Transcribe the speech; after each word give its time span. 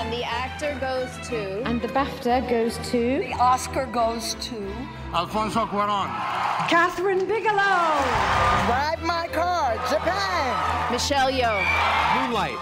And 0.00 0.10
the 0.10 0.24
actor 0.24 0.78
goes 0.80 1.10
to. 1.28 1.62
And 1.68 1.82
the 1.82 1.88
BAFTA 1.88 2.48
goes 2.48 2.78
to. 2.90 3.18
The 3.18 3.34
Oscar 3.34 3.84
goes 3.84 4.34
to. 4.36 4.56
Alfonso 5.12 5.66
Cuaron. 5.66 6.08
Catherine 6.70 7.26
Bigelow. 7.26 8.00
Drive 8.66 9.02
My 9.02 9.28
Car, 9.30 9.74
Japan. 9.90 10.90
Michelle 10.90 11.30
Yeoh. 11.30 11.60
Moonlight. 12.16 12.56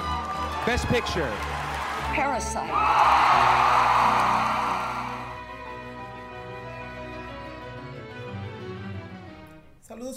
Best 0.66 0.86
Picture. 0.88 1.30
Parasite. 2.12 2.68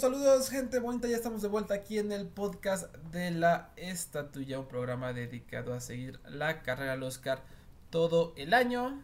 Saludos, 0.02 0.50
gente 0.50 0.80
bonita. 0.80 1.06
Ya 1.06 1.14
estamos 1.14 1.42
de 1.42 1.48
vuelta 1.48 1.74
aquí 1.74 1.96
en 1.96 2.10
el 2.10 2.26
podcast 2.26 2.92
de 3.12 3.30
la 3.30 3.70
Estatuya, 3.76 4.58
un 4.58 4.66
programa 4.66 5.12
dedicado 5.12 5.74
a 5.74 5.80
seguir 5.80 6.18
la 6.28 6.62
carrera 6.62 6.94
al 6.94 7.04
Oscar 7.04 7.44
todo 7.88 8.34
el 8.36 8.52
año. 8.52 9.00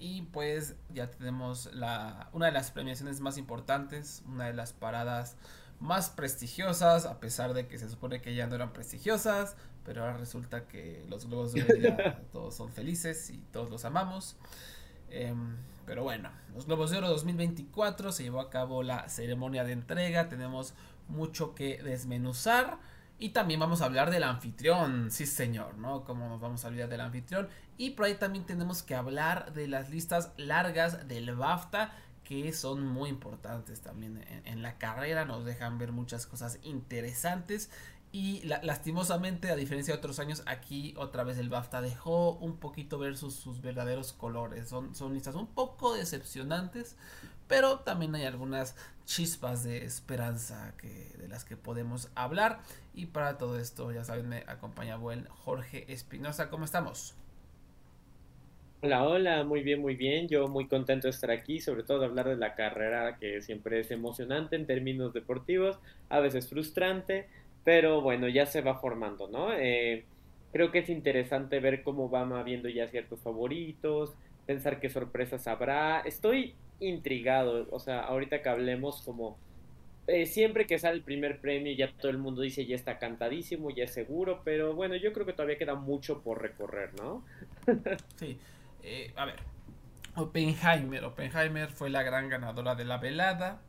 Y 0.00 0.22
pues 0.22 0.74
ya 0.92 1.08
tenemos 1.08 1.72
la, 1.72 2.30
una 2.32 2.46
de 2.46 2.52
las 2.52 2.72
premiaciones 2.72 3.20
más 3.20 3.38
importantes, 3.38 4.24
una 4.26 4.46
de 4.46 4.52
las 4.52 4.72
paradas 4.72 5.36
más 5.78 6.10
prestigiosas, 6.10 7.06
a 7.06 7.20
pesar 7.20 7.54
de 7.54 7.68
que 7.68 7.78
se 7.78 7.88
supone 7.88 8.20
que 8.20 8.34
ya 8.34 8.48
no 8.48 8.56
eran 8.56 8.72
prestigiosas, 8.72 9.54
pero 9.84 10.02
ahora 10.02 10.16
resulta 10.16 10.66
que 10.66 11.06
los 11.08 11.26
globos 11.26 11.52
de 11.52 11.62
oro 11.62 11.76
ya 11.76 12.22
todos 12.32 12.56
son 12.56 12.72
felices 12.72 13.30
y 13.30 13.38
todos 13.52 13.70
los 13.70 13.84
amamos. 13.84 14.36
Em, 15.10 15.58
pero 15.90 16.04
bueno, 16.04 16.30
los 16.54 16.66
Globos 16.66 16.92
de 16.92 16.98
Oro 16.98 17.08
2024 17.08 18.12
se 18.12 18.22
llevó 18.22 18.38
a 18.38 18.48
cabo 18.48 18.84
la 18.84 19.08
ceremonia 19.08 19.64
de 19.64 19.72
entrega, 19.72 20.28
tenemos 20.28 20.72
mucho 21.08 21.52
que 21.52 21.82
desmenuzar 21.82 22.78
y 23.18 23.30
también 23.30 23.58
vamos 23.58 23.82
a 23.82 23.86
hablar 23.86 24.12
del 24.12 24.22
anfitrión, 24.22 25.10
sí 25.10 25.26
señor, 25.26 25.78
¿no? 25.78 26.04
Como 26.04 26.28
nos 26.28 26.40
vamos 26.40 26.64
a 26.64 26.68
olvidar 26.68 26.88
del 26.90 27.00
anfitrión 27.00 27.48
y 27.76 27.90
por 27.90 28.06
ahí 28.06 28.14
también 28.14 28.46
tenemos 28.46 28.84
que 28.84 28.94
hablar 28.94 29.52
de 29.52 29.66
las 29.66 29.90
listas 29.90 30.30
largas 30.36 31.08
del 31.08 31.34
BAFTA 31.34 31.92
que 32.22 32.52
son 32.52 32.86
muy 32.86 33.10
importantes 33.10 33.80
también 33.80 34.24
en, 34.28 34.46
en 34.46 34.62
la 34.62 34.78
carrera, 34.78 35.24
nos 35.24 35.44
dejan 35.44 35.78
ver 35.78 35.90
muchas 35.90 36.24
cosas 36.24 36.60
interesantes 36.62 37.68
y 38.12 38.42
lastimosamente, 38.44 39.50
a 39.50 39.56
diferencia 39.56 39.94
de 39.94 39.98
otros 39.98 40.18
años, 40.18 40.42
aquí 40.46 40.94
otra 40.96 41.22
vez 41.22 41.38
el 41.38 41.48
BAFTA 41.48 41.80
dejó 41.80 42.32
un 42.32 42.56
poquito 42.56 42.98
ver 42.98 43.16
sus, 43.16 43.34
sus 43.34 43.62
verdaderos 43.62 44.12
colores. 44.12 44.68
Son, 44.68 44.96
son 44.96 45.14
listas 45.14 45.36
un 45.36 45.46
poco 45.46 45.94
decepcionantes, 45.94 46.96
pero 47.46 47.80
también 47.80 48.12
hay 48.16 48.24
algunas 48.24 48.74
chispas 49.04 49.62
de 49.62 49.84
esperanza 49.84 50.74
que, 50.76 51.12
de 51.18 51.28
las 51.28 51.44
que 51.44 51.56
podemos 51.56 52.10
hablar. 52.16 52.60
Y 52.94 53.06
para 53.06 53.38
todo 53.38 53.60
esto, 53.60 53.92
ya 53.92 54.02
saben, 54.02 54.28
me 54.28 54.38
acompaña 54.48 54.96
buen 54.96 55.26
Jorge 55.26 55.92
Espinosa. 55.92 56.50
¿Cómo 56.50 56.64
estamos? 56.64 57.14
Hola, 58.82 59.04
hola, 59.04 59.44
muy 59.44 59.62
bien, 59.62 59.80
muy 59.80 59.94
bien. 59.94 60.26
Yo 60.26 60.48
muy 60.48 60.66
contento 60.66 61.06
de 61.06 61.10
estar 61.10 61.30
aquí, 61.30 61.60
sobre 61.60 61.84
todo 61.84 62.00
de 62.00 62.06
hablar 62.06 62.28
de 62.28 62.36
la 62.36 62.56
carrera 62.56 63.18
que 63.18 63.40
siempre 63.40 63.78
es 63.78 63.92
emocionante 63.92 64.56
en 64.56 64.66
términos 64.66 65.12
deportivos, 65.12 65.78
a 66.08 66.18
veces 66.18 66.48
frustrante 66.48 67.28
pero 67.64 68.00
bueno, 68.00 68.28
ya 68.28 68.46
se 68.46 68.60
va 68.62 68.78
formando, 68.78 69.28
¿no? 69.28 69.52
Eh, 69.52 70.04
creo 70.52 70.70
que 70.70 70.80
es 70.80 70.88
interesante 70.88 71.60
ver 71.60 71.82
cómo 71.82 72.08
van 72.08 72.32
habiendo 72.32 72.68
ya 72.68 72.88
ciertos 72.88 73.20
favoritos, 73.20 74.14
pensar 74.46 74.80
qué 74.80 74.88
sorpresas 74.88 75.46
habrá. 75.46 76.00
Estoy 76.00 76.54
intrigado, 76.80 77.68
o 77.70 77.78
sea, 77.78 78.00
ahorita 78.00 78.42
que 78.42 78.48
hablemos 78.48 79.02
como... 79.02 79.38
Eh, 80.06 80.26
siempre 80.26 80.66
que 80.66 80.78
sale 80.78 80.96
el 80.96 81.02
primer 81.02 81.40
premio 81.40 81.72
ya 81.72 81.92
todo 81.92 82.10
el 82.10 82.18
mundo 82.18 82.42
dice 82.42 82.66
ya 82.66 82.74
está 82.74 82.98
cantadísimo, 82.98 83.70
ya 83.70 83.84
es 83.84 83.92
seguro, 83.92 84.40
pero 84.44 84.74
bueno, 84.74 84.96
yo 84.96 85.12
creo 85.12 85.24
que 85.24 85.34
todavía 85.34 85.58
queda 85.58 85.76
mucho 85.76 86.22
por 86.22 86.42
recorrer, 86.42 86.90
¿no? 86.94 87.22
sí, 88.16 88.36
eh, 88.82 89.12
a 89.14 89.26
ver, 89.26 89.36
Oppenheimer, 90.16 91.04
Oppenheimer 91.04 91.70
fue 91.70 91.90
la 91.90 92.02
gran 92.02 92.28
ganadora 92.28 92.74
de 92.74 92.84
la 92.84 92.98
velada, 92.98 93.60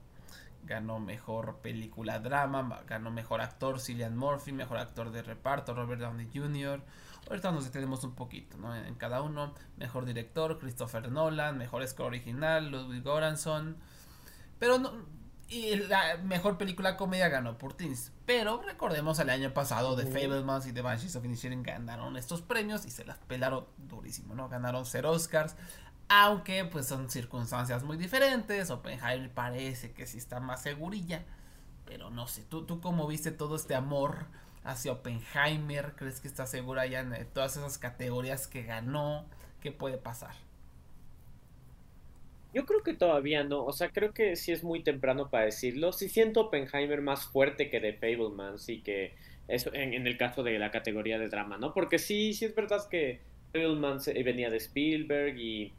ganó 0.64 1.00
mejor 1.00 1.58
película 1.58 2.20
drama, 2.20 2.82
ganó 2.88 3.12
mejor 3.12 3.42
actor 3.42 3.80
Cillian 3.80 4.18
Murphy, 4.18 4.52
mejor 4.52 4.78
actor 4.78 5.12
de 5.12 5.22
reparto 5.22 5.74
Robert 5.74 6.02
Downey 6.02 6.30
Jr. 6.34 6.82
Ahorita 7.30 7.52
nos 7.52 7.66
detenemos 7.66 8.04
un 8.04 8.16
poquito 8.16 8.58
¿no? 8.58 8.76
en 8.76 8.96
cada 8.96 9.22
uno. 9.22 9.54
Mejor 9.78 10.06
director 10.06 10.60
Christopher 10.60 11.12
Nolan, 11.12 11.58
mejor 11.58 11.88
score 11.88 12.08
original 12.08 12.70
Ludwig 12.70 13.04
Göransson. 13.04 13.78
Pero 14.60 14.80
no, 14.80 14.92
y 15.52 15.76
la 15.76 16.18
mejor 16.24 16.58
película 16.58 16.96
comedia 16.96 17.28
ganó 17.28 17.58
por 17.58 17.74
Teens. 17.74 18.14
Pero 18.26 18.62
recordemos 18.62 19.20
el 19.20 19.30
año 19.30 19.54
pasado 19.54 19.98
The 19.98 20.06
Fablemans 20.06 20.66
y 20.66 20.72
The 20.72 20.82
Banshees 20.82 21.16
of 21.18 21.26
Inisherin 21.26 21.62
ganaron 21.62 22.16
estos 22.16 22.42
premios 22.42 22.86
y 22.86 22.90
se 22.90 23.04
las 23.04 23.18
pelaron 23.18 23.66
durísimo, 23.78 24.34
¿no? 24.34 24.48
Ganaron 24.48 24.86
ser 24.86 25.06
Oscars. 25.06 25.58
Aunque 26.14 26.66
pues 26.66 26.88
son 26.88 27.10
circunstancias 27.10 27.84
muy 27.86 27.96
diferentes. 27.96 28.70
Oppenheimer 28.70 29.30
parece 29.30 29.94
que 29.94 30.06
sí 30.06 30.18
está 30.18 30.42
más 30.42 30.62
segurilla. 30.62 31.24
Pero 31.86 32.10
no 32.10 32.28
sé, 32.28 32.44
¿tú, 32.50 32.66
tú 32.66 32.82
cómo 32.82 33.08
viste 33.08 33.32
todo 33.32 33.56
este 33.56 33.76
amor 33.76 34.26
hacia 34.66 34.92
Oppenheimer? 34.92 35.94
¿Crees 35.96 36.20
que 36.20 36.28
está 36.28 36.46
segura 36.48 36.86
ya 36.86 37.00
en 37.00 37.26
todas 37.34 37.56
esas 37.56 37.78
categorías 37.78 38.48
que 38.48 38.64
ganó? 38.64 39.26
¿Qué 39.62 39.72
puede 39.72 39.98
pasar? 39.98 40.36
Yo 42.54 42.66
creo 42.66 42.84
que 42.84 42.94
todavía 42.94 43.46
no, 43.46 43.64
o 43.64 43.72
sea, 43.72 43.92
creo 43.92 44.14
que 44.14 44.36
sí 44.36 44.52
es 44.52 44.66
muy 44.66 44.84
temprano 44.84 45.30
para 45.30 45.46
decirlo. 45.46 45.94
Sí 45.94 46.10
siento 46.10 46.42
Oppenheimer 46.42 47.00
más 47.00 47.26
fuerte 47.28 47.70
que 47.70 47.80
The 47.80 47.94
Fablemans 47.94 48.68
y 48.68 48.82
que 48.82 49.16
eso 49.48 49.74
en, 49.74 50.06
el 50.06 50.18
caso 50.18 50.44
de 50.44 50.60
la 50.60 50.72
categoría 50.72 51.18
de 51.18 51.30
drama, 51.30 51.58
¿no? 51.58 51.74
Porque 51.74 52.00
sí, 52.00 52.34
sí 52.34 52.44
es 52.44 52.54
verdad 52.54 52.86
que 52.90 53.22
Fablemans 53.54 54.08
venía 54.08 54.50
de 54.50 54.58
Spielberg 54.58 55.38
y 55.38 55.72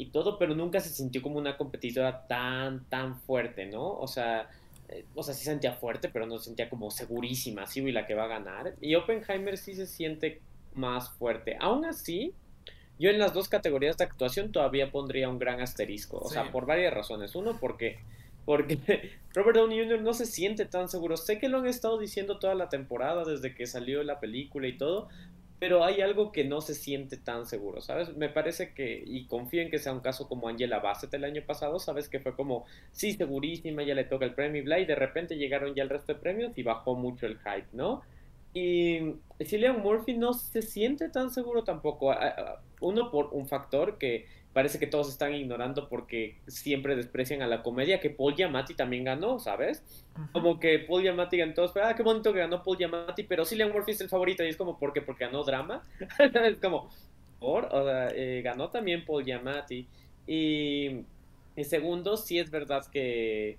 y 0.00 0.06
todo, 0.06 0.38
pero 0.38 0.54
nunca 0.54 0.80
se 0.80 0.88
sintió 0.88 1.20
como 1.20 1.38
una 1.38 1.58
competidora 1.58 2.26
tan, 2.26 2.84
tan 2.86 3.20
fuerte, 3.20 3.66
¿no? 3.66 3.98
O 3.98 4.06
sea, 4.06 4.48
eh, 4.88 5.04
o 5.14 5.22
sea, 5.22 5.34
sí 5.34 5.44
sentía 5.44 5.74
fuerte, 5.74 6.08
pero 6.08 6.24
no 6.26 6.38
sentía 6.38 6.70
como 6.70 6.90
segurísima, 6.90 7.66
sí, 7.66 7.80
y 7.80 7.92
la 7.92 8.06
que 8.06 8.14
va 8.14 8.24
a 8.24 8.28
ganar. 8.28 8.74
Y 8.80 8.94
Oppenheimer 8.94 9.58
sí 9.58 9.74
se 9.74 9.86
siente 9.86 10.40
más 10.74 11.10
fuerte. 11.10 11.58
Aún 11.60 11.84
así, 11.84 12.32
yo 12.98 13.10
en 13.10 13.18
las 13.18 13.34
dos 13.34 13.50
categorías 13.50 13.98
de 13.98 14.04
actuación 14.04 14.52
todavía 14.52 14.90
pondría 14.90 15.28
un 15.28 15.38
gran 15.38 15.60
asterisco, 15.60 16.18
o 16.18 16.30
sea, 16.30 16.50
por 16.50 16.64
varias 16.64 16.94
razones. 16.94 17.34
Uno, 17.34 17.58
porque 17.60 17.98
porque 18.46 18.78
Robert 19.34 19.58
Downey 19.58 19.84
Jr. 19.84 20.00
no 20.00 20.14
se 20.14 20.24
siente 20.24 20.64
tan 20.64 20.88
seguro. 20.88 21.18
Sé 21.18 21.38
que 21.38 21.50
lo 21.50 21.58
han 21.58 21.66
estado 21.66 21.98
diciendo 21.98 22.38
toda 22.38 22.54
la 22.54 22.70
temporada 22.70 23.24
desde 23.24 23.54
que 23.54 23.66
salió 23.66 24.02
la 24.02 24.18
película 24.18 24.66
y 24.66 24.78
todo, 24.78 25.08
pero 25.60 25.84
hay 25.84 26.00
algo 26.00 26.32
que 26.32 26.42
no 26.42 26.62
se 26.62 26.74
siente 26.74 27.18
tan 27.18 27.46
seguro, 27.46 27.82
¿sabes? 27.82 28.16
Me 28.16 28.30
parece 28.30 28.72
que, 28.72 29.04
y 29.06 29.26
confío 29.26 29.60
en 29.60 29.70
que 29.70 29.78
sea 29.78 29.92
un 29.92 30.00
caso 30.00 30.26
como 30.26 30.48
Angela 30.48 30.80
Bassett 30.80 31.12
el 31.12 31.22
año 31.22 31.42
pasado, 31.46 31.78
¿sabes? 31.78 32.08
Que 32.08 32.18
fue 32.18 32.34
como, 32.34 32.64
sí, 32.92 33.12
segurísima, 33.12 33.82
ya 33.82 33.94
le 33.94 34.04
toca 34.04 34.24
el 34.24 34.34
premio 34.34 34.62
y 34.62 34.64
bla, 34.64 34.80
y 34.80 34.86
de 34.86 34.94
repente 34.94 35.36
llegaron 35.36 35.74
ya 35.74 35.82
el 35.82 35.90
resto 35.90 36.14
de 36.14 36.18
premios 36.18 36.56
y 36.56 36.62
bajó 36.62 36.94
mucho 36.94 37.26
el 37.26 37.38
hype, 37.38 37.68
¿no? 37.74 38.00
Y 38.54 39.16
Cillian 39.44 39.80
Murphy 39.80 40.14
no 40.14 40.32
se 40.32 40.62
siente 40.62 41.10
tan 41.10 41.30
seguro 41.30 41.62
tampoco. 41.62 42.12
Uno 42.80 43.10
por 43.10 43.28
un 43.32 43.46
factor 43.46 43.98
que 43.98 44.26
parece 44.52 44.78
que 44.78 44.86
todos 44.86 45.08
están 45.08 45.34
ignorando 45.34 45.88
porque 45.88 46.36
siempre 46.46 46.96
desprecian 46.96 47.42
a 47.42 47.46
la 47.46 47.62
comedia, 47.62 48.00
que 48.00 48.10
Paul 48.10 48.34
Giamatti 48.34 48.74
también 48.74 49.04
ganó, 49.04 49.38
¿sabes? 49.38 49.82
Como 50.32 50.58
que 50.58 50.80
Paul 50.80 51.02
Giamatti 51.02 51.38
ganó 51.38 51.54
todos, 51.54 51.72
ah, 51.76 51.94
qué 51.94 52.02
bonito 52.02 52.32
que 52.32 52.40
ganó 52.40 52.62
Paul 52.62 52.76
Giamatti, 52.76 53.22
pero 53.22 53.44
Cillian 53.44 53.72
Murphy 53.72 53.92
es 53.92 54.00
el 54.00 54.08
favorito 54.08 54.42
y 54.42 54.48
es 54.48 54.56
como, 54.56 54.78
¿por 54.78 54.92
qué? 54.92 55.02
Porque 55.02 55.24
ganó 55.24 55.44
drama. 55.44 55.84
es 56.18 56.58
como, 56.58 56.90
por, 57.38 57.66
o 57.66 57.84
sea, 57.84 58.08
eh, 58.14 58.42
ganó 58.42 58.70
también 58.70 59.04
Paul 59.04 59.24
Giamatti. 59.24 59.86
Y, 60.26 61.04
y 61.56 61.64
segundo, 61.64 62.16
sí 62.16 62.38
es 62.38 62.50
verdad 62.50 62.84
que 62.90 63.56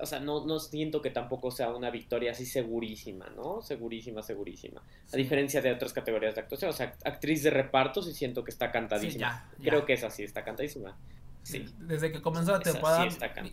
o 0.00 0.06
sea, 0.06 0.18
no, 0.20 0.44
no 0.44 0.58
siento 0.58 1.00
que 1.00 1.10
tampoco 1.10 1.50
sea 1.50 1.70
una 1.70 1.90
victoria 1.90 2.32
así 2.32 2.46
segurísima, 2.46 3.26
¿no? 3.36 3.62
Segurísima, 3.62 4.22
segurísima. 4.22 4.82
A 5.12 5.16
diferencia 5.16 5.60
de 5.62 5.72
otras 5.72 5.92
categorías 5.92 6.34
de 6.34 6.40
actuación. 6.40 6.70
O 6.70 6.74
sea, 6.74 6.96
actriz 7.04 7.42
de 7.42 7.50
reparto 7.50 8.02
sí 8.02 8.12
siento 8.12 8.42
que 8.42 8.50
está 8.50 8.72
cantadísima. 8.72 9.48
Creo 9.62 9.86
que 9.86 9.92
es 9.92 10.02
así, 10.02 10.24
está 10.24 10.44
cantadísima. 10.44 10.96
Sí. 11.42 11.66
Desde 11.78 12.10
que 12.10 12.22
comenzó 12.22 12.52
la 12.52 12.60
temporada, 12.60 13.06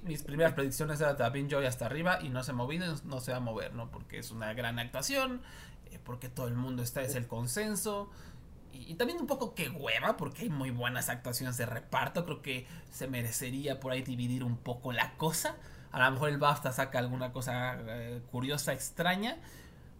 mis 0.03 0.23
primeras 0.23 0.53
predicciones 0.53 0.99
eran 1.01 1.17
Davin 1.17 1.49
Joy 1.49 1.65
hasta 1.65 1.85
arriba 1.85 2.19
y 2.21 2.29
no 2.29 2.41
se 2.41 2.51
ha 2.51 2.53
movido, 2.53 2.95
no 3.03 3.19
se 3.19 3.31
va 3.31 3.37
a 3.37 3.41
mover, 3.41 3.75
¿no? 3.75 3.91
Porque 3.91 4.17
es 4.17 4.31
una 4.31 4.53
gran 4.53 4.79
actuación, 4.79 5.41
eh, 5.91 5.99
porque 6.03 6.29
todo 6.29 6.47
el 6.47 6.55
mundo 6.55 6.81
está, 6.83 7.01
es 7.01 7.15
el 7.15 7.27
consenso. 7.27 8.09
Y, 8.71 8.93
y, 8.93 8.95
también 8.95 9.19
un 9.19 9.27
poco 9.27 9.53
que 9.53 9.69
hueva, 9.69 10.15
porque 10.15 10.43
hay 10.43 10.49
muy 10.49 10.71
buenas 10.71 11.09
actuaciones 11.09 11.57
de 11.57 11.65
reparto. 11.65 12.23
Creo 12.23 12.41
que 12.41 12.65
se 12.89 13.07
merecería 13.07 13.81
por 13.81 13.91
ahí 13.91 14.01
dividir 14.01 14.45
un 14.45 14.55
poco 14.55 14.93
la 14.93 15.17
cosa. 15.17 15.57
A 15.91 16.05
lo 16.05 16.11
mejor 16.11 16.29
el 16.29 16.37
BAFTA 16.37 16.71
saca 16.71 16.99
alguna 16.99 17.31
cosa 17.31 17.77
eh, 17.79 18.21
curiosa, 18.31 18.73
extraña. 18.73 19.37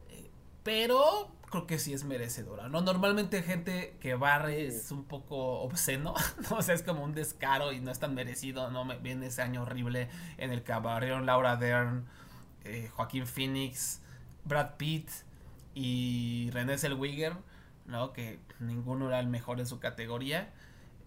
Eh, 0.10 0.30
pero 0.64 1.32
creo 1.50 1.68
que 1.68 1.80
sí 1.80 1.94
es 1.94 2.06
merecedora, 2.06 2.70
¿no? 2.70 2.82
Normalmente 2.82 3.44
gente 3.44 3.98
que 4.00 4.16
barre 4.16 4.68
es 4.68 4.92
un 4.92 5.04
poco 5.04 5.62
obsceno, 5.62 6.14
¿no? 6.50 6.58
O 6.58 6.62
sea, 6.62 6.76
es 6.76 6.84
como 6.84 7.04
un 7.04 7.14
descaro 7.14 7.74
y 7.74 7.82
no 7.82 7.92
es 7.92 8.00
tan 8.00 8.16
merecido, 8.16 8.72
¿no? 8.72 8.86
Me 8.86 8.98
viene 8.98 9.28
ese 9.28 9.42
año 9.42 9.64
horrible 9.64 10.10
en 10.38 10.52
el 10.52 10.64
que 10.64 10.74
barrieron 10.74 11.26
Laura 11.26 11.58
Dern, 11.58 12.06
eh, 12.64 12.90
Joaquín 12.94 13.28
Phoenix, 13.28 14.02
Brad 14.46 14.78
Pitt 14.78 15.10
y 15.74 16.50
René 16.52 16.78
Zellweger. 16.78 17.36
¿no? 17.86 18.14
Que 18.14 18.40
ninguno 18.60 19.08
era 19.08 19.20
el 19.20 19.28
mejor 19.28 19.60
en 19.60 19.68
su 19.68 19.80
categoría. 19.80 20.50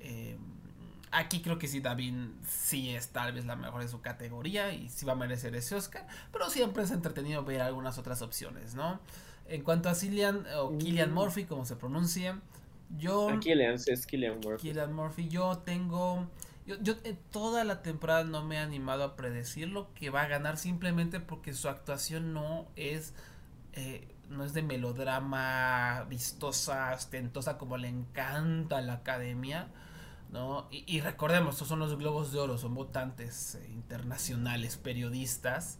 Eh, 0.01 0.39
aquí 1.15 1.41
creo 1.41 1.59
que 1.59 1.69
sí, 1.69 1.81
David 1.81 2.15
sí 2.47 2.91
es 2.91 3.09
tal 3.09 3.33
vez 3.33 3.47
la 3.47 3.57
mejor 3.57 3.83
en 3.83 3.89
su 3.89 4.01
categoría 4.01 4.73
y 4.73 4.89
sí 4.89 5.07
va 5.07 5.13
a 5.13 5.17
merecer 5.17 5.55
ese 5.55 5.75
Oscar, 5.75 6.07
pero 6.33 6.51
siempre 6.51 6.83
es 6.83 6.91
entretenido 6.91 7.45
ver 7.45 7.63
algunas 7.63 7.99
otras 7.99 8.23
opciones, 8.23 8.75
¿no? 8.75 9.01
En 9.47 9.63
cuanto 9.63 9.89
a 9.89 9.95
Cillian 9.95 10.47
o 10.57 10.77
Killian 10.79 11.11
mm. 11.11 11.15
Murphy, 11.15 11.45
como 11.45 11.65
se 11.65 11.77
pronuncia, 11.77 12.41
yo... 12.99 13.31
A 13.31 13.41
Killian, 13.41 13.75
es 13.75 14.07
Killian 14.07 14.41
Murphy. 14.41 14.69
Killian 14.69 14.93
Murphy, 14.93 15.29
yo 15.29 15.59
tengo... 15.59 16.29
Yo, 16.67 16.77
yo 16.81 16.95
toda 17.31 17.63
la 17.65 17.83
temporada 17.83 18.25
no 18.25 18.43
me 18.43 18.57
he 18.57 18.59
animado 18.59 19.05
a 19.05 19.17
predecir 19.17 19.69
lo 19.69 19.93
que 19.93 20.09
va 20.09 20.23
a 20.23 20.29
ganar 20.29 20.57
simplemente 20.57 21.21
porque 21.21 21.53
su 21.53 21.69
actuación 21.69 22.33
no 22.33 22.67
es 22.75 23.13
eh, 23.75 24.09
no 24.31 24.45
es 24.45 24.55
de 24.55 24.63
melodrama 24.63 26.07
vistosa, 26.09 26.93
ostentosa 26.95 27.59
como 27.59 27.77
le 27.77 27.89
encanta 27.89 28.79
a 28.79 28.81
la 28.81 28.95
academia. 28.95 29.69
¿No? 30.35 30.67
Y, 30.73 31.01
recordemos, 31.01 31.55
estos 31.55 31.69
son 31.69 31.79
los 31.79 31.97
globos 31.97 32.33
de 32.33 32.41
oro, 32.41 32.59
son 32.59 32.75
votantes 32.75 33.55
eh, 33.55 33.71
internacionales, 33.71 34.77
periodistas, 34.77 35.79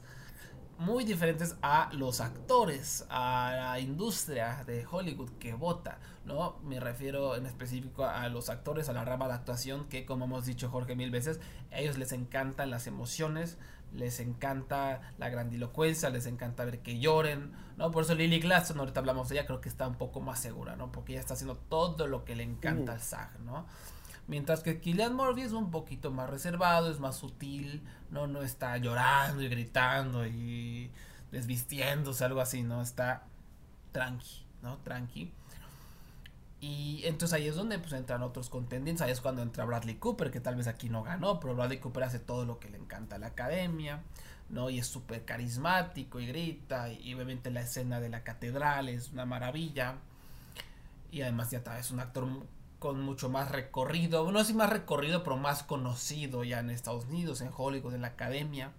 muy 0.79 1.03
diferentes 1.03 1.57
a 1.61 1.91
los 1.93 2.21
actores, 2.21 3.05
a 3.11 3.53
la 3.57 3.81
industria 3.81 4.63
de 4.65 4.87
Hollywood 4.89 5.31
que 5.41 5.55
vota, 5.55 5.99
¿no? 6.25 6.61
Me 6.63 6.79
refiero 6.79 7.35
en 7.35 7.47
específico 7.47 8.05
a 8.05 8.29
los 8.29 8.49
actores, 8.49 8.89
a 8.89 8.93
la 8.93 9.05
rama 9.05 9.27
de 9.27 9.35
actuación 9.35 9.89
que, 9.89 10.07
como 10.07 10.27
hemos 10.27 10.47
dicho 10.47 10.71
Jorge 10.71 10.95
mil 10.95 11.11
veces, 11.11 11.41
a 11.73 11.81
ellos 11.81 11.99
les 11.99 12.13
encantan 12.13 12.71
las 12.71 12.87
emociones, 12.87 13.59
les 13.93 14.21
encanta 14.21 15.01
la 15.19 15.31
grandilocuencia, 15.31 16.11
les 16.11 16.27
encanta 16.27 16.65
ver 16.65 16.79
que 16.81 17.01
lloren, 17.01 17.51
¿no? 17.77 17.91
Por 17.91 18.05
eso 18.05 18.15
Lily 18.15 18.39
Gladstone, 18.39 18.79
ahorita 18.79 19.01
hablamos 19.01 19.29
de 19.29 19.35
ella, 19.35 19.47
creo 19.47 19.61
que 19.61 19.69
está 19.69 19.89
un 19.89 19.97
poco 19.97 20.21
más 20.21 20.39
segura, 20.39 20.77
¿no? 20.77 20.93
Porque 20.93 21.15
ella 21.15 21.21
está 21.21 21.35
haciendo 21.35 21.57
todo 21.57 22.07
lo 22.07 22.25
que 22.25 22.37
le 22.37 22.45
encanta 22.45 22.93
al 22.93 23.01
SAG, 23.01 23.41
¿no? 23.41 23.67
Mientras 24.27 24.63
que 24.63 24.81
Killian 24.81 25.15
Murphy 25.15 25.43
es 25.43 25.53
un 25.53 25.71
poquito 25.71 26.11
más 26.11 26.31
reservado, 26.31 26.91
es 26.91 26.99
más 26.99 27.17
sutil, 27.17 27.83
¿no? 28.11 28.27
No 28.27 28.43
está 28.43 28.77
llorando 28.79 29.43
y 29.43 29.49
gritando 29.49 30.27
y 30.27 30.91
desvistiéndose, 31.31 32.25
algo 32.25 32.41
así, 32.41 32.63
¿no? 32.63 32.81
Está 32.81 33.25
tranqui, 33.93 34.47
¿no? 34.63 34.79
Tranqui. 34.79 35.33
Y 36.61 37.03
entonces 37.05 37.35
ahí 37.35 37.47
es 37.47 37.57
donde 37.57 37.79
pues 37.79 37.93
entran 37.93 38.23
otros 38.23 38.49
contendientes, 38.49 39.03
ahí 39.03 39.11
es 39.11 39.21
cuando 39.21 39.43
entra 39.43 39.67
Bradley 39.67 39.97
Cooper, 39.97 40.31
que 40.31 40.41
tal 40.41 40.57
vez 40.57 40.67
aquí 40.67 40.89
no 40.89 41.03
ganó, 41.03 41.39
pero 41.39 41.55
Bradley 41.55 41.79
Cooper 41.79 42.05
hace 42.05 42.19
todo 42.19 42.47
lo 42.47 42.59
que 42.59 42.71
le 42.71 42.79
encanta 42.79 43.17
a 43.17 43.19
la 43.19 43.27
academia, 43.27 44.03
¿no? 44.49 44.71
Y 44.71 44.79
es 44.79 44.87
súper 44.87 45.27
carismático 45.27 46.21
y 46.21 46.27
grita, 46.27 46.91
y, 46.91 47.13
obviamente 47.13 47.51
la 47.51 47.61
escena 47.61 48.01
de 48.01 48.09
la 48.09 48.25
catedral 48.25 48.89
es 48.89 49.11
una 49.13 49.27
maravilla. 49.27 49.97
Y 51.11 51.21
además 51.21 51.51
ya 51.51 51.63
es 51.79 51.91
un 51.91 52.01
actor 52.01 52.27
con 52.85 53.01
mucho 53.01 53.31
más 53.31 53.51
recorrido, 53.51 54.31
no 54.31 54.45
sé 54.45 54.53
más 54.53 54.69
recorrido, 54.69 55.25
pero 55.25 55.39
más 55.39 55.63
conocido 55.63 56.45
ya 56.45 56.61
en 56.61 56.69
Estados 56.69 57.07
Unidos, 57.07 57.41
en 57.41 57.49
Hollywood, 57.57 57.95
en 57.95 58.03
la 58.03 58.09
academia. 58.09 58.73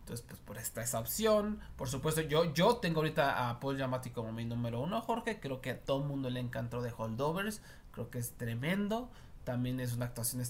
Entonces, 0.00 0.26
pues 0.28 0.40
por 0.40 0.58
esta 0.58 0.82
esa 0.82 0.98
opción. 0.98 1.60
Por 1.76 1.88
supuesto, 1.88 2.22
yo, 2.22 2.52
yo 2.52 2.78
tengo 2.78 2.98
ahorita 2.98 3.48
a 3.48 3.60
Paul 3.60 3.76
Giamatti 3.76 4.10
como 4.10 4.32
mi 4.32 4.44
número 4.44 4.80
uno, 4.80 5.00
Jorge. 5.02 5.38
Creo 5.38 5.60
que 5.60 5.70
a 5.70 5.80
todo 5.84 6.02
el 6.02 6.08
mundo 6.08 6.30
le 6.30 6.40
encantó 6.40 6.82
de 6.82 6.92
Holdovers. 6.98 7.62
Creo 7.92 8.10
que 8.10 8.18
es 8.18 8.32
tremendo. 8.32 9.08
También 9.44 9.78
es 9.78 9.92
una 9.92 10.06
actuación 10.06 10.42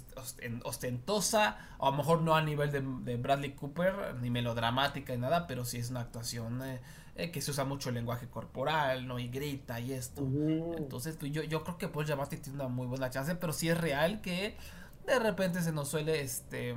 ostentosa. 0.65 1.59
A 1.79 1.91
lo 1.91 1.93
mejor 1.93 2.23
no 2.23 2.35
a 2.37 2.41
nivel 2.41 2.73
de, 2.73 3.17
Bradley 3.19 3.53
Cooper, 3.53 4.15
ni 4.23 4.31
melodramática 4.31 5.13
ni 5.13 5.19
nada, 5.19 5.47
pero 5.47 5.67
sí 5.67 5.77
es 5.77 5.91
una 5.91 6.01
actuación 6.01 6.63
eh, 6.63 6.81
eh, 7.17 7.31
que 7.31 7.41
se 7.41 7.51
usa 7.51 7.65
mucho 7.65 7.89
el 7.89 7.97
lenguaje 7.97 8.29
corporal, 8.29 9.07
¿no? 9.07 9.19
Y 9.19 9.29
grita 9.29 9.81
y 9.81 9.93
esto. 9.93 10.23
Entonces, 10.23 11.17
pues, 11.17 11.33
yo, 11.33 11.43
yo 11.43 11.65
creo 11.65 11.79
que 11.79 11.89
Paul 11.89 12.07
Giamatti 12.07 12.37
tiene 12.39 12.59
una 12.59 12.69
muy 12.69 12.87
buena 12.87 13.11
chance, 13.11 13.35
pero 13.37 13.53
sí 13.53 13.69
es 13.69 13.79
real 13.79 14.21
que 14.21 14.57
de 15.07 15.19
repente 15.19 15.63
se 15.63 15.73
nos 15.73 15.89
suele 15.89 16.23
este 16.23 16.75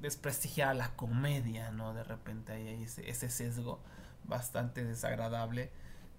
desprestigiar 0.00 0.76
la 0.76 0.94
comedia, 0.94 1.70
¿no? 1.70 1.94
De 1.94 2.04
repente 2.04 2.52
hay 2.52 2.82
ese, 2.82 3.08
ese 3.08 3.30
sesgo 3.30 3.80
bastante 4.24 4.84
desagradable. 4.84 5.70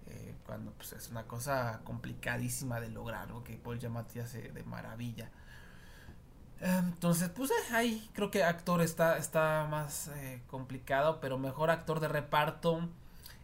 Eh, 0.07 0.35
cuando 0.45 0.71
pues, 0.71 0.93
es 0.93 1.09
una 1.09 1.27
cosa 1.27 1.81
complicadísima 1.83 2.79
de 2.79 2.89
lograr, 2.89 3.29
¿no? 3.29 3.43
que 3.43 3.57
Paul 3.57 3.79
Giamatti 3.79 4.19
hace 4.19 4.51
de 4.51 4.63
maravilla. 4.63 5.29
Entonces, 6.61 7.29
pues 7.29 7.51
eh, 7.51 7.73
ahí 7.73 8.09
creo 8.13 8.31
que 8.31 8.43
actor 8.43 8.81
está, 8.81 9.17
está 9.17 9.67
más 9.69 10.09
eh, 10.15 10.41
complicado, 10.47 11.19
pero 11.21 11.37
mejor 11.37 11.69
actor 11.69 11.99
de 11.99 12.09
reparto. 12.09 12.89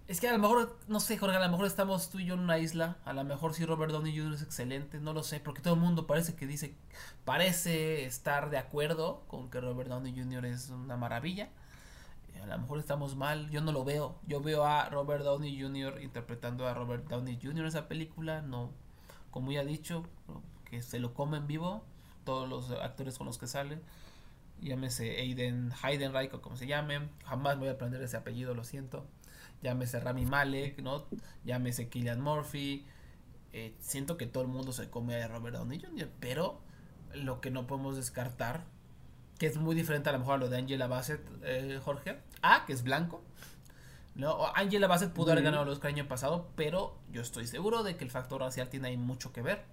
Es 0.07 0.19
que 0.19 0.27
a 0.27 0.33
lo 0.33 0.39
mejor, 0.39 0.77
no 0.87 0.99
sé, 0.99 1.17
Jorge, 1.17 1.37
a 1.37 1.39
lo 1.39 1.49
mejor 1.49 1.65
estamos 1.65 2.09
tú 2.09 2.19
y 2.19 2.25
yo 2.25 2.35
en 2.35 2.41
una 2.41 2.59
isla. 2.59 2.97
A 3.05 3.13
lo 3.13 3.23
mejor 3.23 3.53
si 3.53 3.65
Robert 3.65 3.91
Downey 3.91 4.15
Jr. 4.15 4.33
es 4.33 4.41
excelente, 4.43 4.99
no 4.99 5.13
lo 5.13 5.23
sé, 5.23 5.39
porque 5.39 5.61
todo 5.61 5.73
el 5.73 5.79
mundo 5.79 6.05
parece 6.05 6.35
que 6.35 6.45
dice, 6.45 6.75
parece 7.23 8.05
estar 8.05 8.49
de 8.49 8.57
acuerdo 8.57 9.23
con 9.27 9.49
que 9.49 9.61
Robert 9.61 9.89
Downey 9.89 10.13
Jr. 10.15 10.45
es 10.45 10.69
una 10.69 10.97
maravilla. 10.97 11.49
A 12.43 12.45
lo 12.45 12.59
mejor 12.59 12.79
estamos 12.79 13.15
mal, 13.15 13.49
yo 13.49 13.61
no 13.61 13.71
lo 13.71 13.83
veo. 13.83 14.19
Yo 14.27 14.41
veo 14.41 14.65
a 14.65 14.89
Robert 14.89 15.23
Downey 15.23 15.59
Jr. 15.59 16.01
interpretando 16.03 16.67
a 16.67 16.73
Robert 16.73 17.07
Downey 17.07 17.39
Jr. 17.41 17.61
en 17.61 17.65
esa 17.65 17.87
película, 17.87 18.41
no, 18.41 18.71
como 19.31 19.51
ya 19.51 19.61
he 19.61 19.65
dicho, 19.65 20.03
que 20.65 20.83
se 20.83 20.99
lo 20.99 21.15
come 21.15 21.37
en 21.37 21.47
vivo, 21.47 21.83
todos 22.25 22.49
los 22.49 22.71
actores 22.71 23.17
con 23.17 23.27
los 23.27 23.37
que 23.37 23.47
sale. 23.47 23.79
Llámese 24.61 25.17
Aiden 25.19 25.71
Heidenreich 25.83 26.33
o 26.33 26.41
como 26.41 26.57
se 26.57 26.67
llame. 26.67 27.09
Jamás 27.25 27.57
voy 27.57 27.69
a 27.69 27.73
aprender 27.73 28.01
ese 28.01 28.17
apellido, 28.17 28.53
lo 28.53 28.63
siento 28.63 29.05
llámese 29.65 29.99
Rami 29.99 30.25
Malek, 30.25 30.81
¿no? 30.81 31.05
Llámese 31.43 31.89
Killian 31.89 32.21
Murphy. 32.21 32.85
Eh, 33.51 33.75
siento 33.79 34.17
que 34.17 34.27
todo 34.27 34.43
el 34.43 34.49
mundo 34.49 34.71
se 34.71 34.89
come 34.89 35.21
a 35.21 35.27
Robert 35.27 35.55
Downey 35.55 35.79
Jr., 35.79 36.09
pero 36.19 36.61
lo 37.13 37.41
que 37.41 37.51
no 37.51 37.67
podemos 37.67 37.95
descartar, 37.95 38.65
que 39.39 39.47
es 39.47 39.57
muy 39.57 39.75
diferente 39.75 40.09
a 40.09 40.11
lo 40.11 40.19
mejor 40.19 40.35
a 40.35 40.37
lo 40.37 40.49
de 40.49 40.57
Angela 40.57 40.87
Bassett, 40.87 41.21
eh, 41.43 41.79
Jorge, 41.83 42.19
A, 42.41 42.65
que 42.65 42.73
es 42.73 42.83
blanco. 42.83 43.23
¿no? 44.13 44.47
Angela 44.55 44.87
Bassett 44.87 45.11
pudo 45.11 45.31
haber 45.31 45.43
ganado 45.43 45.63
el 45.63 45.69
Oscar 45.69 45.89
el 45.91 45.95
año 45.95 46.07
pasado, 46.07 46.49
pero 46.55 46.97
yo 47.11 47.21
estoy 47.21 47.47
seguro 47.47 47.83
de 47.83 47.97
que 47.97 48.03
el 48.03 48.11
factor 48.11 48.41
racial 48.41 48.69
tiene 48.69 48.89
ahí 48.89 48.97
mucho 48.97 49.33
que 49.33 49.41
ver. 49.41 49.63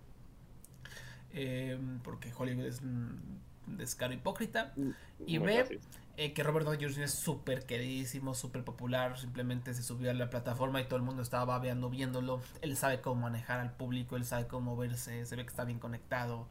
Eh, 1.35 1.79
porque 2.03 2.33
Hollywood 2.37 2.67
es 2.67 2.81
un 2.81 3.41
descaro 3.67 4.13
hipócrita. 4.13 4.73
Mm, 4.77 4.91
y 5.27 5.39
B, 5.39 5.81
eh, 6.17 6.35
que 6.35 6.43
Robert 6.43 6.67
Downey 6.67 6.85
Jr. 6.85 7.05
es 7.05 7.15
súper 7.15 7.65
queridísimo, 7.65 8.35
súper 8.35 8.65
popular, 8.65 9.19
simplemente 9.19 9.73
se 9.73 9.83
subió 9.83 10.11
a 10.11 10.15
la 10.15 10.29
plataforma 10.29 10.81
y 10.81 10.85
todo 10.85 10.97
el 10.97 11.03
mundo 11.03 11.23
estaba 11.23 11.45
babeando 11.47 11.89
viéndolo. 11.89 12.43
Él 12.61 12.77
sabe 12.77 13.01
cómo 13.01 13.23
manejar 13.23 13.61
al 13.61 13.73
público, 13.73 14.17
él 14.17 14.25
sabe 14.25 14.47
cómo 14.47 14.77
verse, 14.77 15.25
se 15.25 15.37
ve 15.37 15.43
que 15.43 15.49
está 15.49 15.65
bien 15.65 15.79
conectado, 15.79 16.47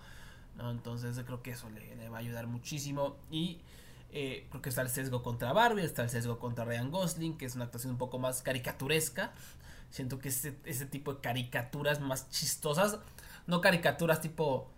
¿no? 0.58 0.72
Entonces 0.72 1.20
creo 1.26 1.44
que 1.44 1.52
eso 1.52 1.70
le, 1.70 2.10
va 2.10 2.18
a 2.18 2.20
ayudar 2.22 2.48
muchísimo. 2.48 3.18
Y 3.30 3.62
eh, 4.12 4.48
creo 4.50 4.64
que 4.64 4.70
está 4.70 4.82
el 4.82 4.90
sesgo 4.90 5.22
contra 5.22 5.54
Barbie, 5.54 5.84
está 5.84 6.02
el 6.02 6.10
sesgo 6.10 6.40
contra 6.40 6.66
Ryan 6.66 6.90
Gosling, 6.90 7.38
que 7.38 7.46
es 7.46 7.56
una 7.56 7.66
actuación 7.66 7.92
un 7.92 8.00
poco 8.00 8.18
más 8.18 8.42
caricaturesca. 8.42 9.32
Siento 9.92 10.18
que 10.18 10.30
ese, 10.30 10.58
ese 10.66 10.88
tipo 10.88 11.14
de 11.14 11.22
caricaturas 11.22 12.00
más 12.00 12.30
chistosas, 12.30 12.98
no 13.48 13.62
caricaturas 13.62 14.22
tipo 14.22 14.70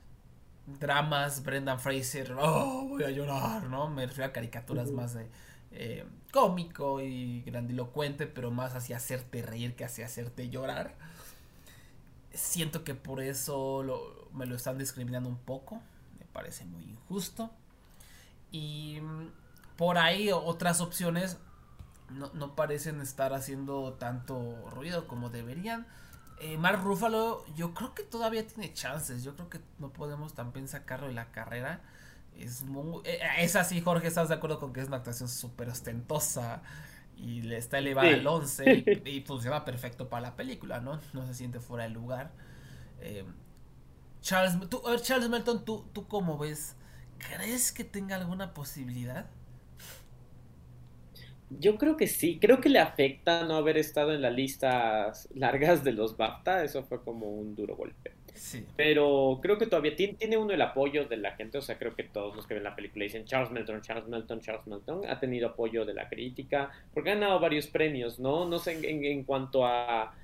dramas, 0.65 1.43
Brendan 1.43 1.79
Fraser, 1.79 2.33
oh, 2.39 2.85
voy 2.87 3.03
a 3.03 3.09
llorar, 3.09 3.63
¿no? 3.63 3.89
Me 3.89 4.05
refiero 4.05 4.29
a 4.29 4.33
caricaturas 4.33 4.91
más 4.91 5.13
de 5.13 5.27
eh, 5.71 6.05
cómico 6.31 7.01
y 7.01 7.41
grandilocuente, 7.41 8.27
pero 8.27 8.51
más 8.51 8.75
hacia 8.75 8.97
hacerte 8.97 9.41
reír 9.41 9.75
que 9.75 9.85
hacia 9.85 10.05
hacerte 10.05 10.49
llorar. 10.49 10.95
Siento 12.33 12.83
que 12.83 12.95
por 12.95 13.21
eso 13.21 14.29
me 14.33 14.45
lo 14.45 14.55
están 14.55 14.77
discriminando 14.77 15.29
un 15.29 15.37
poco, 15.37 15.81
me 16.19 16.25
parece 16.25 16.65
muy 16.65 16.83
injusto. 16.83 17.51
Y 18.51 18.99
mm, 19.01 19.31
por 19.77 19.97
ahí 19.97 20.31
otras 20.31 20.79
opciones 20.79 21.37
no, 22.09 22.31
no 22.33 22.55
parecen 22.55 23.01
estar 23.01 23.33
haciendo 23.33 23.93
tanto 23.93 24.69
ruido 24.69 25.07
como 25.07 25.29
deberían. 25.29 25.87
Eh, 26.39 26.57
Mark 26.57 26.83
Ruffalo, 26.83 27.45
yo 27.55 27.73
creo 27.73 27.93
que 27.93 28.03
todavía 28.03 28.45
tiene 28.45 28.73
chances. 28.73 29.23
Yo 29.23 29.35
creo 29.35 29.49
que 29.49 29.59
no 29.79 29.91
podemos 29.91 30.33
también 30.33 30.67
sacarlo 30.67 31.07
de 31.07 31.13
la 31.13 31.31
carrera. 31.31 31.81
Es 32.37 32.63
muy, 32.63 33.01
eh, 33.05 33.19
es 33.39 33.55
así, 33.55 33.81
Jorge, 33.81 34.07
¿estás 34.07 34.29
de 34.29 34.35
acuerdo 34.35 34.59
con 34.59 34.73
que 34.73 34.81
es 34.81 34.87
una 34.87 34.97
actuación 34.97 35.29
súper 35.29 35.69
ostentosa? 35.69 36.61
Y 37.15 37.43
le 37.43 37.57
está 37.57 37.77
elevada 37.77 38.09
al 38.09 38.25
11 38.25 39.01
y, 39.05 39.21
funciona 39.27 39.63
perfecto 39.65 40.09
para 40.09 40.21
la 40.21 40.35
película, 40.35 40.79
¿no? 40.79 40.99
No 41.13 41.25
se 41.27 41.33
siente 41.35 41.59
fuera 41.59 41.83
de 41.83 41.91
lugar. 41.91 42.31
Eh, 43.01 43.23
Charles, 44.21 44.57
tú, 44.69 44.81
Charles 45.01 45.29
Melton, 45.29 45.63
¿tú, 45.63 45.85
¿tú 45.93 46.07
cómo 46.07 46.37
ves? 46.37 46.75
¿Crees 47.19 47.71
que 47.71 47.83
tenga 47.83 48.15
alguna 48.15 48.53
posibilidad? 48.53 49.27
Yo 51.59 51.77
creo 51.77 51.97
que 51.97 52.07
sí, 52.07 52.39
creo 52.39 52.59
que 52.61 52.69
le 52.69 52.79
afecta 52.79 53.45
no 53.45 53.55
haber 53.55 53.77
estado 53.77 54.13
en 54.13 54.21
las 54.21 54.33
listas 54.33 55.29
largas 55.33 55.83
de 55.83 55.93
los 55.93 56.17
BAFTA, 56.17 56.63
eso 56.63 56.83
fue 56.83 57.03
como 57.03 57.27
un 57.27 57.55
duro 57.55 57.75
golpe. 57.75 58.11
Sí. 58.33 58.65
Pero 58.75 59.39
creo 59.41 59.57
que 59.57 59.67
todavía 59.67 59.95
tiene, 59.95 60.15
tiene, 60.15 60.37
uno 60.37 60.53
el 60.53 60.61
apoyo 60.61 61.05
de 61.05 61.17
la 61.17 61.31
gente, 61.31 61.57
o 61.57 61.61
sea, 61.61 61.77
creo 61.77 61.95
que 61.95 62.03
todos 62.03 62.35
los 62.35 62.47
que 62.47 62.55
ven 62.55 62.63
la 62.63 62.75
película 62.75 63.03
dicen 63.03 63.25
Charles 63.25 63.51
Melton, 63.51 63.81
Charles 63.81 64.07
Melton, 64.07 64.41
Charles 64.41 64.67
Melton, 64.67 65.01
ha 65.07 65.19
tenido 65.19 65.49
apoyo 65.49 65.85
de 65.85 65.93
la 65.93 66.09
crítica, 66.09 66.71
porque 66.93 67.11
ha 67.11 67.15
ganado 67.15 67.39
varios 67.39 67.67
premios, 67.67 68.19
¿no? 68.19 68.45
No 68.45 68.59
sé 68.59 68.73
en, 68.89 69.05
en 69.05 69.23
cuanto 69.23 69.65
a 69.65 70.15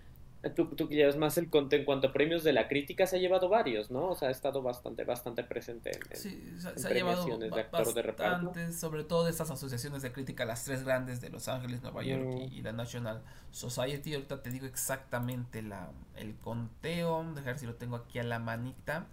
tú, 0.55 0.67
tú 0.67 0.87
que 0.87 0.95
llevas 0.95 1.17
más 1.17 1.37
el 1.37 1.49
en 1.71 1.85
cuanto 1.85 2.07
a 2.07 2.13
premios 2.13 2.43
de 2.43 2.53
la 2.53 2.67
crítica, 2.67 3.05
se 3.05 3.17
ha 3.17 3.19
llevado 3.19 3.49
varios, 3.49 3.91
¿no? 3.91 4.07
O 4.09 4.15
sea, 4.15 4.29
ha 4.29 4.31
estado 4.31 4.61
bastante, 4.61 5.03
bastante 5.03 5.43
presente 5.43 5.91
en, 5.91 6.15
sí, 6.15 6.55
se, 6.57 6.87
ha 6.87 6.91
llevado 6.91 7.37
de 7.37 7.59
actor 7.59 7.93
de 7.93 8.01
reparto. 8.01 8.53
sobre 8.71 9.03
todo 9.03 9.25
de 9.25 9.31
estas 9.31 9.51
asociaciones 9.51 10.01
de 10.01 10.13
crítica, 10.13 10.45
las 10.45 10.63
tres 10.63 10.83
grandes 10.83 11.19
de 11.19 11.29
Los 11.29 11.49
Ángeles, 11.49 11.81
Nueva 11.81 12.03
York 12.03 12.25
y, 12.51 12.59
y, 12.59 12.61
la 12.61 12.71
National 12.71 13.21
Society. 13.51 14.13
Ahorita 14.13 14.41
te 14.41 14.49
digo 14.49 14.65
exactamente 14.65 15.61
la, 15.61 15.91
el 16.15 16.35
conteo, 16.37 17.25
dejar 17.33 17.59
si 17.59 17.65
lo 17.65 17.75
tengo 17.75 17.97
aquí 17.97 18.19
a 18.19 18.23
la 18.23 18.39
manita. 18.39 19.07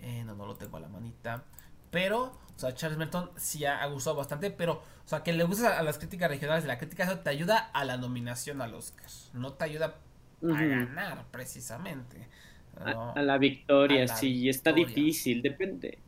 Eh, 0.00 0.24
no, 0.24 0.34
no 0.34 0.46
lo 0.46 0.56
tengo 0.56 0.78
a 0.78 0.80
la 0.80 0.88
manita. 0.88 1.44
Pero, 1.90 2.32
o 2.56 2.58
sea, 2.58 2.74
Charles 2.74 2.98
Melton 2.98 3.30
sí 3.36 3.66
ha, 3.66 3.84
gustado 3.86 4.16
bastante, 4.16 4.50
pero, 4.50 4.82
o 5.04 5.08
sea, 5.08 5.22
que 5.22 5.34
le 5.34 5.44
gusta 5.44 5.78
a 5.78 5.82
las 5.82 5.98
críticas 5.98 6.30
regionales 6.30 6.64
de 6.64 6.68
la 6.68 6.78
crítica, 6.78 7.04
eso 7.04 7.18
te 7.18 7.28
ayuda 7.28 7.58
a 7.58 7.84
la 7.84 7.98
nominación 7.98 8.62
al 8.62 8.74
Oscar. 8.74 9.10
No 9.34 9.52
te 9.52 9.64
ayuda 9.66 9.96
a 10.42 10.64
ganar, 10.64 11.24
precisamente. 11.30 12.28
A, 12.76 13.20
la 13.22 13.38
victoria, 13.38 14.08
sí, 14.08 14.48
está 14.48 14.72
difícil, 14.72 15.42
depende. 15.42 15.98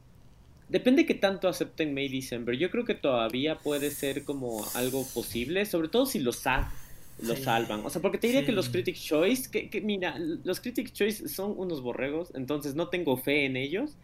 Depende 0.68 1.04
que 1.04 1.14
tanto 1.14 1.46
acepten 1.46 1.94
May 1.94 2.08
December. 2.08 2.56
Yo 2.56 2.70
creo 2.70 2.84
que 2.84 2.94
todavía 2.94 3.58
puede 3.58 3.90
ser 3.90 4.24
como 4.24 4.64
algo 4.74 5.06
posible, 5.12 5.66
sobre 5.66 5.88
todo 5.88 6.06
si 6.06 6.18
los 6.18 6.36
SAG 6.36 6.70
lo 7.22 7.36
salvan. 7.36 7.84
O 7.84 7.90
sea, 7.90 8.02
porque 8.02 8.18
te 8.18 8.26
diría 8.26 8.44
que 8.44 8.52
los 8.52 8.70
Critics 8.70 9.02
Choice, 9.04 9.50
que, 9.50 9.68
que, 9.70 9.80
mira, 9.80 10.18
los 10.18 10.60
Critics 10.60 10.92
Choice 10.92 11.28
son 11.28 11.54
unos 11.56 11.82
borregos, 11.82 12.32
entonces 12.34 12.74
no 12.74 12.88
tengo 12.88 13.16
fe 13.16 13.44
en 13.44 13.56
ellos. 13.56 13.96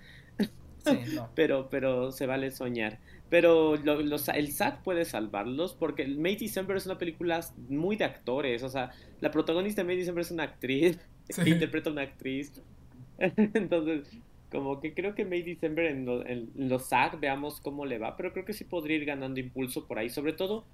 pero, 1.34 1.68
pero 1.70 2.12
se 2.12 2.26
vale 2.26 2.50
soñar. 2.50 2.98
Pero 3.30 3.76
los, 3.76 4.28
el 4.28 4.50
SAT 4.50 4.82
puede 4.82 5.04
salvarlos 5.04 5.74
porque 5.74 6.06
May 6.06 6.36
December 6.36 6.76
es 6.76 6.86
una 6.86 6.98
película 6.98 7.40
muy 7.68 7.96
de 7.96 8.04
actores. 8.04 8.62
O 8.64 8.68
sea, 8.68 8.90
la 9.20 9.30
protagonista 9.30 9.82
de 9.82 9.86
May 9.86 9.96
December 9.96 10.22
es 10.22 10.32
una 10.32 10.42
actriz 10.42 10.98
que 11.44 11.50
interpreta 11.50 11.90
a 11.90 11.92
una 11.92 12.02
actriz. 12.02 12.60
Entonces, 13.18 14.10
como 14.50 14.80
que 14.80 14.94
creo 14.94 15.14
que 15.14 15.24
May 15.24 15.42
December 15.42 15.86
en, 15.86 16.08
en, 16.26 16.50
los 16.68 16.88
SAG 16.88 17.20
veamos 17.20 17.60
cómo 17.60 17.86
le 17.86 17.98
va. 17.98 18.16
Pero 18.16 18.32
creo 18.32 18.44
que 18.44 18.52
sí 18.52 18.64
podría 18.64 18.96
ir 18.96 19.04
ganando 19.04 19.38
impulso 19.38 19.86
por 19.86 20.00
ahí. 20.00 20.10
Sobre 20.10 20.32
todo 20.32 20.64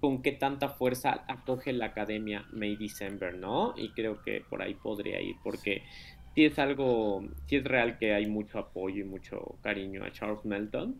con 0.00 0.22
qué 0.22 0.32
tanta 0.32 0.70
fuerza 0.70 1.24
acoge 1.28 1.72
la 1.72 1.86
academia 1.86 2.46
May 2.52 2.76
December, 2.76 3.36
¿no? 3.36 3.74
Y 3.76 3.90
creo 3.90 4.22
que 4.22 4.42
por 4.48 4.62
ahí 4.62 4.74
podría 4.74 5.20
ir 5.20 5.36
porque 5.42 5.82
si 6.34 6.44
es 6.44 6.58
algo, 6.58 7.24
si 7.46 7.56
es 7.56 7.64
real 7.64 7.98
que 7.98 8.14
hay 8.14 8.26
mucho 8.26 8.58
apoyo 8.58 9.00
y 9.00 9.04
mucho 9.04 9.56
cariño 9.62 10.04
a 10.04 10.12
Charles 10.12 10.44
Melton. 10.44 10.94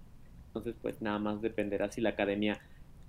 Entonces, 0.59 0.81
pues 0.81 1.01
nada 1.01 1.19
más 1.19 1.41
dependerá 1.41 1.91
si 1.91 2.01
la 2.01 2.11
academia 2.11 2.61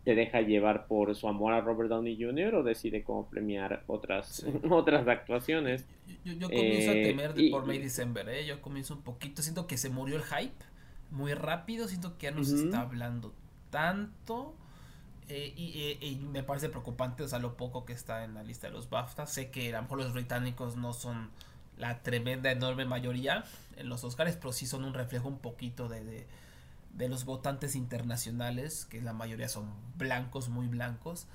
se 0.06 0.16
deja 0.16 0.42
llevar 0.42 0.88
por 0.88 1.14
su 1.16 1.28
amor 1.28 1.54
a 1.54 1.62
Robert 1.62 1.90
Downey 1.90 2.18
Jr. 2.22 2.56
o 2.56 2.64
decide 2.64 3.04
cómo 3.04 3.28
premiar 3.30 3.84
otras, 3.88 4.46
otras 4.70 5.08
actuaciones. 5.08 5.86
Yo, 6.24 6.48
comienzo 6.50 6.92
a 6.92 6.96
eh, 6.96 7.04
temer 7.04 7.34
por 7.52 7.66
May 7.66 7.80
December, 7.80 8.30
¿eh? 8.30 8.46
Yo 8.46 8.62
comienzo 8.62 8.96
un 8.96 9.02
poquito, 9.02 9.42
siento 9.42 9.68
que 9.68 9.78
se 9.78 9.90
murió 9.90 10.16
el 10.16 10.24
hype 10.24 10.64
muy 11.12 11.34
rápido, 11.34 11.88
siento 11.88 12.18
que 12.18 12.28
ya 12.28 12.32
no 12.32 12.44
se 12.44 12.56
está 12.56 12.82
hablando 12.82 13.34
tanto. 13.70 14.56
Eh, 15.28 15.54
y, 15.56 15.98
y, 16.02 16.16
me 16.16 16.42
parece 16.42 16.70
preocupante, 16.70 17.22
o 17.22 17.28
sea, 17.28 17.38
lo 17.38 17.56
poco 17.56 17.86
que 17.86 17.94
está 17.94 18.24
en 18.24 18.34
la 18.34 18.44
lista 18.44 18.68
de 18.68 18.74
los 18.74 18.90
BAFTA. 18.90 19.28
Sé 19.28 19.52
que 19.52 19.70
a 19.70 19.78
lo 19.78 19.84
mejor 19.84 20.00
los 20.00 20.14
británicos 20.14 20.76
no 20.76 20.94
son 20.94 21.30
la 21.78 22.02
tremenda, 22.02 22.52
enorme 22.52 22.86
mayoría 22.86 23.44
en 23.78 23.90
los 23.90 24.04
Oscars, 24.04 24.36
pero 24.38 24.54
sí 24.54 24.66
son 24.66 24.86
un 24.86 24.94
reflejo 24.94 25.28
un 25.28 25.38
poquito 25.38 25.88
de, 25.88 26.04
de, 26.04 26.28
los 26.98 27.26
votantes 27.26 27.76
internacionales, 27.76 28.86
que 28.86 29.02
la 29.02 29.14
mayoría 29.14 29.50
son 29.50 29.72
blancos, 29.98 30.50
muy 30.50 30.68
blancos. 30.68 31.28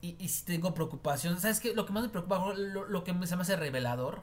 Y, 0.00 0.16
y 0.18 0.28
si 0.28 0.44
tengo 0.44 0.74
preocupación, 0.74 1.40
¿sabes 1.40 1.60
qué? 1.60 1.74
Lo 1.74 1.86
que 1.86 1.92
más 1.92 2.02
me 2.02 2.08
preocupa, 2.10 2.54
lo, 2.54 3.04
que 3.04 3.12
se 3.26 3.36
me 3.36 3.42
hace 3.42 3.56
revelador, 3.56 4.22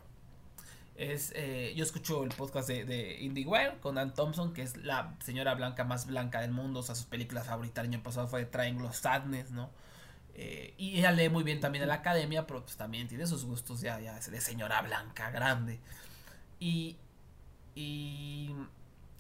es, 0.96 1.34
eh, 1.36 1.74
yo 1.76 1.84
escucho 1.84 2.24
el 2.24 2.30
podcast 2.30 2.68
de, 2.68 2.86
de 2.86 3.18
IndieWire 3.22 3.80
con 3.80 3.98
Ann 3.98 4.14
Thompson, 4.14 4.54
que 4.54 4.62
es 4.62 4.78
la 4.78 5.16
señora 5.24 5.56
blanca 5.56 5.84
más 5.84 6.06
blanca 6.06 6.42
del 6.42 6.52
mundo, 6.52 6.82
o 6.82 6.84
sea, 6.84 6.96
sus 6.96 7.06
películas 7.06 7.48
favoritas 7.48 7.84
el 7.84 7.92
año 7.92 8.04
pasado 8.04 8.28
fue 8.28 8.46
Triangle 8.46 8.94
Sadness, 8.94 9.52
¿no? 9.52 9.72
Eh, 10.34 10.74
y 10.78 10.98
ella 10.98 11.12
lee 11.12 11.30
muy 11.30 11.44
bien 11.44 11.60
también 11.60 11.84
en 11.84 11.90
la 11.90 11.96
academia, 11.96 12.48
pero 12.48 12.64
pues 12.64 12.78
también 12.78 13.08
tiene 13.08 13.28
sus 13.28 13.46
gustos 13.46 13.82
ya, 13.82 14.00
ya 14.00 14.20
de 14.20 14.42
señora 14.42 14.82
blanca, 14.82 15.30
grande. 15.32 15.80
Y, 16.60 16.98
y, 17.76 18.56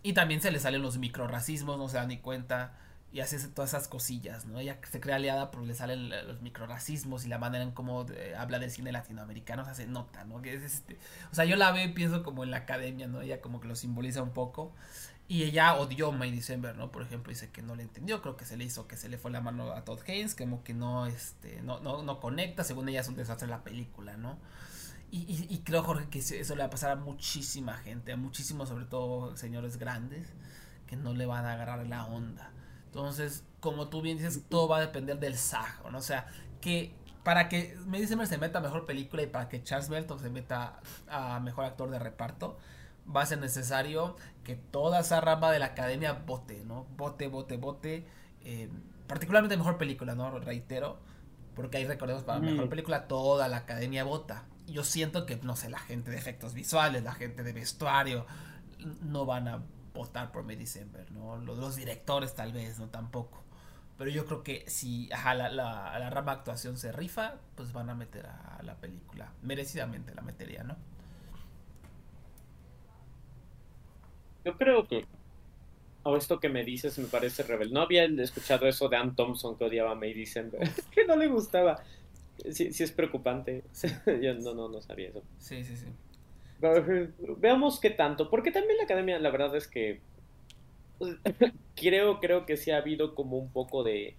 y 0.04 0.14
también 0.14 0.42
se 0.42 0.52
le 0.52 0.60
salen 0.60 0.82
los 0.82 0.98
microracismos, 0.98 1.78
no 1.78 1.90
se 1.90 1.98
da 1.98 2.06
ni 2.06 2.18
cuenta. 2.18 2.74
Y 3.14 3.20
hace 3.20 3.46
todas 3.50 3.72
esas 3.72 3.90
cosillas, 3.90 4.46
¿no? 4.46 4.58
Ella 4.58 4.78
se 4.90 5.02
crea 5.02 5.18
aliada, 5.18 5.52
pero 5.52 5.66
le 5.66 5.74
salen 5.74 6.10
los 6.28 6.42
microracismos 6.42 7.26
y 7.26 7.28
la 7.28 7.38
manera 7.38 7.62
en 7.62 7.72
cómo 7.72 8.06
eh, 8.10 8.36
habla 8.38 8.58
del 8.58 8.72
cine 8.72 8.94
latinoamericano, 8.94 9.66
se 9.66 9.72
hace 9.72 9.86
nota, 9.86 10.24
¿no? 10.24 10.42
Que 10.42 10.54
es 10.54 10.64
este, 10.64 10.98
o 11.30 11.36
sea, 11.36 11.44
yo 11.44 11.58
la 11.58 11.74
veo 11.74 11.84
y 11.84 11.92
pienso 11.92 12.24
como 12.24 12.46
en 12.46 12.52
la 12.52 12.58
academia, 12.58 13.08
¿no? 13.08 13.22
Ella 13.22 13.42
como 13.42 13.60
que 13.60 13.68
lo 13.68 13.76
simboliza 13.76 14.24
un 14.24 14.32
poco. 14.32 14.74
Y 15.28 15.44
ella 15.44 15.76
odió 15.76 16.12
May 16.14 16.32
December, 16.32 16.76
¿no? 16.78 16.92
Por 16.92 17.04
ejemplo, 17.04 17.32
dice 17.32 17.50
que 17.52 17.62
no 17.62 17.76
le 17.76 17.84
entendió, 17.84 18.22
creo 18.22 18.38
que 18.38 18.46
se 18.46 18.56
le 18.58 18.64
hizo 18.64 18.88
que 18.88 18.98
se 18.98 19.10
le 19.10 19.18
fue 19.18 19.32
la 19.32 19.42
mano 19.42 19.72
a 19.74 19.84
Todd 19.84 20.00
Haynes, 20.08 20.36
como 20.36 20.64
que 20.64 20.74
no, 20.74 21.06
este, 21.06 21.62
no, 21.64 21.80
no, 21.82 22.04
no 22.04 22.20
conecta, 22.22 22.64
según 22.64 22.88
ella 22.90 23.02
es 23.02 23.08
un 23.10 23.16
desastre 23.16 23.48
la 23.48 23.64
película, 23.64 24.16
¿no? 24.18 24.38
Y, 25.14 25.48
y, 25.50 25.58
creo, 25.60 25.84
Jorge, 25.84 26.08
que 26.10 26.20
eso 26.20 26.56
le 26.56 26.62
va 26.62 26.68
a 26.68 26.70
pasar 26.70 26.92
a 26.92 26.96
muchísima 26.96 27.74
gente, 27.74 28.14
a 28.14 28.18
muchísimos, 28.18 28.70
sobre 28.70 28.86
todo 28.86 29.36
señores 29.36 29.76
grandes, 29.76 30.30
que 30.88 30.96
no 30.96 31.14
le 31.14 31.26
van 31.26 31.44
a 31.44 31.52
agarrar 31.52 31.86
la 31.86 32.06
onda. 32.06 32.52
Entonces, 32.86 33.44
como 33.60 33.90
tú 33.90 34.02
bien 34.02 34.18
dices, 34.18 34.42
todo 34.48 34.70
va 34.70 34.78
a 34.78 34.80
depender 34.80 35.20
del 35.20 35.36
SAG, 35.36 35.92
¿no? 35.92 35.98
O 35.98 36.02
sea, 36.02 36.28
que 36.62 36.96
para 37.24 37.50
que 37.50 37.78
May 37.86 38.02
December 38.02 38.26
se 38.26 38.38
meta 38.38 38.60
a 38.60 38.62
mejor 38.62 38.86
película 38.86 39.22
y 39.22 39.28
para 39.28 39.50
que 39.50 39.62
Charles 39.64 39.90
Melton 39.90 40.20
se 40.20 40.30
meta 40.30 40.80
a 41.10 41.40
mejor 41.42 41.66
actor 41.66 41.90
de 41.90 42.00
reparto, 42.00 42.58
va 43.14 43.22
a 43.22 43.26
ser 43.26 43.40
necesario 43.40 44.16
que 44.44 44.56
toda 44.56 45.02
esa 45.02 45.22
rama 45.22 45.52
de 45.52 45.60
la 45.60 45.68
academia 45.68 46.14
vote, 46.14 46.64
¿no? 46.66 46.86
Vote, 46.98 47.28
vote, 47.28 47.58
vote. 47.58 48.08
Eh, 48.44 48.70
particularmente 49.08 49.58
mejor 49.58 49.78
película, 49.78 50.16
¿no? 50.16 50.40
Reitero. 50.40 51.00
Porque 51.56 51.78
hay 51.78 51.86
recordemos 51.86 52.24
para 52.24 52.40
mejor 52.40 52.70
película, 52.70 53.08
toda 53.08 53.48
la 53.50 53.58
academia 53.58 54.04
vota. 54.06 54.46
Yo 54.72 54.84
siento 54.84 55.26
que, 55.26 55.38
no 55.38 55.56
sé, 55.56 55.70
la 55.70 55.80
gente 55.80 56.12
de 56.12 56.18
efectos 56.18 56.54
visuales, 56.54 57.04
la 57.04 57.14
gente 57.14 57.44
de 57.44 57.54
vestuario, 57.54 58.26
no 59.02 59.26
van 59.26 59.48
a 59.48 59.64
votar 59.94 60.32
por 60.32 60.44
May 60.44 60.56
December, 60.56 61.12
¿no? 61.12 61.38
Los, 61.38 61.76
directores 61.76 62.34
tal 62.34 62.54
vez, 62.54 62.80
no 62.80 62.88
tampoco. 62.88 63.44
Pero 63.98 64.10
yo 64.10 64.26
creo 64.26 64.44
que 64.44 64.64
si 64.68 65.08
la, 65.08 65.50
la, 65.50 66.00
la, 66.00 66.10
rama 66.10 66.32
actuación 66.32 66.78
se 66.78 66.92
rifa, 66.92 67.36
pues 67.56 67.72
van 67.74 67.90
a 67.90 67.96
meter 67.96 68.26
a 68.26 68.60
la 68.64 68.76
película. 68.76 69.32
Merecidamente 69.44 70.16
la 70.16 70.22
metería, 70.22 70.64
¿no? 70.64 70.76
Yo 74.44 74.58
creo 74.58 74.88
que 74.88 75.06
o 76.04 76.18
esto 76.18 76.40
que 76.40 76.50
me 76.50 76.64
dices 76.64 76.98
me 76.98 77.06
parece 77.06 77.44
rebelde. 77.44 77.74
No 77.74 77.82
había 77.82 78.06
escuchado 78.06 78.68
eso 78.68 78.90
de 78.90 78.98
Ann 78.98 79.16
Thompson 79.16 79.56
que 79.56 79.66
odiaba 79.66 79.92
a 79.92 79.96
May 79.96 80.14
December. 80.14 80.62
que 80.92 81.06
no 81.06 81.16
le 81.16 81.28
gustaba. 81.28 81.84
Sí, 82.50 82.74
sí 82.74 82.84
es 82.84 82.92
preocupante. 82.92 83.64
Yo 84.22 84.34
no, 84.36 84.54
no, 84.54 84.70
no 84.70 84.82
sabía 84.82 85.10
eso. 85.10 85.24
Sí, 85.40 85.64
sí, 85.64 85.76
sí. 85.76 85.86
veamos 87.38 87.80
qué 87.80 87.90
tanto. 87.90 88.30
Porque 88.30 88.52
también 88.52 88.78
la 88.78 88.84
academia, 88.84 89.20
la 89.20 89.30
verdad 89.30 89.56
es 89.56 89.68
que 89.68 90.02
creo, 91.76 92.20
creo 92.20 92.46
que 92.46 92.58
sí 92.58 92.72
ha 92.72 92.78
habido 92.78 93.16
como 93.16 93.38
un 93.38 93.52
poco 93.52 93.84
de, 93.84 94.16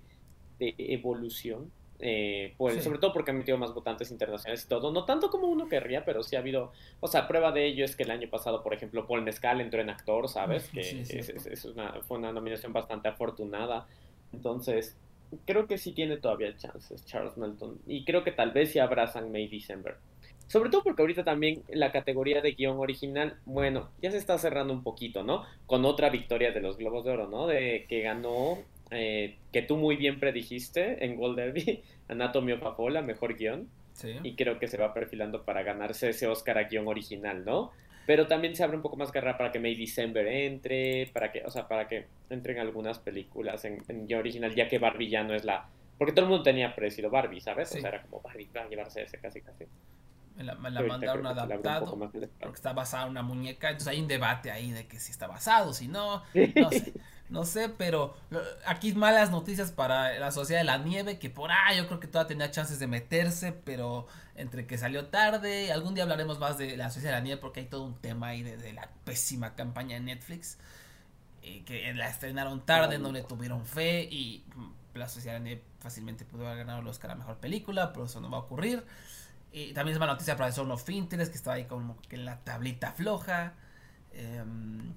de 0.58 0.74
evolución 0.78 1.70
eh, 2.04 2.54
pues, 2.58 2.82
sobre 2.82 2.98
todo 2.98 3.12
porque 3.12 3.30
ha 3.30 3.34
metido 3.34 3.56
más 3.58 3.72
votantes 3.72 4.10
internacionales 4.10 4.64
y 4.64 4.68
todo, 4.68 4.92
no 4.92 5.04
tanto 5.04 5.30
como 5.30 5.46
uno 5.46 5.68
querría, 5.68 6.04
pero 6.04 6.24
sí 6.24 6.34
ha 6.34 6.40
habido, 6.40 6.72
o 6.98 7.06
sea, 7.06 7.28
prueba 7.28 7.52
de 7.52 7.64
ello 7.64 7.84
es 7.84 7.94
que 7.94 8.02
el 8.02 8.10
año 8.10 8.28
pasado, 8.28 8.60
por 8.64 8.74
ejemplo, 8.74 9.06
Paul 9.06 9.22
Mescal 9.22 9.60
entró 9.60 9.80
en 9.80 9.88
actor, 9.88 10.28
¿sabes? 10.28 10.68
Que 10.68 10.80
es, 10.80 11.64
una, 11.64 12.02
fue 12.02 12.18
una 12.18 12.32
nominación 12.32 12.72
bastante 12.72 13.06
afortunada, 13.06 13.86
entonces 14.32 14.96
creo 15.44 15.66
que 15.66 15.78
sí 15.78 15.92
tiene 15.92 16.16
todavía 16.16 16.56
chances 16.56 17.04
Charles 17.06 17.36
Melton, 17.36 17.78
y 17.86 18.04
creo 18.04 18.24
que 18.24 18.32
tal 18.32 18.52
vez 18.52 18.72
sí 18.72 18.78
abrazan 18.78 19.32
May 19.32 19.48
December. 19.48 19.96
Sobre 20.46 20.68
todo 20.68 20.82
porque 20.82 21.02
ahorita 21.02 21.24
también 21.24 21.62
la 21.70 21.92
categoría 21.92 22.42
de 22.42 22.52
guion 22.52 22.78
original, 22.78 23.38
bueno, 23.46 23.90
ya 24.02 24.10
se 24.10 24.18
está 24.18 24.36
cerrando 24.36 24.74
un 24.74 24.82
poquito, 24.82 25.22
¿no? 25.22 25.44
Con 25.66 25.84
otra 25.86 26.10
victoria 26.10 26.52
de 26.52 26.60
los 26.60 26.76
Globos 26.76 27.04
de 27.04 27.10
Oro, 27.12 27.28
¿no? 27.28 27.46
De 27.46 27.86
que 27.88 28.02
ganó 28.02 28.58
eh, 28.90 29.38
que 29.50 29.62
tú 29.62 29.78
muy 29.78 29.96
bien 29.96 30.20
predijiste 30.20 31.04
en 31.04 31.16
Gold 31.16 31.36
Derby, 31.36 31.82
Anatomy 32.08 32.52
of 32.52 32.62
a 32.62 33.02
mejor 33.02 33.36
guion. 33.36 33.68
Y 34.22 34.34
creo 34.34 34.58
que 34.58 34.68
se 34.68 34.78
va 34.78 34.92
perfilando 34.92 35.44
para 35.44 35.62
ganarse 35.62 36.08
ese 36.08 36.26
Oscar 36.26 36.58
a 36.58 36.64
guion 36.64 36.88
original, 36.88 37.44
¿no? 37.44 37.70
Pero 38.06 38.26
también 38.26 38.56
se 38.56 38.64
abre 38.64 38.76
un 38.76 38.82
poco 38.82 38.96
más 38.96 39.12
guerra 39.12 39.38
para 39.38 39.52
que 39.52 39.60
May 39.60 39.74
December 39.74 40.26
entre, 40.26 41.08
para 41.12 41.30
que, 41.30 41.44
o 41.44 41.50
sea, 41.50 41.68
para 41.68 41.86
que 41.86 42.06
entren 42.30 42.58
algunas 42.58 42.98
películas 42.98 43.64
en, 43.64 44.06
guion 44.06 44.20
original, 44.20 44.54
ya 44.54 44.68
que 44.68 44.78
Barbie 44.78 45.08
ya 45.08 45.22
no 45.22 45.34
es 45.34 45.44
la... 45.44 45.68
Porque 45.98 46.12
todo 46.12 46.24
el 46.24 46.30
mundo 46.30 46.42
tenía 46.42 46.74
parecido 46.74 47.10
Barbie, 47.10 47.40
¿sabes? 47.40 47.70
O 47.72 47.78
sea, 47.78 47.90
era 47.90 48.02
como 48.02 48.20
Barbie 48.20 48.50
va 48.56 48.62
a 48.62 48.68
llevarse 48.68 49.02
ese 49.02 49.18
casi 49.18 49.40
casi. 49.40 49.66
Me 50.36 50.44
la, 50.44 50.54
mandaron 50.54 51.26
adaptado 51.26 51.96
porque 51.98 52.28
está 52.54 52.72
basada 52.72 53.04
en 53.04 53.10
una 53.10 53.22
muñeca, 53.22 53.68
entonces 53.68 53.88
hay 53.88 54.00
un 54.00 54.08
debate 54.08 54.50
ahí 54.50 54.72
de 54.72 54.86
que 54.86 54.98
si 54.98 55.12
está 55.12 55.26
basado, 55.26 55.72
si 55.72 55.88
no, 55.88 56.22
no 56.34 56.70
sé. 56.70 56.92
No 57.32 57.46
sé, 57.46 57.70
pero 57.70 58.14
aquí 58.66 58.92
malas 58.92 59.30
noticias 59.30 59.72
para 59.72 60.18
la 60.18 60.30
Sociedad 60.30 60.60
de 60.60 60.64
la 60.64 60.76
Nieve, 60.76 61.18
que 61.18 61.30
por 61.30 61.50
ahí 61.50 61.78
yo 61.78 61.86
creo 61.86 61.98
que 61.98 62.06
todavía 62.06 62.28
tenía 62.28 62.50
chances 62.50 62.78
de 62.78 62.86
meterse, 62.86 63.52
pero 63.52 64.06
entre 64.36 64.66
que 64.66 64.76
salió 64.76 65.06
tarde, 65.06 65.72
algún 65.72 65.94
día 65.94 66.04
hablaremos 66.04 66.38
más 66.38 66.58
de 66.58 66.76
la 66.76 66.90
Sociedad 66.90 67.12
de 67.14 67.20
la 67.20 67.24
Nieve 67.24 67.40
porque 67.40 67.60
hay 67.60 67.66
todo 67.66 67.84
un 67.84 67.94
tema 67.94 68.28
ahí 68.28 68.42
de, 68.42 68.72
la 68.74 68.90
pésima 69.04 69.54
campaña 69.54 69.94
de 69.94 70.02
Netflix, 70.02 70.58
eh, 71.42 71.64
que 71.64 71.92
la 71.94 72.10
estrenaron 72.10 72.66
tarde, 72.66 72.98
no 72.98 73.10
le 73.10 73.22
tuvieron 73.22 73.64
fe 73.64 74.02
y 74.02 74.44
mm, 74.54 74.98
la 74.98 75.08
Sociedad 75.08 75.36
de 75.36 75.40
la 75.40 75.44
Nieve 75.44 75.62
fácilmente 75.80 76.26
pudo 76.26 76.46
haber 76.46 76.58
ganado 76.58 76.80
el 76.80 76.86
Oscar 76.86 77.12
a 77.12 77.14
Mejor 77.14 77.38
Película, 77.38 77.94
pero 77.94 78.04
eso 78.04 78.20
no 78.20 78.30
va 78.30 78.36
a 78.36 78.40
ocurrir. 78.40 78.84
Y 79.52 79.72
también 79.72 79.94
es 79.94 80.00
mala 80.00 80.12
noticia 80.12 80.36
para 80.36 80.48
el 80.48 80.52
Son 80.52 80.70
of 80.70 80.86
Interest, 80.90 81.32
que 81.32 81.38
estaba 81.38 81.56
ahí 81.56 81.64
como 81.64 81.96
que 82.02 82.16
en 82.16 82.26
la 82.26 82.40
tablita 82.40 82.92
floja. 82.92 83.54
Em, 84.12 84.92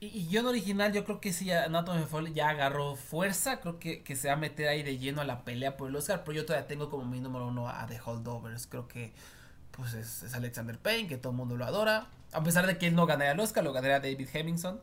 y, 0.00 0.06
y 0.06 0.26
guion 0.28 0.46
original, 0.46 0.92
yo 0.92 1.04
creo 1.04 1.20
que 1.20 1.32
sí, 1.32 1.50
Anatomy 1.50 2.02
of 2.02 2.10
Fall 2.10 2.34
ya 2.34 2.50
agarró 2.50 2.96
fuerza. 2.96 3.60
Creo 3.60 3.78
que, 3.78 4.02
que, 4.02 4.16
se 4.16 4.28
va 4.28 4.34
a 4.34 4.36
meter 4.36 4.68
ahí 4.68 4.82
de 4.82 4.98
lleno 4.98 5.20
a 5.20 5.24
la 5.24 5.44
pelea 5.44 5.76
por 5.76 5.88
el 5.88 5.96
Oscar. 5.96 6.22
Pero 6.24 6.36
yo 6.36 6.46
todavía 6.46 6.66
tengo 6.66 6.90
como 6.90 7.04
mi 7.04 7.20
número 7.20 7.46
uno 7.46 7.68
a 7.68 7.86
The 7.86 8.00
Holdovers. 8.04 8.66
Creo 8.66 8.88
que 8.88 9.12
pues 9.70 9.94
es, 9.94 10.34
Alexander 10.34 10.78
Payne, 10.78 11.08
que 11.08 11.16
todo 11.18 11.30
el 11.30 11.36
mundo 11.36 11.56
lo 11.56 11.64
adora. 11.64 12.08
A 12.32 12.42
pesar 12.42 12.66
de 12.66 12.78
que 12.78 12.88
él 12.88 12.94
no 12.94 13.06
ganaría 13.06 13.32
el 13.32 13.40
Oscar, 13.40 13.64
lo 13.64 13.72
ganaría 13.72 14.00
David 14.00 14.28
Hemmingson. 14.32 14.80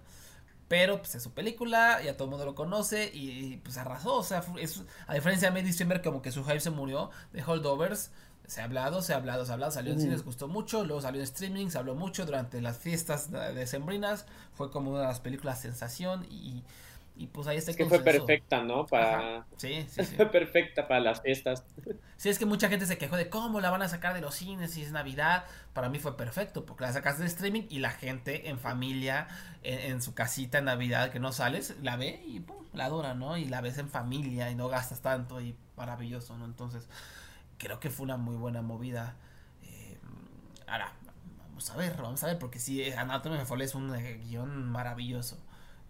Pero 0.68 0.98
pues 0.98 1.14
es 1.16 1.24
su 1.24 1.34
película, 1.34 2.02
ya 2.02 2.14
todo 2.14 2.26
el 2.26 2.30
mundo 2.32 2.46
lo 2.46 2.56
conoce 2.56 3.12
y, 3.14 3.58
pues 3.58 3.78
arrasó. 3.78 4.16
O 4.16 4.24
sea, 4.24 4.44
es, 4.60 4.84
a 5.08 5.14
diferencia 5.14 5.52
de 5.52 5.62
May 5.62 6.02
como 6.02 6.22
que 6.22 6.32
su 6.32 6.44
hype 6.44 6.60
se 6.60 6.72
murió. 6.72 7.12
The 7.34 7.44
Holdovers 7.44 8.12
se 8.48 8.62
ha 8.62 8.66
hablado, 8.66 9.02
se 9.02 9.14
ha 9.14 9.18
hablado, 9.18 9.46
se 9.46 9.52
ha 9.52 9.54
hablado, 9.54 9.72
salió 9.72 9.94
en 9.94 10.00
cine, 10.00 10.12
les 10.12 10.26
gustó 10.26 10.48
mucho, 10.48 10.84
luego 10.84 11.02
salió 11.02 11.22
en 11.22 11.26
streaming, 11.26 11.70
se 11.70 11.78
habló 11.78 11.96
mucho 11.96 12.26
durante 12.26 12.62
las 12.62 12.78
fiestas 12.78 13.32
decembrinas, 13.32 14.26
fue 14.54 14.70
como 14.70 14.92
una 14.92 15.02
de 15.02 15.08
las 15.08 15.20
películas 15.20 15.62
sensación 15.62 16.26
y, 16.30 16.64
y 17.16 17.28
pues 17.28 17.48
ahí 17.48 17.58
está 17.58 17.72
Es 17.72 17.78
que 17.78 17.86
fue 17.86 18.00
perfecta, 18.00 18.64
¿no? 18.64 18.86
Para... 18.86 19.46
Sí, 19.58 19.86
sí, 19.88 20.04
sí. 20.06 20.16
fue 20.16 20.26
perfecta 20.26 20.88
para 20.88 21.00
las 21.00 21.22
fiestas. 21.22 21.64
Sí, 22.18 22.30
es 22.30 22.40
que 22.40 22.46
mucha 22.46 22.70
gente 22.70 22.86
se 22.86 22.98
quejó 22.98 23.16
de 23.16 23.30
cómo 23.30 23.62
la 23.62 23.70
van 23.70 23.82
a 23.82 23.88
sacar 23.88 24.14
de 24.14 24.22
los 24.22 24.36
cines 24.36 24.72
si 24.72 24.82
es 24.82 24.92
Navidad. 24.92 25.46
Para 25.74 25.90
mí 25.90 26.00
fue 26.00 26.18
perfecto, 26.18 26.66
porque 26.66 26.84
la 26.84 26.94
sacas 26.94 27.20
de 27.20 27.26
streaming 27.26 27.64
y 27.70 27.80
la 27.80 27.92
gente 27.92 28.50
en 28.50 28.60
familia, 28.60 29.28
en, 29.62 30.02
su 30.02 30.14
casita 30.14 30.58
en 30.58 30.66
Navidad 30.66 31.12
que 31.12 31.20
no 31.20 31.32
sales, 31.32 31.76
la 31.82 31.98
ve 31.98 32.24
y 32.26 32.40
pum, 32.40 32.66
la 32.74 32.86
adora, 32.86 33.14
¿no? 33.14 33.38
Y 33.38 33.46
la 33.46 33.62
ves 33.62 33.78
en 33.78 33.90
familia 33.90 34.50
y 34.50 34.56
no 34.56 34.68
gastas 34.68 35.02
tanto 35.02 35.40
y 35.40 35.56
maravilloso, 35.78 36.38
¿no? 36.38 36.46
Entonces 36.46 36.88
creo 37.58 37.80
que 37.80 37.90
fue 37.90 38.06
una 38.06 38.18
muy 38.18 38.36
buena 38.36 38.62
movida. 38.62 39.16
Eh, 39.64 39.98
ahora, 40.68 40.94
vamos 41.38 41.70
a 41.70 41.78
ver, 41.78 41.96
vamos 41.98 42.24
a 42.24 42.28
ver, 42.28 42.40
porque 42.40 42.60
si 42.60 42.92
Anatomy 42.92 43.38
of 43.38 43.52
es 43.60 43.76
un 43.76 43.96
eh, 43.96 44.22
guion 44.26 44.70
maravilloso. 44.70 45.38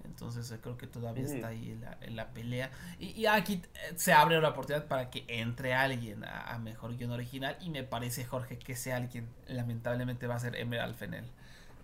Entonces 0.06 0.52
eh, 0.52 0.60
creo 0.62 0.78
que 0.78 0.88
todavía 0.88 1.24
está 1.24 1.48
ahí 1.48 1.80
en 2.02 2.16
la, 2.16 2.28
pelea. 2.30 2.72
Y, 3.00 3.26
aquí 3.26 3.62
se 3.96 4.14
abre 4.14 4.38
una 4.38 4.50
oportunidad 4.50 4.88
para 4.88 5.10
que 5.10 5.24
entre 5.28 5.74
alguien 5.74 6.24
a, 6.26 6.58
mejor 6.60 6.98
guion 6.98 7.12
original. 7.12 7.58
Y 7.62 7.70
me 7.70 7.84
parece, 7.84 8.26
Jorge, 8.26 8.58
que 8.60 8.74
ese 8.74 8.94
alguien 8.94 9.28
lamentablemente 9.48 10.28
va 10.28 10.36
a 10.36 10.40
ser 10.40 10.56
Emerald 10.56 10.96
Fennel 10.96 11.26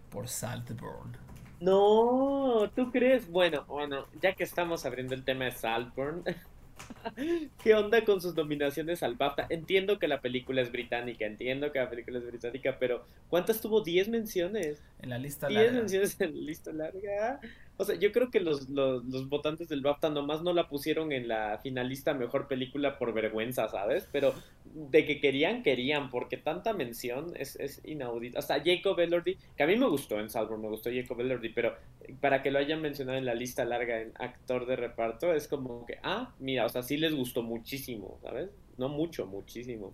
por 0.09 0.27
Saltburn. 0.27 1.17
No, 1.59 2.71
¿tú 2.75 2.91
crees? 2.91 3.29
Bueno, 3.29 3.65
bueno, 3.65 4.05
ya 4.21 4.33
que 4.33 4.43
estamos 4.43 4.85
abriendo 4.85 5.13
el 5.13 5.23
tema 5.23 5.45
de 5.45 5.51
Saltburn, 5.51 6.23
¿Qué 7.63 7.73
onda 7.73 8.03
con 8.05 8.21
sus 8.21 8.35
nominaciones 8.35 9.03
al 9.03 9.15
BAFTA? 9.15 9.47
Entiendo 9.49 9.99
que 9.99 10.07
la 10.07 10.21
película 10.21 10.61
es 10.61 10.71
británica, 10.71 11.25
entiendo 11.25 11.71
que 11.71 11.79
la 11.79 11.89
película 11.89 12.19
es 12.19 12.25
británica, 12.25 12.77
pero 12.79 13.05
¿cuántas 13.29 13.61
tuvo? 13.61 13.83
¿10 13.83 14.09
menciones? 14.09 14.81
En 15.01 15.09
la 15.09 15.17
lista 15.17 15.49
larga. 15.49 15.71
10 15.71 15.73
menciones 15.81 16.21
en 16.21 16.35
la 16.35 16.41
lista 16.41 16.71
larga. 16.71 17.39
O 17.81 17.85
sea, 17.85 17.95
yo 17.95 18.11
creo 18.11 18.29
que 18.29 18.41
los, 18.41 18.67
los, 18.67 19.05
los, 19.05 19.29
votantes 19.29 19.69
del 19.69 19.79
BAFTA 19.79 20.09
nomás 20.09 20.41
no 20.43 20.51
la 20.51 20.67
pusieron 20.67 21.13
en 21.13 21.29
la 21.29 21.59
finalista 21.63 22.13
mejor 22.13 22.49
película 22.49 22.99
por 22.99 23.13
vergüenza, 23.13 23.69
¿sabes? 23.69 24.05
Pero 24.11 24.33
de 24.65 25.05
que 25.05 25.21
querían, 25.21 25.63
querían, 25.63 26.09
porque 26.09 26.35
tanta 26.35 26.73
mención 26.73 27.31
es, 27.37 27.55
es 27.55 27.81
inaudita. 27.85 28.39
Hasta 28.39 28.61
Jacob 28.61 28.99
Elordi, 28.99 29.37
que 29.55 29.63
a 29.63 29.65
mí 29.65 29.77
me 29.77 29.87
gustó 29.87 30.19
en 30.19 30.29
Salvador, 30.29 30.59
me 30.59 30.67
gustó 30.67 30.89
Jacob 30.93 31.21
Elordi, 31.21 31.47
pero 31.53 31.73
para 32.19 32.43
que 32.43 32.51
lo 32.51 32.59
hayan 32.59 32.81
mencionado 32.81 33.17
en 33.17 33.23
la 33.23 33.33
lista 33.33 33.63
larga 33.63 34.01
en 34.01 34.11
actor 34.15 34.65
de 34.65 34.75
reparto, 34.75 35.33
es 35.33 35.47
como 35.47 35.85
que, 35.85 35.99
ah, 36.03 36.35
mira, 36.37 36.65
o 36.65 36.69
sea, 36.69 36.83
sí 36.83 36.97
les 36.97 37.15
gustó 37.15 37.43
muchísimo, 37.43 38.19
¿sabes? 38.21 38.49
No 38.77 38.89
mucho, 38.89 39.25
muchísimo. 39.25 39.93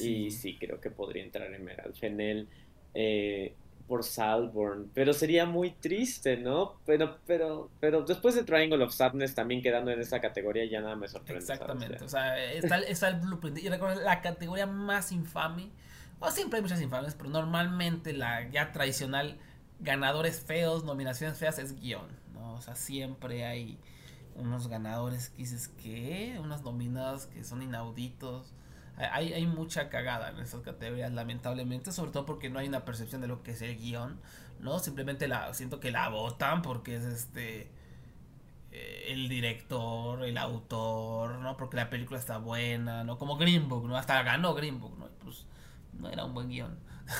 Y 0.00 0.32
sí, 0.32 0.56
creo 0.58 0.80
que 0.80 0.90
podría 0.90 1.22
entrar 1.22 1.54
en 1.54 1.64
Meral 1.64 1.94
Fennel. 1.94 2.48
Eh, 2.92 3.54
por 3.86 4.04
Salborn, 4.04 4.90
pero 4.94 5.12
sería 5.12 5.46
muy 5.46 5.70
triste, 5.72 6.36
¿no? 6.36 6.76
Pero, 6.86 7.18
pero, 7.26 7.70
pero 7.80 8.02
después 8.02 8.34
de 8.34 8.44
Triangle 8.44 8.82
of 8.84 8.92
Sadness 8.92 9.34
también 9.34 9.62
quedando 9.62 9.90
en 9.90 10.00
esa 10.00 10.20
categoría 10.20 10.64
ya 10.64 10.80
nada 10.80 10.96
me 10.96 11.08
sorprende. 11.08 11.40
Exactamente, 11.40 12.04
o 12.04 12.08
sea, 12.08 12.42
está, 12.52 12.78
está, 12.78 13.08
el 13.08 13.20
blueprint. 13.20 13.58
Y 13.58 13.68
recuerda, 13.68 14.00
la 14.02 14.20
categoría 14.20 14.66
más 14.66 15.12
infame, 15.12 15.70
o 16.20 16.30
siempre 16.30 16.58
hay 16.58 16.62
muchas 16.62 16.80
infames, 16.80 17.14
pero 17.14 17.30
normalmente 17.30 18.12
la 18.12 18.48
ya 18.50 18.72
tradicional 18.72 19.38
ganadores 19.80 20.40
feos, 20.40 20.84
nominaciones 20.84 21.36
feas 21.38 21.58
es 21.58 21.78
guion, 21.80 22.06
¿no? 22.34 22.54
O 22.54 22.62
sea, 22.62 22.76
siempre 22.76 23.44
hay 23.44 23.78
unos 24.36 24.68
ganadores 24.68 25.30
que 25.30 25.38
dices, 25.38 25.68
¿qué? 25.82 26.38
Unos 26.40 26.62
nominados 26.62 27.26
que 27.26 27.44
son 27.44 27.62
inauditos 27.62 28.54
hay, 29.12 29.32
hay 29.32 29.46
mucha 29.46 29.88
cagada 29.88 30.30
en 30.30 30.38
estas 30.38 30.60
categorías, 30.60 31.12
lamentablemente, 31.12 31.92
sobre 31.92 32.10
todo 32.10 32.26
porque 32.26 32.50
no 32.50 32.58
hay 32.58 32.68
una 32.68 32.84
percepción 32.84 33.20
de 33.20 33.28
lo 33.28 33.42
que 33.42 33.52
es 33.52 33.62
el 33.62 33.76
guion, 33.78 34.20
¿no? 34.60 34.78
Simplemente 34.78 35.28
la 35.28 35.52
siento 35.54 35.80
que 35.80 35.90
la 35.90 36.08
votan 36.08 36.62
porque 36.62 36.96
es 36.96 37.04
este 37.04 37.70
eh, 38.72 39.06
el 39.08 39.28
director, 39.28 40.24
el 40.24 40.38
autor, 40.38 41.38
¿no? 41.38 41.56
Porque 41.56 41.76
la 41.76 41.90
película 41.90 42.18
está 42.18 42.38
buena, 42.38 43.04
¿no? 43.04 43.18
Como 43.18 43.36
Green 43.36 43.68
Book, 43.68 43.86
¿no? 43.86 43.96
Hasta 43.96 44.22
ganó 44.22 44.54
Green 44.54 44.80
Book, 44.80 44.98
¿no? 44.98 45.08
pues 45.22 45.46
no 45.92 46.08
era 46.08 46.24
un 46.24 46.32
buen 46.34 46.48
guion. 46.48 46.78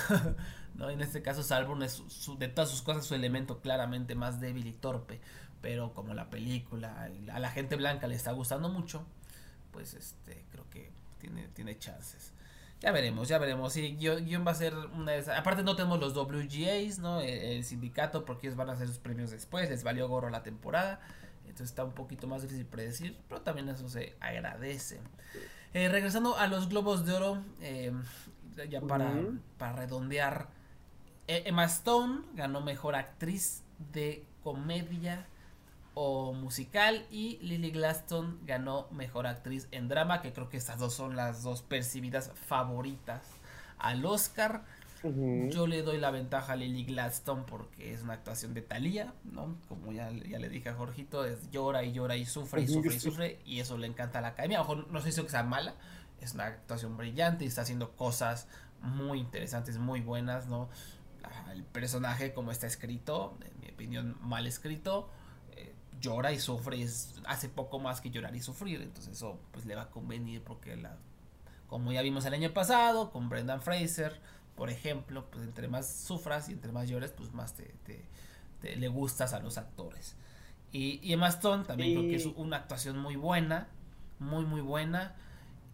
¿no? 0.75 0.89
En 0.89 1.01
este 1.03 1.23
caso, 1.23 1.43
Salborn 1.43 1.83
es 1.83 2.03
de 2.39 2.49
todas 2.49 2.71
sus 2.71 2.83
cosas 2.83 3.05
su 3.05 3.15
elemento 3.15 3.61
claramente 3.61 4.15
más 4.15 4.41
débil 4.41 4.67
y 4.67 4.73
torpe. 4.73 5.21
Pero 5.61 5.93
como 5.93 6.15
la 6.15 6.31
película 6.31 7.11
a 7.33 7.39
la 7.39 7.51
gente 7.51 7.77
blanca 7.77 8.07
le 8.09 8.17
está 8.17 8.33
gustando 8.33 8.69
mucho, 8.69 9.05
pues 9.73 9.95
este 9.95 10.45
creo 10.51 10.69
que 10.71 10.91
tiene, 11.23 11.49
tiene 11.55 11.79
chances. 11.79 12.33
Ya 12.81 12.91
veremos, 12.91 13.29
ya 13.29 13.39
veremos. 13.39 13.73
Sí, 13.73 13.97
guion, 13.97 14.45
va 14.45 14.51
a 14.51 14.55
ser 14.57 14.75
una 14.75 15.13
de 15.13 15.33
Aparte 15.33 15.63
no 15.63 15.77
tenemos 15.77 16.01
los 16.01 16.17
WGAs, 16.17 16.99
¿no? 16.99 17.21
El, 17.21 17.63
sindicato, 17.65 18.25
porque 18.25 18.49
ellos 18.49 18.57
van 18.57 18.71
a 18.71 18.73
hacer 18.73 18.89
sus 18.89 18.99
premios 18.99 19.31
después. 19.31 19.71
Les 19.71 19.85
valió 19.85 20.09
gorro 20.09 20.31
la 20.31 20.43
temporada. 20.43 21.01
Entonces 21.43 21.69
está 21.69 21.85
un 21.85 21.93
poquito 21.93 22.27
más 22.27 22.43
difícil 22.43 22.67
predecir. 22.67 23.17
Pero 23.29 23.41
también 23.43 23.69
eso 23.69 23.89
se 23.89 24.17
agradece. 24.19 25.01
Eh, 25.75 25.89
regresando 25.89 26.37
a 26.37 26.49
los 26.49 26.69
Globos 26.69 27.07
de 27.07 27.13
Oro. 27.13 27.45
Eh, 27.61 27.93
ya 28.69 28.81
para, 28.81 29.15
para 29.59 29.75
redondear. 29.75 30.49
E, 31.29 31.45
Emma 31.47 31.65
Stone 31.67 32.23
ganó 32.35 32.63
Mejor 32.63 32.97
Actriz 32.97 33.63
de 33.93 34.27
Comedia 34.43 35.29
o 35.95 36.33
musical 36.33 37.07
y 37.11 37.39
Lily 37.43 37.71
Glaston 37.71 38.41
ganó 38.45 38.89
mejor 38.91 39.27
actriz 39.27 39.69
en 39.71 39.89
drama 39.89 40.23
que 40.23 40.33
creo 40.33 40.49
que 40.49 40.57
estas 40.57 40.79
dos 40.79 40.95
son 40.95 41.17
las 41.17 41.43
dos 41.43 41.63
percibidas 41.63 42.31
favoritas 42.35 43.23
al 43.79 44.05
Oscar 44.05 44.65
yo 45.03 45.67
le 45.67 45.83
doy 45.83 45.99
la 45.99 46.13
ventaja 46.13 46.53
a 46.53 46.57
Lily 46.57 46.85
Gladstone 46.85 47.43
porque 47.49 47.93
es 47.93 48.03
una 48.03 48.13
actuación 48.13 48.55
de 48.55 48.63
Thalía, 48.63 49.13
¿no? 49.25 49.57
Como 49.69 49.91
ya, 49.91 50.11
ya 50.13 50.39
le 50.39 50.49
dije 50.49 50.69
a 50.69 50.75
Jorgito, 50.75 51.25
es 51.25 51.51
llora 51.51 51.83
y 51.83 51.93
llora 51.93 52.17
y 52.17 52.25
sufre 52.25 52.63
y 52.63 52.69
sufre 52.69 52.95
y 52.95 53.01
sufre 53.01 53.39
y 53.45 53.61
eso 53.61 53.77
le 53.79 53.89
encanta 53.89 54.21
a 54.21 54.23
la 54.23 54.29
academia. 54.29 54.61
A 54.61 54.63
lo 54.63 54.69
mejor 54.69 54.93
no 54.93 55.01
sé 55.01 55.11
si 55.11 55.21
que 55.21 55.29
sea 55.29 55.43
mala, 55.43 55.75
es 56.21 56.35
una 56.35 56.47
actuación 56.47 56.97
brillante 56.97 57.45
y 57.45 57.49
está 57.49 57.63
haciendo 57.63 57.97
cosas 57.97 58.47
muy 58.81 59.19
interesantes, 59.19 59.79
muy 59.79 60.01
buenas, 60.01 60.47
¿no? 60.47 60.69
El 61.53 61.65
personaje 61.65 62.33
como 62.33 62.53
está 62.53 62.69
escrito, 62.69 63.37
en 63.45 63.61
mi 63.61 63.73
opinión 63.73 64.17
mal 64.21 64.47
escrito, 64.47 65.11
llora 66.03 66.33
y 66.33 66.39
sufre 66.39 66.77
y 66.77 66.87
hace 67.25 67.49
poco 67.49 67.79
más 67.79 68.03
que 68.03 68.11
llorar 68.11 68.37
y 68.37 68.43
sufrir. 68.43 68.83
Entonces 68.83 69.15
eso 69.17 69.39
pues 69.53 69.65
le 69.65 69.75
va 69.75 69.83
a 69.83 69.91
convenir 69.91 70.43
porque 70.43 70.77
la, 70.77 70.99
como 71.69 71.93
ya 71.93 72.03
vimos 72.03 72.27
el 72.27 72.35
año 72.35 72.53
pasado 72.53 73.11
con 73.11 73.31
Brendan 73.31 73.63
Fraser, 73.63 74.21
por 74.57 74.69
ejemplo, 74.69 75.25
pues 75.31 75.45
entre 75.45 75.69
más 75.69 75.91
sufras 75.91 76.51
y 76.51 76.53
entre 76.53 76.73
más 76.73 76.89
llores, 76.89 77.13
pues 77.13 77.33
más 77.33 77.55
te, 77.55 77.75
te, 78.61 78.77
le 78.77 78.89
gustas 78.89 79.33
a 79.33 79.41
los 79.41 79.57
actores. 79.57 80.17
Y, 80.73 81.01
y 81.03 81.15
Emma 81.15 81.29
Stone 81.29 81.65
también 81.65 81.93
creo 81.93 82.11
que 82.11 82.17
es 82.17 82.27
una 82.27 82.59
actuación 82.59 82.99
muy 82.99 83.17
buena, 83.17 83.69
muy 84.19 84.45
muy 84.45 84.61
buena. 84.61 85.17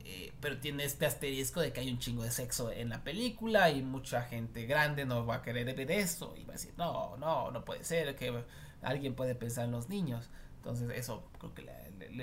Eh, 0.05 0.33
pero 0.41 0.59
tiene 0.59 0.85
este 0.85 1.05
asterisco 1.05 1.61
de 1.61 1.71
que 1.71 1.81
hay 1.81 1.91
un 1.91 1.99
chingo 1.99 2.23
de 2.23 2.31
sexo 2.31 2.71
en 2.71 2.89
la 2.89 3.03
película 3.05 3.71
y 3.71 3.83
mucha 3.83 4.23
gente 4.23 4.65
grande 4.65 5.05
no 5.05 5.27
va 5.27 5.37
a 5.37 5.43
querer 5.43 5.75
ver 5.75 5.91
eso 5.91 6.35
y 6.39 6.45
va 6.45 6.51
a 6.51 6.57
decir, 6.57 6.73
no, 6.79 7.19
no, 7.19 7.51
no 7.51 7.63
puede 7.63 7.85
ser, 7.85 8.17
que 8.17 8.33
alguien 8.83 9.15
puede 9.15 9.35
pensar 9.35 9.65
en 9.65 9.73
los 9.73 9.89
niños. 9.89 10.29
Entonces 10.57 10.91
eso 10.95 11.25
creo 11.39 11.55
que 11.55 11.67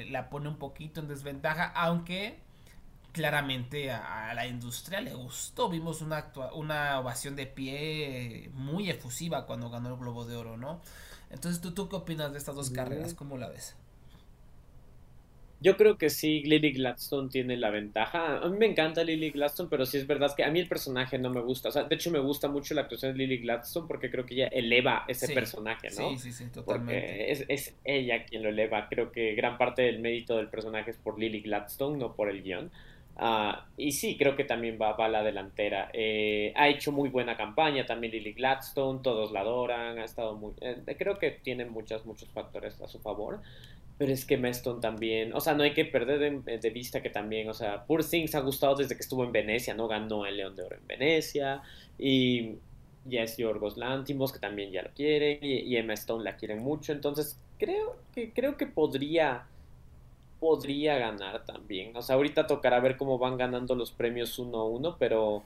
la, 0.09 0.29
pone 0.29 0.49
un 0.49 0.57
poquito 0.57 0.99
en 0.99 1.07
desventaja, 1.07 1.71
aunque 1.75 2.39
claramente 3.11 3.91
a, 3.91 4.33
la 4.33 4.45
industria 4.45 5.01
le 5.01 5.13
gustó. 5.13 5.69
Vimos 5.69 6.01
una, 6.01 6.31
una 6.53 6.99
ovación 6.99 7.35
de 7.35 7.47
pie 7.47 8.49
muy 8.53 8.89
efusiva 8.89 9.45
cuando 9.45 9.69
ganó 9.69 9.89
el 9.89 9.97
Globo 9.97 10.25
de 10.25 10.35
Oro, 10.35 10.57
¿no? 10.57 10.81
Entonces, 11.29 11.61
¿tú, 11.61 11.73
¿tú 11.73 11.89
qué 11.89 11.95
opinas 11.95 12.31
de 12.31 12.37
estas 12.37 12.55
dos 12.55 12.69
carreras? 12.69 13.13
¿Cómo 13.13 13.37
la 13.37 13.49
ves? 13.49 13.75
Yo 15.65 15.77
creo 15.77 15.97
que 15.97 16.11
sí, 16.11 16.43
Lily 16.43 16.73
Gladstone 16.73 17.27
tiene 17.27 17.57
la 17.57 17.71
ventaja. 17.71 18.37
A 18.37 18.47
mí 18.49 18.55
me 18.55 18.67
encanta 18.67 19.03
Lily 19.03 19.31
Gladstone, 19.31 19.67
pero 19.67 19.87
sí 19.87 19.97
es 19.97 20.05
verdad 20.05 20.31
que 20.35 20.43
a 20.43 20.51
mí 20.51 20.59
el 20.59 20.67
personaje 20.67 21.17
no 21.17 21.31
me 21.31 21.41
gusta. 21.41 21.69
O 21.69 21.71
sea, 21.71 21.85
de 21.85 21.95
hecho 21.95 22.11
me 22.11 22.19
gusta 22.19 22.47
mucho 22.47 22.75
la 22.75 22.81
actuación 22.81 23.13
de 23.13 23.17
Lily 23.17 23.39
Gladstone 23.39 23.87
porque 23.87 24.11
creo 24.11 24.27
que 24.27 24.35
ella 24.35 24.47
eleva 24.49 25.05
ese 25.07 25.33
personaje, 25.33 25.87
¿no? 25.97 26.11
Sí, 26.11 26.19
sí, 26.19 26.31
sí, 26.33 26.45
totalmente. 26.51 27.01
Porque 27.01 27.31
es, 27.31 27.45
es, 27.47 27.75
ella 27.83 28.25
quien 28.25 28.43
lo 28.43 28.49
eleva. 28.49 28.87
Creo 28.87 29.11
que 29.11 29.33
gran 29.33 29.57
parte 29.57 29.81
del 29.81 29.97
mérito 29.97 30.37
del 30.37 30.49
personaje 30.49 30.91
es 30.91 30.97
por 30.97 31.17
Lily 31.17 31.41
Gladstone, 31.41 31.97
no 31.97 32.13
por 32.13 32.29
el 32.29 32.43
guion. 32.43 32.69
Uh, 33.17 33.55
y 33.75 33.93
sí, 33.93 34.17
creo 34.17 34.35
que 34.35 34.43
también 34.43 34.77
va, 34.79 34.93
va 34.93 35.05
a 35.05 35.09
la 35.09 35.23
delantera. 35.23 35.89
Eh, 35.93 36.53
ha 36.55 36.67
hecho 36.67 36.91
muy 36.91 37.09
buena 37.09 37.35
campaña 37.35 37.87
también 37.87 38.13
Lily 38.13 38.33
Gladstone, 38.33 38.99
todos 39.01 39.31
la 39.31 39.39
adoran, 39.39 39.97
ha 39.97 40.03
estado 40.03 40.35
muy... 40.35 40.53
Eh, 40.61 40.95
creo 40.95 41.17
que 41.17 41.31
tiene 41.31 41.65
muchos, 41.65 42.05
muchos 42.05 42.29
factores 42.29 42.79
a 42.81 42.87
su 42.87 42.99
favor. 42.99 43.41
Pero 43.97 44.11
es 44.11 44.25
que 44.25 44.37
Meston 44.37 44.81
también, 44.81 45.33
o 45.33 45.39
sea, 45.39 45.53
no 45.53 45.63
hay 45.63 45.73
que 45.73 45.85
perder 45.85 46.43
de, 46.43 46.69
vista 46.69 47.01
que 47.01 47.09
también, 47.09 47.49
o 47.49 47.53
sea, 47.53 47.85
Poor 47.85 48.03
Things 48.03 48.35
ha 48.35 48.41
gustado 48.41 48.75
desde 48.75 48.95
que 48.95 49.01
estuvo 49.01 49.23
en 49.23 49.31
Venecia, 49.31 49.73
¿no? 49.73 49.87
Ganó 49.87 50.25
el 50.25 50.37
León 50.37 50.55
de 50.55 50.63
Oro 50.63 50.75
en 50.75 50.85
Venecia 50.85 51.61
y 51.97 52.55
ya 53.05 53.23
es 53.23 53.37
Yorgos 53.37 53.77
Lantimos, 53.77 54.33
que 54.33 54.39
también 54.39 54.71
ya 54.71 54.81
lo 54.81 54.89
quieren, 54.89 55.39
y, 55.41 55.75
Emma 55.77 55.93
Stone 55.93 56.23
la 56.23 56.35
quieren 56.35 56.59
mucho, 56.59 56.91
entonces 56.91 57.39
creo 57.57 57.95
que, 58.13 58.33
creo 58.33 58.57
que 58.57 58.65
podría, 58.65 59.45
podría 60.39 60.97
ganar 60.97 61.45
también. 61.45 61.95
O 61.95 62.01
sea, 62.01 62.15
ahorita 62.15 62.47
tocará 62.47 62.79
ver 62.79 62.97
cómo 62.97 63.17
van 63.17 63.37
ganando 63.37 63.75
los 63.75 63.91
premios 63.91 64.39
uno 64.39 64.59
a 64.59 64.65
uno, 64.65 64.97
pero 64.99 65.43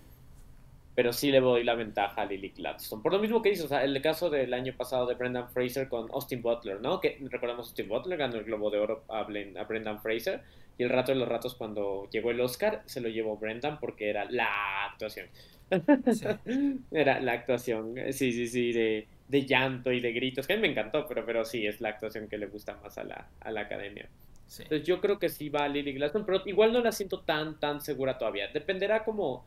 pero 0.96 1.14
sí 1.14 1.32
le 1.32 1.40
doy 1.40 1.64
la 1.64 1.76
ventaja 1.76 2.22
a 2.22 2.26
Lily 2.26 2.50
Gladstone. 2.50 3.02
Por 3.02 3.14
lo 3.14 3.20
mismo 3.20 3.42
que 3.42 3.50
dices, 3.52 3.66
o 3.66 3.68
sea, 3.68 3.84
el 3.84 4.02
caso 4.02 4.30
del 4.30 4.54
año 4.54 4.74
pasado 4.76 5.06
de 5.06 5.16
Brendan 5.16 5.50
Fraser 5.50 5.88
con 5.88 6.10
Austin 6.12 6.42
Butler, 6.42 6.82
¿no? 6.82 7.00
Que 7.00 7.18
recordamos 7.30 7.68
Austin 7.68 7.88
Butler 7.88 8.18
ganó 8.18 8.36
el 8.36 8.44
Globo 8.44 8.70
de 8.70 8.80
Oro 8.80 9.04
a, 9.08 9.24
Brendan 9.24 10.02
Fraser 10.02 10.42
y 10.78 10.84
el 10.84 10.90
rato 10.90 11.12
de 11.12 11.20
los 11.20 11.28
ratos 11.28 11.56
cuando 11.56 12.08
llegó 12.12 12.32
el 12.32 12.42
Oscar 12.42 12.84
se 12.86 13.02
lo 13.02 13.10
llevó 13.10 13.38
Brendan 13.38 13.80
porque 13.80 14.10
era 14.10 14.26
la 14.26 14.86
actuación. 14.86 15.28
era 16.92 17.20
la 17.20 17.34
actuación, 17.34 17.96
sí, 18.12 18.32
sí, 18.32 18.48
sí, 18.48 18.74
de, 18.74 19.08
de, 19.28 19.46
llanto 19.46 19.92
y 19.92 20.00
de 20.00 20.12
gritos, 20.12 20.48
que 20.48 20.54
a 20.54 20.56
mí 20.56 20.64
me 20.64 20.72
encantó, 20.72 21.06
pero, 21.08 21.24
pero 21.26 21.46
sí, 21.46 21.68
es 21.68 21.80
la 21.80 21.90
actuación 21.90 22.28
que 22.28 22.40
le 22.40 22.48
gusta 22.48 22.76
más 22.82 22.98
a 22.98 23.04
la, 23.04 23.28
a 23.40 23.52
la 23.52 23.62
academia. 23.62 24.10
Entonces 24.58 24.84
yo 24.84 25.00
creo 25.00 25.20
que 25.20 25.30
sí 25.30 25.50
va 25.50 25.66
a 25.66 25.68
Lily 25.68 25.94
Gladstone, 25.94 26.26
pero 26.26 26.42
igual 26.46 26.74
no 26.74 26.82
la 26.82 26.92
siento 26.92 27.22
tan, 27.22 27.60
tan 27.60 27.82
segura 27.82 28.18
todavía. 28.18 28.48
Dependerá 28.48 29.04
como 29.04 29.46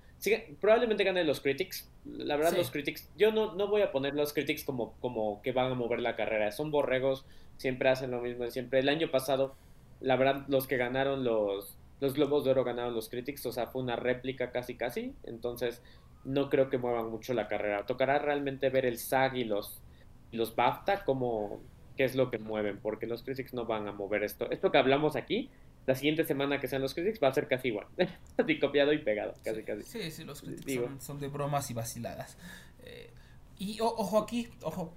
probablemente 0.61 1.03
ganen 1.03 1.27
los 1.27 1.41
Critics. 1.41 1.91
La 2.05 2.37
verdad, 2.37 2.57
los 2.57 2.71
Critics, 2.71 3.11
yo 3.17 3.33
no, 3.33 3.55
no 3.55 3.67
voy 3.67 3.83
a 3.83 3.91
poner 3.91 4.15
los 4.15 4.33
Critics 4.33 4.63
como, 4.65 4.95
como 5.01 5.43
que 5.43 5.53
van 5.53 5.73
a 5.73 5.75
mover 5.75 6.01
la 6.01 6.15
carrera. 6.15 6.53
Son 6.53 6.71
borregos, 6.71 7.25
siempre 7.57 7.89
hacen 7.89 8.13
lo 8.13 8.21
mismo 8.21 8.49
siempre. 8.51 8.79
El 8.79 8.89
año 8.89 9.11
pasado, 9.11 9.57
la 10.01 10.17
verdad, 10.17 10.45
los 10.49 10.69
que 10.69 10.77
ganaron 10.77 11.25
los, 11.25 11.77
los 12.01 12.15
Globos 12.15 12.45
de 12.45 12.53
Oro 12.53 12.65
ganaron 12.65 12.95
los 12.95 13.09
Critics, 13.09 13.45
o 13.47 13.53
sea, 13.53 13.67
fue 13.67 13.83
una 13.83 13.97
réplica 13.97 14.53
casi 14.53 14.77
casi. 14.77 15.15
Entonces, 15.25 15.83
no 16.25 16.49
creo 16.49 16.71
que 16.71 16.79
muevan 16.79 17.11
mucho 17.11 17.35
la 17.35 17.49
carrera. 17.49 17.85
Tocará 17.87 18.19
realmente 18.19 18.71
ver 18.71 18.87
el 18.87 18.99
SAG 18.99 19.37
y 19.37 19.45
los, 19.45 19.83
los 20.31 20.55
BAFTA 20.55 21.05
como 21.05 21.61
qué 21.97 22.05
es 22.05 22.15
lo 22.15 22.31
que 22.31 22.39
mueven, 22.39 22.79
porque 22.79 23.07
los 23.07 23.23
Critics 23.23 23.55
no 23.55 23.67
van 23.67 23.89
a 23.89 23.93
mover 23.93 24.23
esto. 24.23 24.51
Esto 24.51 24.71
que 24.71 24.79
hablamos 24.79 25.17
aquí 25.17 25.51
la 25.87 25.95
siguiente 25.97 26.25
semana 26.25 26.61
que 26.61 26.69
sean 26.69 26.83
los 26.83 26.95
Critics 26.95 27.21
va 27.23 27.29
a 27.29 27.35
ser 27.35 27.49
casi 27.49 27.69
igual. 27.69 27.87
así 28.37 28.59
copiado 28.59 28.93
y 28.93 28.99
pegado, 28.99 29.35
casi, 29.43 29.61
sí, 29.61 29.65
casi. 29.65 29.83
Sí, 29.83 30.11
sí, 30.11 30.25
los 30.25 30.41
Critics 30.41 31.05
son, 31.05 31.19
de 31.19 31.29
bromas 31.29 31.71
y 31.71 31.75
vaciladas. 31.75 32.37
Eh, 32.85 33.11
y 33.59 33.79
ojo 33.81 34.19
aquí, 34.19 34.49
ojo. 34.63 34.95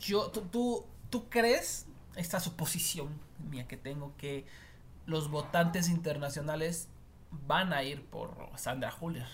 Yo, 0.00 0.30
tú, 0.30 0.86
tú, 1.10 1.28
crees, 1.28 1.86
esta 2.16 2.40
suposición 2.40 3.08
mía 3.50 3.66
que 3.66 3.76
tengo, 3.76 4.14
que 4.16 4.46
los 5.06 5.30
votantes 5.30 5.88
internacionales 5.88 6.88
van 7.46 7.72
a 7.72 7.82
ir 7.82 8.02
por 8.04 8.34
Sandra 8.56 8.94
Huller. 8.98 9.26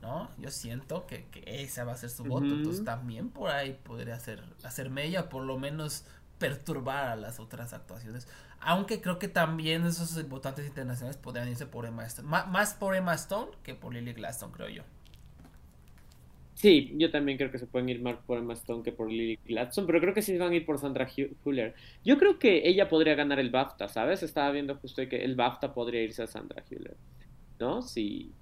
¿no? 0.00 0.30
Yo 0.38 0.50
siento 0.50 1.06
que, 1.06 1.24
que 1.26 1.62
esa 1.62 1.84
va 1.84 1.92
a 1.92 1.96
ser 1.96 2.10
su 2.10 2.24
voto. 2.24 2.46
Entonces 2.46 2.84
también 2.84 3.30
por 3.30 3.50
ahí 3.50 3.78
podría 3.82 4.14
hacer, 4.14 4.42
hacerme 4.62 5.04
ella, 5.04 5.28
por 5.28 5.42
lo 5.44 5.58
menos 5.58 6.04
perturbar 6.44 7.06
a 7.06 7.16
las 7.16 7.40
otras 7.40 7.72
actuaciones. 7.72 8.28
Aunque 8.60 9.00
creo 9.00 9.18
que 9.18 9.28
también 9.28 9.86
esos 9.86 10.28
votantes 10.28 10.66
internacionales 10.66 11.16
podrían 11.16 11.48
irse 11.48 11.64
por 11.64 11.86
Emma 11.86 12.04
Stone. 12.04 12.28
más 12.28 12.74
por 12.74 12.94
Emma 12.94 13.14
Stone 13.14 13.52
que 13.62 13.74
por 13.74 13.94
Lily 13.94 14.12
Gladstone, 14.12 14.52
creo 14.52 14.68
yo. 14.68 14.82
Sí, 16.54 16.92
yo 16.96 17.10
también 17.10 17.38
creo 17.38 17.50
que 17.50 17.58
se 17.58 17.66
pueden 17.66 17.88
ir 17.88 18.02
más 18.02 18.16
por 18.26 18.36
Emma 18.36 18.52
Stone 18.52 18.82
que 18.82 18.92
por 18.92 19.10
Lily 19.10 19.38
Gladstone, 19.46 19.86
pero 19.86 20.00
creo 20.00 20.12
que 20.12 20.20
sí 20.20 20.36
van 20.36 20.52
a 20.52 20.54
ir 20.54 20.66
por 20.66 20.78
Sandra 20.78 21.08
Huller. 21.44 21.74
Yo 22.04 22.18
creo 22.18 22.38
que 22.38 22.68
ella 22.68 22.90
podría 22.90 23.14
ganar 23.14 23.38
el 23.38 23.48
BAFTA, 23.48 23.88
¿sabes? 23.88 24.22
Estaba 24.22 24.50
viendo 24.50 24.76
justo 24.76 25.08
que 25.08 25.24
el 25.24 25.34
BAFTA 25.34 25.72
podría 25.72 26.02
irse 26.02 26.22
a 26.22 26.26
Sandra 26.26 26.62
Huller, 26.70 26.96
¿no? 27.58 27.80
Si, 27.80 28.32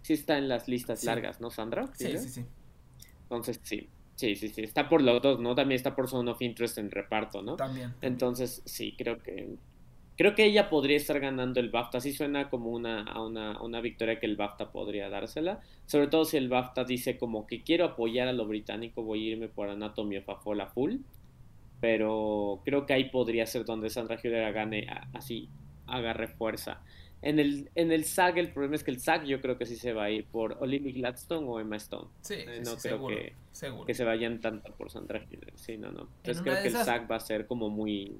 si 0.00 0.14
está 0.14 0.38
en 0.38 0.48
las 0.48 0.68
listas 0.68 1.04
largas, 1.04 1.38
¿no, 1.38 1.50
Sandra? 1.50 1.86
Sí, 1.94 2.16
sí, 2.16 2.28
sí. 2.30 2.46
Entonces, 3.24 3.60
sí. 3.62 3.90
Sí, 4.16 4.36
sí, 4.36 4.48
sí. 4.48 4.62
Está 4.62 4.88
por 4.88 5.02
los 5.02 5.20
dos, 5.22 5.40
¿no? 5.40 5.54
También 5.54 5.76
está 5.76 5.94
por 5.94 6.08
Zone 6.08 6.30
of 6.30 6.42
Interest 6.42 6.78
en 6.78 6.90
reparto, 6.90 7.42
¿no? 7.42 7.56
También. 7.56 7.94
Entonces, 8.00 8.62
sí, 8.64 8.94
creo 8.96 9.22
que. 9.22 9.56
Creo 10.14 10.34
que 10.34 10.44
ella 10.44 10.68
podría 10.68 10.98
estar 10.98 11.18
ganando 11.18 11.58
el 11.58 11.70
BAFTA. 11.70 12.00
Sí 12.00 12.12
suena 12.12 12.50
como 12.50 12.70
una, 12.70 13.02
a 13.02 13.24
una, 13.24 13.60
una 13.62 13.80
victoria 13.80 14.20
que 14.20 14.26
el 14.26 14.36
BAFTA 14.36 14.70
podría 14.70 15.08
dársela. 15.08 15.60
Sobre 15.86 16.06
todo 16.08 16.26
si 16.26 16.36
el 16.36 16.48
BAFTA 16.48 16.84
dice 16.84 17.16
como 17.16 17.46
que 17.46 17.62
quiero 17.62 17.86
apoyar 17.86 18.28
a 18.28 18.32
lo 18.32 18.46
británico, 18.46 19.02
voy 19.02 19.26
a 19.26 19.32
irme 19.32 19.48
por 19.48 19.70
Anatomy 19.70 20.18
of 20.18 20.28
a 20.28 20.36
Fall 20.36 20.60
a 20.60 20.66
full. 20.66 20.96
Pero 21.80 22.60
creo 22.64 22.84
que 22.86 22.92
ahí 22.92 23.04
podría 23.08 23.46
ser 23.46 23.64
donde 23.64 23.90
Sandra 23.90 24.20
Hüller 24.22 24.52
gane 24.52 24.86
así, 25.14 25.48
agarre 25.86 26.28
fuerza. 26.28 26.82
En 27.22 27.38
el, 27.38 27.70
en 27.76 27.92
el 27.92 28.04
SAG 28.04 28.38
el 28.38 28.52
problema 28.52 28.74
es 28.74 28.82
que 28.82 28.90
el 28.90 29.00
SAG 29.00 29.24
yo 29.24 29.40
creo 29.40 29.56
que 29.56 29.64
sí 29.64 29.76
se 29.76 29.92
va 29.92 30.04
a 30.04 30.10
ir 30.10 30.26
por 30.26 30.58
Olivia 30.60 30.92
Gladstone 30.92 31.46
o 31.48 31.60
Emma 31.60 31.76
Stone. 31.76 32.08
Sí, 32.20 32.34
eh, 32.34 32.62
no 32.64 32.76
creo 32.76 33.06
que, 33.06 33.34
que 33.86 33.94
se 33.94 34.04
vayan 34.04 34.40
tanto 34.40 34.72
por 34.72 34.90
Sandra 34.90 35.24
Sí, 35.54 35.78
no, 35.78 35.92
no. 35.92 36.08
Entonces 36.18 36.42
creo 36.42 36.60
que 36.60 36.68
el 36.68 36.76
SAG 36.76 37.10
va 37.10 37.16
a 37.16 37.20
ser 37.20 37.46
como 37.46 37.70
muy... 37.70 38.18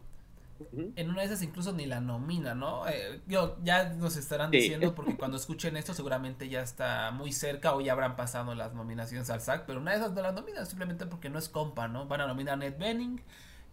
En 0.94 1.10
una 1.10 1.22
de 1.22 1.26
esas 1.26 1.42
incluso 1.42 1.72
ni 1.72 1.86
la 1.86 2.00
nomina, 2.00 2.54
¿no? 2.54 2.86
Eh, 2.88 3.20
yo, 3.26 3.56
ya 3.64 3.88
nos 3.94 4.16
estarán 4.16 4.52
diciendo 4.52 4.94
porque 4.94 5.16
cuando 5.16 5.36
escuchen 5.36 5.76
esto 5.76 5.92
seguramente 5.92 6.48
ya 6.48 6.62
está 6.62 7.10
muy 7.10 7.32
cerca 7.32 7.74
o 7.74 7.80
ya 7.80 7.92
habrán 7.92 8.14
pasado 8.14 8.54
las 8.54 8.72
nominaciones 8.72 9.28
al 9.30 9.40
SAG, 9.40 9.66
pero 9.66 9.80
una 9.80 9.90
de 9.90 9.96
esas 9.96 10.12
no 10.12 10.22
la 10.22 10.30
nominan 10.30 10.64
simplemente 10.64 11.06
porque 11.06 11.28
no 11.28 11.40
es 11.40 11.48
compa, 11.48 11.88
¿no? 11.88 12.06
Van 12.06 12.20
a 12.20 12.28
nominar 12.28 12.54
a 12.54 12.56
Ned 12.58 12.78
Benning 12.78 13.20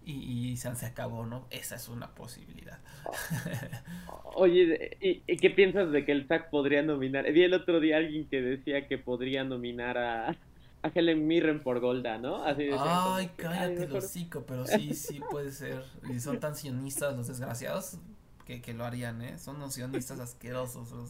y, 0.09 0.51
y 0.51 0.57
se 0.57 0.85
acabó, 0.85 1.25
¿no? 1.25 1.45
Esa 1.49 1.75
es 1.75 1.87
una 1.89 2.13
posibilidad. 2.15 2.79
Oye, 4.35 4.97
¿y, 5.01 5.37
qué 5.37 5.49
piensas 5.49 5.91
de 5.91 6.05
que 6.05 6.11
el 6.11 6.27
SAC 6.27 6.49
podría 6.49 6.81
nominar? 6.81 7.31
Vi 7.31 7.43
el 7.43 7.53
otro 7.53 7.79
día 7.79 7.97
alguien 7.97 8.27
que 8.27 8.41
decía 8.41 8.87
que 8.87 8.97
podría 8.97 9.43
nominar 9.43 9.97
a, 9.97 10.29
a 10.29 10.87
Helen 10.93 11.27
Mirren 11.27 11.61
por 11.61 11.79
Golda, 11.79 12.17
¿no? 12.17 12.43
Así 12.43 12.69
Ay, 12.77 13.31
cállate 13.35 13.83
el 13.83 13.95
hocico, 13.95 14.43
pero 14.47 14.65
sí, 14.65 14.93
sí 14.93 15.21
puede 15.29 15.51
ser. 15.51 15.83
Y 16.09 16.19
son 16.19 16.39
tan 16.39 16.55
sionistas 16.55 17.15
los 17.15 17.27
desgraciados 17.27 17.97
que, 18.45 18.61
que 18.61 18.73
lo 18.73 18.85
harían, 18.85 19.21
¿eh? 19.21 19.37
Son 19.37 19.57
unos 19.57 19.73
sionistas 19.73 20.19
asquerosos. 20.19 20.91
Los 20.91 21.09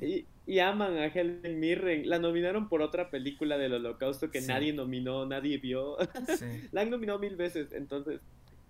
y, 0.00 0.26
y, 0.46 0.58
aman 0.58 0.98
a 0.98 1.06
Helen 1.06 1.60
Mirren. 1.60 2.08
La 2.08 2.18
nominaron 2.18 2.68
por 2.68 2.82
otra 2.82 3.10
película 3.10 3.58
del 3.58 3.74
holocausto 3.74 4.30
que 4.30 4.40
nadie 4.40 4.72
nominó, 4.72 5.26
nadie 5.26 5.58
vio. 5.58 5.96
la 6.72 6.82
han 6.82 6.90
nominado 6.90 7.18
mil 7.18 7.36
veces, 7.36 7.72
entonces... 7.72 8.20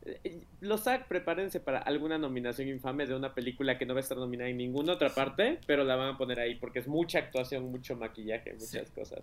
Eh, 0.07 0.43
los 0.61 0.83
SAG 0.83 1.09
prepárense 1.09 1.61
para 1.61 1.79
alguna 1.79 2.19
nominación 2.19 2.69
infame 2.69 3.07
de 3.07 3.15
una 3.15 3.33
película 3.33 3.79
que 3.79 3.87
no 3.87 3.95
va 3.95 4.01
a 4.01 4.03
estar 4.03 4.19
nominada 4.19 4.51
en 4.51 4.59
ninguna 4.59 4.93
otra 4.93 5.09
parte, 5.09 5.59
pero 5.67 5.83
la 5.83 5.97
van 5.97 6.15
a 6.15 6.19
poner 6.19 6.41
ahí 6.41 6.57
porque 6.57 6.81
es 6.81 6.87
mucha 6.87 7.21
actuación, 7.21 7.71
mucho 7.71 7.97
maquillaje, 7.97 8.53
muchas 8.53 8.91
cosas. 8.91 9.23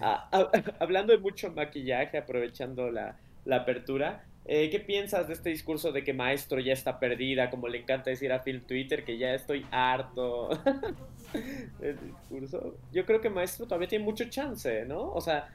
Ah, 0.00 0.28
ah, 0.32 0.50
hablando 0.80 1.12
de 1.12 1.18
mucho 1.18 1.52
maquillaje, 1.52 2.16
aprovechando 2.16 2.90
la, 2.90 3.18
la 3.44 3.56
apertura, 3.56 4.24
eh, 4.46 4.68
¿Qué 4.70 4.80
piensas 4.80 5.26
de 5.26 5.34
este 5.34 5.50
discurso 5.50 5.92
de 5.92 6.04
que 6.04 6.12
Maestro 6.12 6.60
ya 6.60 6.72
está 6.72 6.98
perdida, 6.98 7.50
como 7.50 7.68
le 7.68 7.78
encanta 7.78 8.10
decir 8.10 8.32
a 8.32 8.42
Phil 8.42 8.62
Twitter, 8.62 9.04
que 9.04 9.16
ya 9.16 9.34
estoy 9.34 9.66
harto 9.70 10.50
del 11.80 11.98
discurso? 12.00 12.76
Yo 12.92 13.06
creo 13.06 13.20
que 13.20 13.30
Maestro 13.30 13.66
todavía 13.66 13.88
tiene 13.88 14.04
mucho 14.04 14.24
chance, 14.28 14.84
¿no? 14.84 15.12
O 15.12 15.20
sea, 15.20 15.48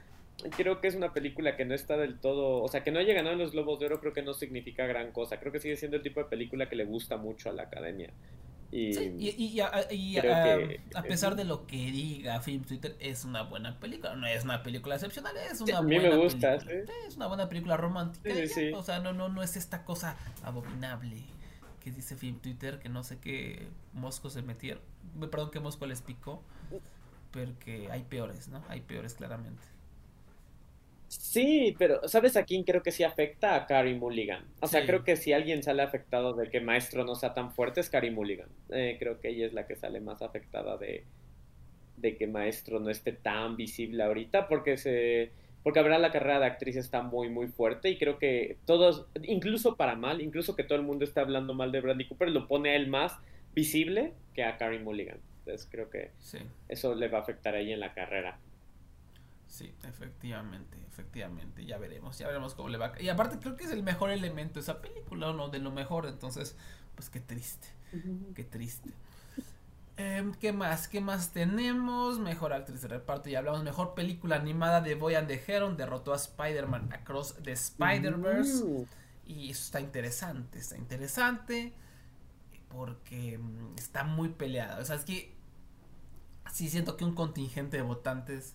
creo 0.56 0.80
que 0.80 0.88
es 0.88 0.94
una 0.94 1.12
película 1.12 1.56
que 1.56 1.64
no 1.64 1.74
está 1.74 1.96
del 1.96 2.18
todo, 2.18 2.62
o 2.62 2.68
sea, 2.68 2.82
que 2.82 2.90
no 2.90 2.98
haya 2.98 3.14
ganado 3.14 3.34
en 3.34 3.40
los 3.40 3.52
Globos 3.52 3.78
de 3.78 3.86
Oro 3.86 4.00
creo 4.00 4.12
que 4.12 4.22
no 4.22 4.34
significa 4.34 4.86
gran 4.86 5.12
cosa. 5.12 5.38
Creo 5.38 5.52
que 5.52 5.60
sigue 5.60 5.76
siendo 5.76 5.96
el 5.96 6.02
tipo 6.02 6.20
de 6.20 6.26
película 6.28 6.68
que 6.68 6.76
le 6.76 6.84
gusta 6.84 7.16
mucho 7.16 7.50
a 7.50 7.52
la 7.52 7.64
academia. 7.64 8.10
Y, 8.72 9.34
y, 9.36 9.60
a, 9.60 11.02
pesar 11.02 11.34
de 11.34 11.44
lo 11.44 11.66
que 11.66 11.76
diga 11.76 12.40
Film 12.40 12.62
Twitter, 12.62 12.96
es 13.00 13.24
una 13.24 13.42
buena 13.42 13.80
película. 13.80 14.14
No 14.14 14.26
es 14.26 14.44
una 14.44 14.62
película 14.62 14.94
excepcional, 14.94 15.36
es 15.36 15.60
una 15.60 15.80
buena 15.80 16.10
me 16.10 16.16
gusta, 16.16 16.58
película. 16.58 16.92
Es 17.08 17.16
una 17.16 17.26
buena 17.26 17.48
película 17.48 17.76
romántica. 17.76 18.32
o 18.74 18.82
sea, 18.82 19.00
no, 19.00 19.12
no, 19.12 19.28
no 19.28 19.42
es 19.42 19.56
esta 19.56 19.84
cosa 19.84 20.16
abominable 20.44 21.24
que 21.80 21.90
dice 21.90 22.14
Film 22.14 22.38
Twitter, 22.38 22.78
que 22.78 22.88
no 22.88 23.02
sé 23.02 23.18
qué 23.18 23.68
Mosco 23.92 24.30
se 24.30 24.42
metieron. 24.42 24.82
Perdón, 25.18 25.50
que 25.50 25.60
Mosco 25.60 25.86
les 25.86 26.02
picó. 26.02 26.42
Porque 27.32 27.88
hay 27.90 28.02
peores, 28.02 28.48
¿no? 28.48 28.62
Hay 28.68 28.80
peores 28.80 29.14
claramente. 29.14 29.62
Sí, 31.10 31.74
pero 31.76 32.06
¿sabes 32.06 32.36
a 32.36 32.44
quién 32.44 32.62
creo 32.62 32.84
que 32.84 32.92
sí 32.92 33.02
afecta? 33.02 33.56
A 33.56 33.66
Carrie 33.66 33.96
Mulligan. 33.96 34.44
O 34.60 34.68
sea, 34.68 34.82
Sí. 34.82 34.86
creo 34.86 35.02
que 35.02 35.16
si 35.16 35.32
alguien 35.32 35.64
sale 35.64 35.82
afectado 35.82 36.34
de 36.34 36.48
que 36.48 36.60
Maestro 36.60 37.04
no 37.04 37.16
sea 37.16 37.34
tan 37.34 37.50
fuerte 37.50 37.80
es 37.80 37.90
Carrie 37.90 38.12
Mulligan. 38.12 38.48
Eh, 38.70 38.96
creo 38.98 39.18
que 39.20 39.30
ella 39.30 39.46
es 39.46 39.52
la 39.52 39.66
que 39.66 39.74
sale 39.74 40.00
más 40.00 40.22
afectada 40.22 40.76
de, 40.76 41.02
de 41.96 42.16
que 42.16 42.28
Maestro 42.28 42.78
no 42.78 42.90
esté 42.90 43.12
tan 43.12 43.56
visible 43.56 44.02
ahorita 44.04 44.46
porque 44.46 44.76
se... 44.76 45.32
Porque 45.64 45.80
habrá 45.80 45.98
la 45.98 46.12
carrera 46.12 46.38
de 46.38 46.46
actriz 46.46 46.76
está 46.76 47.02
muy, 47.02 47.28
muy 47.28 47.48
fuerte 47.48 47.90
y 47.90 47.98
creo 47.98 48.16
que 48.18 48.56
todos, 48.64 49.06
incluso 49.24 49.76
para 49.76 49.96
mal, 49.96 50.22
incluso 50.22 50.54
que 50.54 50.62
todo 50.64 50.78
el 50.78 50.84
mundo 50.84 51.04
está 51.04 51.22
hablando 51.22 51.54
mal 51.54 51.72
de 51.72 51.80
Bradley 51.80 52.06
Cooper, 52.06 52.30
lo 52.30 52.46
pone 52.46 52.70
a 52.70 52.76
él 52.76 52.86
más 52.86 53.18
visible 53.52 54.12
que 54.32 54.44
a 54.44 54.56
Carrie 54.56 54.78
Mulligan. 54.78 55.18
Entonces 55.40 55.68
creo 55.70 55.90
que 55.90 56.12
Sí, 56.18 56.38
eso 56.68 56.94
le 56.94 57.08
va 57.08 57.18
a 57.18 57.22
afectar 57.22 57.56
a 57.56 57.58
ella 57.58 57.74
en 57.74 57.80
la 57.80 57.92
carrera. 57.94 58.38
Sí, 59.50 59.74
efectivamente, 59.82 60.78
efectivamente. 60.88 61.66
Ya 61.66 61.76
veremos, 61.76 62.16
ya 62.18 62.26
veremos 62.26 62.54
cómo 62.54 62.68
le 62.68 62.78
va. 62.78 62.92
Y 62.98 63.08
aparte 63.08 63.38
creo 63.38 63.56
que 63.56 63.64
es 63.64 63.70
el 63.70 63.82
mejor 63.82 64.10
elemento 64.10 64.54
de 64.54 64.60
esa 64.60 64.80
película, 64.80 65.32
¿no? 65.32 65.48
De 65.48 65.58
lo 65.58 65.70
mejor, 65.70 66.06
entonces, 66.06 66.56
pues 66.94 67.10
qué 67.10 67.20
triste, 67.20 67.68
qué 68.34 68.44
triste. 68.44 68.90
Em, 69.96 70.32
¿Qué 70.32 70.54
más? 70.54 70.88
¿Qué 70.88 71.02
más 71.02 71.30
tenemos? 71.30 72.18
Mejor 72.18 72.54
actriz 72.54 72.80
de 72.80 72.88
reparto, 72.88 73.28
ya 73.28 73.40
hablamos. 73.40 73.62
Mejor 73.62 73.92
película 73.92 74.36
animada 74.36 74.80
de 74.80 74.94
Boy 74.94 75.14
and 75.14 75.28
the 75.28 75.42
Heron 75.46 75.76
derrotó 75.76 76.14
a 76.14 76.16
Spider-Man 76.16 76.90
Across 76.94 77.34
the 77.42 77.52
Spider-Verse. 77.52 78.64
Mm. 78.64 78.84
Y 79.26 79.50
eso 79.50 79.64
está 79.64 79.80
interesante, 79.82 80.58
está 80.58 80.78
interesante 80.78 81.74
porque 82.70 83.36
mm, 83.36 83.74
está 83.76 84.04
muy 84.04 84.30
peleada. 84.30 84.78
O 84.78 84.84
sea, 84.86 84.96
es 84.96 85.04
que 85.04 85.34
sí 86.50 86.70
siento 86.70 86.96
que 86.96 87.04
un 87.04 87.14
contingente 87.14 87.76
de 87.76 87.82
votantes 87.82 88.54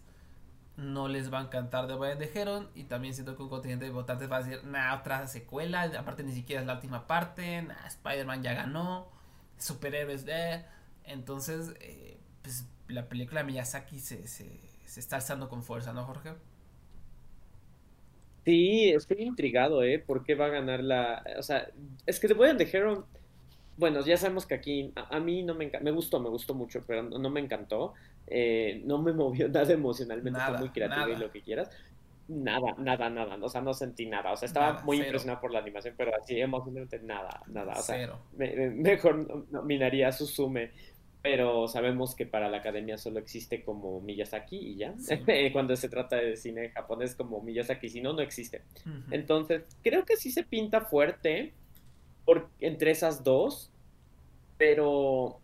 no 0.78 1.08
les 1.08 1.32
va 1.34 1.40
a 1.40 1.44
encantar 1.44 1.88
de 1.88 1.96
Boy 1.96 2.18
de 2.18 2.30
Heron 2.34 2.70
y 2.76 2.84
también 2.84 3.14
siento 3.14 3.36
que 3.36 3.44
un 3.44 3.50
contingente 3.50 3.86
de 3.86 3.92
votantes 3.92 4.30
va 4.30 4.38
a 4.38 4.44
decir, 4.44 4.64
nah, 4.66 4.96
otra 4.96 5.28
secuela, 5.28 5.84
aparte 5.98 6.24
ni 6.24 6.34
siquiera 6.34 6.62
es 6.62 6.68
la 6.68 6.74
última 6.76 7.08
parte, 7.08 7.62
nah, 7.62 7.88
Spider-Man 7.88 8.44
ya 8.44 8.54
ganó, 8.54 9.08
superhéroes 9.58 10.26
de... 10.26 10.66
Entonces, 11.06 11.76
eh, 11.82 12.20
pues 12.42 12.68
la 12.88 13.08
película 13.08 13.42
de 13.42 13.48
Miyazaki 13.48 14.00
se, 14.00 14.28
se, 14.28 14.60
se 14.86 15.00
está 15.00 15.18
alzando 15.18 15.50
con 15.50 15.64
fuerza, 15.64 15.94
¿no, 15.94 16.04
Jorge? 16.06 16.34
Sí, 18.46 18.90
estoy 18.92 19.24
intrigado, 19.24 19.84
¿eh? 19.84 19.98
¿Por 20.00 20.24
qué 20.24 20.36
va 20.36 20.46
a 20.46 20.50
ganar 20.50 20.84
la...? 20.84 21.24
O 21.40 21.44
sea, 21.44 21.68
es 22.06 22.20
que 22.20 22.28
The 22.28 22.36
Boy 22.36 22.50
and 22.50 22.60
the 22.60 22.70
Hero... 22.78 23.08
Bueno, 23.78 24.02
ya 24.06 24.18
sabemos 24.18 24.46
que 24.46 24.54
aquí 24.56 24.94
a, 24.96 25.20
mí 25.20 25.44
no 25.44 25.54
me 25.56 25.66
encantó, 25.66 25.84
me 25.84 25.92
gustó, 25.92 26.20
me 26.20 26.30
gustó 26.30 26.54
mucho, 26.54 26.86
pero 26.88 27.04
no, 27.04 27.18
no 27.18 27.30
me 27.30 27.42
encantó. 27.42 27.94
Eh, 28.28 28.82
no 28.86 29.02
me 29.02 29.14
movió 29.14 29.48
nada 29.50 29.72
emocionalmente, 29.74 30.38
Nada, 30.40 30.60
muy 30.60 30.70
creativa 30.70 31.08
y 31.10 31.14
nada. 31.14 31.20
lo 31.26 31.32
que 31.32 31.42
quieras. 31.42 31.70
Nada, 32.28 32.74
nada, 32.80 33.08
nada, 33.10 33.38
o 33.40 33.50
sea, 33.50 33.62
no 33.62 33.74
sentí 33.76 34.08
nada. 34.08 34.32
O 34.32 34.38
sea, 34.38 34.48
estaba 34.48 34.72
Nada, 34.74 34.84
muy 34.84 34.98
cero. 34.98 35.08
impresionado 35.10 35.42
por 35.42 35.52
la 35.52 35.60
animación, 35.60 35.94
pero 35.96 36.12
así 36.20 36.40
emocionalmente 36.42 37.00
nada, 37.00 37.44
nada. 37.48 37.74
O 37.74 37.82
sea, 37.84 37.96
Cero. 37.98 38.20
me- 38.36 38.56
me- 38.56 38.70
mejor 38.72 39.46
nominaría 39.52 40.08
a 40.08 40.12
Suzume, 40.12 40.72
pero 41.22 41.68
sabemos 41.68 42.16
que 42.16 42.26
para 42.26 42.50
la 42.50 42.58
academia 42.58 42.98
solo 42.98 43.20
existe 43.20 43.64
como 43.64 44.02
Miyazaki 44.02 44.58
y 44.58 44.76
ya. 44.78 44.96
Sí. 44.98 45.18
Cuando 45.54 45.76
se 45.76 45.88
trata 45.88 46.16
de 46.16 46.36
cine 46.36 46.70
japonés 46.70 47.14
como 47.16 47.42
Miyazaki, 47.42 47.90
si 47.90 48.02
no, 48.02 48.14
no 48.14 48.22
existe. 48.22 48.64
Entonces, 49.12 49.64
creo 49.84 50.04
que 50.04 50.18
sí 50.18 50.32
se 50.32 50.42
pinta 50.44 50.82
fuerte 50.82 51.54
por, 52.26 52.50
entre 52.60 52.90
esas 52.90 53.24
dos, 53.24 53.72
pero... 54.58 55.40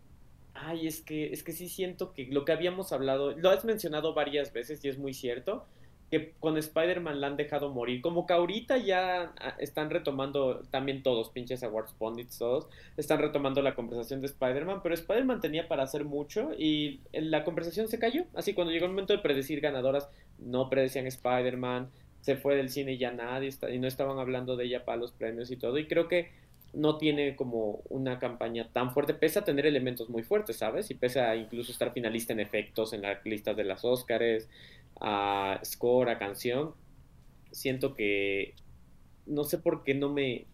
Ay, 0.64 0.86
es 0.86 1.00
que, 1.00 1.32
es 1.32 1.42
que 1.42 1.52
sí 1.52 1.68
siento 1.68 2.12
que 2.12 2.26
lo 2.26 2.44
que 2.44 2.52
habíamos 2.52 2.92
hablado, 2.92 3.32
lo 3.32 3.50
has 3.50 3.64
mencionado 3.64 4.14
varias 4.14 4.52
veces 4.52 4.84
y 4.84 4.88
es 4.88 4.98
muy 4.98 5.14
cierto, 5.14 5.66
que 6.12 6.34
con 6.40 6.58
Spider-Man 6.58 7.22
la 7.22 7.28
han 7.28 7.38
dejado 7.38 7.70
morir. 7.70 8.02
Como 8.02 8.26
que 8.26 8.34
ahorita 8.34 8.76
ya 8.76 9.32
ah, 9.40 9.56
están 9.58 9.88
retomando, 9.88 10.60
también 10.70 11.02
todos, 11.02 11.30
pinches 11.30 11.62
awards 11.62 11.94
pundits, 11.94 12.36
todos, 12.36 12.68
están 12.98 13.18
retomando 13.18 13.62
la 13.62 13.74
conversación 13.74 14.20
de 14.20 14.26
Spider-Man, 14.26 14.80
pero 14.82 14.94
Spider-Man 14.94 15.40
tenía 15.40 15.68
para 15.68 15.84
hacer 15.84 16.04
mucho 16.04 16.50
y 16.58 17.00
la 17.14 17.44
conversación 17.44 17.88
se 17.88 17.98
cayó. 17.98 18.26
Así 18.34 18.52
cuando 18.52 18.74
llegó 18.74 18.84
el 18.84 18.92
momento 18.92 19.14
de 19.14 19.20
predecir 19.20 19.62
ganadoras, 19.62 20.10
no 20.38 20.68
predecían 20.68 21.06
Spider-Man, 21.06 21.90
se 22.20 22.36
fue 22.36 22.56
del 22.56 22.68
cine 22.68 22.92
y 22.92 22.98
ya 22.98 23.10
nadie 23.10 23.48
está, 23.48 23.70
y 23.70 23.78
no 23.78 23.88
estaban 23.88 24.18
hablando 24.18 24.56
de 24.56 24.66
ella 24.66 24.84
para 24.84 24.98
los 24.98 25.12
premios 25.12 25.50
y 25.50 25.56
todo. 25.56 25.78
Y 25.78 25.86
creo 25.86 26.08
que 26.08 26.30
no 26.72 26.96
tiene 26.98 27.36
como 27.36 27.82
una 27.90 28.18
campaña 28.18 28.68
tan 28.72 28.92
fuerte, 28.92 29.14
pese 29.14 29.38
a 29.38 29.44
tener 29.44 29.66
elementos 29.66 30.08
muy 30.08 30.22
fuertes, 30.22 30.56
¿sabes? 30.56 30.90
Y 30.90 30.94
pese 30.94 31.20
a 31.20 31.36
incluso 31.36 31.70
estar 31.72 31.92
finalista 31.92 32.32
en 32.32 32.40
efectos 32.40 32.92
en 32.92 33.02
las 33.02 33.24
listas 33.26 33.56
de 33.56 33.64
las 33.64 33.84
Óscares, 33.84 34.48
a 35.00 35.60
score, 35.64 36.08
a 36.10 36.18
canción, 36.18 36.74
siento 37.50 37.94
que 37.94 38.54
no 39.26 39.44
sé 39.44 39.58
por 39.58 39.84
qué 39.84 39.94
no 39.94 40.10
me... 40.12 40.46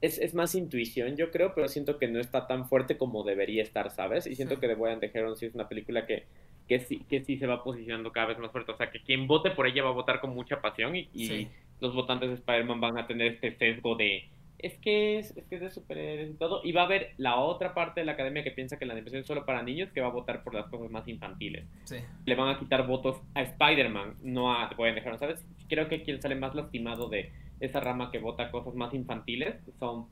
Es, 0.00 0.18
es 0.18 0.34
más 0.34 0.54
intuición, 0.56 1.16
yo 1.16 1.30
creo, 1.30 1.54
pero 1.54 1.68
siento 1.68 1.98
que 1.98 2.08
no 2.08 2.18
está 2.18 2.48
tan 2.48 2.68
fuerte 2.68 2.98
como 2.98 3.22
debería 3.22 3.62
estar, 3.62 3.90
¿sabes? 3.90 4.26
Y 4.26 4.34
siento 4.34 4.58
que 4.58 4.66
The 4.66 4.74
Boy 4.74 4.90
and 4.90 5.00
the 5.00 5.10
Heron 5.14 5.36
sí 5.36 5.46
es 5.46 5.54
una 5.54 5.68
película 5.68 6.06
que, 6.06 6.26
que, 6.66 6.80
sí, 6.80 7.04
que 7.08 7.24
sí 7.24 7.38
se 7.38 7.46
va 7.46 7.62
posicionando 7.62 8.10
cada 8.10 8.26
vez 8.28 8.38
más 8.38 8.50
fuerte. 8.50 8.72
O 8.72 8.76
sea, 8.76 8.90
que 8.90 9.00
quien 9.02 9.28
vote 9.28 9.52
por 9.52 9.66
ella 9.68 9.84
va 9.84 9.90
a 9.90 9.92
votar 9.92 10.20
con 10.20 10.34
mucha 10.34 10.60
pasión 10.60 10.96
y, 10.96 11.08
y 11.14 11.28
Sí. 11.28 11.48
los 11.80 11.94
votantes 11.94 12.30
de 12.30 12.34
Spider-Man 12.36 12.80
van 12.80 12.98
a 12.98 13.06
tener 13.06 13.34
este 13.34 13.56
sesgo 13.56 13.94
de 13.94 14.28
es 14.62 14.78
que 14.78 15.18
es, 15.18 15.36
es 15.36 15.44
que 15.46 15.56
es 15.56 15.60
de 15.60 15.70
superhéroes 15.70 16.30
y 16.30 16.34
todo. 16.34 16.60
Y 16.64 16.72
va 16.72 16.82
a 16.82 16.84
haber 16.84 17.12
la 17.18 17.36
otra 17.36 17.74
parte 17.74 18.00
de 18.00 18.06
la 18.06 18.12
academia 18.12 18.42
que 18.44 18.50
piensa 18.52 18.78
que 18.78 18.86
la 18.86 18.92
animación 18.94 19.20
es 19.20 19.26
solo 19.26 19.44
para 19.44 19.62
niños 19.62 19.90
que 19.92 20.00
va 20.00 20.06
a 20.06 20.10
votar 20.10 20.42
por 20.44 20.54
las 20.54 20.66
cosas 20.66 20.90
más 20.90 21.06
infantiles. 21.08 21.66
Sí. 21.84 21.96
Le 22.24 22.34
van 22.36 22.48
a 22.54 22.58
quitar 22.58 22.86
votos 22.86 23.20
a 23.34 23.42
Spider-Man, 23.42 24.16
no 24.22 24.52
a 24.52 24.64
and 24.68 24.76
the 24.76 25.00
Heron, 25.00 25.18
¿sabes? 25.18 25.44
Creo 25.68 25.88
que 25.88 26.02
quien 26.02 26.22
sale 26.22 26.34
más 26.36 26.54
lastimado 26.54 27.08
de 27.08 27.32
esa 27.60 27.80
rama 27.80 28.10
que 28.10 28.18
vota 28.18 28.50
cosas 28.50 28.74
más 28.74 28.94
infantiles 28.94 29.56
son 29.78 30.06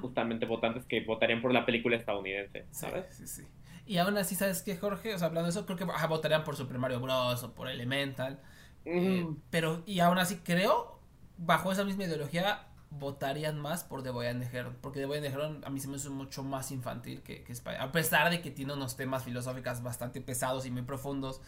justamente 0.00 0.46
votantes 0.46 0.84
que 0.86 1.00
votarían 1.02 1.42
por 1.42 1.52
la 1.52 1.66
película 1.66 1.96
estadounidense, 1.96 2.64
¿sabes? 2.70 3.04
sí, 3.10 3.26
sí. 3.26 3.42
Y 3.86 3.98
aún 3.98 4.16
así, 4.16 4.34
¿sabes 4.34 4.62
qué, 4.62 4.76
Jorge? 4.78 5.14
O 5.14 5.18
sea, 5.18 5.26
hablando 5.28 5.44
de 5.44 5.50
eso, 5.50 5.66
creo 5.66 5.76
que 5.76 5.84
ajá, 5.84 6.06
votarían 6.06 6.42
por 6.42 6.56
Super 6.56 6.78
Mario 6.78 7.00
Bros. 7.00 7.42
o 7.44 7.54
por 7.54 7.68
Elemental. 7.68 8.40
eh, 8.86 9.22
Mm. 9.24 9.36
pero, 9.50 9.82
y 9.86 10.00
aún 10.00 10.16
así, 10.18 10.36
creo, 10.42 10.98
bajo 11.36 11.70
esa 11.70 11.84
misma 11.84 12.04
ideología, 12.04 12.66
votarían 12.98 13.58
más 13.60 13.84
por 13.84 14.02
The 14.02 14.10
Boy 14.10 14.26
and 14.28 14.42
the 14.48 14.56
Heron. 14.56 14.76
Porque 14.80 15.00
The 15.00 15.06
Boy 15.06 15.18
and 15.18 15.26
the 15.26 15.32
Heron 15.32 15.62
a 15.64 15.70
mí 15.70 15.80
se 15.80 15.88
me 15.88 15.96
hace 15.96 16.10
mucho 16.10 16.42
más 16.42 16.70
infantil 16.70 17.22
que, 17.22 17.42
que 17.44 17.52
Spider- 17.52 17.80
A 17.80 17.92
pesar 17.92 18.30
de 18.30 18.40
que 18.42 18.50
tiene 18.50 18.72
unos 18.74 18.96
temas 18.96 19.24
filosóficos 19.24 19.82
bastante 19.82 20.20
pesados 20.20 20.66
y 20.66 20.70
muy 20.70 20.82
profundos, 20.82 21.40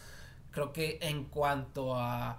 creo 0.52 0.72
que 0.72 0.98
en 1.02 1.24
cuanto 1.24 1.96
a. 1.96 2.38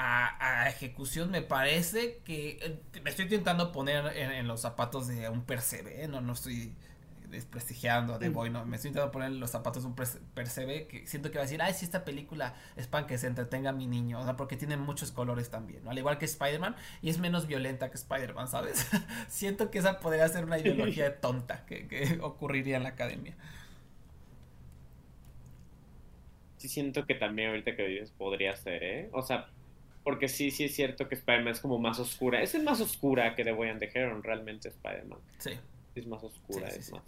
A, 0.00 0.62
a 0.64 0.68
ejecución 0.68 1.32
me 1.32 1.42
parece 1.42 2.18
que 2.24 2.58
eh, 2.62 3.00
me 3.02 3.10
estoy 3.10 3.24
intentando 3.24 3.72
poner 3.72 4.06
en, 4.16 4.46
los 4.46 4.60
zapatos 4.60 5.08
de 5.08 5.28
un 5.28 5.42
percebe, 5.42 6.06
no, 6.06 6.20
no 6.20 6.34
estoy 6.34 6.72
desprestigiando 7.30 8.14
a 8.14 8.18
The 8.18 8.28
Boy, 8.30 8.50
no, 8.50 8.64
me 8.64 8.76
estoy 8.76 8.88
intentando 8.88 9.12
poner 9.12 9.30
los 9.32 9.50
zapatos 9.50 9.82
de 9.82 9.88
un 9.88 9.96
perce- 9.96 10.20
percebe 10.34 10.86
que 10.86 11.06
siento 11.06 11.30
que 11.30 11.38
va 11.38 11.42
a 11.42 11.46
decir, 11.46 11.60
ay, 11.62 11.74
si 11.74 11.84
esta 11.84 12.04
película 12.04 12.54
es 12.76 12.86
para 12.86 13.06
que 13.06 13.18
se 13.18 13.26
entretenga 13.26 13.70
a 13.70 13.72
mi 13.72 13.86
niño, 13.86 14.20
o 14.20 14.24
sea, 14.24 14.36
porque 14.36 14.56
tiene 14.56 14.76
muchos 14.76 15.12
colores 15.12 15.50
también, 15.50 15.84
¿no? 15.84 15.90
al 15.90 15.98
igual 15.98 16.18
que 16.18 16.24
Spider-Man, 16.24 16.74
y 17.02 17.10
es 17.10 17.18
menos 17.18 17.46
violenta 17.46 17.90
que 17.90 17.96
Spider-Man, 17.96 18.48
¿sabes? 18.48 18.86
siento 19.28 19.70
que 19.70 19.78
esa 19.78 20.00
podría 20.00 20.28
ser 20.28 20.44
una 20.44 20.58
ideología 20.58 21.20
tonta 21.20 21.64
que, 21.66 21.86
que 21.86 22.18
ocurriría 22.22 22.76
en 22.78 22.82
la 22.82 22.90
academia. 22.90 23.34
Sí 26.56 26.68
siento 26.68 27.06
que 27.06 27.14
también 27.14 27.50
ahorita 27.50 27.76
que 27.76 27.86
dices 27.86 28.10
podría 28.10 28.56
ser, 28.56 28.82
¿eh? 28.82 29.10
O 29.12 29.22
sea, 29.22 29.48
porque 30.02 30.28
sí, 30.28 30.50
sí 30.50 30.64
es 30.64 30.74
cierto 30.74 31.08
que 31.08 31.14
Spider-Man 31.14 31.52
es 31.52 31.60
como 31.60 31.78
más 31.78 31.98
oscura. 32.00 32.42
Es 32.42 32.60
más 32.62 32.80
oscura 32.80 33.34
que 33.36 33.44
The 33.44 33.52
Boy 33.52 33.68
and 33.68 33.78
the 33.78 33.90
Heron, 33.94 34.22
realmente 34.22 34.68
Spider-Man. 34.68 35.20
Sí. 35.38 35.52
Es 35.94 36.06
más 36.06 36.22
oscura, 36.24 36.68
Sí, 36.68 36.74
sí, 36.74 36.80
es 36.80 36.86
sí. 36.86 36.92
más... 36.92 37.02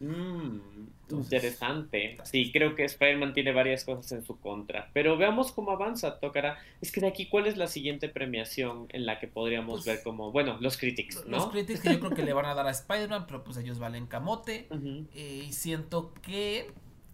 Mm, 0.00 0.60
Entonces, 1.02 1.32
interesante. 1.32 2.18
Sí, 2.24 2.52
creo 2.52 2.74
que 2.74 2.84
Spider-Man 2.84 3.32
tiene 3.34 3.52
varias 3.52 3.84
cosas 3.84 4.12
en 4.12 4.24
su 4.24 4.38
contra. 4.38 4.90
Pero 4.92 5.16
veamos 5.16 5.52
cómo 5.52 5.70
avanza. 5.72 6.20
Tocará. 6.20 6.58
Es 6.80 6.92
que 6.92 7.00
de 7.00 7.08
aquí, 7.08 7.26
¿cuál 7.28 7.46
es 7.46 7.56
la 7.56 7.66
siguiente 7.66 8.08
premiación 8.08 8.86
en 8.90 9.06
la 9.06 9.18
que 9.18 9.26
podríamos 9.28 9.84
Pues, 9.84 9.86
ver 9.86 10.02
como. 10.04 10.30
Bueno, 10.30 10.56
los 10.60 10.76
critics, 10.76 11.24
¿no? 11.26 11.38
Los 11.38 11.46
críticos 11.50 11.82
que 11.82 11.92
yo 11.92 12.00
creo 12.00 12.14
que 12.14 12.22
le 12.22 12.32
van 12.32 12.46
a 12.46 12.54
dar 12.54 12.66
a 12.66 12.70
Spider-Man, 12.70 13.26
pero 13.26 13.42
pues 13.44 13.56
ellos 13.56 13.78
valen 13.78 14.06
camote. 14.06 14.68
Eh, 15.14 15.44
y 15.48 15.52
siento 15.52 16.12
que, 16.22 16.70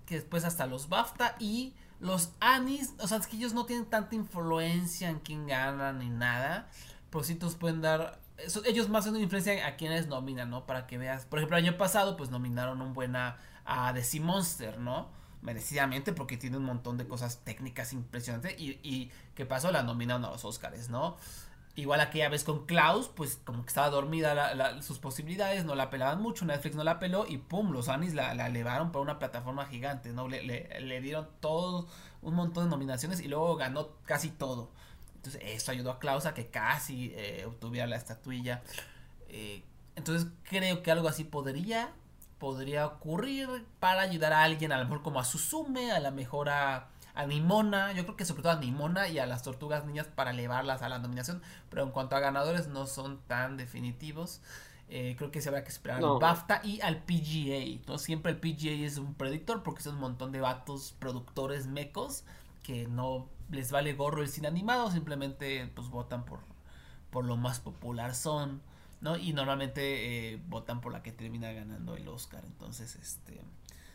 que 0.06 0.16
después 0.16 0.44
hasta 0.44 0.66
los 0.66 0.88
BAFTA 0.88 1.36
y 1.38 1.74
los 2.00 2.32
Anis, 2.40 2.94
o 2.98 3.06
sea, 3.08 3.18
es 3.18 3.26
que 3.26 3.36
ellos 3.36 3.54
no 3.54 3.66
tienen 3.66 3.86
tanta 3.86 4.14
influencia 4.14 5.08
en 5.08 5.20
quién 5.20 5.46
gana 5.46 5.92
ni 5.92 6.08
nada, 6.10 6.68
pero 7.10 7.24
sí 7.24 7.38
pueden 7.58 7.80
dar, 7.80 8.20
ellos 8.64 8.88
más 8.88 9.04
tienen 9.04 9.22
influencia 9.22 9.66
a 9.66 9.76
quienes 9.76 10.06
nominan, 10.06 10.50
¿no? 10.50 10.66
Para 10.66 10.86
que 10.86 10.98
veas, 10.98 11.24
por 11.24 11.38
ejemplo, 11.38 11.56
el 11.56 11.64
año 11.64 11.76
pasado 11.78 12.16
pues 12.16 12.30
nominaron 12.30 12.80
un 12.82 12.92
buena 12.92 13.38
a 13.64 13.92
The 13.94 14.02
Sea 14.02 14.20
Monster, 14.20 14.78
¿no? 14.78 15.08
Merecidamente 15.42 16.12
porque 16.12 16.36
tiene 16.36 16.56
un 16.56 16.64
montón 16.64 16.96
de 16.96 17.06
cosas 17.06 17.40
técnicas 17.44 17.92
impresionantes 17.92 18.58
y, 18.58 18.80
y 18.82 19.10
¿qué 19.34 19.46
pasó? 19.46 19.70
La 19.70 19.82
nominaron 19.82 20.24
a 20.24 20.30
los 20.30 20.44
Oscars, 20.44 20.88
¿no? 20.88 21.16
Igual 21.76 22.00
aquella 22.00 22.28
vez 22.28 22.44
con 22.44 22.66
Klaus, 22.66 23.08
pues 23.08 23.40
como 23.44 23.62
que 23.62 23.68
estaba 23.68 23.90
dormida 23.90 24.80
sus 24.80 25.00
posibilidades, 25.00 25.64
no 25.64 25.74
la 25.74 25.90
pelaban 25.90 26.22
mucho, 26.22 26.44
Netflix 26.44 26.76
no 26.76 26.84
la 26.84 27.00
peló 27.00 27.26
y 27.28 27.38
pum, 27.38 27.72
los 27.72 27.88
Anis 27.88 28.14
la, 28.14 28.32
la 28.34 28.46
elevaron 28.46 28.92
por 28.92 29.02
una 29.02 29.18
plataforma 29.18 29.66
gigante, 29.66 30.12
¿no? 30.12 30.28
Le, 30.28 30.44
le, 30.44 31.00
dieron 31.00 31.28
todo, 31.40 31.88
un 32.22 32.34
montón 32.34 32.64
de 32.64 32.70
nominaciones 32.70 33.20
y 33.20 33.26
luego 33.26 33.56
ganó 33.56 33.88
casi 34.04 34.30
todo. 34.30 34.70
Entonces 35.24 35.40
eso 35.44 35.72
ayudó 35.72 35.90
a 35.90 35.98
Klaus 35.98 36.26
a 36.26 36.34
que 36.34 36.48
casi 36.48 37.12
eh, 37.14 37.44
obtuviera 37.46 37.86
la 37.86 37.96
estatuilla. 37.96 38.62
Eh, 39.28 39.62
entonces 39.96 40.28
creo 40.48 40.82
que 40.82 40.90
algo 40.90 41.08
así 41.08 41.24
podría, 41.24 41.92
podría 42.38 42.86
ocurrir 42.86 43.48
para 43.80 44.02
ayudar 44.02 44.32
a 44.32 44.42
alguien, 44.42 44.72
a 44.72 44.78
lo 44.78 44.84
mejor 44.84 45.02
como 45.02 45.20
a 45.20 45.24
Susume, 45.24 45.92
a 45.92 46.00
la 46.00 46.10
mejor 46.10 46.50
a 46.50 46.88
a 47.14 47.26
Nimona, 47.26 47.92
yo 47.92 48.02
creo 48.02 48.16
que 48.16 48.24
sobre 48.24 48.42
todo 48.42 48.52
a 48.52 48.56
Nimona 48.56 49.08
y 49.08 49.18
a 49.18 49.26
las 49.26 49.42
tortugas 49.42 49.86
niñas 49.86 50.08
para 50.08 50.32
elevarlas 50.32 50.82
a 50.82 50.88
la 50.88 50.98
nominación, 50.98 51.42
pero 51.70 51.84
en 51.84 51.90
cuanto 51.90 52.16
a 52.16 52.20
ganadores 52.20 52.66
no 52.66 52.86
son 52.86 53.20
tan 53.28 53.56
definitivos. 53.56 54.40
Eh, 54.88 55.14
creo 55.16 55.30
que 55.30 55.40
se 55.40 55.48
habrá 55.48 55.64
que 55.64 55.70
esperar 55.70 56.04
al 56.04 56.18
BAFTA 56.18 56.60
y 56.62 56.80
al 56.82 57.02
PGA. 57.04 57.80
¿no? 57.86 57.98
Siempre 57.98 58.32
el 58.32 58.38
PGA 58.38 58.84
es 58.84 58.98
un 58.98 59.14
predictor 59.14 59.62
porque 59.62 59.82
son 59.82 59.94
un 59.94 60.00
montón 60.00 60.30
de 60.30 60.40
vatos 60.40 60.94
productores 60.98 61.66
mecos 61.66 62.24
que 62.62 62.86
no 62.86 63.28
les 63.50 63.70
vale 63.70 63.92
gorro 63.94 64.22
el 64.22 64.28
cine 64.28 64.48
animado, 64.48 64.90
simplemente 64.90 65.70
pues 65.74 65.88
votan 65.88 66.24
por, 66.24 66.40
por 67.10 67.24
lo 67.24 67.36
más 67.36 67.60
popular 67.60 68.14
son, 68.14 68.62
¿no? 69.00 69.16
Y 69.16 69.32
normalmente 69.32 70.32
eh, 70.32 70.40
votan 70.48 70.80
por 70.80 70.92
la 70.92 71.02
que 71.02 71.12
termina 71.12 71.52
ganando 71.52 71.96
el 71.96 72.08
Oscar. 72.08 72.42
Entonces, 72.46 72.96
este, 72.96 73.40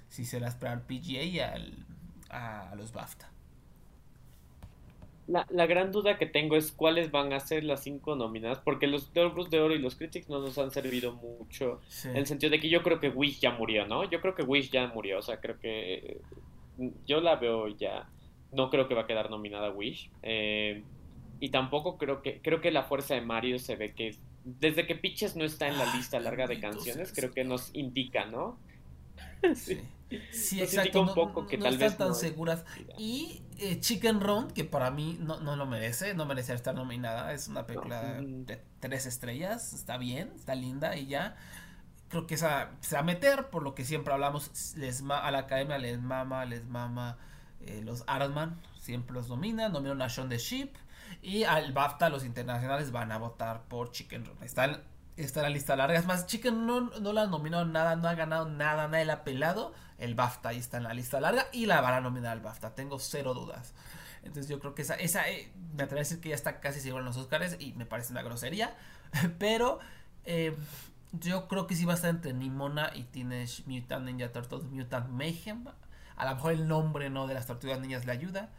si 0.09 0.25
será 0.25 0.47
esperar 0.47 0.77
al 0.77 0.81
PGA 0.83 1.23
y 1.23 1.39
al 1.39 1.85
a, 2.29 2.73
los 2.75 2.93
BAFTA. 2.93 3.29
La, 5.27 5.45
la, 5.49 5.67
gran 5.67 5.91
duda 5.91 6.17
que 6.17 6.25
tengo 6.25 6.55
es 6.55 6.71
cuáles 6.71 7.12
van 7.12 7.33
a 7.33 7.39
ser 7.39 7.63
las 7.63 7.83
cinco 7.83 8.15
nominadas, 8.15 8.59
porque 8.59 8.88
los 8.88 9.13
Globos 9.13 9.51
de 9.51 9.59
Oro 9.59 9.75
y 9.75 9.79
los 9.79 9.95
Critics 9.95 10.27
no 10.27 10.39
nos 10.39 10.57
han 10.57 10.71
servido 10.71 11.13
mucho, 11.13 11.81
en 12.03 12.17
el 12.17 12.25
sentido 12.25 12.49
de 12.49 12.59
que 12.59 12.69
yo 12.69 12.81
creo 12.81 12.99
que 12.99 13.09
Wish 13.09 13.39
ya 13.39 13.51
murió, 13.51 13.85
¿no? 13.85 14.09
Yo 14.09 14.21
creo 14.21 14.33
que 14.33 14.41
Wish 14.41 14.71
ya 14.71 14.88
murió, 14.88 15.19
o 15.19 15.21
sea, 15.21 15.39
creo 15.39 15.59
que 15.59 16.19
yo 17.05 17.21
la 17.21 17.35
veo 17.35 17.67
ya, 17.67 18.09
no 18.51 18.69
creo 18.69 18.88
que 18.88 18.95
va 18.95 19.01
a 19.01 19.07
quedar 19.07 19.29
nominada 19.29 19.71
Wish, 19.71 20.09
eh, 20.23 20.83
y 21.39 21.49
tampoco 21.49 21.97
creo 21.97 22.21
que, 22.21 22.41
creo 22.41 22.62
que 22.62 22.71
la 22.71 22.83
fuerza 22.83 23.15
de 23.15 23.21
Mario 23.21 23.59
se 23.59 23.75
ve 23.75 23.93
que, 23.93 24.15
desde 24.43 24.85
que 24.85 24.95
Pitches 24.95 25.35
no 25.35 25.45
está 25.45 25.67
en 25.67 25.77
la 25.77 25.95
lista 25.95 26.19
larga 26.19 26.47
de 26.47 26.59
canciones, 26.59 27.13
creo 27.13 27.31
que 27.31 27.43
nos 27.43 27.73
indica, 27.73 28.25
¿no? 28.25 28.57
sí. 29.55 29.79
Sí, 30.31 30.62
exacto. 30.62 31.01
Un 31.01 31.13
poco 31.13 31.45
que 31.45 31.57
tal 31.57 31.73
están 31.73 31.88
vez 31.88 31.97
tan 31.97 32.15
seguras. 32.15 32.65
Y 32.97 33.43
eh, 33.59 33.79
Chicken 33.79 34.21
Run, 34.21 34.49
que 34.51 34.63
para 34.63 34.89
mí 34.91 35.17
no, 35.19 35.39
no 35.39 35.55
lo 35.55 35.65
merece, 35.65 36.13
no 36.13 36.25
merece 36.25 36.53
estar 36.53 36.73
nominada. 36.73 37.33
Es 37.33 37.47
una 37.47 37.65
película 37.65 38.19
de 38.19 38.59
tres 38.79 39.05
estrellas. 39.05 39.73
Está 39.73 39.97
bien, 39.97 40.31
está 40.35 40.55
linda 40.55 40.97
y 40.97 41.05
ya. 41.05 41.35
Creo 42.07 42.25
que 42.25 42.35
esa 42.35 42.71
se 42.81 42.95
va 42.95 43.01
a 43.01 43.03
meter, 43.03 43.49
por 43.49 43.62
lo 43.62 43.75
que 43.75 43.85
siempre 43.85 44.13
hablamos. 44.13 44.73
Les 44.75 45.03
a 45.07 45.29
la 45.29 45.39
academia 45.39 45.77
les 45.77 46.01
mama, 46.01 46.45
les 46.45 46.65
mama 46.65 47.19
eh, 47.65 47.82
los 47.84 48.04
Artman. 48.08 48.60
Siempre 48.80 49.13
los 49.13 49.28
domina. 49.28 49.69
Nominan 49.69 50.02
a 50.02 50.10
Sean 50.10 50.30
the 50.30 50.38
Sheep. 50.38 50.76
Y 51.22 51.43
al 51.43 51.74
BAFTA, 51.74 52.10
los 52.10 52.24
internacionales 52.24 52.91
van 52.91 53.12
a 53.12 53.17
votar 53.17 53.63
por 53.63 53.91
Chicken 53.91 54.26
Run. 54.26 54.38
Están 54.43 54.82
está 55.24 55.41
la 55.41 55.50
lista 55.50 55.76
larga. 55.76 56.00
Es 56.00 56.06
más, 56.06 56.26
Chicken 56.26 56.65
no, 56.65 56.82
no 56.82 57.13
la 57.13 57.24
ha 57.24 57.28
nominado 57.28 57.65
nada, 57.65 57.95
no 57.95 58.08
ha 58.08 58.15
ganado 58.15 58.50
nada, 58.50 58.88
nadie 58.88 59.06
la 59.06 59.13
ha 59.13 59.24
pelado. 59.24 59.74
El 59.98 60.15
BAFTA 60.15 60.50
ahí 60.50 60.58
está 60.58 60.78
en 60.78 60.84
la 60.84 60.93
lista 60.93 61.19
larga 61.19 61.48
y 61.52 61.65
la 61.65 61.82
van 61.82 61.93
a 61.93 62.02
nominar 62.02 62.32
al 62.32 62.39
BAFTA, 62.39 62.74
tengo 62.74 63.00
cero 63.00 63.34
dudas. 63.34 63.74
Entonces 64.24 64.50
yo 64.50 64.60
creo 64.60 64.76
que 64.76 64.82
esa, 64.82 64.95
esa 64.95 65.30
eh, 65.30 65.52
me 65.76 65.84
atrevo 65.84 66.00
a 66.00 66.04
decir 66.04 66.19
que 66.19 66.30
ya 66.30 66.36
está 66.36 66.60
casi 66.60 66.80
seguro 66.80 67.02
en 67.02 67.06
los 67.06 67.17
Oscars 67.17 67.58
y 67.60 67.74
me 67.74 67.86
parece 67.86 68.12
una 68.12 68.22
grosería. 68.22 68.76
Pero 69.39 69.80
eh, 70.26 70.56
yo 71.12 71.48
creo 71.48 71.67
que 71.67 71.76
sí 71.76 71.86
va 71.86 71.93
a 71.93 71.95
estar 71.95 72.10
entre 72.10 72.34
Nimona 72.34 72.91
y 72.93 73.04
Teenage 73.04 73.63
Mutant 73.65 74.06
Ninja 74.06 74.32
Turtles 74.32 74.63
Mutant 74.63 75.10
Mayhem. 75.10 75.65
A 76.19 76.25
lo 76.25 76.36
mejor 76.36 76.53
el 76.53 76.67
nombre 76.67 77.10
no 77.10 77.25
de 77.25 77.34
las 77.34 77.47
tortugas 77.47 77.79
niñas 77.79 78.05
le 78.05 78.12
ayuda. 78.12 78.49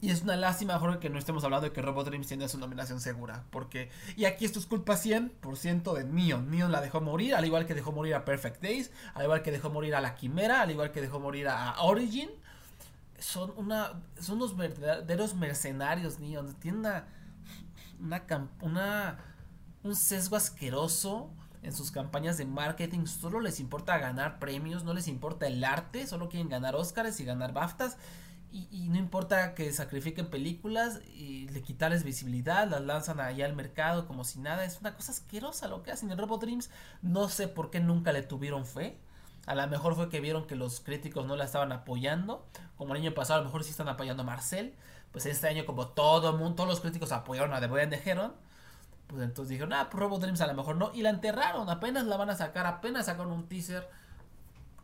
Y 0.00 0.10
es 0.10 0.22
una 0.22 0.34
lástima, 0.36 0.78
Jorge, 0.78 0.98
que 0.98 1.10
no 1.10 1.18
estemos 1.18 1.44
hablando 1.44 1.66
de 1.66 1.74
que 1.74 1.82
Robot 1.82 2.06
Dreams 2.06 2.26
tiene 2.26 2.48
su 2.48 2.56
nominación 2.56 3.00
segura. 3.00 3.44
Porque. 3.50 3.90
Y 4.16 4.24
aquí 4.24 4.46
esto 4.46 4.58
es 4.58 4.64
culpa 4.64 4.94
100% 4.94 5.92
de 5.92 6.04
Neon. 6.04 6.50
Neon 6.50 6.72
la 6.72 6.80
dejó 6.80 7.02
morir, 7.02 7.34
al 7.34 7.44
igual 7.44 7.66
que 7.66 7.74
dejó 7.74 7.92
morir 7.92 8.14
a 8.14 8.24
Perfect 8.24 8.62
Days, 8.62 8.90
al 9.12 9.24
igual 9.24 9.42
que 9.42 9.52
dejó 9.52 9.68
morir 9.68 9.94
a 9.94 10.00
La 10.00 10.14
Quimera, 10.14 10.62
al 10.62 10.70
igual 10.70 10.90
que 10.90 11.02
dejó 11.02 11.20
morir 11.20 11.48
a 11.48 11.82
Origin. 11.82 12.30
Son 13.18 13.52
una. 13.56 14.00
Son 14.18 14.36
unos 14.36 14.56
verdaderos 14.56 15.34
mercenarios, 15.34 16.18
Neon. 16.18 16.54
Tienen 16.54 16.80
una. 16.80 17.04
Una. 18.00 18.48
una 18.62 19.18
un 19.82 19.96
sesgo 19.96 20.36
asqueroso 20.36 21.30
en 21.62 21.72
sus 21.72 21.90
campañas 21.90 22.38
de 22.38 22.44
marketing. 22.46 23.06
Solo 23.06 23.40
les 23.40 23.60
importa 23.60 23.98
ganar 23.98 24.38
premios, 24.38 24.84
no 24.84 24.94
les 24.94 25.08
importa 25.08 25.46
el 25.46 25.62
arte, 25.64 26.06
solo 26.06 26.28
quieren 26.28 26.48
ganar 26.48 26.74
Oscars 26.74 27.20
y 27.20 27.24
ganar 27.24 27.52
BAFTAs. 27.52 27.96
Y, 28.52 28.88
no 28.88 28.98
importa 28.98 29.54
que 29.54 29.72
sacrifiquen 29.72 30.28
películas 30.28 31.00
y 31.14 31.48
le 31.50 31.62
quitarles 31.62 32.02
visibilidad, 32.02 32.68
las 32.68 32.80
lanzan 32.80 33.20
allá 33.20 33.46
al 33.46 33.54
mercado 33.54 34.08
como 34.08 34.24
si 34.24 34.40
nada. 34.40 34.64
Es 34.64 34.80
una 34.80 34.96
cosa 34.96 35.12
asquerosa 35.12 35.68
lo 35.68 35.84
que 35.84 35.92
hacen. 35.92 36.10
En 36.10 36.18
Robot 36.18 36.40
Dreams 36.40 36.68
no 37.00 37.28
sé 37.28 37.46
por 37.46 37.70
qué 37.70 37.78
nunca 37.78 38.12
le 38.12 38.22
tuvieron 38.22 38.66
fe. 38.66 38.98
A 39.46 39.54
lo 39.54 39.66
mejor 39.68 39.94
fue 39.94 40.08
que 40.08 40.20
vieron 40.20 40.48
que 40.48 40.56
los 40.56 40.80
críticos 40.80 41.26
no 41.26 41.36
la 41.36 41.44
estaban 41.44 41.70
apoyando. 41.70 42.44
Como 42.76 42.94
el 42.94 43.02
año 43.02 43.14
pasado, 43.14 43.38
a 43.38 43.42
lo 43.42 43.48
mejor 43.48 43.62
sí 43.62 43.70
están 43.70 43.88
apoyando 43.88 44.24
a 44.24 44.26
Marcel. 44.26 44.74
Pues 45.12 45.26
este 45.26 45.46
año, 45.46 45.64
como 45.64 45.88
todo 45.88 46.30
el 46.30 46.36
mundo, 46.36 46.56
todos 46.56 46.68
los 46.68 46.80
críticos 46.80 47.12
apoyaron 47.12 47.52
a 47.54 47.60
The 47.60 47.68
Boy 47.68 47.82
and 47.82 47.94
the. 47.94 48.30
Pues 49.10 49.22
entonces 49.22 49.50
dijeron, 49.50 49.72
ah, 49.72 49.88
pues 49.90 50.00
Robot 50.00 50.22
Dreams 50.22 50.40
a 50.40 50.46
lo 50.46 50.54
mejor 50.54 50.76
no. 50.76 50.92
Y 50.94 51.02
la 51.02 51.10
enterraron. 51.10 51.68
Apenas 51.68 52.06
la 52.06 52.16
van 52.16 52.30
a 52.30 52.36
sacar. 52.36 52.66
Apenas 52.66 53.06
sacaron 53.06 53.32
un 53.32 53.48
teaser 53.48 53.88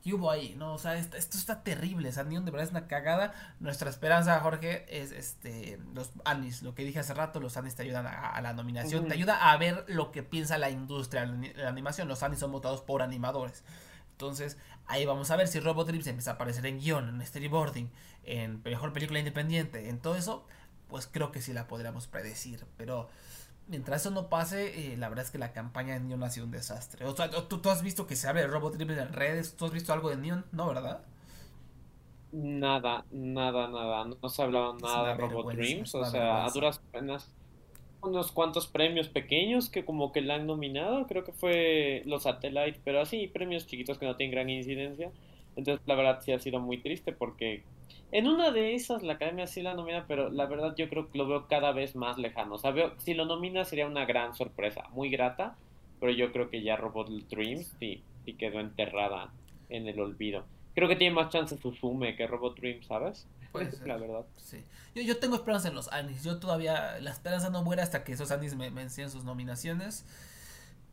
¿Qué 0.07 0.15
hubo 0.15 0.31
ahí? 0.31 0.55
No, 0.57 0.75
o 0.75 0.79
sea, 0.79 0.95
esto, 0.95 1.17
está 1.17 1.65
terrible. 1.65 2.13
Sandion 2.13 2.45
de 2.45 2.53
verdad 2.53 2.67
es 2.67 2.71
una 2.71 2.87
cagada. 2.87 3.35
Nuestra 3.59 3.91
esperanza, 3.91 4.39
Jorge, 4.39 4.87
es 4.89 5.11
este 5.11 5.81
los 5.95 6.13
Anis. 6.25 6.63
Lo 6.63 6.77
que 6.77 6.85
dije 6.85 7.01
hace 7.01 7.13
rato, 7.13 7.41
los 7.41 7.57
Anis 7.57 7.75
te 7.75 7.83
ayudan 7.83 8.07
a, 8.07 8.41
la 8.41 8.53
nominación. 8.53 9.09
Te 9.09 9.15
ayuda 9.15 9.51
a 9.51 9.57
ver 9.57 9.85
lo 9.89 10.13
que 10.13 10.23
piensa 10.23 10.59
la 10.59 10.71
industria 10.71 11.27
de 11.27 11.55
la 11.57 11.71
animación. 11.71 12.07
Los 12.07 12.23
Anis 12.23 12.39
son 12.39 12.53
votados 12.53 12.83
por 12.83 13.03
animadores. 13.03 13.65
Entonces, 14.13 14.59
ahí 14.87 15.05
vamos 15.05 15.33
a 15.33 15.37
ver 15.37 15.49
si 15.49 15.59
Robot 15.59 15.89
Dreams 15.89 16.07
empieza 16.07 16.31
a 16.31 16.35
aparecer 16.35 16.65
en 16.67 16.79
guion, 16.79 17.09
en 17.09 17.27
storyboarding, 17.27 17.91
en 18.23 18.63
mejor 18.63 18.93
película 18.93 19.19
independiente, 19.19 19.89
en 19.89 19.99
todo 19.99 20.15
eso. 20.15 20.47
Pues 20.87 21.09
creo 21.11 21.33
que 21.33 21.43
sí 21.43 21.53
la 21.53 21.67
podríamos 21.67 22.07
predecir. 22.07 22.65
Pero 22.77 23.09
mientras 23.69 24.03
eso 24.03 24.11
no 24.11 24.29
pase, 24.29 24.93
eh, 24.93 24.97
la 24.97 25.09
verdad 25.09 25.25
es 25.25 25.31
que 25.31 25.39
la 25.39 25.53
campaña 25.53 25.95
de 25.95 26.01
Neon 26.01 26.23
ha 26.23 26.31
sido 26.31 26.47
un 26.47 26.53
desastre. 26.53 27.05
O 27.05 27.15
sea, 27.15 27.31
¿tú, 27.31 27.59
tú 27.59 27.71
has 27.71 27.83
visto 27.83 28.07
que 28.07 28.17
se 28.17 28.29
abre 28.29 28.43
el 28.43 28.51
Robot 28.51 28.75
Dreams 28.77 28.99
en 28.99 29.13
redes, 29.13 29.57
¿tú 29.57 29.67
has 29.67 29.73
visto 29.73 29.93
algo 29.93 30.11
de 30.11 30.17
Neon? 30.17 30.45
No, 30.53 30.69
¿verdad? 30.69 31.01
Nada, 32.33 33.05
nada, 33.11 33.69
nada. 33.69 34.05
No 34.05 34.29
se 34.29 34.43
ha 34.43 34.45
hablado 34.45 34.75
nada 34.79 35.09
de 35.09 35.15
Robot 35.15 35.55
Dreams. 35.55 35.95
O 35.95 36.05
sea, 36.05 36.45
a 36.45 36.51
duras 36.51 36.81
penas 36.93 37.31
unos 38.03 38.33
cuantos 38.33 38.67
premios 38.67 39.09
pequeños 39.09 39.69
que 39.69 39.85
como 39.85 40.13
que 40.13 40.21
la 40.21 40.37
han 40.37 40.47
nominado. 40.47 41.07
Creo 41.07 41.25
que 41.25 41.33
fue 41.33 42.03
los 42.07 42.25
Satellite, 42.25 42.81
pero 42.85 43.01
así 43.01 43.27
premios 43.27 43.67
chiquitos 43.67 43.99
que 43.99 44.07
no 44.07 44.17
tienen 44.17 44.33
gran 44.33 44.51
incidencia. 44.51 45.11
Entonces, 45.57 45.85
la 45.87 45.95
verdad 45.95 46.21
sí 46.23 46.33
ha 46.33 46.39
sido 46.39 46.61
muy 46.61 46.79
triste 46.79 47.13
porque 47.13 47.63
en 48.13 48.29
una 48.29 48.51
de 48.51 48.75
esas 48.75 49.03
la 49.03 49.15
academia 49.15 49.47
sí 49.47 49.63
la 49.63 49.75
nomina, 49.75 50.07
pero 50.07 50.31
la 50.31 50.47
verdad 50.47 50.75
yo 50.77 50.89
creo 50.89 51.11
que 51.11 51.19
lo 51.19 51.27
veo 51.27 51.47
cada 51.49 51.73
vez 51.73 51.97
más 51.97 52.19
lejano. 52.19 52.55
O 52.55 52.59
sea, 52.59 52.71
veo, 52.71 52.95
si 52.99 53.15
lo 53.15 53.25
nomina 53.25 53.65
sería 53.65 53.87
una 53.87 54.05
gran 54.05 54.35
sorpresa, 54.35 54.85
muy 54.91 55.11
grata, 55.11 55.57
pero 56.01 56.13
yo 56.13 56.33
creo 56.33 56.51
que 56.51 56.63
ya 56.63 56.77
Robot 56.77 57.09
Dreams 57.29 57.75
sí, 57.79 58.03
sí 58.25 58.35
quedó 58.35 58.61
enterrada 58.61 59.33
en 59.69 59.89
el 59.89 59.99
olvido. 60.01 60.45
Creo 60.75 60.89
que 60.89 60.97
tiene 60.97 61.15
más 61.15 61.31
chance 61.31 61.57
Suzume 61.57 62.17
que 62.17 62.27
Robot 62.27 62.59
Dreams, 62.59 62.87
¿sabes? 62.87 63.27
Pues 63.53 63.81
la 63.87 63.97
verdad. 63.97 64.27
Sí. 64.37 64.63
Yo, 64.95 65.03
yo 65.03 65.19
tengo 65.19 65.37
esperanza 65.37 65.69
en 65.69 65.75
los 65.75 65.91
Anis. 65.93 66.23
Yo 66.23 66.39
todavía, 66.39 66.99
la 67.01 67.11
esperanza 67.11 67.51
no 67.51 67.63
muere 67.65 67.83
hasta 67.83 68.05
que 68.05 68.13
esos 68.13 68.31
Anis 68.31 68.55
me, 68.55 68.71
me 68.71 68.83
enseñen 68.83 69.11
sus 69.11 69.25
nominaciones. 69.25 70.05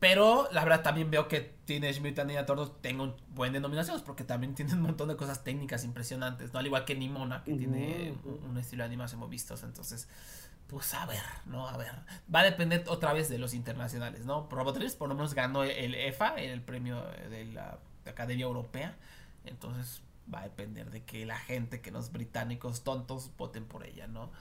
Pero 0.03 0.49
la 0.51 0.65
verdad 0.65 0.81
también 0.81 1.09
veo 1.09 1.29
que 1.29 1.39
Teenage 1.63 2.01
Mutant 2.01 2.27
Ninja 2.27 2.45
Turtles 2.45 2.73
tenga 2.81 3.03
un 3.03 3.15
buen 3.29 3.53
denominaciones 3.53 4.01
porque 4.01 4.25
también 4.25 4.53
tiene 4.55 4.73
un 4.73 4.81
montón 4.81 5.07
de 5.07 5.15
cosas 5.15 5.45
técnicas 5.45 5.85
impresionantes, 5.85 6.51
¿no? 6.51 6.59
Al 6.59 6.65
igual 6.65 6.83
que 6.83 6.93
Nimona, 6.93 7.41
que 7.45 7.53
tiene 7.53 8.13
un, 8.25 8.57
estilo 8.57 8.83
de 8.83 8.87
animación 8.87 9.21
muy 9.21 9.29
vistos. 9.29 9.63
Entonces, 9.63 10.09
pues 10.67 10.93
a 10.93 11.05
ver, 11.05 11.23
¿no? 11.45 11.69
A 11.69 11.77
ver. 11.77 11.93
Va 12.33 12.41
a 12.41 12.43
depender 12.43 12.83
otra 12.89 13.13
vez 13.13 13.29
de 13.29 13.37
los 13.37 13.53
internacionales, 13.53 14.25
¿no? 14.25 14.45
Robotrips 14.51 14.95
por 14.95 15.07
lo 15.07 15.15
menos 15.15 15.33
ganó 15.35 15.63
el 15.63 15.95
EFA, 15.95 16.35
el 16.35 16.61
premio 16.61 17.01
de 17.29 17.45
la 17.45 17.79
Academia 18.05 18.43
Europea. 18.43 18.97
Entonces 19.45 20.01
va 20.31 20.41
a 20.41 20.43
depender 20.43 20.91
de 20.91 21.05
que 21.05 21.25
la 21.25 21.39
gente, 21.39 21.79
que 21.79 21.91
los 21.91 22.11
británicos 22.11 22.83
tontos 22.83 23.31
voten 23.37 23.63
por 23.63 23.85
ella, 23.85 24.07
¿no? 24.07 24.31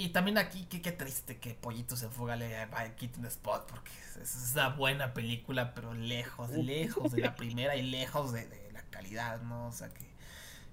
Y 0.00 0.08
también 0.08 0.38
aquí, 0.38 0.64
qué, 0.64 0.80
qué 0.80 0.92
triste 0.92 1.36
que 1.36 1.52
Pollito 1.52 1.94
se 1.94 2.08
Fuga 2.08 2.34
le 2.34 2.56
quite 2.96 3.20
un 3.20 3.26
spot, 3.26 3.66
porque 3.68 3.90
es, 4.22 4.52
una 4.54 4.70
buena 4.70 5.12
película, 5.12 5.74
pero 5.74 5.92
lejos, 5.92 6.48
lejos 6.52 7.12
de 7.12 7.20
la 7.20 7.34
primera 7.36 7.76
y 7.76 7.82
lejos 7.82 8.32
de, 8.32 8.48
la 8.72 8.80
calidad, 8.84 9.42
¿no? 9.42 9.66
O 9.66 9.72
sea, 9.72 9.90
que, 9.90 10.06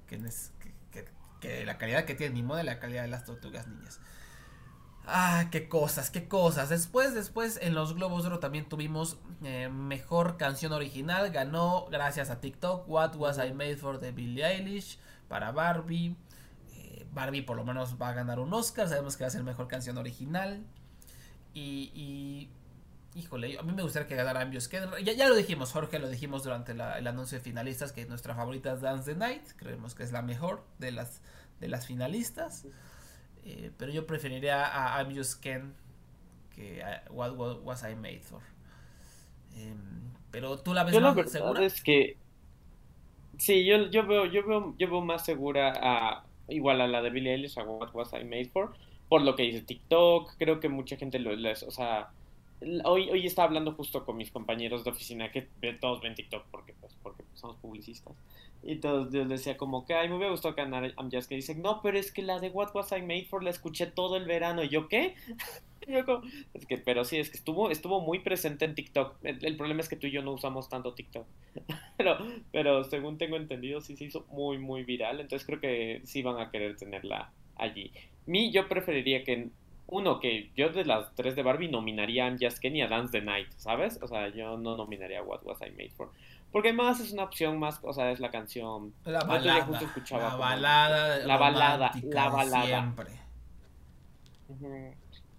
que, 0.08 0.18
que, 0.94 1.06
que, 1.42 1.66
la 1.66 1.78
calidad 1.78 2.06
que 2.06 2.16
tiene 2.16 2.36
ni 2.36 2.42
modo 2.42 2.60
de 2.60 2.64
la 2.64 2.80
calidad 2.80 3.02
de 3.02 3.10
las 3.10 3.26
tortugas 3.26 3.68
niñas. 3.68 4.00
Ah, 5.06 5.50
qué 5.52 5.68
cosas, 5.68 6.10
qué 6.10 6.30
cosas. 6.30 6.70
Después, 6.70 7.14
después 7.14 7.60
en 7.62 7.76
los 7.76 7.96
Globos 7.96 8.24
de 8.24 8.30
Oro 8.30 8.40
también 8.40 8.70
tuvimos 8.70 9.18
eh, 9.44 9.68
mejor 9.68 10.38
canción 10.38 10.72
original. 10.72 11.32
Ganó 11.32 11.88
gracias 11.92 12.30
a 12.30 12.40
TikTok 12.40 12.88
What 12.88 13.18
Was 13.18 13.40
I 13.46 13.52
Made 13.52 13.76
For 13.76 14.00
de 14.00 14.14
Billie 14.14 14.46
Eilish 14.46 15.00
para 15.28 15.52
Barbie. 15.52 16.16
Barbie 17.14 17.42
por 17.42 17.58
lo 17.58 17.64
menos 17.64 18.02
va 18.02 18.10
a 18.10 18.14
ganar 18.14 18.40
un 18.40 18.54
Oscar. 18.54 18.88
Sabemos 18.88 19.18
que 19.18 19.24
va 19.24 19.28
a 19.28 19.32
ser 19.32 19.44
mejor 19.44 19.68
canción 19.68 19.98
original. 19.98 20.64
Y, 21.54 21.92
y 21.96 22.50
híjole, 23.20 23.58
a 23.58 23.64
mí 23.64 23.74
me 23.74 23.82
gustaría 23.82 24.08
que 24.08 24.16
ganara 24.16 24.42
Ambios. 24.42 24.70
Ya, 25.04 25.14
ya 25.14 25.28
lo 25.28 25.36
dijimos, 25.36 25.72
Jorge, 25.72 26.00
lo 26.00 26.10
dijimos 26.10 26.44
durante 26.44 26.74
el 26.74 26.82
anuncio 26.82 27.38
de 27.38 27.44
finalistas, 27.44 27.92
que 27.92 28.06
nuestra 28.06 28.36
favorita 28.36 28.74
es 28.74 28.82
Dance 28.82 29.12
the 29.12 29.18
Night. 29.18 29.44
Creemos 29.56 29.96
que 29.96 30.04
es 30.04 30.12
la 30.12 30.22
mejor 30.22 30.64
de 30.78 30.92
las, 30.92 31.22
de 31.60 31.68
las 31.68 31.88
finalistas. 31.88 32.66
Eh, 33.44 33.72
pero 33.78 33.92
yo 33.92 34.06
preferiría 34.06 34.66
a 34.66 35.02
I'm 35.02 35.16
Just 35.16 35.42
Ken 35.42 35.74
que 36.54 36.84
a 36.84 37.04
What, 37.10 37.62
Was 37.64 37.84
I 37.90 37.96
Made 37.96 38.20
For. 38.20 38.42
Em, 39.56 40.12
pero 40.32 40.60
tú 40.60 40.74
la 40.74 40.84
ves 40.84 41.00
más 41.00 41.32
segura. 41.32 41.66
es 41.66 41.82
que 41.82 42.18
sí, 43.38 43.66
yo, 43.66 43.90
yo 43.90 44.06
veo, 44.06 44.26
yo 44.26 44.46
veo, 44.46 44.76
yo 44.78 44.90
veo 44.90 45.02
más 45.02 45.26
segura 45.26 45.74
a 45.76 46.27
igual 46.50 46.82
a 46.82 46.88
la 46.88 47.02
de 47.02 47.10
Billie 47.10 47.34
Eilish, 47.34 47.58
a 47.58 47.64
What 47.64 47.94
Was 47.94 48.14
I 48.14 48.24
Made 48.24 48.50
For, 48.52 48.74
por 49.10 49.22
lo 49.22 49.36
que 49.36 49.44
dice 49.44 49.62
TikTok. 49.62 50.36
Creo 50.38 50.60
que 50.60 50.70
mucha 50.70 50.98
gente 50.98 51.20
lo, 51.20 51.36
les, 51.36 51.64
o 51.64 51.72
sea, 51.72 52.10
hoy, 52.84 53.10
hoy 53.10 53.26
estaba 53.26 53.48
hablando 53.48 53.74
justo 53.74 54.06
con 54.06 54.18
mis 54.18 54.32
compañeros 54.32 54.84
de 54.84 54.92
oficina 54.92 55.32
que 55.32 55.48
todos 55.80 56.02
ven 56.02 56.16
TikTok 56.16 56.46
porque, 56.52 56.74
pues, 56.80 56.96
porque 57.04 57.24
somos 57.34 57.58
publicistas. 57.58 58.14
Y 58.64 58.78
todos 58.78 59.12
yo 59.14 59.26
decía 59.26 59.58
como 59.58 59.86
que, 59.86 59.94
ay, 59.94 60.10
me 60.10 60.16
hubiera 60.16 60.32
gustado 60.32 60.56
ganar 60.56 60.84
I'm 60.98 61.10
Just 61.12 61.30
que 61.30 61.36
dicen, 61.36 61.62
no, 61.62 61.82
pero 61.82 61.98
es 61.98 62.12
que 62.12 62.22
la 62.22 62.40
de 62.40 62.50
What 62.50 62.74
Was 62.74 62.92
I 62.92 63.02
Made 63.02 63.28
For 63.30 63.44
la 63.44 63.50
escuché 63.50 63.88
todo 63.88 64.18
el 64.18 64.26
verano. 64.26 64.64
¿Y 64.64 64.70
yo 64.70 64.88
qué? 64.88 65.16
yo 65.88 66.06
como, 66.06 66.22
es 66.54 66.66
que, 66.66 66.78
pero 66.78 67.06
sí, 67.06 67.18
es 67.18 67.30
que 67.30 67.38
estuvo, 67.38 67.70
estuvo 67.70 68.02
muy 68.02 68.20
presente 68.20 68.66
en 68.66 68.76
TikTok. 68.76 69.16
El, 69.24 69.58
problema 69.58 69.82
es 69.82 69.90
que 69.90 69.96
tú 69.96 70.08
y 70.08 70.12
yo 70.12 70.22
no 70.22 70.32
usamos 70.32 70.70
tanto 70.70 70.94
TikTok. 70.94 71.26
pero, 71.98 72.18
pero 72.52 72.84
según 72.84 73.18
tengo 73.18 73.38
entendido, 73.38 73.82
sí 73.82 73.96
se 73.96 74.06
hizo 74.06 74.26
muy, 74.30 74.58
muy 74.58 74.84
viral. 74.84 75.20
Entonces 75.20 75.46
creo 75.46 75.60
que 75.60 76.02
sí 76.04 76.22
van 76.22 76.40
a 76.40 76.52
querer 76.52 76.76
tenerla 76.76 77.32
allí. 77.56 77.92
Mi, 78.26 78.52
yo 78.52 78.68
preferiría 78.68 79.24
que 79.24 79.50
uno, 79.88 80.20
que 80.20 80.50
yo 80.56 80.70
de 80.70 80.84
las 80.84 81.16
tres 81.16 81.36
de 81.36 81.44
Barbie 81.44 81.70
nominaría 81.70 82.28
a 82.28 82.38
Just 82.38 82.60
Kenny 82.60 82.82
a 82.82 82.88
Dance 82.88 83.18
the 83.18 83.24
Night, 83.24 83.48
¿sabes? 83.56 84.00
O 84.02 84.08
sea, 84.08 84.28
yo 84.30 84.58
no 84.58 84.76
nominaría 84.76 85.20
a 85.20 85.24
What 85.24 85.44
Was 85.44 85.60
I 85.62 85.72
Made 85.72 85.92
For. 85.92 86.10
Porque 86.52 86.74
más 86.74 87.00
es 87.00 87.12
una 87.12 87.24
opción 87.24 87.60
más, 87.60 87.80
o 87.84 87.94
sea, 87.94 88.12
es 88.12 88.20
la 88.20 88.32
canción. 88.32 88.94
La 89.06 89.24
balada. 89.24 89.80
la 90.26 90.38
balada. 90.38 91.26
La 91.26 91.38
balada. 91.38 91.92
La 92.04 92.30
balada. 92.30 92.66
Siempre. 92.66 93.12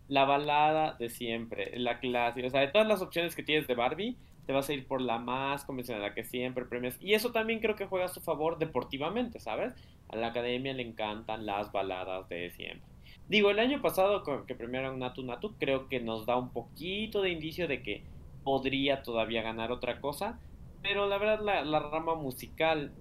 La 0.08 0.24
balada 0.24 0.94
de 0.94 1.08
siempre. 1.08 1.78
La 1.78 1.98
clásica. 1.98 2.46
O 2.46 2.50
sea, 2.50 2.60
de 2.60 2.68
todas 2.68 2.86
las 2.86 3.02
opciones 3.02 3.34
que 3.34 3.42
tienes 3.42 3.66
de 3.66 3.74
Barbie, 3.74 4.16
te 4.46 4.52
vas 4.52 4.68
a 4.68 4.72
ir 4.72 4.86
por 4.86 5.02
la 5.02 5.18
más 5.18 5.64
convencional, 5.64 6.02
la 6.02 6.14
que 6.14 6.24
siempre 6.24 6.64
premias. 6.64 6.96
Y 7.00 7.12
eso 7.12 7.32
también 7.32 7.60
creo 7.60 7.76
que 7.76 7.86
juega 7.86 8.06
a 8.06 8.08
su 8.08 8.20
favor 8.20 8.58
deportivamente, 8.58 9.40
¿sabes? 9.40 9.74
A 10.08 10.16
la 10.16 10.28
academia 10.28 10.72
le 10.72 10.82
encantan 10.82 11.44
las 11.44 11.70
baladas 11.70 12.28
de 12.30 12.50
siempre. 12.50 12.88
Digo, 13.28 13.50
el 13.50 13.58
año 13.58 13.82
pasado 13.82 14.22
que 14.46 14.54
premiaron 14.54 14.98
Natu 14.98 15.22
Natu, 15.22 15.54
creo 15.58 15.88
que 15.88 16.00
nos 16.00 16.24
da 16.24 16.36
un 16.36 16.50
poquito 16.50 17.20
de 17.20 17.30
indicio 17.30 17.68
de 17.68 17.82
que 17.82 18.02
podría 18.42 19.02
todavía 19.02 19.42
ganar 19.42 19.70
otra 19.70 20.00
cosa. 20.00 20.40
Pero 20.82 21.08
la 21.08 21.18
verdad, 21.18 21.64
la, 21.64 21.80
rama 21.80 22.14
musical, 22.14 22.92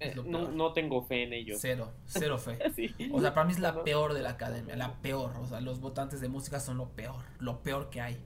eh, 0.00 0.14
no, 0.24 0.72
tengo 0.72 1.02
fe 1.02 1.24
en 1.24 1.32
ellos. 1.32 1.58
Cero, 1.60 1.92
cero 2.06 2.38
fe. 2.38 2.58
O 3.12 3.20
sea, 3.20 3.32
para 3.34 3.46
mí 3.46 3.52
es 3.52 3.58
la 3.58 3.82
peor 3.84 4.12
de 4.14 4.22
la 4.22 4.30
academia, 4.30 4.76
la 4.76 4.94
peor. 4.94 5.32
O 5.40 5.46
sea, 5.46 5.60
los 5.60 5.80
votantes 5.80 6.20
de 6.20 6.28
música 6.28 6.60
son 6.60 6.78
lo 6.78 6.90
peor, 6.90 7.24
lo 7.38 7.62
peor 7.62 7.90
que 7.90 8.00
hay. 8.00 8.18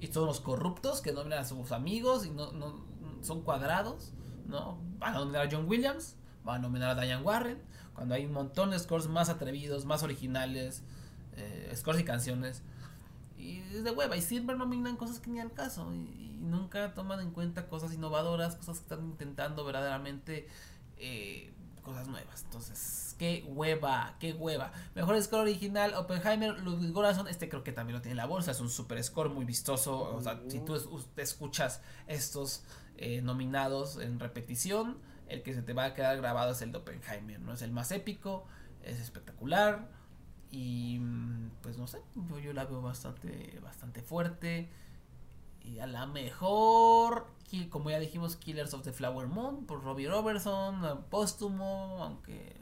Y 0.00 0.06
son 0.08 0.26
los 0.26 0.40
corruptos 0.40 1.00
que 1.00 1.12
nominan 1.12 1.40
a 1.40 1.44
sus 1.44 1.72
amigos 1.72 2.26
y 2.26 2.30
no, 2.30 2.52
no 2.52 2.84
son 3.22 3.42
cuadrados, 3.42 4.12
¿no? 4.46 4.78
Van 4.98 5.14
a 5.14 5.18
nominar 5.18 5.46
a 5.46 5.50
John 5.50 5.68
Williams, 5.68 6.16
van 6.44 6.56
a 6.56 6.58
nominar 6.60 6.98
a 6.98 7.00
Diane 7.00 7.22
Warren, 7.22 7.62
cuando 7.94 8.14
hay 8.14 8.24
un 8.24 8.32
montón 8.32 8.70
de 8.70 8.78
scores 8.78 9.08
más 9.08 9.28
atrevidos, 9.28 9.84
más 9.84 10.02
originales, 10.02 10.84
eh, 11.36 11.72
scores 11.74 12.00
y 12.00 12.04
canciones. 12.04 12.62
Y 13.40 13.58
es 13.74 13.84
de 13.84 13.90
hueva, 13.90 14.16
y 14.16 14.22
siempre 14.22 14.56
nominan 14.56 14.96
cosas 14.96 15.18
que 15.18 15.30
ni 15.30 15.40
al 15.40 15.52
caso. 15.52 15.92
Y, 15.94 16.28
nunca 16.40 16.94
toman 16.94 17.20
en 17.20 17.30
cuenta 17.32 17.68
cosas 17.68 17.92
innovadoras, 17.92 18.56
cosas 18.56 18.78
que 18.78 18.82
están 18.84 19.04
intentando 19.04 19.62
verdaderamente 19.62 20.48
eh, 20.96 21.52
cosas 21.82 22.08
nuevas. 22.08 22.42
Entonces, 22.44 23.14
qué 23.18 23.44
hueva, 23.46 24.16
qué 24.18 24.32
hueva. 24.32 24.72
Mejor 24.94 25.20
score 25.22 25.42
original, 25.42 25.94
Oppenheimer, 25.94 26.58
Ludwig 26.60 26.92
Goranson, 26.92 27.28
este 27.28 27.48
creo 27.48 27.62
que 27.62 27.72
también 27.72 27.96
lo 27.96 28.02
tiene 28.02 28.12
en 28.12 28.16
la 28.16 28.26
bolsa, 28.26 28.50
es 28.52 28.60
un 28.60 28.70
super 28.70 29.02
score 29.04 29.28
muy 29.28 29.44
vistoso. 29.44 30.14
O 30.14 30.20
sea, 30.22 30.40
si 30.48 30.60
tú 30.60 30.74
escuchas 31.16 31.82
estos 32.06 32.64
eh, 32.96 33.20
nominados 33.22 33.98
en 33.98 34.18
repetición, 34.18 34.98
el 35.28 35.42
que 35.42 35.54
se 35.54 35.62
te 35.62 35.72
va 35.72 35.84
a 35.84 35.94
quedar 35.94 36.16
grabado 36.16 36.52
es 36.52 36.62
el 36.62 36.72
de 36.72 36.78
Oppenheimer, 36.78 37.40
¿no? 37.40 37.52
Es 37.52 37.62
el 37.62 37.70
más 37.70 37.92
épico, 37.92 38.46
es 38.82 38.98
espectacular 38.98 39.99
y 40.50 41.00
pues 41.62 41.78
no 41.78 41.86
sé, 41.86 42.00
yo, 42.42 42.52
la 42.52 42.64
veo 42.64 42.82
bastante, 42.82 43.58
bastante 43.62 44.02
fuerte. 44.02 44.68
Y 45.62 45.78
a 45.78 45.86
la 45.86 46.06
mejor, 46.06 47.26
como 47.68 47.90
ya 47.90 47.98
dijimos, 47.98 48.36
Killers 48.36 48.74
of 48.74 48.82
the 48.82 48.92
Flower 48.92 49.28
Moon 49.28 49.66
por 49.66 49.84
Robbie 49.84 50.08
Robertson, 50.08 51.04
póstumo, 51.10 52.02
aunque 52.02 52.56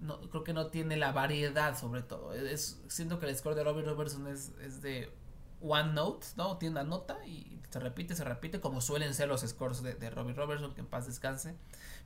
no, 0.00 0.20
creo 0.28 0.44
que 0.44 0.52
no 0.52 0.66
tiene 0.66 0.96
la 0.96 1.12
variedad 1.12 1.78
sobre 1.78 2.02
todo. 2.02 2.34
Es, 2.34 2.82
siento 2.88 3.18
que 3.18 3.26
el 3.26 3.36
score 3.36 3.54
de 3.54 3.64
Robbie 3.64 3.84
Robertson 3.84 4.26
es, 4.26 4.52
es 4.60 4.82
de 4.82 5.10
one 5.60 5.92
note, 5.92 6.26
¿no? 6.36 6.58
Tiene 6.58 6.80
una 6.80 6.84
nota 6.84 7.24
y 7.26 7.60
se 7.70 7.80
repite, 7.80 8.14
se 8.14 8.24
repite, 8.24 8.60
como 8.60 8.80
suelen 8.80 9.14
ser 9.14 9.28
los 9.28 9.40
scores 9.40 9.82
de, 9.82 9.94
de 9.94 10.10
Robbie 10.10 10.34
Robertson, 10.34 10.74
que 10.74 10.80
en 10.80 10.86
paz 10.86 11.06
descanse. 11.06 11.56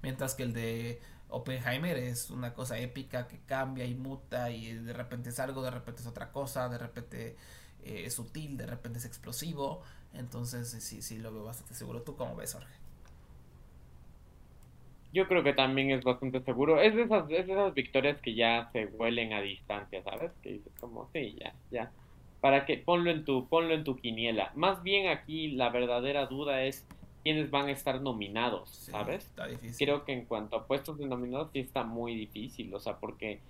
Mientras 0.03 0.35
que 0.35 0.43
el 0.43 0.53
de 0.53 1.01
Oppenheimer 1.33 1.97
es 1.97 2.31
una 2.31 2.55
cosa 2.55 2.79
épica 2.79 3.27
que 3.27 3.41
cambia 3.41 3.85
y 3.85 3.95
muta 3.95 4.51
y 4.51 4.73
de 4.75 4.93
repente 4.93 5.31
es 5.31 5.41
algo, 5.41 5.63
de 5.63 5.71
repente 5.71 6.03
es 6.03 6.07
otra 6.07 6.31
cosa, 6.31 6.69
de 6.69 6.79
repente 6.79 7.37
eh, 7.85 8.03
es 8.07 8.15
sutil, 8.15 8.57
de 8.57 8.67
repente 8.67 8.99
es 8.99 9.05
explosivo. 9.05 9.83
Entonces 10.15 10.71
sí, 10.71 11.03
sí 11.03 11.19
lo 11.19 11.33
veo 11.33 11.45
bastante 11.45 11.75
seguro. 11.75 12.03
¿Tú 12.03 12.17
cómo 12.17 12.37
ves, 12.37 12.53
Jorge? 12.53 12.75
Yo 15.13 15.29
creo 15.29 15.43
que 15.43 15.53
también 15.53 15.91
es 15.91 16.05
bastante 16.05 16.41
seguro. 16.43 16.81
Es 16.81 16.95
de 16.95 17.03
esas, 17.03 17.25
es 17.31 17.47
de 17.47 17.53
esas 17.53 17.75
victorias 17.75 18.21
que 18.21 18.35
ya 18.35 18.71
se 18.73 18.87
huelen 18.87 19.33
a 19.33 19.41
distancia, 19.41 20.03
¿sabes? 20.03 20.33
Que 20.43 20.53
dices 20.53 20.73
como, 20.81 21.09
sí, 21.13 21.37
ya, 21.39 21.55
ya 21.71 21.91
para 22.43 22.67
que 22.67 22.77
ponlo 22.77 23.13
en 23.13 23.25
tu 23.25 23.47
ponlo 23.49 23.73
en 23.73 23.85
tu 23.85 23.97
quiniela. 23.97 24.51
Más 24.57 24.83
bien 24.83 25.07
aquí 25.09 25.53
la 25.53 25.71
verdadera 25.71 26.27
duda 26.27 26.65
es 26.65 26.85
quiénes 27.23 27.51
van 27.51 27.69
a 27.69 27.73
estar 27.73 28.01
nominados, 28.01 28.69
¿sabes? 28.71 29.25
Está 29.25 29.47
difícil. 29.47 29.87
Creo 29.87 30.05
que 30.05 30.13
en 30.13 30.25
cuanto 30.25 30.57
a 30.57 30.67
puestos 30.67 30.99
de 30.99 31.07
nominados 31.07 31.51
sí 31.53 31.61
está 31.61 31.85
muy 31.85 32.15
difícil, 32.15 32.73
o 32.75 32.81
sea, 32.81 32.99
porque 32.99 33.41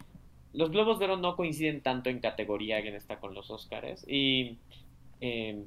los 0.53 0.71
Globos 0.71 0.99
de 0.99 1.07
Oro 1.07 1.17
no 1.17 1.37
coinciden 1.37 1.81
tanto 1.81 2.11
en 2.11 2.21
categoría 2.21 2.83
quien 2.83 2.95
está 2.95 3.19
con 3.19 3.35
los 3.35 3.51
Oscars 3.51 4.05
y 4.07 4.59
em, 5.21 5.65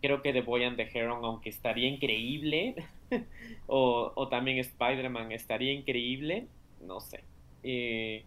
creo 0.00 0.20
que 0.22 0.32
The 0.32 0.42
Boy 0.42 0.64
and 0.64 0.76
the 0.76 0.88
Heron, 0.92 1.24
aunque 1.24 1.50
estaría 1.50 1.88
increíble, 1.88 2.74
o, 3.66 4.12
o, 4.14 4.28
también 4.28 4.58
Spider-Man 4.58 5.32
estaría 5.32 5.72
increíble, 5.72 6.48
no 6.80 7.00
sé. 7.00 7.22
Eh, 7.62 8.24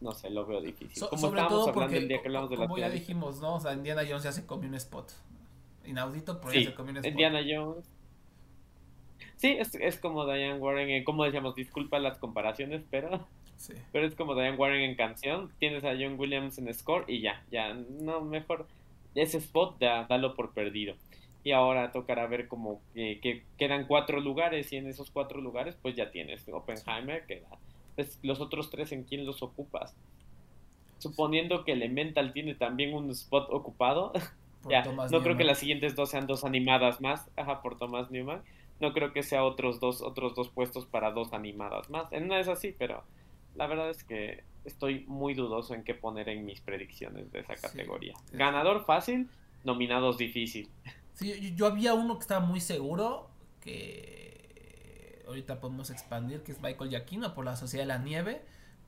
no 0.00 0.12
sé, 0.12 0.30
lo 0.30 0.46
veo 0.46 0.60
difícil. 0.60 1.08
como 1.08 1.20
sobre 1.20 1.42
todo 1.42 1.72
porque, 1.72 1.98
el 1.98 2.08
día 2.08 2.20
que 2.20 2.28
hablamos 2.28 2.50
de 2.50 2.56
como 2.56 2.78
ya 2.78 2.90
dijimos, 2.90 3.40
¿no? 3.40 3.56
O 3.56 3.60
sea, 3.60 3.72
Indiana 3.72 4.02
Jones 4.06 4.24
ya 4.24 4.32
se 4.32 4.46
comió 4.46 4.68
un 4.68 4.74
spot. 4.74 5.10
Inaudito, 5.84 6.40
pero 6.40 6.52
ya 6.52 6.64
se 6.64 6.74
comió 6.74 6.92
un 6.92 6.96
spot. 6.98 7.10
Indiana 7.10 7.40
Jones. 7.46 7.88
Sí, 9.36 9.56
es, 9.58 9.74
es 9.74 9.98
como 9.98 10.24
Diane 10.24 10.58
Warren, 10.58 10.90
en, 10.90 11.04
como 11.04 11.24
decíamos, 11.24 11.54
disculpa 11.54 11.98
las 11.98 12.18
comparaciones, 12.18 12.82
pero... 12.90 13.26
Sí. 13.56 13.72
Pero 13.90 14.06
es 14.06 14.14
como 14.14 14.34
Diane 14.34 14.56
Warren 14.56 14.82
en 14.82 14.96
canción, 14.96 15.50
tienes 15.58 15.82
a 15.82 15.94
John 15.98 16.18
Williams 16.18 16.58
en 16.58 16.72
score 16.74 17.06
y 17.08 17.20
ya, 17.20 17.42
ya, 17.50 17.72
no, 17.72 18.20
mejor 18.20 18.66
ese 19.14 19.38
spot 19.38 19.76
ya, 19.80 20.04
dalo 20.04 20.34
por 20.34 20.52
perdido. 20.52 20.94
Y 21.42 21.52
ahora 21.52 21.92
tocará 21.92 22.26
ver 22.26 22.48
como 22.48 22.80
que, 22.94 23.42
quedan 23.56 23.86
cuatro 23.86 24.20
lugares 24.20 24.72
y 24.72 24.76
en 24.76 24.88
esos 24.88 25.10
cuatro 25.10 25.40
lugares 25.40 25.76
pues 25.80 25.94
ya 25.94 26.10
tienes 26.10 26.46
Oppenheimer, 26.48 27.24
que 27.26 27.42
pues, 27.94 28.18
los 28.22 28.40
otros 28.40 28.70
tres 28.70 28.92
en 28.92 29.04
quién 29.04 29.24
los 29.24 29.42
ocupas. 29.42 29.94
Suponiendo 30.98 31.64
que 31.64 31.72
Elemental 31.72 32.32
tiene 32.32 32.54
también 32.54 32.94
un 32.94 33.10
spot 33.10 33.48
ocupado, 33.50 34.12
ya, 34.68 34.82
no 34.84 35.22
creo 35.22 35.36
que 35.36 35.44
las 35.44 35.58
siguientes 35.58 35.94
dos 35.94 36.10
sean 36.10 36.26
dos 36.26 36.44
animadas 36.44 37.00
más, 37.00 37.30
ajá, 37.36 37.62
por 37.62 37.78
Thomas 37.78 38.10
Newman. 38.10 38.42
No 38.80 38.92
creo 38.92 39.12
que 39.12 39.22
sea 39.22 39.44
otros 39.44 39.80
dos, 39.80 40.02
otros 40.02 40.34
dos 40.34 40.50
puestos 40.50 40.86
para 40.86 41.10
dos 41.10 41.32
animadas 41.32 41.88
más. 41.90 42.12
En 42.12 42.24
una 42.24 42.40
es 42.40 42.48
así, 42.48 42.74
pero 42.76 43.04
la 43.54 43.66
verdad 43.66 43.88
es 43.90 44.04
que 44.04 44.44
estoy 44.64 45.04
muy 45.06 45.34
dudoso 45.34 45.74
en 45.74 45.82
qué 45.84 45.94
poner 45.94 46.28
en 46.28 46.44
mis 46.44 46.60
predicciones 46.60 47.32
de 47.32 47.40
esa 47.40 47.54
categoría. 47.54 48.14
Ganador 48.32 48.84
fácil, 48.84 49.28
nominados 49.64 50.18
difícil. 50.18 50.68
Sí, 51.14 51.54
yo 51.54 51.66
había 51.66 51.94
uno 51.94 52.16
que 52.18 52.22
estaba 52.22 52.44
muy 52.44 52.60
seguro 52.60 53.30
que 53.60 55.22
ahorita 55.26 55.60
podemos 55.60 55.90
expandir, 55.90 56.42
que 56.42 56.52
es 56.52 56.60
Michael 56.60 56.90
Giacchino 56.90 57.34
por 57.34 57.44
la 57.44 57.56
Sociedad 57.56 57.84
de 57.84 57.88
la 57.88 57.98
Nieve, 57.98 58.42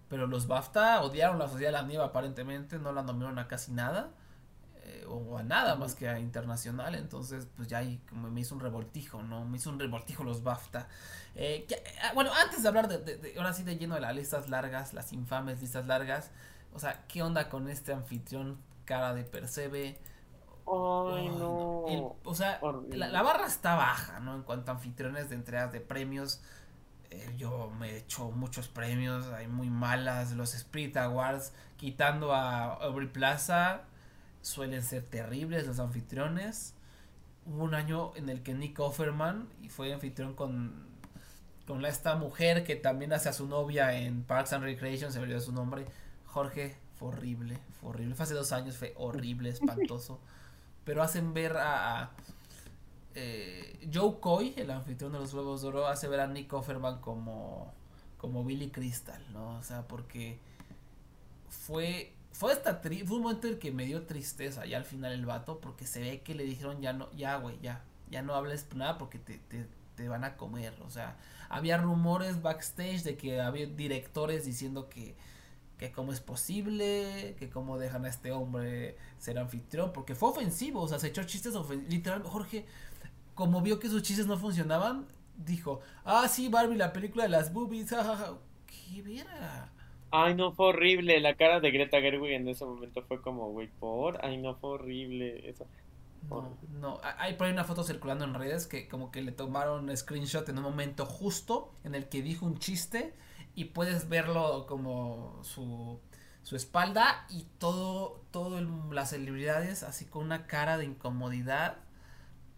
Pero 0.08 0.26
los 0.26 0.46
BAFTA 0.46 1.02
odiaron 1.02 1.38
la 1.38 1.48
Sociedad 1.48 1.68
de 1.70 1.78
la 1.78 1.82
Nieve 1.82 2.04
aparentemente, 2.04 2.78
no 2.78 2.92
la 2.92 3.02
nominaron 3.02 3.38
a 3.38 3.46
casi 3.46 3.72
nada. 3.72 4.10
Eh, 4.88 5.04
o 5.08 5.38
a 5.38 5.42
nada 5.42 5.74
más 5.76 5.94
que 5.94 6.08
a 6.08 6.18
internacional. 6.18 6.94
Entonces, 6.94 7.46
pues 7.56 7.68
ya 7.68 7.78
ahí 7.78 8.00
como 8.08 8.30
me 8.30 8.40
hizo 8.40 8.54
un 8.54 8.60
revoltijo, 8.60 9.22
¿no? 9.22 9.44
Me 9.44 9.58
hizo 9.58 9.70
un 9.70 9.78
revoltijo 9.78 10.24
los 10.24 10.42
BAFTA. 10.42 10.88
Eh, 11.34 11.66
que- 11.68 11.82
ah, 12.02 12.12
bueno, 12.14 12.30
antes 12.34 12.62
de 12.62 12.68
hablar 12.68 12.88
de, 12.88 12.98
de- 12.98 13.16
de- 13.18 13.34
ahora 13.38 13.52
sí 13.52 13.62
de 13.62 13.76
lleno 13.76 13.94
de 13.94 14.00
las 14.00 14.14
listas 14.14 14.48
largas, 14.48 14.94
las 14.94 15.12
infames 15.12 15.60
listas 15.60 15.86
largas. 15.86 16.30
O 16.74 16.78
sea, 16.78 17.04
¿qué 17.08 17.22
onda 17.22 17.48
con 17.48 17.68
este 17.68 17.92
anfitrión 17.92 18.58
cara 18.84 19.14
de 19.14 19.24
Percebe? 19.24 19.98
Ay, 20.66 21.28
no. 21.30 21.84
El- 21.88 22.04
o 22.24 22.34
sea, 22.34 22.60
la 23.08 23.22
barra 23.22 23.46
está 23.46 23.74
baja, 23.74 24.20
¿no? 24.20 24.34
En 24.34 24.42
cuanto 24.42 24.70
a 24.70 24.74
anfitriones 24.74 25.28
de 25.30 25.36
entregas 25.36 25.72
de 25.72 25.80
premios. 25.80 26.40
Eh, 27.10 27.34
yo 27.38 27.70
me 27.78 27.90
he 27.92 27.96
hecho 27.98 28.30
muchos 28.32 28.68
premios, 28.68 29.26
hay 29.28 29.46
muy 29.46 29.70
malas. 29.70 30.32
Los 30.32 30.54
Spirit 30.54 30.96
Awards, 30.98 31.52
quitando 31.78 32.34
a 32.34 32.74
Aubrey 32.74 33.08
Plaza, 33.08 33.80
suelen 34.42 34.82
ser 34.82 35.02
terribles 35.04 35.66
los 35.66 35.78
anfitriones. 35.78 36.74
Hubo 37.46 37.64
un 37.64 37.74
año 37.74 38.14
en 38.16 38.28
el 38.28 38.42
que 38.42 38.54
Nick 38.54 38.78
Offerman 38.78 39.48
y 39.62 39.68
fue 39.68 39.92
anfitrión 39.92 40.34
con, 40.34 40.86
con 41.66 41.84
esta 41.84 42.16
mujer 42.16 42.64
que 42.64 42.76
también 42.76 43.12
hace 43.12 43.28
a 43.28 43.32
su 43.32 43.46
novia 43.46 43.94
en 43.94 44.22
Parks 44.22 44.52
and 44.52 44.64
Recreation, 44.64 45.12
se 45.12 45.18
me 45.18 45.24
olvidó 45.24 45.40
su 45.40 45.52
nombre. 45.52 45.86
Jorge, 46.26 46.76
fue 46.98 47.08
horrible, 47.08 47.58
fue 47.80 47.90
horrible. 47.90 48.14
Fue 48.14 48.24
hace 48.24 48.34
dos 48.34 48.52
años, 48.52 48.76
fue 48.76 48.94
horrible, 48.96 49.50
espantoso. 49.50 50.20
Pero 50.84 51.02
hacen 51.02 51.34
ver 51.34 51.56
a, 51.56 52.02
a, 52.02 52.10
eh, 53.14 53.88
Joe 53.92 54.20
Coy, 54.20 54.54
el 54.56 54.70
anfitrión 54.70 55.12
de 55.12 55.18
los 55.18 55.32
Globos 55.32 55.62
de 55.62 55.68
Oro, 55.68 55.86
hace 55.86 56.08
ver 56.08 56.20
a 56.20 56.26
Nick 56.26 56.52
Offerman 56.52 57.00
como, 57.00 57.72
como 58.16 58.44
Billy 58.44 58.70
Crystal, 58.70 59.22
¿no? 59.32 59.58
O 59.58 59.62
sea, 59.62 59.86
porque 59.86 60.38
fue 61.48 62.12
fue 62.38 62.52
hasta 62.52 62.80
tri- 62.80 63.04
fue 63.04 63.16
un 63.16 63.24
momento 63.24 63.46
en 63.48 63.54
el 63.54 63.58
que 63.58 63.72
me 63.72 63.84
dio 63.84 64.06
tristeza 64.06 64.64
ya 64.64 64.76
al 64.78 64.84
final 64.84 65.12
el 65.12 65.26
vato 65.26 65.60
porque 65.60 65.86
se 65.86 66.00
ve 66.00 66.20
que 66.22 66.34
le 66.34 66.44
dijeron 66.44 66.80
ya 66.80 66.92
no 66.92 67.10
ya 67.12 67.36
güey 67.36 67.58
ya 67.60 67.82
ya 68.10 68.22
no 68.22 68.34
hables 68.34 68.66
nada 68.74 68.96
porque 68.96 69.18
te, 69.18 69.38
te, 69.38 69.66
te 69.96 70.08
van 70.08 70.24
a 70.24 70.36
comer 70.36 70.72
o 70.86 70.90
sea 70.90 71.16
había 71.48 71.76
rumores 71.78 72.40
backstage 72.42 73.02
de 73.02 73.16
que 73.16 73.40
había 73.40 73.66
directores 73.66 74.44
diciendo 74.44 74.88
que 74.88 75.16
que 75.78 75.92
cómo 75.92 76.12
es 76.12 76.20
posible 76.20 77.36
que 77.38 77.50
cómo 77.50 77.78
dejan 77.78 78.04
a 78.04 78.08
este 78.08 78.30
hombre 78.32 78.96
ser 79.18 79.38
anfitrión 79.38 79.92
porque 79.92 80.14
fue 80.14 80.28
ofensivo 80.30 80.80
o 80.82 80.88
sea 80.88 80.98
se 80.98 81.08
echó 81.08 81.24
chistes 81.24 81.54
ofensivos 81.56 81.90
literal 81.92 82.22
Jorge 82.22 82.66
como 83.34 83.60
vio 83.62 83.78
que 83.80 83.88
sus 83.88 84.02
chistes 84.02 84.26
no 84.26 84.36
funcionaban 84.38 85.06
dijo 85.36 85.80
ah 86.04 86.26
sí 86.28 86.48
Barbie 86.48 86.76
la 86.76 86.92
película 86.92 87.24
de 87.24 87.30
las 87.30 87.52
boobies 87.52 87.90
jajaja 87.90 88.34
qué 88.66 89.02
verga 89.02 89.70
Ay, 90.10 90.34
no, 90.34 90.52
fue 90.52 90.68
horrible. 90.68 91.20
La 91.20 91.36
cara 91.36 91.60
de 91.60 91.70
Greta 91.70 92.00
Gerwig 92.00 92.32
en 92.32 92.48
ese 92.48 92.64
momento 92.64 93.02
fue 93.02 93.20
como, 93.20 93.50
güey, 93.50 93.68
por. 93.68 94.24
Ay, 94.24 94.38
no, 94.38 94.54
fue 94.56 94.70
horrible. 94.70 95.48
Eso. 95.48 95.66
No, 96.30 96.58
no, 96.68 97.00
ha- 97.02 97.22
hay 97.22 97.34
por 97.34 97.46
ahí 97.46 97.52
una 97.52 97.64
foto 97.64 97.84
circulando 97.84 98.24
en 98.24 98.34
redes 98.34 98.66
que 98.66 98.88
como 98.88 99.10
que 99.12 99.22
le 99.22 99.32
tomaron 99.32 99.94
screenshot 99.96 100.48
en 100.48 100.58
un 100.58 100.64
momento 100.64 101.06
justo 101.06 101.74
en 101.84 101.94
el 101.94 102.08
que 102.08 102.22
dijo 102.22 102.46
un 102.46 102.58
chiste 102.58 103.14
y 103.54 103.66
puedes 103.66 104.08
verlo 104.08 104.66
como 104.68 105.40
su, 105.44 106.00
su 106.42 106.56
espalda 106.56 107.26
y 107.30 107.44
todo, 107.58 108.24
todo 108.32 108.58
el- 108.58 108.68
las 108.94 109.10
celebridades 109.10 109.82
así 109.84 110.06
con 110.06 110.24
una 110.26 110.46
cara 110.46 110.78
de 110.78 110.86
incomodidad, 110.86 111.78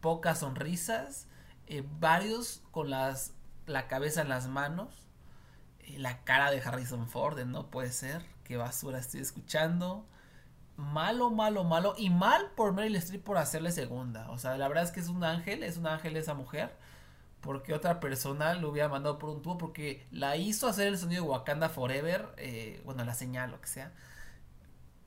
pocas 0.01 0.41
sonrisas, 0.41 1.29
eh, 1.67 1.85
varios 2.01 2.63
con 2.71 2.91
las, 2.91 3.35
la 3.67 3.87
cabeza 3.89 4.23
en 4.23 4.29
las 4.29 4.49
manos, 4.49 5.07
la 5.99 6.23
cara 6.25 6.51
de 6.51 6.61
Harrison 6.61 7.09
Ford, 7.09 7.37
de 7.37 7.45
no 7.45 7.71
puede 7.71 7.91
ser, 7.93 8.25
qué 8.45 8.57
basura 8.57 8.99
estoy 8.99 9.21
escuchando 9.21 10.07
malo, 10.81 11.31
malo, 11.31 11.65
malo. 11.65 11.95
Y 11.97 12.11
mal 12.11 12.51
por 12.57 12.73
Meryl 12.73 12.97
Streep 12.97 13.23
por 13.23 13.39
hacerle 13.39 13.71
segunda. 13.73 14.29
O 14.31 14.39
sea, 14.39 14.57
la 14.57 14.69
verdad 14.69 14.85
es 14.85 14.91
que 14.91 15.01
es 15.01 15.09
un 15.09 15.23
ángel, 15.23 15.63
es 15.63 15.77
un 15.77 15.87
ángel 15.87 16.17
esa 16.17 16.35
mujer. 16.35 16.73
Porque 17.41 17.73
otra 17.73 18.01
persona 18.01 18.55
lo 18.55 18.71
hubiera 18.71 18.89
mandado 18.89 19.19
por 19.19 19.31
un 19.31 19.43
tubo. 19.43 19.59
Porque 19.59 20.07
la 20.11 20.37
hizo 20.37 20.67
hacer 20.69 20.89
el 20.89 20.99
sonido 20.99 21.25
de 21.25 21.31
Wakanda 21.31 21.69
Forever. 21.69 22.35
eh, 22.37 22.83
bueno, 22.85 23.05
la 23.05 23.15
señal, 23.15 23.51
lo 23.51 23.61
que 23.61 23.69
sea. 23.69 23.93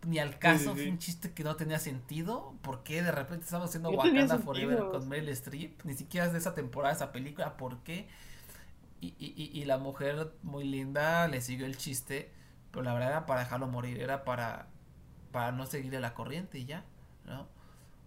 Ni 0.06 0.20
al 0.20 0.38
caso, 0.38 0.74
sí, 0.74 0.80
sí. 0.80 0.84
fue 0.84 0.92
un 0.92 0.98
chiste 1.00 1.32
que 1.32 1.44
no 1.44 1.56
tenía 1.56 1.80
sentido. 1.80 2.56
¿Por 2.62 2.84
qué 2.84 3.02
de 3.02 3.12
repente 3.12 3.46
estamos 3.46 3.70
haciendo 3.70 3.92
No 3.92 3.98
Wakanda 3.98 4.38
Forever 4.40 4.80
con 4.92 5.08
Meryl 5.08 5.30
Streep? 5.30 5.84
Ni 5.86 5.94
siquiera 5.94 6.28
es 6.28 6.34
de 6.34 6.40
esa 6.40 6.54
temporada, 6.54 6.94
esa 6.94 7.12
película. 7.12 7.58
¿Por 7.58 7.80
qué? 7.84 8.08
Y, 9.08 9.16
y, 9.20 9.52
y- 9.62 9.66
la 9.66 9.78
mujer 9.78 10.34
muy 10.44 10.64
linda 10.66 11.28
le 11.28 11.42
siguió 11.42 11.66
el 11.66 11.78
chiste. 11.78 12.32
Pero 12.72 12.84
la 12.84 12.94
verdad 12.94 13.10
era 13.10 13.26
para 13.26 13.42
dejarlo 13.42 13.68
morir. 13.68 14.00
Era 14.02 14.24
para 14.24 14.68
para 15.32 15.52
no 15.52 15.66
seguirle 15.66 16.00
la 16.00 16.14
corriente 16.14 16.60
y 16.60 16.66
ya, 16.66 16.86
¿no? 17.26 17.48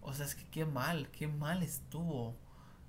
O 0.01 0.13
sea, 0.13 0.25
es 0.25 0.35
que 0.35 0.45
qué 0.49 0.65
mal, 0.65 1.09
qué 1.11 1.27
mal 1.27 1.63
estuvo. 1.63 2.35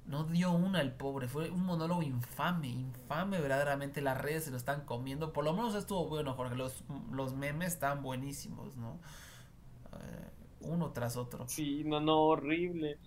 No 0.07 0.25
dio 0.25 0.53
una 0.53 0.81
el 0.81 0.93
pobre, 0.93 1.29
fue 1.29 1.51
un 1.51 1.65
monólogo 1.67 2.03
infame, 2.03 2.69
infame 2.69 3.41
verdaderamente, 3.41 4.01
las 4.03 4.19
redes 4.19 4.45
se 4.45 4.51
lo 4.53 4.57
están 4.57 4.83
comiendo. 4.87 5.33
Por 5.33 5.45
lo 5.45 5.53
menos 5.55 5.75
estuvo 5.75 6.09
bueno, 6.09 6.35
Jorge, 6.35 6.57
los, 6.57 6.85
los 7.13 7.35
memes 7.35 7.75
están 7.75 8.03
buenísimos, 8.03 8.77
¿no? 8.77 8.99
Eh, 9.93 10.31
uno 10.61 10.93
tras 10.93 11.17
otro. 11.17 11.49
Sí, 11.49 11.83
no, 11.85 12.01
no, 12.01 12.19
horrible. 12.27 12.99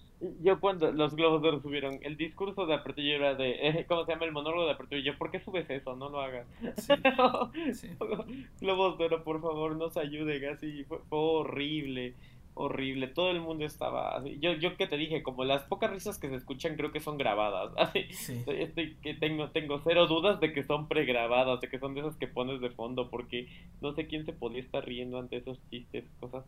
Yo 0.41 0.59
cuando 0.59 0.91
los 0.91 1.15
Globos 1.15 1.41
de 1.41 1.47
Oro 1.49 1.61
subieron 1.61 1.97
el 2.03 2.15
discurso 2.15 2.65
de 2.67 2.76
apertura 2.76 3.07
era 3.07 3.36
de, 3.36 3.51
eh, 3.67 3.86
¿cómo 3.88 4.05
se 4.05 4.11
llama? 4.11 4.26
El 4.26 4.32
monólogo 4.32 4.65
de 4.67 4.74
apertura. 4.74 4.99
Y 5.01 5.03
yo, 5.03 5.17
¿por 5.17 5.32
qué 5.32 5.39
subes 5.39 5.69
eso? 5.69 5.95
No 5.95 6.09
lo 6.09 6.22
hagas. 6.22 6.45
Sí, 6.78 6.93
sí. 7.74 7.89
Globos 8.59 8.97
de 8.97 9.05
Oro, 9.05 9.24
por 9.24 9.41
favor, 9.41 9.76
nos 9.76 9.97
ayuden. 9.97 10.45
Así 10.49 10.84
fue, 10.84 10.99
fue 11.09 11.17
horrible, 11.19 12.13
horrible. 12.53 13.07
Todo 13.07 13.32
el 13.32 13.41
mundo 13.41 13.65
estaba 13.65 14.15
así. 14.15 14.38
Yo, 14.39 14.53
yo 14.53 14.78
que 14.78 14.86
te 14.88 14.97
dije, 14.97 15.24
como 15.24 15.43
las 15.43 15.63
pocas 15.63 15.89
risas 15.89 16.19
que 16.19 16.30
se 16.30 16.36
escuchan 16.36 16.76
creo 16.76 16.91
que 16.91 16.99
son 16.99 17.17
grabadas. 17.17 17.72
Así, 17.78 18.03
Sí. 18.11 18.34
Estoy- 18.34 18.61
estoy- 18.61 18.95
que 19.01 19.13
tengo, 19.15 19.49
tengo 19.49 19.80
cero 19.84 20.05
dudas 20.07 20.39
de 20.39 20.53
que 20.53 20.63
son 20.63 20.88
pregrabadas, 20.88 21.61
de 21.61 21.69
que 21.69 21.80
son 21.80 21.93
de 21.95 22.01
esas 22.01 22.15
que 22.17 22.28
pones 22.28 22.61
de 22.61 22.69
fondo, 22.69 23.09
porque 23.09 23.47
no 23.82 23.93
sé 23.93 24.05
quién 24.07 24.26
se 24.26 24.34
podía 24.34 24.59
estar 24.59 24.86
riendo 24.86 25.17
ante 25.17 25.38
esos 25.38 25.59
chistes, 25.69 26.05
cosas 26.19 26.45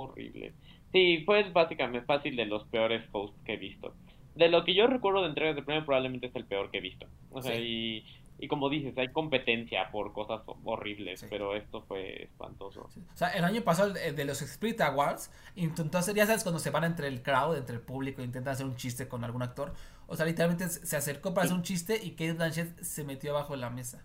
horribles. 0.00 0.54
Sí, 0.92 1.22
fue 1.24 1.48
básicamente 1.50 2.04
fácil 2.06 2.36
de 2.36 2.46
los 2.46 2.64
peores 2.64 3.04
hosts 3.12 3.38
que 3.44 3.54
he 3.54 3.56
visto. 3.56 3.94
De 4.34 4.48
lo 4.48 4.64
que 4.64 4.74
yo 4.74 4.86
recuerdo 4.86 5.22
de 5.22 5.28
entregas 5.28 5.56
de 5.56 5.62
premio, 5.62 5.84
probablemente 5.84 6.26
es 6.28 6.36
el 6.36 6.44
peor 6.44 6.70
que 6.70 6.78
he 6.78 6.80
visto. 6.80 7.06
O 7.30 7.42
sea, 7.42 7.54
Sí. 7.56 8.04
y, 8.38 8.44
y 8.44 8.48
como 8.48 8.70
dices, 8.70 8.96
hay 8.96 9.08
competencia 9.08 9.90
por 9.92 10.12
cosas 10.12 10.40
horribles, 10.64 11.20
Sí. 11.20 11.26
pero 11.28 11.54
esto 11.54 11.82
fue 11.82 12.24
espantoso. 12.24 12.82
O 13.12 13.16
sea, 13.16 13.28
el 13.30 13.44
año 13.44 13.60
pasado 13.62 13.94
el 13.96 14.16
de 14.16 14.24
los 14.24 14.40
Spirit 14.42 14.80
Awards 14.80 15.30
intentó 15.56 15.98
hacer, 15.98 16.14
ya 16.14 16.26
sabes, 16.26 16.42
cuando 16.42 16.58
se 16.58 16.70
van 16.70 16.84
entre 16.84 17.08
el 17.08 17.22
crowd, 17.22 17.56
entre 17.56 17.76
el 17.76 17.82
público, 17.82 18.22
intentan 18.22 18.54
hacer 18.54 18.66
un 18.66 18.76
chiste 18.76 19.08
con 19.08 19.24
algún 19.24 19.42
actor. 19.42 19.74
O 20.06 20.16
sea, 20.16 20.24
literalmente 20.26 20.68
se 20.68 20.86
se 20.86 20.96
acercó 20.96 21.34
para 21.34 21.44
hacer 21.44 21.56
un 21.56 21.62
chiste 21.62 22.00
y 22.02 22.12
Kate 22.12 22.32
Blanchett 22.32 22.80
se 22.82 23.04
metió 23.04 23.30
abajo 23.32 23.52
de 23.54 23.60
la 23.60 23.70
mesa. 23.70 24.02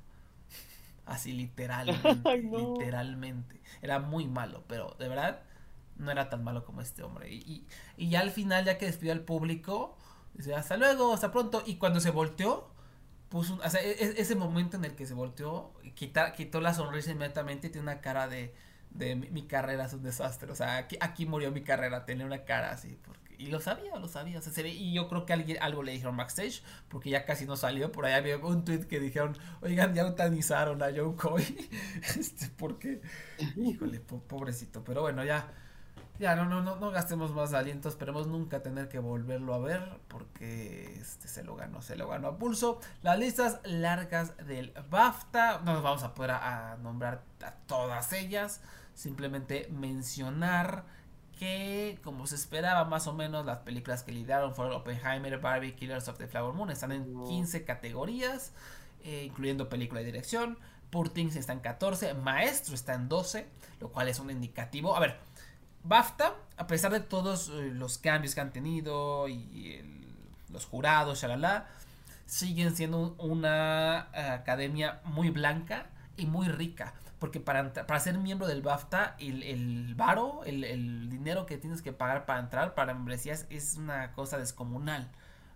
Así, 1.05 1.33
literalmente. 1.33 1.99
Ay, 2.29 2.41
no. 2.43 2.73
Literalmente. 2.73 3.59
Era 3.81 3.99
muy 3.99 4.27
malo, 4.27 4.63
pero 4.67 4.95
de 4.99 5.07
verdad 5.07 5.41
no 5.97 6.11
era 6.11 6.29
tan 6.29 6.43
malo 6.43 6.63
como 6.65 6.81
este 6.81 7.03
hombre. 7.03 7.31
Y, 7.33 7.37
y, 7.37 7.67
y 7.97 8.09
ya 8.09 8.21
al 8.21 8.31
final, 8.31 8.65
ya 8.65 8.77
que 8.77 8.85
despidió 8.85 9.13
al 9.13 9.21
público, 9.21 9.97
dice 10.33 10.55
hasta 10.55 10.77
luego, 10.77 11.13
hasta 11.13 11.31
pronto. 11.31 11.63
Y 11.65 11.75
cuando 11.77 11.99
se 11.99 12.11
volteó, 12.11 12.69
puso 13.29 13.55
un- 13.55 13.61
e- 13.61 13.67
e- 14.05 14.21
ese 14.21 14.35
momento 14.35 14.77
en 14.77 14.85
el 14.85 14.95
que 14.95 15.05
se 15.05 15.13
volteó, 15.13 15.73
quitó 15.95 16.61
la 16.61 16.73
sonrisa 16.73 17.11
inmediatamente 17.11 17.67
y 17.67 17.69
tiene 17.71 17.83
una 17.83 18.01
cara 18.01 18.27
de, 18.27 18.53
de 18.91 19.15
mi, 19.15 19.47
carrera 19.47 19.85
es 19.85 19.93
un 19.93 20.03
desastre. 20.03 20.51
O 20.51 20.55
sea, 20.55 20.77
aquí, 20.77 20.97
aquí 21.01 21.25
murió 21.25 21.51
mi 21.51 21.61
carrera, 21.63 22.05
tenía 22.05 22.25
una 22.25 22.43
cara 22.45 22.71
así. 22.71 22.97
Y 23.37 23.47
lo 23.47 23.59
sabía, 23.59 23.95
lo 23.97 24.07
sabía. 24.07 24.39
O 24.39 24.41
sea, 24.41 24.53
se 24.53 24.63
ve, 24.63 24.69
y 24.69 24.93
yo 24.93 25.09
creo 25.09 25.25
que 25.25 25.33
alguien, 25.33 25.57
algo 25.61 25.83
le 25.83 25.91
dijeron 25.91 26.15
backstage, 26.15 26.63
porque 26.87 27.09
ya 27.09 27.25
casi 27.25 27.45
no 27.45 27.57
salió. 27.57 27.91
Por 27.91 28.05
ahí 28.05 28.13
había 28.13 28.37
un 28.37 28.63
tweet 28.63 28.87
que 28.87 28.99
dijeron, 28.99 29.37
oigan, 29.61 29.93
ya 29.93 30.03
eutanizaron 30.03 30.81
a 30.81 30.87
Joe 30.95 31.15
Coy. 31.15 31.43
este, 32.17 32.47
porque, 32.55 33.01
híjole, 33.57 33.99
po- 33.99 34.21
pobrecito. 34.23 34.83
Pero 34.83 35.01
bueno, 35.01 35.23
ya. 35.25 35.51
Ya, 36.19 36.35
no, 36.35 36.45
no, 36.45 36.61
no, 36.61 36.77
no 36.77 36.91
gastemos 36.91 37.33
más 37.33 37.53
aliento. 37.53 37.89
Esperemos 37.89 38.27
nunca 38.27 38.63
tener 38.63 38.87
que 38.87 38.99
volverlo 38.99 39.53
a 39.53 39.59
ver. 39.59 39.99
Porque 40.07 40.97
este 40.99 41.27
se 41.27 41.43
lo 41.43 41.55
ganó, 41.55 41.81
se 41.81 41.95
lo 41.95 42.07
ganó 42.07 42.29
a 42.29 42.37
pulso. 42.37 42.79
Las 43.01 43.19
listas 43.19 43.59
largas 43.63 44.37
del 44.45 44.73
BAFTA. 44.89 45.61
No 45.65 45.73
nos 45.73 45.83
vamos 45.83 46.03
a 46.03 46.13
poder 46.13 46.31
a, 46.31 46.73
a 46.73 46.77
nombrar 46.77 47.23
a 47.43 47.51
todas 47.67 48.13
ellas. 48.13 48.61
Simplemente 48.93 49.67
mencionar 49.71 50.85
que, 51.37 51.99
como 52.03 52.27
se 52.27 52.35
esperaba 52.35 52.85
más 52.85 53.07
o 53.07 53.13
menos, 53.13 53.45
las 53.45 53.59
películas 53.59 54.03
que 54.03 54.11
lideraron 54.11 54.55
fueron 54.55 54.73
Oppenheimer, 54.75 55.37
Barbie, 55.39 55.73
Killers 55.73 56.07
of 56.07 56.17
the 56.17 56.27
Flower 56.27 56.53
Moon. 56.53 56.69
Están 56.71 56.91
en 56.91 57.23
15 57.25 57.65
categorías, 57.65 58.53
eh, 59.03 59.25
incluyendo 59.25 59.69
película 59.69 60.01
y 60.01 60.05
dirección. 60.05 60.57
Poor 60.89 61.09
Things 61.09 61.35
está 61.35 61.53
en 61.53 61.59
14. 61.59 62.13
Maestro 62.13 62.73
está 62.73 62.93
en 62.93 63.09
12, 63.09 63.47
lo 63.81 63.91
cual 63.91 64.07
es 64.07 64.19
un 64.19 64.31
indicativo. 64.31 64.95
A 64.95 64.99
ver, 64.99 65.17
BAFTA, 65.87 66.33
a 66.57 66.67
pesar 66.67 66.91
de 66.91 66.99
todos 66.99 67.49
eh, 67.49 67.71
los 67.73 67.97
cambios 67.97 68.35
que 68.35 68.41
han 68.41 68.51
tenido 68.51 69.27
y 69.27 69.81
los 70.49 70.65
jurados, 70.65 71.21
shalala, 71.21 71.67
siguen 72.25 72.75
siendo 72.75 72.99
un- 72.99 73.15
una 73.31 74.07
eh, 74.13 74.19
academia 74.21 75.01
muy 75.05 75.29
blanca 75.29 75.87
y 76.17 76.25
muy 76.25 76.47
rica. 76.47 76.93
Porque 77.19 77.39
para, 77.39 77.71
para 77.73 77.99
ser 77.99 78.17
miembro 78.17 78.47
del 78.47 78.61
BAFTA, 78.61 79.15
el, 79.19 79.41
el 79.43 79.95
varo, 79.95 80.43
el, 80.45 80.63
el, 80.63 81.09
dinero 81.09 81.45
que 81.45 81.57
tienes 81.57 81.81
que 81.81 81.93
pagar 81.93 82.25
para 82.25 82.39
entrar 82.39 82.75
para 82.75 82.93
membresías 82.93 83.45
es 83.49 83.75
una 83.77 84.11
cosa 84.13 84.37
descomunal. 84.37 85.09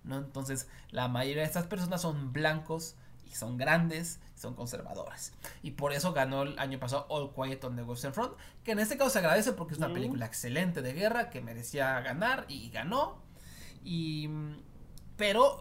¿no? 0.03 0.17
Entonces, 0.17 0.67
la 0.91 1.07
mayoría 1.09 1.41
de 1.43 1.47
estas 1.47 1.67
personas 1.67 2.01
son 2.01 2.32
blancos 2.34 2.95
y 3.30 3.36
son 3.36 3.57
grandes 3.57 4.19
y 4.36 4.39
son 4.39 4.55
conservadores. 4.55 5.34
Y 5.61 5.71
por 5.71 5.93
eso 5.93 6.13
ganó 6.13 6.43
el 6.43 6.57
año 6.59 6.80
pasado 6.80 7.05
All 7.09 7.34
Quiet 7.34 7.63
on 7.63 7.75
the 7.75 7.84
Western 7.84 8.13
Front, 8.13 8.34
que 8.63 8.71
en 8.71 8.80
este 8.80 8.97
caso 8.97 9.09
se 9.11 9.19
agradece 9.19 9.53
porque 9.53 9.73
es 9.73 9.77
una 9.77 9.93
película 9.93 10.25
excelente 10.25 10.82
de 10.82 10.93
guerra 10.93 11.30
que 11.30 11.41
merecía 11.41 11.99
ganar 12.01 12.45
y 12.47 12.69
ganó. 12.69 13.21
Y 13.84 14.30
pero 15.17 15.59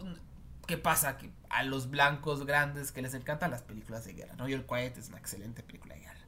¿qué 0.66 0.78
pasa? 0.78 1.18
Que 1.18 1.32
a 1.50 1.62
los 1.62 1.90
blancos 1.90 2.46
grandes 2.46 2.92
que 2.92 3.02
les 3.02 3.14
encantan 3.14 3.50
las 3.50 3.62
películas 3.62 4.04
de 4.04 4.12
guerra, 4.12 4.34
¿no? 4.36 4.48
Y 4.48 4.54
All 4.54 4.66
Quiet 4.66 4.96
es 4.98 5.08
una 5.08 5.18
excelente 5.18 5.62
película 5.62 5.94
de 5.94 6.00
guerra. 6.00 6.18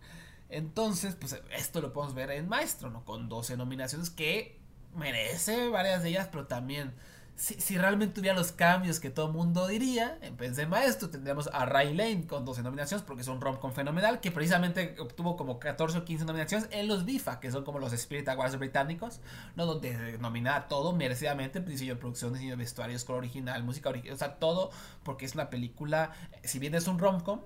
Entonces, 0.48 1.14
pues 1.14 1.40
esto 1.52 1.80
lo 1.80 1.92
podemos 1.92 2.14
ver 2.14 2.30
en 2.32 2.48
Maestro, 2.48 2.90
¿no? 2.90 3.04
Con 3.04 3.28
12 3.28 3.56
nominaciones 3.56 4.10
que 4.10 4.58
merece 4.96 5.68
varias 5.68 6.02
de 6.02 6.08
ellas, 6.08 6.28
pero 6.30 6.46
también 6.46 6.92
si, 7.40 7.78
realmente 7.78 8.20
hubiera 8.20 8.36
los 8.36 8.52
cambios 8.52 9.00
que 9.00 9.08
todo 9.08 9.32
mundo 9.32 9.66
diría, 9.66 10.18
en 10.20 10.36
vez 10.36 10.56
de 10.56 10.66
maestro 10.66 11.08
tendríamos 11.08 11.48
a 11.54 11.64
Ray 11.64 11.94
Lane 11.94 12.26
con 12.26 12.44
12 12.44 12.62
nominaciones 12.62 13.02
porque 13.02 13.22
es 13.22 13.28
un 13.28 13.40
rom-com 13.40 13.72
fenomenal 13.72 14.20
que 14.20 14.30
precisamente 14.30 14.94
obtuvo 14.98 15.38
como 15.38 15.58
14 15.58 15.98
o 15.98 16.04
15 16.04 16.26
nominaciones 16.26 16.68
en 16.70 16.86
los 16.86 17.06
BIFA, 17.06 17.40
que 17.40 17.50
son 17.50 17.64
como 17.64 17.78
los 17.78 17.94
Spirit 17.94 18.28
Awards 18.28 18.58
británicos, 18.58 19.20
¿no? 19.56 19.64
donde 19.64 20.18
nomina 20.18 20.68
todo 20.68 20.92
merecidamente, 20.92 21.60
diseño 21.60 21.94
de 21.94 22.00
producción, 22.00 22.34
diseño 22.34 22.50
de 22.50 22.56
vestuario, 22.56 22.98
score 22.98 23.16
original, 23.16 23.64
música 23.64 23.88
original, 23.88 24.16
o 24.16 24.18
sea, 24.18 24.34
todo 24.34 24.70
porque 25.02 25.24
es 25.24 25.32
una 25.32 25.48
película, 25.48 26.12
si 26.44 26.58
bien 26.58 26.74
es 26.74 26.88
un 26.88 26.98
rom-com, 26.98 27.40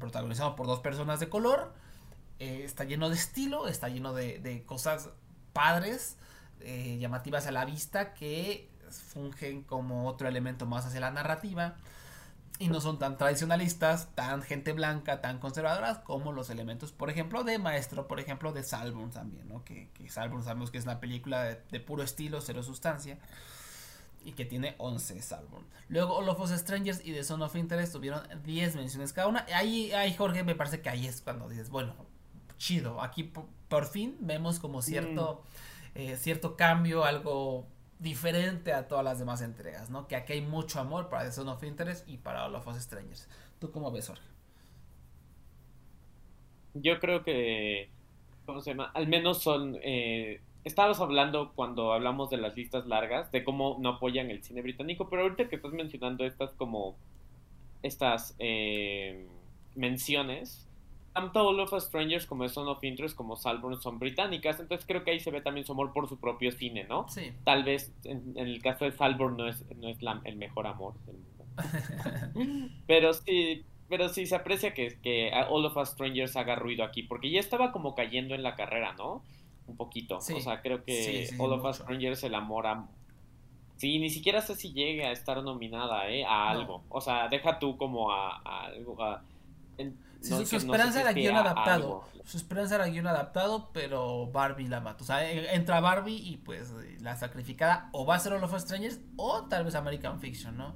protagonizado 0.00 0.56
por 0.56 0.66
dos 0.66 0.80
personas 0.80 1.20
de 1.20 1.28
color, 1.28 1.74
eh, 2.38 2.62
está 2.64 2.84
lleno 2.84 3.10
de 3.10 3.16
estilo, 3.16 3.68
está 3.68 3.90
lleno 3.90 4.14
de, 4.14 4.38
de 4.38 4.64
cosas 4.64 5.10
padres, 5.52 6.16
eh, 6.60 6.96
llamativas 6.98 7.46
a 7.46 7.52
la 7.52 7.64
vista 7.64 8.14
que 8.14 8.68
fungen 8.90 9.62
como 9.62 10.06
otro 10.06 10.28
elemento 10.28 10.66
más 10.66 10.86
hacia 10.86 11.00
la 11.00 11.10
narrativa 11.10 11.76
y 12.58 12.68
no 12.68 12.80
son 12.80 12.98
tan 12.98 13.16
tradicionalistas, 13.16 14.08
tan 14.14 14.42
gente 14.42 14.72
blanca, 14.72 15.20
tan 15.20 15.38
conservadoras 15.38 15.98
como 15.98 16.32
los 16.32 16.50
elementos, 16.50 16.90
por 16.90 17.08
ejemplo, 17.08 17.44
de 17.44 17.58
Maestro, 17.58 18.08
por 18.08 18.18
ejemplo, 18.18 18.52
de 18.52 18.64
Salburn 18.64 19.10
también, 19.10 19.46
¿no? 19.48 19.64
Que, 19.64 19.90
que 19.94 20.08
Salburn 20.10 20.42
sabemos 20.42 20.70
que 20.70 20.78
es 20.78 20.84
una 20.84 20.98
película 20.98 21.44
de, 21.44 21.80
puro 21.80 22.02
estilo, 22.02 22.40
cero 22.40 22.64
sustancia, 22.64 23.18
y 24.24 24.32
que 24.32 24.44
tiene 24.44 24.74
11 24.78 25.22
Salburn. 25.22 25.64
Luego 25.88 26.16
All 26.16 26.28
of 26.28 26.40
Us 26.40 26.50
Strangers 26.50 27.00
y 27.04 27.12
The 27.12 27.22
Son 27.22 27.40
of 27.42 27.54
Interest 27.54 27.92
tuvieron 27.92 28.22
10 28.42 28.74
menciones 28.74 29.12
cada 29.12 29.28
una. 29.28 29.46
Ahí, 29.54 29.92
ahí, 29.92 30.14
Jorge, 30.14 30.42
me 30.42 30.56
parece 30.56 30.80
que 30.80 30.88
ahí 30.88 31.06
es 31.06 31.20
cuando 31.20 31.48
dices, 31.48 31.70
bueno, 31.70 31.94
chido, 32.58 33.00
aquí 33.00 33.22
por, 33.68 33.86
fin 33.86 34.16
vemos 34.18 34.58
como 34.58 34.82
cierto, 34.82 35.44
mm. 35.94 35.98
eh, 35.98 36.16
cierto 36.16 36.56
cambio, 36.56 37.04
algo 37.04 37.68
diferente 37.98 38.72
a 38.72 38.86
todas 38.86 39.04
las 39.04 39.18
demás 39.18 39.42
entregas, 39.42 39.90
¿no? 39.90 40.06
Que 40.06 40.16
aquí 40.16 40.34
hay 40.34 40.40
mucho 40.40 40.80
amor 40.80 41.08
para 41.08 41.24
The 41.24 41.32
Son 41.32 41.48
of 41.48 41.62
Interest 41.64 42.08
y 42.08 42.18
para 42.18 42.46
All 42.46 42.54
of 42.54 42.68
Strangers. 42.78 43.28
¿Tú 43.58 43.70
cómo 43.70 43.90
ves, 43.90 44.08
Jorge? 44.08 44.22
Yo 46.74 47.00
creo 47.00 47.24
que, 47.24 47.90
¿cómo 48.46 48.60
se 48.60 48.70
llama? 48.70 48.90
Al 48.94 49.08
menos 49.08 49.42
son, 49.42 49.78
eh, 49.82 50.40
estábamos 50.64 51.00
hablando 51.00 51.52
cuando 51.54 51.92
hablamos 51.92 52.30
de 52.30 52.36
las 52.36 52.56
listas 52.56 52.86
largas, 52.86 53.32
de 53.32 53.42
cómo 53.42 53.78
no 53.80 53.90
apoyan 53.90 54.30
el 54.30 54.44
cine 54.44 54.62
británico, 54.62 55.08
pero 55.08 55.22
ahorita 55.22 55.48
que 55.48 55.56
estás 55.56 55.72
mencionando 55.72 56.24
estas 56.24 56.52
como, 56.52 56.96
estas 57.82 58.36
eh, 58.38 59.26
menciones, 59.74 60.67
tanto 61.18 61.48
All 61.48 61.58
of 61.58 61.72
Us 61.72 61.84
Strangers 61.84 62.26
como 62.26 62.48
Son 62.48 62.68
of 62.68 62.82
Interest 62.84 63.16
como 63.16 63.36
Salborn 63.36 63.80
son 63.80 63.98
británicas, 63.98 64.60
entonces 64.60 64.86
creo 64.86 65.02
que 65.02 65.10
ahí 65.10 65.20
se 65.20 65.32
ve 65.32 65.40
también 65.40 65.66
su 65.66 65.72
amor 65.72 65.92
por 65.92 66.08
su 66.08 66.18
propio 66.18 66.52
cine, 66.52 66.84
¿no? 66.84 67.08
Sí. 67.08 67.32
Tal 67.44 67.64
vez 67.64 67.92
en, 68.04 68.34
el 68.36 68.62
caso 68.62 68.84
de 68.84 68.92
Salborn 68.92 69.36
no 69.36 69.48
es, 69.48 69.64
no 69.76 69.88
es 69.88 69.98
el 70.24 70.36
mejor 70.36 70.66
amor 70.66 70.94
pero 72.86 73.12
sí, 73.14 73.64
pero 73.88 74.08
sí 74.08 74.26
se 74.26 74.36
aprecia 74.36 74.74
que, 74.74 75.00
que 75.02 75.32
All 75.48 75.64
of 75.66 75.76
Us 75.76 75.88
Strangers 75.88 76.36
haga 76.36 76.54
ruido 76.54 76.84
aquí, 76.84 77.02
porque 77.02 77.30
ya 77.30 77.40
estaba 77.40 77.72
como 77.72 77.96
cayendo 77.96 78.36
en 78.36 78.44
la 78.44 78.54
carrera, 78.54 78.94
¿no? 78.96 79.24
Un 79.66 79.76
poquito. 79.76 80.18
O 80.18 80.20
sea, 80.20 80.62
creo 80.62 80.84
que 80.84 81.28
All 81.38 81.52
of 81.52 81.64
Us 81.64 81.78
Strangers 81.78 82.22
el 82.22 82.36
amor 82.36 82.68
a... 82.68 82.86
Sí, 83.76 83.98
ni 83.98 84.08
siquiera 84.08 84.40
sé 84.40 84.54
si 84.54 84.72
llegue 84.72 85.04
a 85.04 85.10
estar 85.10 85.42
nominada, 85.42 86.08
¿eh? 86.08 86.24
A 86.24 86.48
algo. 86.48 86.84
O 86.88 87.00
sea, 87.00 87.26
deja 87.26 87.58
tú 87.58 87.76
como 87.76 88.12
a, 88.12 88.66
algo... 88.66 89.02
A, 89.02 89.24
su, 90.20 90.56
esperanza 90.56 91.00
era 91.00 91.12
guion 91.12 91.36
adaptado. 91.36 92.04
Su 92.24 92.36
esperanza 92.36 92.74
era 92.74 92.86
guion 92.86 93.06
adaptado, 93.06 93.70
pero 93.72 94.30
Barbie 94.30 94.68
la 94.68 94.80
mató. 94.80 95.04
O 95.04 95.06
sea, 95.06 95.30
entra 95.30 95.80
Barbie 95.80 96.16
y 96.16 96.36
pues 96.38 96.72
la 97.00 97.16
sacrificada 97.16 97.88
o 97.92 98.04
va 98.04 98.16
a 98.16 98.18
ser 98.18 98.32
All 98.32 98.44
of 98.44 98.58
Strangers 98.58 99.00
o 99.16 99.44
tal 99.44 99.64
vez 99.64 99.74
American 99.74 100.20
Fiction, 100.20 100.56
¿no? 100.56 100.74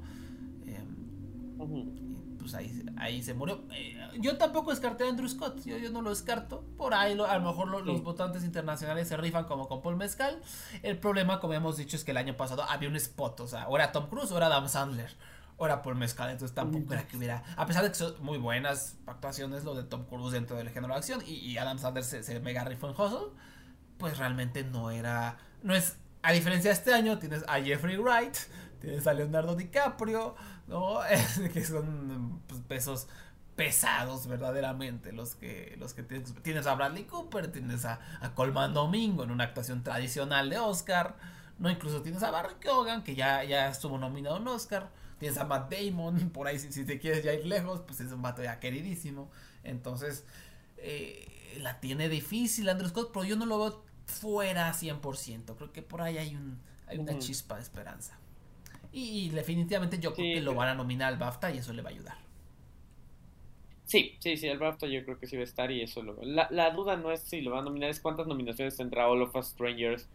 Em, 0.66 2.38
pues 2.38 2.54
ahí, 2.54 2.84
ahí 2.96 3.22
se 3.22 3.34
murió. 3.34 3.64
Eh, 3.72 3.98
yo 4.20 4.38
tampoco 4.38 4.70
descarté 4.70 5.04
a 5.04 5.08
Andrew 5.08 5.28
Scott, 5.28 5.62
yo, 5.64 5.76
yo 5.76 5.90
no 5.90 6.02
lo 6.02 6.10
descarto. 6.10 6.64
Por 6.76 6.94
ahí 6.94 7.12
a 7.12 7.38
lo 7.38 7.44
mejor 7.44 7.68
los 7.84 8.02
votantes 8.02 8.44
internacionales 8.44 9.08
se 9.08 9.16
rifan 9.16 9.44
como 9.44 9.68
con 9.68 9.82
Paul 9.82 9.96
Mezcal. 9.96 10.40
El 10.82 10.98
problema, 10.98 11.40
como 11.40 11.54
hemos 11.54 11.76
dicho, 11.76 11.96
es 11.96 12.04
que 12.04 12.12
el 12.12 12.16
año 12.16 12.36
pasado 12.36 12.62
había 12.62 12.88
un 12.88 12.96
spot, 12.96 13.40
o 13.40 13.48
sea, 13.48 13.68
o 13.68 13.76
era 13.76 13.92
Tom 13.92 14.06
Cruise 14.08 14.30
o 14.32 14.36
era 14.36 14.46
Adam 14.46 14.68
Sandler 14.68 15.14
ahora 15.62 15.82
por 15.82 15.94
mezcal, 15.94 16.30
entonces 16.30 16.54
tampoco 16.54 16.92
era 16.92 17.06
que 17.06 17.16
hubiera, 17.16 17.44
a 17.56 17.66
pesar 17.66 17.84
de 17.84 17.90
que 17.90 17.94
son 17.94 18.14
muy 18.20 18.38
buenas 18.38 18.96
actuaciones 19.06 19.64
lo 19.64 19.74
de 19.74 19.84
Tom 19.84 20.04
Cruise 20.04 20.32
dentro 20.32 20.56
del 20.56 20.70
género 20.70 20.92
de 20.92 20.98
acción 20.98 21.22
y, 21.24 21.56
Adam 21.56 21.78
Sandler 21.78 22.04
se, 22.04 22.40
mega 22.40 22.64
rifó 22.64 22.88
en 22.88 23.00
Hustle, 23.00 23.32
pues 23.98 24.18
realmente 24.18 24.64
no 24.64 24.90
era, 24.90 25.38
no 25.62 25.74
es, 25.74 25.96
a 26.22 26.32
diferencia 26.32 26.70
de 26.70 26.74
este 26.74 26.92
año 26.92 27.18
tienes 27.18 27.44
a 27.46 27.60
Jeffrey 27.60 27.96
Wright, 27.96 28.36
tienes 28.80 29.06
a 29.06 29.14
Leonardo 29.14 29.54
DiCaprio, 29.54 30.34
¿no? 30.66 30.98
que 31.52 31.64
son 31.64 32.42
pues, 32.48 32.60
pesos 32.62 33.06
pesados 33.54 34.26
verdaderamente 34.26 35.12
los 35.12 35.34
que 35.34 35.76
los 35.78 35.92
que 35.92 36.02
tienes, 36.02 36.34
tienes 36.42 36.66
a 36.66 36.74
Bradley 36.74 37.04
Cooper, 37.04 37.52
tienes 37.52 37.84
a, 37.84 38.00
a 38.20 38.34
Colman 38.34 38.74
Domingo 38.74 39.22
en 39.22 39.30
una 39.30 39.44
actuación 39.44 39.84
tradicional 39.84 40.50
de 40.50 40.58
Oscar, 40.58 41.16
no 41.58 41.70
incluso 41.70 42.02
tienes 42.02 42.22
a 42.24 42.30
Barry 42.30 42.54
Kogan 42.64 43.04
que 43.04 43.14
ya, 43.14 43.44
ya 43.44 43.68
estuvo 43.68 43.98
nominado 43.98 44.38
en 44.38 44.48
Oscar 44.48 44.88
Tienes 45.22 45.38
a 45.38 45.44
Matt 45.44 45.72
Damon, 45.72 46.30
por 46.34 46.48
ahí 46.48 46.58
si, 46.58 46.84
te 46.84 46.98
quieres 46.98 47.22
ya 47.22 47.32
ir 47.32 47.46
lejos, 47.46 47.80
pues 47.86 48.00
es 48.00 48.10
un 48.10 48.22
vato 48.22 48.42
ya 48.42 48.58
queridísimo. 48.58 49.30
Entonces, 49.62 50.26
eh, 50.78 51.58
la 51.60 51.78
tiene 51.78 52.08
difícil 52.08 52.68
Andrew 52.68 52.88
Scott, 52.88 53.12
pero 53.12 53.24
yo 53.24 53.36
no 53.36 53.46
lo 53.46 53.56
veo 53.56 53.84
fuera 54.06 54.72
100%. 54.72 55.54
Creo 55.54 55.72
que 55.72 55.80
por 55.80 56.02
ahí 56.02 56.18
hay, 56.18 56.34
un, 56.34 56.58
hay 56.88 56.98
una 56.98 57.16
chispa 57.20 57.54
de 57.54 57.62
esperanza. 57.62 58.18
Y, 58.90 59.28
definitivamente 59.28 60.00
yo 60.00 60.12
creo 60.12 60.34
que 60.34 60.40
lo 60.40 60.56
van 60.56 60.70
a 60.70 60.74
nominar 60.74 61.12
al 61.12 61.20
BAFTA 61.20 61.52
y 61.52 61.58
eso 61.58 61.72
le 61.72 61.82
va 61.82 61.90
a 61.90 61.92
ayudar. 61.92 62.16
Sí, 63.84 64.16
sí, 64.18 64.36
sí, 64.36 64.48
el 64.48 64.58
BAFTA 64.58 64.88
yo 64.88 65.04
creo 65.04 65.20
que 65.20 65.28
sí 65.28 65.36
va 65.36 65.42
a 65.42 65.44
estar 65.44 65.70
y 65.70 65.82
eso 65.82 66.02
lo... 66.02 66.20
La, 66.24 66.48
la 66.50 66.72
duda 66.72 66.96
no 66.96 67.12
es 67.12 67.20
si 67.20 67.42
lo 67.42 67.52
van 67.52 67.60
a 67.60 67.64
nominar, 67.66 67.90
es 67.90 68.00
cuántas 68.00 68.26
nominaciones 68.26 68.76
tendrá 68.76 69.06
All 69.06 69.22
of 69.22 69.36
Us 69.36 69.46
Strangers 69.46 70.08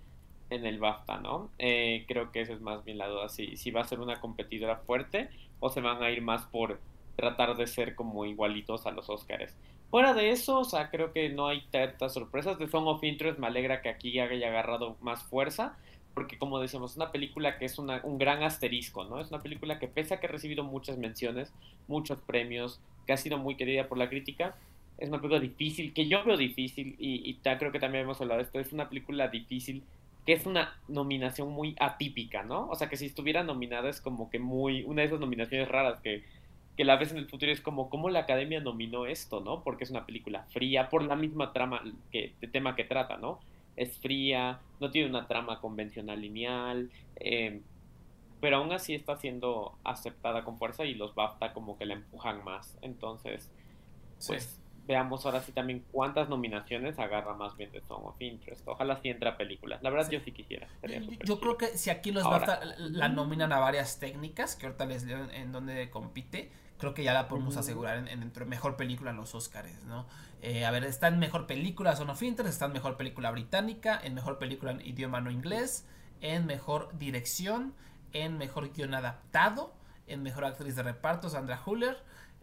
en 0.49 0.65
el 0.65 0.79
BAFTA, 0.79 1.19
¿no? 1.19 1.49
Eh, 1.57 2.05
creo 2.07 2.31
que 2.31 2.41
esa 2.41 2.53
es 2.53 2.61
más 2.61 2.83
bien 2.83 2.97
la 2.97 3.07
duda, 3.07 3.29
si, 3.29 3.71
va 3.71 3.81
a 3.81 3.87
ser 3.87 3.99
una 3.99 4.19
competidora 4.19 4.77
fuerte 4.77 5.29
o 5.59 5.69
se 5.69 5.81
van 5.81 6.01
a 6.03 6.11
ir 6.11 6.21
más 6.21 6.43
por 6.43 6.79
tratar 7.15 7.57
de 7.57 7.67
ser 7.67 7.95
como 7.95 8.25
igualitos 8.25 8.85
a 8.85 8.91
los 8.91 9.09
Oscars. 9.09 9.55
Fuera 9.89 10.13
de 10.13 10.31
eso, 10.31 10.59
o 10.59 10.65
sea, 10.65 10.89
creo 10.89 11.13
que 11.13 11.29
no 11.29 11.47
hay 11.47 11.61
tantas 11.71 12.13
sorpresas. 12.13 12.59
De 12.59 12.67
Song 12.67 12.87
of 12.87 13.03
Interest 13.03 13.39
me 13.39 13.47
alegra 13.47 13.81
que 13.81 13.89
aquí 13.89 14.19
haya 14.19 14.47
agarrado 14.47 14.97
más 15.01 15.23
fuerza, 15.23 15.77
porque 16.13 16.37
como 16.37 16.59
decíamos, 16.59 16.91
es 16.91 16.97
una 16.97 17.11
película 17.11 17.57
que 17.57 17.65
es 17.65 17.79
una, 17.79 18.01
un 18.03 18.17
gran 18.17 18.43
asterisco, 18.43 19.05
¿no? 19.05 19.19
Es 19.19 19.29
una 19.29 19.41
película 19.41 19.79
que 19.79 19.87
pese 19.87 20.13
a 20.13 20.19
que 20.19 20.27
ha 20.27 20.31
recibido 20.31 20.63
muchas 20.63 20.97
menciones, 20.97 21.53
muchos 21.87 22.19
premios, 22.21 22.81
que 23.05 23.13
ha 23.13 23.17
sido 23.17 23.37
muy 23.37 23.55
querida 23.55 23.87
por 23.87 23.97
la 23.97 24.09
crítica, 24.09 24.55
es 24.97 25.09
una 25.09 25.19
película 25.19 25.39
difícil, 25.39 25.93
que 25.93 26.07
yo 26.07 26.23
veo 26.23 26.37
difícil, 26.37 26.95
y, 26.99 27.29
y 27.29 27.35
creo 27.35 27.71
que 27.71 27.79
también 27.79 28.03
hemos 28.03 28.19
hablado 28.19 28.39
de 28.39 28.45
esto, 28.45 28.59
es 28.59 28.73
una 28.73 28.89
película 28.89 29.27
difícil 29.27 29.83
que 30.27 30.33
es 30.33 30.45
una 30.45 30.77
nominación 30.89 31.49
muy 31.51 31.73
atípica, 31.79 32.43
¿no? 32.43 32.67
O 32.67 32.75
sea, 32.75 32.89
que 32.89 32.97
si 32.97 33.05
estuviera 33.05 33.43
nominada 33.43 33.87
es 33.87 34.01
como 34.01 34.29
que 34.29 34.39
muy, 34.39 34.83
una 34.83 35.01
de 35.01 35.07
esas 35.07 35.21
nominaciones 35.21 35.69
raras 35.69 36.01
que, 36.01 36.25
que 36.75 36.83
la 36.83 36.97
vez 36.97 37.11
en 37.13 37.17
el 37.17 37.29
futuro 37.29 37.49
es 37.49 37.61
como, 37.61 37.89
¿cómo 37.89 38.09
la 38.09 38.19
academia 38.19 38.59
nominó 38.59 39.05
esto, 39.05 39.39
no? 39.39 39.63
Porque 39.63 39.85
es 39.85 39.89
una 39.89 40.05
película 40.05 40.43
fría, 40.49 40.89
por 40.89 41.01
la 41.01 41.15
misma 41.15 41.53
trama, 41.53 41.81
que, 42.11 42.33
de 42.41 42.47
tema 42.49 42.75
que 42.75 42.83
trata, 42.83 43.15
¿no? 43.15 43.39
Es 43.77 43.99
fría, 43.99 44.59
no 44.81 44.91
tiene 44.91 45.09
una 45.09 45.27
trama 45.27 45.61
convencional 45.61 46.19
lineal, 46.19 46.91
eh, 47.15 47.61
pero 48.41 48.57
aún 48.57 48.73
así 48.73 48.93
está 48.93 49.15
siendo 49.15 49.77
aceptada 49.85 50.43
con 50.43 50.57
fuerza 50.57 50.83
y 50.83 50.93
los 50.93 51.15
BAFTA 51.15 51.53
como 51.53 51.77
que 51.77 51.85
la 51.85 51.93
empujan 51.93 52.43
más. 52.43 52.77
Entonces, 52.81 53.49
pues 54.27 54.59
veamos 54.87 55.25
ahora 55.25 55.41
sí 55.41 55.51
también 55.51 55.83
cuántas 55.91 56.29
nominaciones 56.29 56.97
agarra 56.97 57.33
más 57.33 57.55
bien 57.57 57.71
de 57.71 57.81
Song 57.81 58.05
of 58.05 58.21
Interest. 58.21 58.67
Ojalá 58.67 58.99
sí 59.01 59.09
entra 59.09 59.31
a 59.31 59.37
películas. 59.37 59.83
La 59.83 59.89
verdad, 59.89 60.09
yo 60.09 60.19
sí 60.21 60.31
quisiera. 60.31 60.67
Yo, 60.81 60.99
yo 61.23 61.39
creo 61.39 61.57
que 61.57 61.67
si 61.77 61.89
aquí 61.89 62.11
los 62.11 62.23
BAFTA 62.23 62.61
la 62.77 63.09
nominan 63.09 63.51
a 63.51 63.59
varias 63.59 63.99
técnicas, 63.99 64.55
que 64.55 64.65
ahorita 64.65 64.85
les 64.85 65.03
leo 65.03 65.29
en 65.31 65.51
donde 65.51 65.89
compite, 65.89 66.51
creo 66.77 66.93
que 66.93 67.03
ya 67.03 67.13
la 67.13 67.27
podemos 67.27 67.57
asegurar 67.57 67.97
en, 67.97 68.07
en, 68.07 68.49
mejor 68.49 68.77
película 68.77 69.11
en 69.11 69.17
los 69.17 69.35
Oscars, 69.35 69.83
¿no? 69.85 70.05
Eh, 70.41 70.65
a 70.65 70.71
ver, 70.71 70.83
está 70.83 71.07
en 71.07 71.19
mejor 71.19 71.47
película 71.47 71.95
Son 71.95 72.09
of 72.09 72.21
Interest, 72.21 72.53
está 72.53 72.65
en 72.65 72.73
mejor 72.73 72.95
película 72.95 73.31
británica, 73.31 73.99
en 74.01 74.13
mejor 74.13 74.37
película 74.37 74.71
en 74.71 74.81
idioma 74.81 75.19
no 75.19 75.31
inglés, 75.31 75.85
en 76.21 76.45
mejor 76.45 76.95
dirección, 76.97 77.73
en 78.13 78.37
mejor 78.37 78.71
guion 78.71 78.93
adaptado, 78.93 79.73
en 80.05 80.23
mejor 80.23 80.45
actriz 80.45 80.75
de 80.75 80.83
reparto 80.83 81.29
Sandra 81.29 81.61
Huller, 81.65 81.97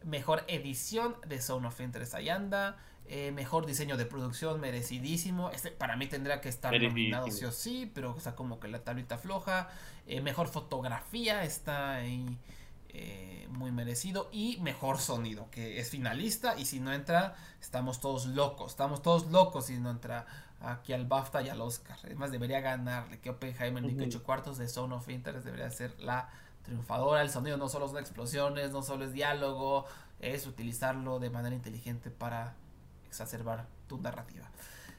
mejor 0.04 0.44
edición 0.48 1.16
de 1.26 1.40
Son 1.40 1.64
of 1.64 1.80
Interest 1.80 2.14
Ayanda, 2.14 2.76
eh, 3.06 3.32
mejor 3.32 3.66
diseño 3.66 3.96
de 3.96 4.06
producción 4.06 4.60
merecidísimo. 4.60 5.50
Este 5.50 5.70
para 5.70 5.96
mí 5.96 6.06
tendría 6.06 6.40
que 6.40 6.48
estar 6.48 6.72
nominado 6.72 7.30
sí 7.30 7.44
o 7.44 7.52
sí, 7.52 7.90
pero 7.94 8.16
está 8.16 8.34
como 8.34 8.60
que 8.60 8.68
la 8.68 8.82
tablita 8.82 9.18
floja. 9.18 9.68
Eh, 10.06 10.20
mejor 10.20 10.48
fotografía 10.48 11.44
está 11.44 11.96
ahí. 11.96 12.38
Eh, 12.96 13.48
muy 13.50 13.72
merecido 13.72 14.28
y 14.30 14.58
mejor 14.60 14.98
sonido 14.98 15.50
que 15.50 15.80
es 15.80 15.90
finalista 15.90 16.56
y 16.56 16.64
si 16.64 16.78
no 16.78 16.92
entra 16.92 17.34
estamos 17.60 18.00
todos 18.00 18.26
locos 18.26 18.70
estamos 18.70 19.02
todos 19.02 19.32
locos 19.32 19.66
si 19.66 19.80
no 19.80 19.90
entra 19.90 20.26
aquí 20.60 20.92
al 20.92 21.04
BAFTA 21.04 21.42
y 21.42 21.48
al 21.48 21.60
Oscar 21.60 21.98
además 22.04 22.30
debería 22.30 22.60
ganarle 22.60 23.18
que 23.18 23.30
Oppenheimer 23.30 23.82
ni 23.82 23.96
que 23.96 24.04
8 24.04 24.22
cuartos 24.22 24.58
de 24.58 24.68
Zone 24.68 24.94
of 24.94 25.08
Interest 25.08 25.44
debería 25.44 25.70
ser 25.70 25.98
la 26.00 26.30
triunfadora 26.64 27.22
el 27.22 27.30
sonido 27.30 27.56
no 27.56 27.68
solo 27.68 27.88
son 27.88 27.98
explosiones 27.98 28.72
no 28.72 28.82
solo 28.82 29.04
es 29.04 29.12
diálogo 29.12 29.84
es 30.20 30.46
utilizarlo 30.46 31.18
de 31.18 31.30
manera 31.30 31.54
inteligente 31.54 32.10
para 32.10 32.54
exacerbar 33.06 33.66
tu 33.86 34.00
narrativa 34.00 34.48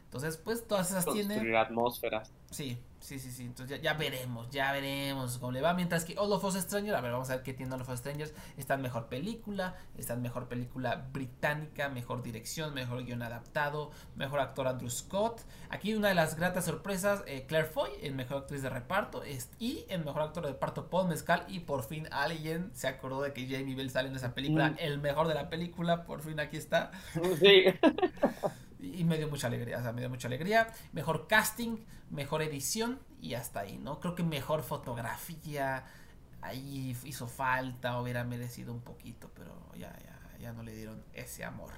entonces 0.05 0.37
pues 0.37 0.67
todas 0.67 0.89
esas 0.89 1.05
tienen 1.05 1.55
atmósferas 1.55 2.31
sí 2.51 2.77
Sí, 3.05 3.19
sí, 3.19 3.31
sí. 3.31 3.43
Entonces 3.43 3.79
ya, 3.83 3.93
veremos, 3.93 4.49
ya 4.49 4.71
veremos 4.71 5.37
cómo 5.37 5.51
le 5.51 5.61
va. 5.61 5.75
Mientras 5.75 6.05
que 6.05 6.17
All 6.17 6.31
of 6.31 6.43
Us 6.43 6.55
Strangers, 6.55 6.97
a 6.97 7.01
ver, 7.01 7.11
vamos 7.11 7.29
a 7.29 7.35
ver 7.35 7.43
qué 7.43 7.53
tiene 7.53 7.71
All 7.75 7.81
of 7.81 7.89
Us 7.89 7.99
Strangers. 7.99 8.33
Está 8.57 8.73
en 8.73 8.81
mejor 8.81 9.09
película, 9.09 9.75
está 9.95 10.15
en 10.15 10.23
mejor 10.23 10.47
película 10.47 11.05
británica, 11.13 11.87
mejor 11.89 12.23
dirección, 12.23 12.73
mejor 12.73 13.05
guion 13.05 13.21
adaptado, 13.21 13.91
mejor 14.15 14.39
actor 14.39 14.67
Andrew 14.67 14.89
Scott. 14.89 15.41
Aquí 15.69 15.93
una 15.93 16.07
de 16.07 16.15
las 16.15 16.35
gratas 16.35 16.65
sorpresas, 16.65 17.23
eh, 17.27 17.45
Claire 17.47 17.67
Foy, 17.67 17.91
en 18.01 18.15
mejor 18.15 18.37
actriz 18.37 18.63
de 18.63 18.71
reparto. 18.71 19.21
y 19.59 19.85
en 19.89 20.03
mejor 20.03 20.23
actor 20.23 20.43
de 20.43 20.53
reparto, 20.53 20.89
Paul 20.89 21.07
Mescal. 21.07 21.45
Y 21.47 21.59
por 21.59 21.83
fin 21.83 22.07
alguien 22.09 22.71
se 22.73 22.87
acordó 22.87 23.21
de 23.21 23.33
que 23.33 23.47
Jamie 23.47 23.75
Bell 23.75 23.91
sale 23.91 24.09
en 24.09 24.15
esa 24.15 24.33
película. 24.33 24.71
Mm. 24.71 24.77
El 24.79 24.99
mejor 24.99 25.27
de 25.27 25.35
la 25.35 25.47
película, 25.47 26.05
por 26.05 26.21
fin 26.21 26.39
aquí 26.39 26.57
está. 26.57 26.89
Sí. 27.39 27.65
y 28.93 29.03
me 29.03 29.17
dio 29.17 29.27
mucha 29.27 29.47
alegría, 29.47 29.79
o 29.79 29.81
sea, 29.81 29.91
me 29.91 30.01
dio 30.01 30.09
mucha 30.09 30.27
alegría. 30.27 30.67
Mejor 30.93 31.27
casting, 31.27 31.77
mejor 32.09 32.41
edición 32.41 32.99
y 33.21 33.33
hasta 33.33 33.61
ahí, 33.61 33.77
¿no? 33.77 33.99
Creo 33.99 34.15
que 34.15 34.23
mejor 34.23 34.63
fotografía, 34.63 35.86
ahí 36.41 36.95
hizo 37.03 37.27
falta, 37.27 37.99
hubiera 37.99 38.23
merecido 38.23 38.73
un 38.73 38.81
poquito, 38.81 39.31
pero 39.33 39.51
ya, 39.77 39.95
ya, 39.99 40.38
ya 40.39 40.53
no 40.53 40.63
le 40.63 40.75
dieron 40.75 41.03
ese 41.13 41.43
amor. 41.43 41.71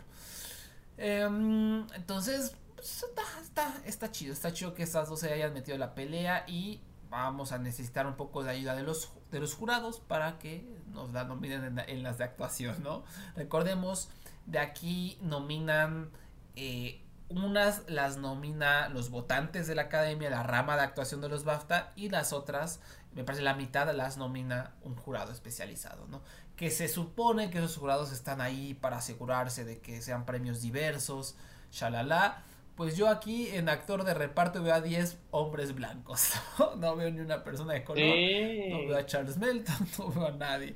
Em, 0.98 1.88
entonces, 1.94 2.56
pues, 2.76 3.04
está, 3.04 3.24
está, 3.42 3.82
está 3.86 4.12
chido, 4.12 4.34
está 4.34 4.52
chido 4.52 4.74
que 4.74 4.84
estas 4.84 5.10
dos 5.10 5.20
se 5.20 5.32
hayan 5.32 5.54
metido 5.54 5.76
en 5.76 5.82
la 5.82 5.96
pelea 5.96 6.44
y 6.48 6.82
vamos 7.10 7.52
a 7.52 7.58
necesitar 7.58 8.06
un 8.08 8.16
poco 8.16 8.44
de 8.44 8.52
ayuda 8.52 8.76
de 8.76 8.84
los, 8.84 9.12
de 9.32 9.40
los 9.40 9.54
jurados 9.54 10.00
para 10.00 10.38
que 10.40 10.68
nos 10.92 11.12
la 11.14 11.24
nominen 11.24 11.64
en, 11.64 11.80
en 11.80 12.04
las 12.04 12.18
de 12.18 12.26
actuación, 12.26 12.84
¿no? 12.84 13.04
Recordemos, 13.36 14.10
de 14.46 14.60
aquí 14.60 15.18
nominan 15.22 16.10
eh, 16.58 17.04
unas 17.30 17.84
las 17.88 18.18
nomina 18.18 18.90
los 18.90 19.10
votantes 19.10 19.68
de 19.68 19.76
la 19.76 19.84
academia, 19.84 20.30
la 20.30 20.44
rama 20.44 20.76
de 20.76 20.82
actuación 20.82 21.22
de 21.22 21.30
los 21.30 21.44
BAFTA, 21.44 21.94
y 21.96 22.10
las 22.10 22.34
otras, 22.34 22.80
me 23.14 23.24
parece 23.24 23.44
la 23.44 23.54
mitad 23.54 23.94
las 23.94 24.18
nomina 24.18 24.74
un 24.82 24.96
jurado 24.96 25.32
especializado, 25.32 26.08
¿no? 26.08 26.22
Que 26.56 26.72
se 26.72 26.88
supone 26.88 27.52
que 27.52 27.60
esos 27.60 27.78
jurados 27.78 28.12
están 28.12 28.42
ahí 28.42 28.74
para 28.74 28.98
asegurarse 28.98 29.66
de 29.66 29.80
que 29.80 30.02
sean 30.02 30.26
premios 30.26 30.62
diversos, 30.62 31.36
shalala. 31.72 32.44
Pues 32.76 32.96
yo 32.96 33.08
aquí 33.08 33.50
en 33.50 33.70
actor 33.70 34.04
de 34.04 34.14
reparto 34.14 34.64
veo 34.64 34.74
a 34.74 34.82
10 34.82 35.18
hombres 35.32 35.76
blancos. 35.76 36.32
No, 36.78 36.96
veo 36.96 37.12
ni 37.12 37.20
una 37.20 37.44
persona 37.44 37.74
de 37.74 37.84
color. 37.84 38.04
No 38.04 38.88
veo 38.88 38.98
a 38.98 39.06
Charles 39.06 39.38
Melton, 39.38 39.88
no 40.00 40.10
veo 40.10 40.28
a 40.28 40.32
nadie. 40.32 40.76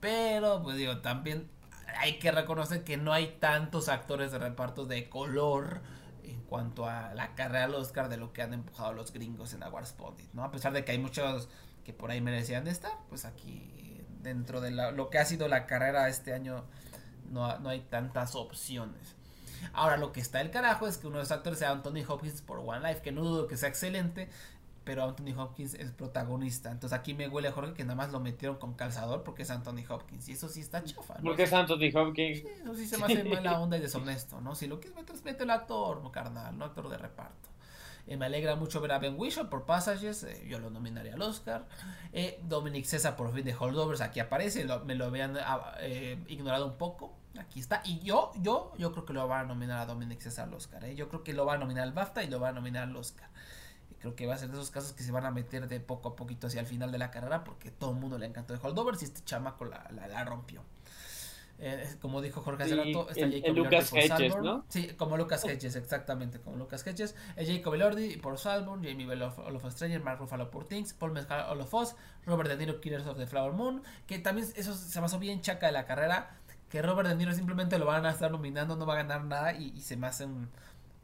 Pero, 0.00 0.62
pues 0.62 0.76
digo, 0.76 0.98
también 0.98 1.48
hay 1.98 2.18
que 2.18 2.30
reconocer 2.32 2.84
que 2.84 2.96
no 2.96 3.12
hay 3.12 3.36
tantos 3.40 3.88
actores 3.88 4.32
de 4.32 4.38
reparto 4.38 4.86
de 4.86 5.08
color 5.08 5.80
en 6.24 6.40
cuanto 6.42 6.86
a 6.86 7.14
la 7.14 7.34
carrera 7.34 7.64
al 7.64 7.74
Oscar 7.74 8.08
de 8.08 8.16
lo 8.16 8.32
que 8.32 8.42
han 8.42 8.54
empujado 8.54 8.92
los 8.92 9.12
gringos 9.12 9.52
en 9.54 9.62
Awards 9.62 9.92
Pundit, 9.92 10.32
¿no? 10.32 10.44
A 10.44 10.50
pesar 10.50 10.72
de 10.72 10.84
que 10.84 10.92
hay 10.92 10.98
muchos 10.98 11.48
que 11.84 11.92
por 11.92 12.10
ahí 12.10 12.20
merecían 12.20 12.66
estar, 12.66 12.92
pues 13.08 13.24
aquí 13.24 14.02
dentro 14.22 14.60
de 14.60 14.70
lo 14.70 15.10
que 15.10 15.18
ha 15.18 15.24
sido 15.24 15.48
la 15.48 15.66
carrera 15.66 16.08
este 16.08 16.34
año 16.34 16.64
no, 17.30 17.58
no 17.58 17.68
hay 17.68 17.80
tantas 17.80 18.34
opciones. 18.34 19.16
Ahora 19.72 19.96
lo 19.96 20.12
que 20.12 20.20
está 20.20 20.40
el 20.40 20.50
carajo 20.50 20.86
es 20.86 20.98
que 20.98 21.06
uno 21.06 21.16
de 21.16 21.24
los 21.24 21.32
actores 21.32 21.58
sea 21.58 21.70
Anthony 21.70 22.04
Hopkins 22.06 22.42
por 22.42 22.58
One 22.58 22.88
Life, 22.88 23.02
que 23.02 23.12
no 23.12 23.22
dudo 23.22 23.46
que 23.46 23.56
sea 23.56 23.68
excelente, 23.68 24.28
pero 24.90 25.04
Anthony 25.04 25.38
Hopkins 25.38 25.74
es 25.74 25.92
protagonista. 25.92 26.72
Entonces 26.72 26.98
aquí 26.98 27.14
me 27.14 27.28
huele 27.28 27.46
a 27.46 27.52
Jorge 27.52 27.74
que 27.74 27.84
nada 27.84 27.94
más 27.94 28.10
lo 28.10 28.18
metieron 28.18 28.56
con 28.56 28.74
calzador 28.74 29.22
porque 29.22 29.42
es 29.42 29.50
Anthony 29.52 29.84
Hopkins. 29.88 30.28
Y 30.28 30.32
eso 30.32 30.48
sí 30.48 30.62
está 30.62 30.82
chafa. 30.82 31.14
¿no? 31.18 31.26
Porque 31.26 31.44
es 31.44 31.52
Anthony 31.52 31.94
Hopkins. 31.94 32.38
Sí, 32.40 32.48
eso 32.60 32.74
sí 32.74 32.88
se 32.88 32.98
me 32.98 33.04
hace 33.04 33.22
mala 33.22 33.60
onda 33.60 33.76
y 33.76 33.80
deshonesto, 33.80 34.40
¿no? 34.40 34.56
Si 34.56 34.66
lo 34.66 34.80
quieres 34.80 34.98
meter, 34.98 35.14
mete 35.22 35.44
el 35.44 35.50
actor, 35.50 36.02
no 36.02 36.10
carnal, 36.10 36.58
no 36.58 36.64
actor 36.64 36.88
de 36.88 36.98
reparto. 36.98 37.50
Eh, 38.08 38.16
me 38.16 38.26
alegra 38.26 38.56
mucho 38.56 38.80
ver 38.80 38.90
a 38.90 38.98
Ben 38.98 39.14
Whishaw 39.16 39.48
por 39.48 39.64
Passages, 39.64 40.24
eh, 40.24 40.44
yo 40.48 40.58
lo 40.58 40.70
nominaría 40.70 41.14
al 41.14 41.22
Oscar. 41.22 41.68
Eh, 42.12 42.40
Dominic 42.42 42.84
César 42.84 43.14
por 43.14 43.32
fin 43.32 43.44
de 43.44 43.54
Holdovers, 43.54 44.00
aquí 44.00 44.18
aparece, 44.18 44.66
me 44.84 44.96
lo 44.96 45.04
habían 45.04 45.36
ah, 45.38 45.76
ignorado 46.26 46.66
un 46.66 46.76
poco. 46.78 47.14
Aquí 47.38 47.60
está. 47.60 47.80
Y 47.84 48.00
yo, 48.00 48.32
yo, 48.40 48.72
yo 48.76 48.90
creo 48.90 49.04
que 49.04 49.12
lo 49.12 49.28
van 49.28 49.44
a 49.44 49.48
nominar 49.50 49.78
a 49.78 49.86
Dominic 49.86 50.20
César 50.20 50.48
al 50.48 50.54
Oscar. 50.54 50.84
Yo 50.90 51.08
creo 51.08 51.22
que 51.22 51.32
lo 51.32 51.46
va 51.46 51.54
a 51.54 51.58
nominar 51.58 51.84
al 51.84 51.92
BAFTA 51.92 52.24
y 52.24 52.26
lo 52.26 52.40
va 52.40 52.48
a 52.48 52.52
nominar 52.52 52.88
al 52.88 52.96
Oscar 52.96 53.30
creo 54.00 54.16
que 54.16 54.26
va 54.26 54.34
a 54.34 54.38
ser 54.38 54.48
de 54.48 54.54
esos 54.54 54.70
casos 54.70 54.92
que 54.92 55.02
se 55.02 55.12
van 55.12 55.26
a 55.26 55.30
meter 55.30 55.68
de 55.68 55.78
poco 55.78 56.08
a 56.08 56.16
poquito 56.16 56.46
hacia 56.46 56.60
el 56.60 56.66
final 56.66 56.90
de 56.90 56.98
la 56.98 57.10
carrera 57.10 57.44
porque 57.44 57.70
todo 57.70 57.90
el 57.92 57.96
mundo 57.98 58.18
le 58.18 58.26
encantó 58.26 58.54
de 58.54 58.60
Holdovers 58.62 59.02
y 59.02 59.04
este 59.04 59.22
chamaco 59.24 59.66
la, 59.66 59.88
la, 59.92 60.24
rompió. 60.24 60.62
Eh, 61.62 61.86
como 62.00 62.22
dijo 62.22 62.40
Jorge 62.40 62.62
hace 62.62 62.76
rato, 62.76 63.10
está 63.10 63.30
Jacob 63.30 63.54
Lucas 63.54 63.92
Hedges, 63.92 64.36
¿no? 64.38 64.64
Sí, 64.68 64.88
como 64.96 65.18
Lucas 65.18 65.44
Hedges, 65.44 65.76
exactamente, 65.76 66.40
como 66.40 66.56
Lucas 66.56 66.86
Hedges. 66.86 67.14
Es 67.36 67.48
Jacob 67.48 67.74
Elordi 67.74 68.16
por 68.16 68.38
Salmon, 68.38 68.82
Jamie 68.82 69.04
Bell 69.04 69.20
of, 69.20 69.38
of 69.38 69.70
Stranger, 69.70 70.02
Mark 70.02 70.18
Ruffalo 70.18 70.50
por 70.50 70.64
Things, 70.64 70.94
Paul 70.94 71.12
Mescal 71.12 71.50
All 71.50 71.60
of 71.60 71.74
Us, 71.74 71.94
Robert 72.24 72.48
De 72.48 72.56
Niro 72.56 72.80
Killers 72.80 73.06
of 73.06 73.18
the 73.18 73.26
Flower 73.26 73.52
Moon, 73.52 73.82
que 74.06 74.18
también 74.18 74.48
eso 74.56 74.74
se 74.74 74.98
pasó 74.98 75.18
bien 75.18 75.42
chaca 75.42 75.66
de 75.66 75.72
la 75.72 75.84
carrera, 75.84 76.38
que 76.70 76.80
Robert 76.80 77.10
De 77.10 77.14
Niro 77.16 77.34
simplemente 77.34 77.78
lo 77.78 77.84
van 77.84 78.06
a 78.06 78.10
estar 78.10 78.30
nominando, 78.30 78.76
no 78.76 78.86
va 78.86 78.94
a 78.94 78.96
ganar 78.96 79.24
nada 79.24 79.52
y, 79.52 79.74
y 79.76 79.82
se 79.82 79.98
me 79.98 80.06
hace 80.06 80.24
un 80.24 80.48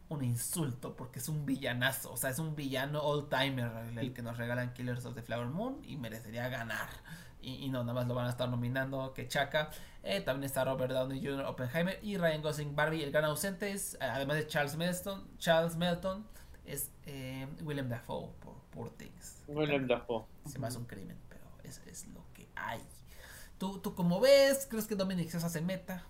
un 0.08 0.24
insulto 0.24 0.94
porque 0.96 1.18
es 1.18 1.28
un 1.28 1.44
villanazo, 1.44 2.12
o 2.12 2.16
sea, 2.16 2.30
es 2.30 2.38
un 2.38 2.54
villano 2.54 3.02
old 3.02 3.28
timer 3.28 3.70
el 3.98 4.12
que 4.12 4.22
nos 4.22 4.36
regalan 4.36 4.72
Killers 4.72 5.04
of 5.04 5.14
the 5.14 5.22
Flower 5.22 5.48
Moon 5.48 5.80
y 5.84 5.96
merecería 5.96 6.48
ganar. 6.48 6.88
Y, 7.40 7.68
no, 7.68 7.82
nada 7.82 7.92
más 7.92 8.08
lo 8.08 8.14
van 8.16 8.26
a 8.26 8.30
estar 8.30 8.48
nominando 8.48 9.14
que 9.14 9.28
Chaka. 9.28 9.70
Eh, 10.02 10.20
también 10.20 10.46
está 10.46 10.64
Robert 10.64 10.92
Downey 10.92 11.24
Jr. 11.24 11.44
Oppenheimer 11.44 12.00
y 12.02 12.16
Ryan 12.16 12.42
Gosling 12.42 12.74
Barbie. 12.74 13.04
El 13.04 13.12
gran 13.12 13.24
ausente 13.24 13.70
es, 13.70 13.94
eh, 13.94 13.98
además 14.00 14.38
de 14.38 14.48
Charles 14.48 14.76
Melton, 14.76 15.28
Charles 15.38 15.76
Melton 15.76 16.26
es 16.64 16.90
eh, 17.04 17.46
William 17.62 17.88
Dafoe 17.88 18.32
por 18.40 18.54
Poor 18.72 18.90
Things. 18.90 19.44
William 19.46 19.86
Dafoe. 19.86 20.24
Se 20.46 20.58
me 20.58 20.66
hace 20.66 20.78
un 20.78 20.86
crimen, 20.86 21.16
pero 21.28 21.44
es, 21.62 21.80
es 21.86 22.08
lo 22.08 22.24
que 22.34 22.48
hay. 22.56 22.80
¿Tú, 23.58 23.78
¿Tú 23.78 23.94
cómo 23.94 24.18
ves? 24.18 24.66
¿Crees 24.68 24.86
que 24.86 24.96
Dominic 24.96 25.30
Sosa 25.30 25.48
se 25.48 25.60
meta? 25.60 26.04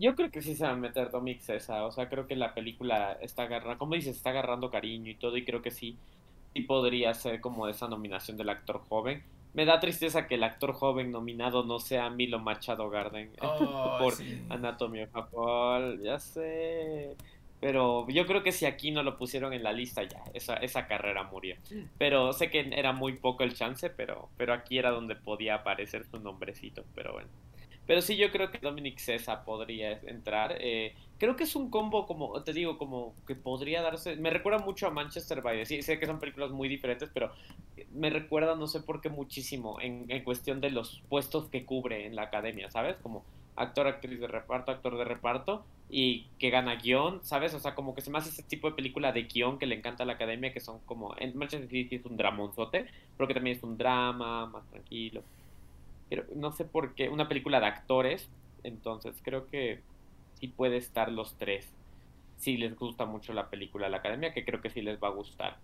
Yo 0.00 0.16
creo 0.16 0.30
que 0.30 0.40
sí 0.40 0.54
se 0.54 0.64
va 0.64 0.70
a 0.70 0.76
meter 0.76 1.10
Dominic 1.10 1.46
esa, 1.50 1.84
o 1.84 1.92
sea, 1.92 2.08
creo 2.08 2.26
que 2.26 2.34
la 2.34 2.54
película 2.54 3.18
está 3.20 3.42
agarrando, 3.42 3.78
como 3.78 3.94
dices, 3.96 4.16
está 4.16 4.30
agarrando 4.30 4.70
cariño 4.70 5.10
y 5.10 5.14
todo, 5.14 5.36
y 5.36 5.44
creo 5.44 5.60
que 5.60 5.70
sí, 5.70 5.98
sí 6.54 6.62
podría 6.62 7.12
ser 7.12 7.42
como 7.42 7.68
esa 7.68 7.86
nominación 7.86 8.38
del 8.38 8.48
actor 8.48 8.80
joven. 8.88 9.22
Me 9.52 9.66
da 9.66 9.78
tristeza 9.78 10.26
que 10.26 10.36
el 10.36 10.44
actor 10.44 10.72
joven 10.72 11.10
nominado 11.10 11.64
no 11.64 11.80
sea 11.80 12.08
Milo 12.08 12.38
Machado 12.38 12.88
Garden 12.88 13.30
oh, 13.42 13.98
por 14.00 14.14
Anatomía 14.48 15.06
of 15.12 16.00
ya 16.02 16.18
sé. 16.18 17.14
Pero 17.60 18.08
yo 18.08 18.26
creo 18.26 18.42
que 18.42 18.52
si 18.52 18.64
aquí 18.64 18.90
no 18.92 19.02
lo 19.02 19.18
pusieron 19.18 19.52
en 19.52 19.62
la 19.62 19.72
lista 19.72 20.02
ya, 20.02 20.24
esa, 20.32 20.54
esa 20.56 20.86
carrera 20.86 21.24
murió. 21.24 21.56
Pero 21.98 22.32
sé 22.32 22.48
que 22.48 22.60
era 22.72 22.92
muy 22.92 23.14
poco 23.14 23.42
el 23.42 23.52
chance, 23.52 23.90
pero, 23.90 24.30
pero 24.38 24.54
aquí 24.54 24.78
era 24.78 24.92
donde 24.92 25.14
podía 25.14 25.56
aparecer 25.56 26.06
su 26.06 26.18
nombrecito, 26.18 26.84
pero 26.94 27.12
bueno. 27.12 27.28
Pero 27.90 28.02
sí, 28.02 28.16
yo 28.16 28.30
creo 28.30 28.52
que 28.52 28.58
Dominic 28.58 28.98
César 28.98 29.42
podría 29.44 29.98
entrar. 30.06 30.54
Eh, 30.60 30.94
creo 31.18 31.34
que 31.34 31.42
es 31.42 31.56
un 31.56 31.70
combo, 31.70 32.06
como 32.06 32.40
te 32.44 32.52
digo, 32.52 32.78
como 32.78 33.16
que 33.26 33.34
podría 33.34 33.82
darse. 33.82 34.14
Me 34.14 34.30
recuerda 34.30 34.60
mucho 34.60 34.86
a 34.86 34.90
Manchester 34.90 35.42
by 35.42 35.58
the 35.58 35.66
Sea. 35.66 35.82
Sé 35.82 35.98
que 35.98 36.06
son 36.06 36.20
películas 36.20 36.52
muy 36.52 36.68
diferentes, 36.68 37.10
pero 37.12 37.32
me 37.90 38.08
recuerda, 38.08 38.54
no 38.54 38.68
sé 38.68 38.78
por 38.78 39.00
qué, 39.00 39.08
muchísimo 39.08 39.80
en, 39.80 40.04
en 40.06 40.22
cuestión 40.22 40.60
de 40.60 40.70
los 40.70 41.02
puestos 41.08 41.48
que 41.48 41.64
cubre 41.66 42.06
en 42.06 42.14
la 42.14 42.22
academia, 42.22 42.70
¿sabes? 42.70 42.94
Como 43.02 43.24
actor, 43.56 43.88
actriz 43.88 44.20
de 44.20 44.28
reparto, 44.28 44.70
actor 44.70 44.96
de 44.96 45.04
reparto, 45.04 45.64
y 45.88 46.28
que 46.38 46.50
gana 46.50 46.76
guion, 46.76 47.24
¿sabes? 47.24 47.54
O 47.54 47.58
sea, 47.58 47.74
como 47.74 47.96
que 47.96 48.02
se 48.02 48.10
me 48.12 48.18
hace 48.18 48.30
ese 48.30 48.44
tipo 48.44 48.70
de 48.70 48.76
película 48.76 49.10
de 49.10 49.24
guion 49.24 49.58
que 49.58 49.66
le 49.66 49.74
encanta 49.74 50.04
a 50.04 50.06
la 50.06 50.12
academia, 50.12 50.52
que 50.52 50.60
son 50.60 50.78
como, 50.86 51.16
en 51.18 51.36
Manchester 51.36 51.68
City 51.68 51.96
es 51.96 52.04
un 52.04 52.16
dramonzote, 52.16 52.86
pero 53.16 53.26
que 53.26 53.34
también 53.34 53.56
es 53.56 53.64
un 53.64 53.76
drama, 53.76 54.46
más 54.46 54.64
tranquilo. 54.70 55.24
Pero 56.10 56.24
no 56.34 56.52
sé 56.52 56.64
por 56.66 56.94
qué, 56.94 57.08
una 57.08 57.28
película 57.28 57.60
de 57.60 57.66
actores, 57.66 58.28
entonces 58.64 59.16
creo 59.22 59.48
que 59.48 59.80
sí 60.34 60.48
puede 60.48 60.76
estar 60.76 61.10
los 61.10 61.36
tres. 61.38 61.72
Si 62.36 62.56
les 62.58 62.76
gusta 62.76 63.06
mucho 63.06 63.32
la 63.32 63.48
película 63.48 63.88
la 63.88 63.98
academia, 63.98 64.34
que 64.34 64.44
creo 64.44 64.60
que 64.60 64.70
sí 64.70 64.82
les 64.82 65.00
va 65.02 65.08
a 65.08 65.12
gustar. 65.12 65.56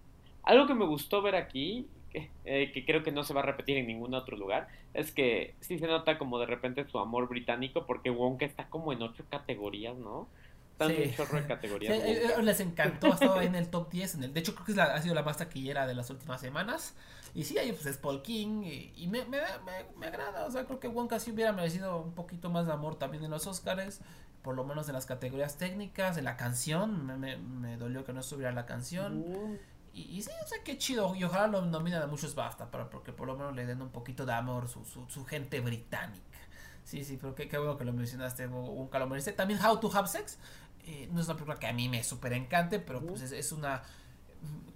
Algo 0.44 0.66
que 0.66 0.74
me 0.74 0.86
gustó 0.86 1.20
ver 1.20 1.34
aquí, 1.34 1.88
que, 2.10 2.30
eh, 2.44 2.70
que, 2.72 2.84
creo 2.86 3.02
que 3.02 3.10
no 3.12 3.24
se 3.24 3.34
va 3.34 3.40
a 3.40 3.44
repetir 3.44 3.76
en 3.76 3.86
ningún 3.88 4.14
otro 4.14 4.36
lugar, 4.36 4.68
es 4.94 5.10
que 5.10 5.54
sí 5.60 5.78
se 5.78 5.86
nota 5.86 6.16
como 6.18 6.38
de 6.38 6.46
repente 6.46 6.86
su 6.88 6.98
amor 6.98 7.28
británico, 7.28 7.84
porque 7.84 8.10
Wonka 8.10 8.44
está 8.46 8.68
como 8.68 8.92
en 8.92 9.02
ocho 9.02 9.24
categorías, 9.28 9.96
¿no? 9.96 10.28
Están 10.72 10.94
Sí. 10.94 11.10
chorro 11.16 11.40
de 11.40 11.46
categorías. 11.48 11.94
Sí, 11.96 12.00
eh, 12.02 12.22
eh, 12.38 12.42
les 12.42 12.60
encantó, 12.60 13.06
ha 13.10 13.14
estado 13.14 13.40
en 13.40 13.54
el 13.54 13.70
top 13.70 13.90
10. 13.90 14.14
En 14.14 14.24
el, 14.24 14.34
de 14.34 14.40
hecho, 14.40 14.54
creo 14.54 14.66
que 14.66 14.72
es 14.72 14.76
la- 14.76 14.94
ha 14.94 15.00
sido 15.02 15.14
la 15.14 15.22
más 15.22 15.38
taquillera 15.38 15.86
de 15.86 15.94
las 15.94 16.10
últimas 16.10 16.40
semanas. 16.40 16.94
Y 17.36 17.44
sí, 17.44 17.58
ahí 17.58 17.70
pues 17.72 17.84
es 17.86 17.98
Paul 17.98 18.22
King. 18.22 18.62
Y, 18.64 18.92
y 18.96 19.06
me, 19.08 19.24
me, 19.26 19.38
me- 19.64 19.86
me 19.98 20.06
agrada. 20.06 20.46
O 20.46 20.50
sea, 20.50 20.64
creo 20.64 20.80
que 20.80 20.88
Wonka 20.88 21.20
sí 21.20 21.30
hubiera 21.32 21.52
merecido 21.52 22.00
un 22.00 22.14
poquito 22.14 22.48
más 22.50 22.66
de 22.66 22.72
amor 22.72 22.96
también 22.98 23.22
en 23.24 23.30
los 23.30 23.46
Oscars. 23.46 24.00
Por 24.42 24.54
lo 24.54 24.64
menos 24.64 24.88
en 24.88 24.94
las 24.94 25.06
categorías 25.06 25.56
técnicas, 25.58 26.16
en 26.16 26.24
la 26.24 26.36
canción. 26.36 27.04
Me, 27.06 27.16
me- 27.16 27.36
me 27.36 27.76
dolió 27.76 28.04
que 28.04 28.12
no 28.12 28.20
estuviera 28.20 28.52
la 28.52 28.64
canción. 28.64 29.18
Mm. 29.20 29.58
Y, 29.92 30.02
y 30.18 30.22
sí, 30.22 30.30
o 30.44 30.48
sea, 30.48 30.58
qué 30.64 30.78
chido. 30.78 31.14
Y 31.14 31.24
ojalá 31.24 31.46
lo 31.46 31.62
nominen 31.62 32.00
a 32.02 32.06
muchos 32.06 32.34
BAFTA, 32.34 32.70
para, 32.70 32.88
porque 32.90 33.12
por 33.12 33.26
lo 33.26 33.36
menos 33.36 33.54
le 33.54 33.66
den 33.66 33.82
un 33.82 33.90
poquito 33.90 34.24
de 34.24 34.32
amor 34.32 34.68
su, 34.68 34.84
su, 34.84 35.06
su 35.08 35.24
gente 35.26 35.60
británica. 35.60 36.38
Sí, 36.84 37.02
sí, 37.04 37.18
pero 37.20 37.34
qué, 37.34 37.48
qué 37.48 37.58
bueno 37.58 37.76
que 37.76 37.84
lo 37.84 37.92
mencionaste, 37.92 38.46
un 38.46 38.88
lo 38.92 39.06
merece. 39.08 39.32
También 39.32 39.58
How 39.62 39.78
to 39.80 39.90
Have 39.94 40.06
Sex. 40.08 40.38
eh, 40.84 41.08
no 41.12 41.20
es 41.20 41.26
una 41.26 41.34
película 41.34 41.58
que 41.58 41.66
a 41.66 41.72
mí 41.72 41.88
me 41.88 42.02
súper 42.04 42.32
encante, 42.32 42.78
pero 42.78 43.00
pues 43.04 43.20
es, 43.22 43.32
es 43.32 43.52
una... 43.52 43.82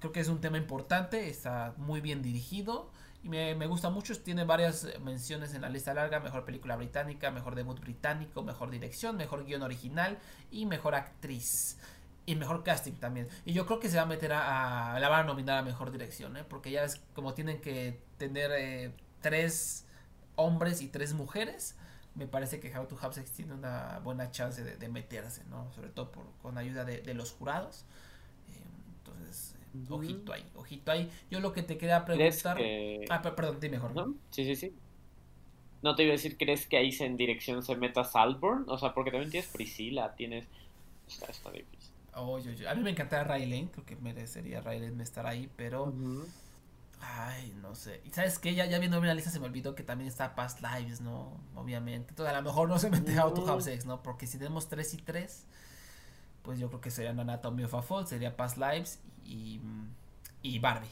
Creo 0.00 0.12
que 0.12 0.20
es 0.20 0.28
un 0.28 0.40
tema 0.40 0.56
importante, 0.58 1.28
está 1.28 1.74
muy 1.76 2.00
bien 2.00 2.22
dirigido. 2.22 2.90
Y 3.22 3.28
me, 3.28 3.54
me 3.54 3.66
gusta 3.66 3.90
mucho, 3.90 4.18
tiene 4.22 4.44
varias 4.44 4.86
menciones 5.02 5.52
en 5.52 5.60
la 5.60 5.68
lista 5.68 5.92
larga, 5.92 6.20
mejor 6.20 6.46
película 6.46 6.76
británica, 6.76 7.30
mejor 7.30 7.54
debut 7.54 7.78
británico, 7.78 8.42
mejor 8.42 8.70
dirección, 8.70 9.16
mejor 9.16 9.44
guion 9.44 9.62
original 9.62 10.18
y 10.50 10.64
mejor 10.66 10.94
actriz. 10.94 11.78
Y 12.26 12.36
mejor 12.36 12.62
casting 12.62 12.92
también. 12.92 13.28
Y 13.44 13.52
yo 13.52 13.66
creo 13.66 13.80
que 13.80 13.88
se 13.90 13.96
va 13.96 14.02
a 14.02 14.06
meter 14.06 14.32
a. 14.32 14.94
a- 14.94 15.00
la 15.00 15.08
van 15.08 15.20
a 15.20 15.24
nominar 15.24 15.58
a 15.58 15.62
mejor 15.62 15.90
dirección, 15.90 16.36
¿eh? 16.36 16.44
Porque 16.48 16.70
ya 16.70 16.84
es 16.84 16.96
como 17.14 17.34
tienen 17.34 17.60
que 17.60 18.00
tener 18.18 18.50
eh, 18.52 18.94
tres 19.20 19.86
hombres 20.36 20.80
y 20.80 20.88
tres 20.88 21.12
mujeres. 21.12 21.76
Me 22.14 22.26
parece 22.26 22.60
que 22.60 22.76
How 22.76 22.86
to 22.86 22.96
Have 23.00 23.14
Sex 23.14 23.30
tiene 23.32 23.54
una 23.54 24.00
buena 24.04 24.30
chance 24.30 24.62
de, 24.62 24.76
de 24.76 24.88
meterse, 24.88 25.44
¿no? 25.46 25.72
Sobre 25.72 25.88
todo 25.90 26.12
por, 26.12 26.24
con 26.42 26.56
ayuda 26.58 26.84
de, 26.84 27.00
de 27.02 27.14
los 27.14 27.32
jurados. 27.32 27.84
Ojito 29.88 30.32
ahí, 30.32 30.44
ojito 30.54 30.90
ahí. 30.92 31.10
Yo 31.30 31.40
lo 31.40 31.52
que 31.52 31.62
te 31.62 31.78
quería 31.78 32.04
¿Crees 32.04 32.42
preguntar. 32.42 32.56
que... 32.56 33.04
Ah, 33.08 33.22
per- 33.22 33.34
perdón, 33.34 33.58
dime 33.60 33.76
mejor. 33.76 33.94
¿No? 33.94 34.14
Sí, 34.30 34.44
sí, 34.44 34.56
sí. 34.56 34.74
No 35.82 35.94
te 35.96 36.02
iba 36.02 36.10
a 36.10 36.16
decir, 36.16 36.36
¿crees 36.36 36.66
que 36.66 36.76
ahí 36.76 36.94
en 37.00 37.16
dirección 37.16 37.62
se 37.62 37.76
meta 37.76 38.04
Salborn? 38.04 38.64
O 38.68 38.76
sea, 38.78 38.92
porque 38.94 39.10
también 39.10 39.30
tienes 39.30 39.48
Priscila, 39.50 40.14
tienes... 40.14 40.46
Está, 41.08 41.26
está 41.26 41.50
difícil. 41.50 41.90
Oye, 42.14 42.50
oye, 42.50 42.68
A 42.68 42.74
mí 42.74 42.82
me 42.82 42.90
encantaría 42.90 43.24
Ray 43.24 43.46
Lane, 43.46 43.68
creo 43.72 43.86
que 43.86 43.96
merecería 43.96 44.60
Ray 44.60 44.80
Lane 44.80 45.02
estar 45.02 45.26
ahí, 45.26 45.48
pero. 45.56 45.92
Ay, 47.00 47.54
no 47.62 47.74
sé. 47.74 48.00
Y 48.04 48.10
sabes 48.10 48.38
que 48.38 48.54
ya, 48.54 48.66
ya 48.66 48.78
viendo 48.78 49.00
la 49.00 49.14
lista 49.14 49.30
se 49.30 49.40
me 49.40 49.46
olvidó 49.46 49.74
que 49.74 49.82
también 49.82 50.08
está 50.08 50.34
Past 50.34 50.60
Lives, 50.60 51.00
¿no? 51.00 51.40
Obviamente. 51.54 52.10
Entonces 52.10 52.34
a 52.34 52.36
lo 52.36 52.42
mejor 52.44 52.68
no 52.68 52.78
se 52.78 52.90
mete 52.90 53.18
How 53.18 53.32
to 53.32 53.48
Have 53.50 53.62
Sex, 53.62 53.86
¿no? 53.86 54.02
Porque 54.02 54.26
si 54.26 54.38
tenemos 54.38 54.68
3 54.68 54.94
y 54.94 54.96
3, 54.98 55.46
pues 56.42 56.58
yo 56.58 56.68
creo 56.68 56.80
que 56.80 56.90
serían 56.90 57.20
Anatomy 57.20 57.64
of 57.64 57.74
a 57.74 57.82
Fall, 57.82 58.06
sería 58.06 58.36
Past 58.36 58.56
Lives 58.56 59.00
y, 59.24 59.60
y 60.42 60.58
Barbie. 60.58 60.88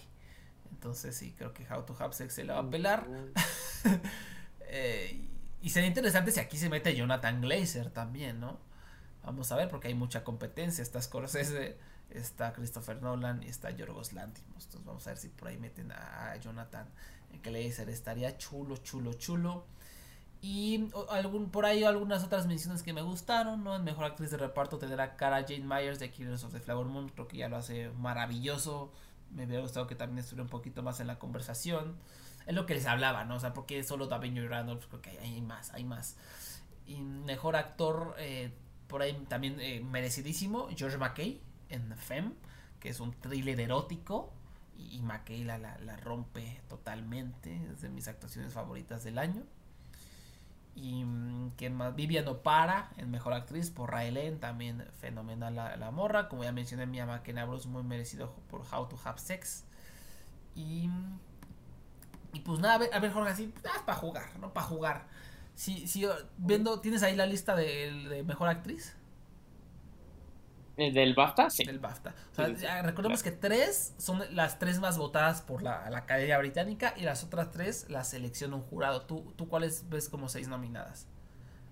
Entonces 0.70 1.16
sí, 1.16 1.34
creo 1.36 1.52
que 1.52 1.66
How 1.70 1.82
to 1.82 1.96
Have 1.98 2.12
Sex 2.12 2.34
se 2.34 2.44
le 2.44 2.52
va 2.52 2.60
a 2.60 2.70
pelar. 2.70 3.06
Eh, 4.70 5.26
y 5.62 5.70
sería 5.70 5.88
interesante 5.88 6.30
si 6.30 6.40
aquí 6.40 6.58
se 6.58 6.68
mete 6.68 6.94
Jonathan 6.94 7.40
Glazer 7.40 7.88
también, 7.88 8.38
¿no? 8.38 8.58
Vamos 9.24 9.50
a 9.50 9.56
ver, 9.56 9.70
porque 9.70 9.88
hay 9.88 9.94
mucha 9.94 10.24
competencia. 10.24 10.82
Está 10.82 11.00
Scorsese, 11.00 11.78
está 12.10 12.52
Christopher 12.52 13.00
Nolan 13.00 13.42
y 13.42 13.46
está 13.46 13.70
Yorgos 13.70 14.12
Lanthimos. 14.12 14.64
Entonces 14.66 14.84
vamos 14.84 15.06
a 15.06 15.10
ver 15.10 15.16
si 15.16 15.28
por 15.30 15.48
ahí 15.48 15.56
meten 15.56 15.90
a 15.92 16.36
Jonathan 16.36 16.86
Glazer. 17.42 17.88
Estaría 17.88 18.36
chulo, 18.36 18.76
chulo, 18.76 19.14
chulo. 19.14 19.64
Y 20.40 20.88
algún, 21.10 21.50
por 21.50 21.66
ahí 21.66 21.82
algunas 21.82 22.22
otras 22.22 22.46
menciones 22.46 22.84
que 22.84 22.92
me 22.92 23.02
gustaron, 23.02 23.64
¿no? 23.64 23.76
Mejor 23.80 24.04
Actriz 24.04 24.30
de 24.30 24.36
Reparto 24.36 24.78
tener 24.78 25.00
a 25.00 25.16
Cara 25.16 25.42
Jane 25.42 25.64
Myers 25.64 25.98
de 25.98 26.10
Killers 26.12 26.44
of 26.44 26.52
the 26.52 26.60
Flower 26.60 26.86
Moon. 26.86 27.08
Creo 27.08 27.26
que 27.26 27.38
ya 27.38 27.48
lo 27.48 27.56
hace 27.56 27.90
maravilloso. 27.90 28.92
Me 29.32 29.46
hubiera 29.46 29.62
gustado 29.62 29.88
que 29.88 29.96
también 29.96 30.18
estuviera 30.18 30.44
un 30.44 30.48
poquito 30.48 30.82
más 30.82 31.00
en 31.00 31.08
la 31.08 31.18
conversación. 31.18 31.96
Es 32.46 32.54
lo 32.54 32.66
que 32.66 32.74
les 32.74 32.86
hablaba, 32.86 33.24
¿no? 33.24 33.34
O 33.34 33.40
sea, 33.40 33.52
porque 33.52 33.82
solo 33.82 34.06
David 34.06 34.48
Randolph, 34.48 34.86
creo 34.86 35.02
que 35.02 35.18
hay 35.18 35.40
más, 35.40 35.74
hay 35.74 35.84
más. 35.84 36.16
Y 36.86 37.00
mejor 37.00 37.56
actor, 37.56 38.14
eh, 38.18 38.52
por 38.86 39.02
ahí 39.02 39.12
también 39.28 39.60
eh, 39.60 39.80
merecidísimo, 39.80 40.68
George 40.74 40.98
McKay 40.98 41.42
en 41.68 41.94
Femme, 41.96 42.32
que 42.80 42.90
es 42.90 43.00
un 43.00 43.12
thriller 43.12 43.60
erótico. 43.60 44.32
Y, 44.78 44.98
y 44.98 45.02
McKay 45.02 45.42
la, 45.42 45.58
la, 45.58 45.76
la 45.78 45.96
rompe 45.96 46.62
totalmente, 46.68 47.60
es 47.72 47.80
de 47.80 47.88
mis 47.88 48.06
actuaciones 48.06 48.52
favoritas 48.52 49.02
del 49.02 49.18
año. 49.18 49.42
Y 50.80 51.04
mm, 51.04 51.50
quién 51.56 51.74
más, 51.74 51.96
Vivian 51.96 52.28
Opara 52.28 52.90
en 52.96 53.10
Mejor 53.10 53.32
Actriz 53.32 53.70
por 53.70 53.90
Raelen, 53.90 54.38
también 54.38 54.84
fenomenal 55.00 55.56
la, 55.56 55.76
la 55.76 55.90
morra. 55.90 56.28
Como 56.28 56.44
ya 56.44 56.52
mencioné, 56.52 56.86
Mia 56.86 57.04
McKenna 57.04 57.44
Bruce 57.44 57.68
muy 57.68 57.82
merecido 57.82 58.32
por 58.48 58.62
How 58.72 58.88
to 58.88 58.98
Have 59.04 59.18
Sex. 59.18 59.64
Y, 60.54 60.88
y 62.32 62.40
pues 62.40 62.60
nada, 62.60 62.74
a 62.74 62.78
ver, 62.78 62.94
a 62.94 63.00
ver 63.00 63.12
Jorge, 63.12 63.30
así, 63.30 63.52
ah, 63.64 63.82
para 63.84 63.98
jugar, 63.98 64.38
¿no? 64.38 64.52
Para 64.52 64.66
jugar. 64.66 65.06
Si, 65.56 65.88
si, 65.88 66.06
viendo, 66.36 66.80
¿tienes 66.80 67.02
ahí 67.02 67.16
la 67.16 67.26
lista 67.26 67.56
de 67.56 68.22
Mejor 68.24 68.48
Actriz? 68.48 68.97
¿El 70.78 70.94
¿Del 70.94 71.14
BAFTA? 71.14 71.50
Sí. 71.50 71.64
Del 71.64 71.78
BAFTA. 71.80 72.14
O 72.32 72.34
sea, 72.34 72.46
Sí, 72.46 72.56
sí, 72.56 72.66
ya 72.66 72.82
recordemos 72.82 73.22
que 73.22 73.32
tres 73.32 73.94
son 73.98 74.22
las 74.34 74.58
tres 74.58 74.80
más 74.80 74.96
votadas 74.98 75.42
por 75.42 75.62
la, 75.62 75.90
la 75.90 75.98
Academia 75.98 76.38
Británica 76.38 76.94
y 76.96 77.02
las 77.02 77.24
otras 77.24 77.50
tres 77.50 77.86
las 77.90 78.08
selecciona 78.10 78.56
un 78.56 78.62
jurado. 78.62 79.02
¿Tú, 79.06 79.34
¿Tú 79.36 79.48
cuáles 79.48 79.88
ves 79.90 80.08
como 80.08 80.28
seis 80.28 80.48
nominadas? 80.48 81.08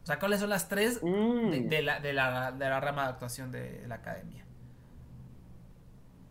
O 0.03 0.07
sea, 0.07 0.19
¿cuáles 0.19 0.41
son 0.41 0.51
las 0.51 0.69
tres 0.69 1.03
Mm. 1.03 1.51
de, 1.51 1.61
de 1.63 1.83
la, 1.83 2.01
de, 2.01 2.13
la, 2.15 2.53
de 2.53 2.69
la 2.69 2.81
rama 2.81 3.05
de 3.05 3.11
actuación 3.11 3.53
de 3.53 3.87
la 3.89 3.97
Academia? 3.97 4.47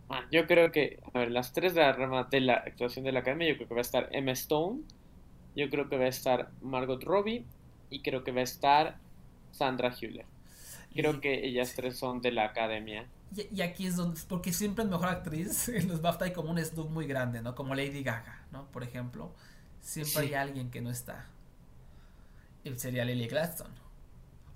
Ah, 0.10 0.28
yo 0.32 0.46
creo 0.48 0.72
que, 0.72 1.00
a 1.14 1.20
ver, 1.20 1.32
las 1.32 1.54
tres 1.54 1.74
de 1.76 1.82
la 1.82 1.94
rama 1.94 2.24
de 2.32 2.42
la 2.42 2.56
actuación 2.56 3.06
de 3.06 3.12
la 3.12 3.20
academia, 3.22 3.48
yo 3.50 3.56
creo 3.58 3.68
que 3.68 3.74
va 3.76 3.80
a 3.80 3.82
estar 3.82 4.10
Emma 4.12 4.32
Stone, 4.34 4.84
yo 5.56 5.70
creo 5.70 5.90
que 5.90 5.98
va 5.98 6.06
a 6.06 6.08
estar 6.10 6.54
Margot 6.62 7.04
Robbie 7.04 7.48
y 7.90 8.02
creo 8.04 8.24
que 8.24 8.32
va 8.32 8.42
a 8.42 8.44
estar 8.44 9.02
Sandra 9.52 9.92
Hüller. 10.00 10.28
Creo 10.96 11.20
que 11.22 11.46
ellas 11.46 11.74
tres 11.76 11.98
son 11.98 12.22
de 12.22 12.32
la 12.32 12.46
academia. 12.46 13.06
Y, 13.36 13.56
y 13.58 13.62
aquí 13.62 13.86
es 13.88 13.96
donde, 13.98 14.20
porque 14.30 14.54
siempre 14.54 14.84
en 14.84 14.90
Mejor 14.90 15.10
Actriz, 15.10 15.68
en 15.70 15.88
los 15.88 16.02
BAFTA 16.02 16.26
hay 16.26 16.34
como 16.34 16.52
un 16.52 16.58
snub 16.64 16.90
muy 16.90 17.06
grande, 17.08 17.42
¿no? 17.42 17.54
Como 17.56 17.76
Lady 17.76 18.02
Gaga, 18.04 18.46
¿no? 18.52 18.66
Por 18.72 18.84
ejemplo, 18.84 19.32
siempre 19.82 20.12
Sí. 20.14 20.20
hay 20.20 20.34
alguien 20.36 20.72
que 20.72 20.82
no 20.82 20.90
está. 20.90 21.26
Y 22.64 22.74
sería 22.76 23.06
Lily 23.06 23.28
Gladstone. 23.28 23.74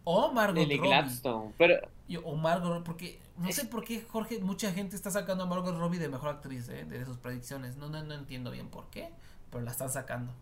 O 0.03 0.31
Margot 0.31 0.55
Lily 0.63 0.77
Robbie. 0.77 0.89
Gladstone, 0.89 1.53
pero 1.57 1.75
O 2.23 2.35
Margot 2.35 2.83
porque 2.83 3.19
no 3.37 3.49
Es- 3.49 3.57
sé 3.57 3.65
por 3.65 3.83
qué, 3.83 4.01
Jorge, 4.09 4.39
mucha 4.39 4.71
gente 4.71 4.95
está 4.95 5.11
sacando 5.11 5.43
a 5.43 5.47
Margot 5.47 5.75
Robbie 5.77 5.99
de 5.99 6.09
Mejor 6.09 6.29
Actriz, 6.29 6.67
¿eh? 6.69 6.85
De 6.85 7.05
sus 7.05 7.17
predicciones. 7.17 7.75
No, 7.77 7.87
no, 7.89 8.01
no 8.03 8.15
entiendo 8.15 8.49
bien 8.49 8.69
por 8.69 8.89
qué, 8.89 9.09
pero 9.51 9.63
la 9.63 9.71
están 9.71 9.91
sacando. 9.91 10.33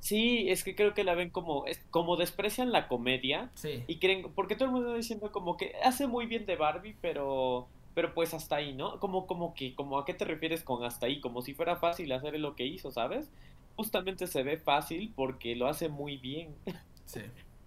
Sí, 0.00 0.48
es 0.50 0.64
que 0.64 0.74
creo 0.74 0.94
que 0.94 1.04
la 1.04 1.14
ven 1.14 1.30
como, 1.30 1.66
es, 1.66 1.78
como 1.90 2.16
desprecian 2.16 2.72
la 2.72 2.88
comedia 2.88 3.50
Sí. 3.54 3.84
y 3.86 3.98
creen, 3.98 4.26
porque 4.34 4.54
todo 4.54 4.66
el 4.66 4.72
mundo 4.72 4.88
está 4.88 4.96
diciendo 4.98 5.32
como 5.32 5.56
que 5.56 5.74
hace 5.84 6.06
muy 6.06 6.26
bien 6.26 6.46
de 6.46 6.56
Barbie, 6.56 6.96
pero, 7.00 7.66
pero 7.94 8.14
pues 8.14 8.34
hasta 8.34 8.56
ahí, 8.56 8.72
¿no? 8.74 9.00
Como, 9.00 9.26
como 9.26 9.54
que, 9.54 9.74
como 9.74 9.98
a 9.98 10.04
qué 10.04 10.14
te 10.14 10.24
refieres 10.24 10.62
con 10.62 10.84
hasta 10.84 11.06
ahí, 11.06 11.20
como 11.20 11.42
si 11.42 11.54
fuera 11.54 11.76
fácil 11.76 12.12
hacer 12.12 12.38
lo 12.38 12.54
que 12.54 12.64
hizo, 12.66 12.90
¿sabes? 12.90 13.30
Justamente 13.76 14.26
se 14.26 14.42
ve 14.42 14.56
fácil 14.56 15.12
porque 15.14 15.54
lo 15.56 15.68
hace 15.68 15.88
muy 15.88 16.16
bien. 16.16 16.54
Sí. 17.06 17.22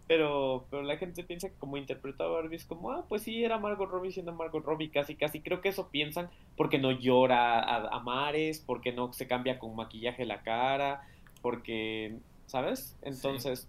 Pero, 0.08 0.66
pero 0.70 0.84
la 0.84 0.98
gente 0.98 1.24
piensa 1.24 1.50
que 1.50 1.56
como 1.56 1.78
interpretó 1.78 2.26
a 2.26 2.28
Barbie 2.28 2.58
es 2.58 2.66
como, 2.66 2.92
ah, 2.92 3.06
pues 3.08 3.24
sí, 3.24 3.44
era 3.46 3.58
Margot 3.58 3.90
Robbie 3.90 4.12
siendo 4.12 4.34
Margot 4.34 4.64
Robbie, 4.64 4.92
casi, 4.92 5.16
casi. 5.16 5.40
Creo 5.40 5.62
que 5.62 5.70
eso 5.70 5.88
piensan 5.90 6.30
porque 6.58 6.78
no 6.80 6.92
llora 6.92 7.60
a, 7.62 7.88
a 7.88 8.00
mares, 8.02 8.60
porque 8.60 8.92
no 8.92 9.14
se 9.14 9.26
cambia 9.26 9.58
con 9.58 9.74
maquillaje 9.76 10.26
la 10.26 10.44
cara, 10.44 11.02
porque, 11.42 12.18
¿sabes? 12.48 12.96
Entonces, 13.02 13.68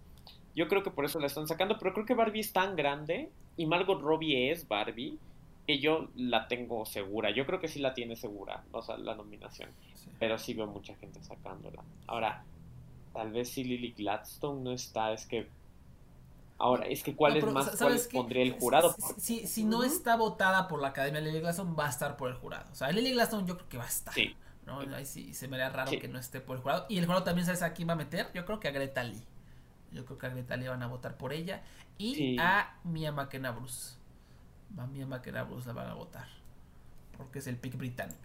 yo 0.55 0.67
creo 0.67 0.83
que 0.83 0.91
por 0.91 1.05
eso 1.05 1.19
la 1.19 1.27
están 1.27 1.47
sacando, 1.47 1.77
pero 1.79 1.93
creo 1.93 2.05
que 2.05 2.13
Barbie 2.13 2.41
es 2.41 2.53
tan 2.53 2.75
grande 2.75 3.31
y 3.57 3.65
Margot 3.65 4.01
Robbie 4.01 4.51
es 4.51 4.67
Barbie 4.67 5.17
que 5.67 5.79
yo 5.79 6.09
la 6.15 6.47
tengo 6.47 6.85
segura. 6.85 7.31
Yo 7.31 7.45
creo 7.45 7.59
que 7.59 7.67
sí 7.67 7.79
la 7.79 7.93
tiene 7.93 8.15
segura, 8.15 8.63
o 8.71 8.81
sea, 8.81 8.97
la 8.97 9.15
nominación. 9.15 9.69
sí. 9.95 10.09
Pero 10.19 10.37
sí 10.37 10.53
veo 10.53 10.67
mucha 10.67 10.95
gente 10.95 11.23
sacándola. 11.23 11.83
Ahora, 12.07 12.45
tal 13.13 13.31
vez 13.31 13.49
si 13.49 13.63
Lily 13.63 13.91
Gladstone 13.93 14.61
no 14.61 14.71
está, 14.71 15.13
es 15.13 15.25
que 15.25 15.47
Ahora, 16.57 16.85
es 16.87 17.03
que 17.03 17.15
cuál 17.15 17.39
No, 17.39 17.39
es 17.39 17.51
más, 17.51 17.77
¿sabes 17.77 17.79
cuáles 17.79 18.07
qué? 18.07 18.17
pondría 18.17 18.43
el 18.43 18.53
jurado. 18.53 18.95
Si, 19.17 19.39
si, 19.41 19.47
si 19.47 19.63
no 19.65 19.83
está 19.83 20.15
votada 20.15 20.67
por 20.67 20.81
la 20.81 20.89
Academia 20.89 21.19
Lily 21.19 21.39
Glaston, 21.41 21.75
va 21.77 21.87
a 21.87 21.89
estar 21.89 22.15
por 22.15 22.29
el 22.29 22.35
jurado. 22.35 22.71
O 22.71 22.75
sea, 22.75 22.91
Lily 22.91 23.11
Glaston 23.11 23.45
yo 23.47 23.55
creo 23.57 23.69
que 23.69 23.77
va 23.77 23.85
a 23.85 23.87
estar. 23.87 24.13
Sí. 24.13 24.35
¿No? 24.65 24.79
Ahí 24.95 25.05
sí 25.05 25.33
se 25.33 25.47
me 25.47 25.55
haría 25.57 25.69
raro 25.69 25.89
Sí. 25.91 25.99
que 25.99 26.07
no 26.07 26.19
esté 26.19 26.39
por 26.41 26.55
el 26.57 26.61
jurado. 26.63 26.85
Y 26.89 26.97
el 26.97 27.05
jurado 27.05 27.23
también, 27.23 27.45
¿sabes 27.45 27.61
a 27.63 27.73
quién 27.73 27.87
va 27.89 27.93
a 27.93 27.97
meter? 27.97 28.27
Yo 28.33 28.45
creo 28.45 28.59
que 28.59 28.67
a 28.67 28.71
Greta 28.71 29.03
Lee. 29.03 29.23
Yo 29.91 30.05
creo 30.05 30.17
que 30.17 30.25
a 30.25 30.29
Greta 30.29 30.57
Lee 30.57 30.67
van 30.67 30.81
a 30.83 30.87
votar 30.87 31.17
por 31.17 31.33
ella. 31.33 31.61
Y 31.97 32.15
Sí. 32.15 32.37
a 32.39 32.77
Mia 32.83 33.11
McKenna 33.11 33.51
Bruce. 33.51 33.97
A 34.77 34.87
Mia 34.87 35.05
McKenna 35.05 35.43
Bruce 35.43 35.67
la 35.67 35.73
van 35.73 35.87
a 35.89 35.93
votar. 35.93 36.27
Porque 37.17 37.39
es 37.39 37.47
el 37.47 37.57
pick 37.57 37.77
británico. 37.77 38.19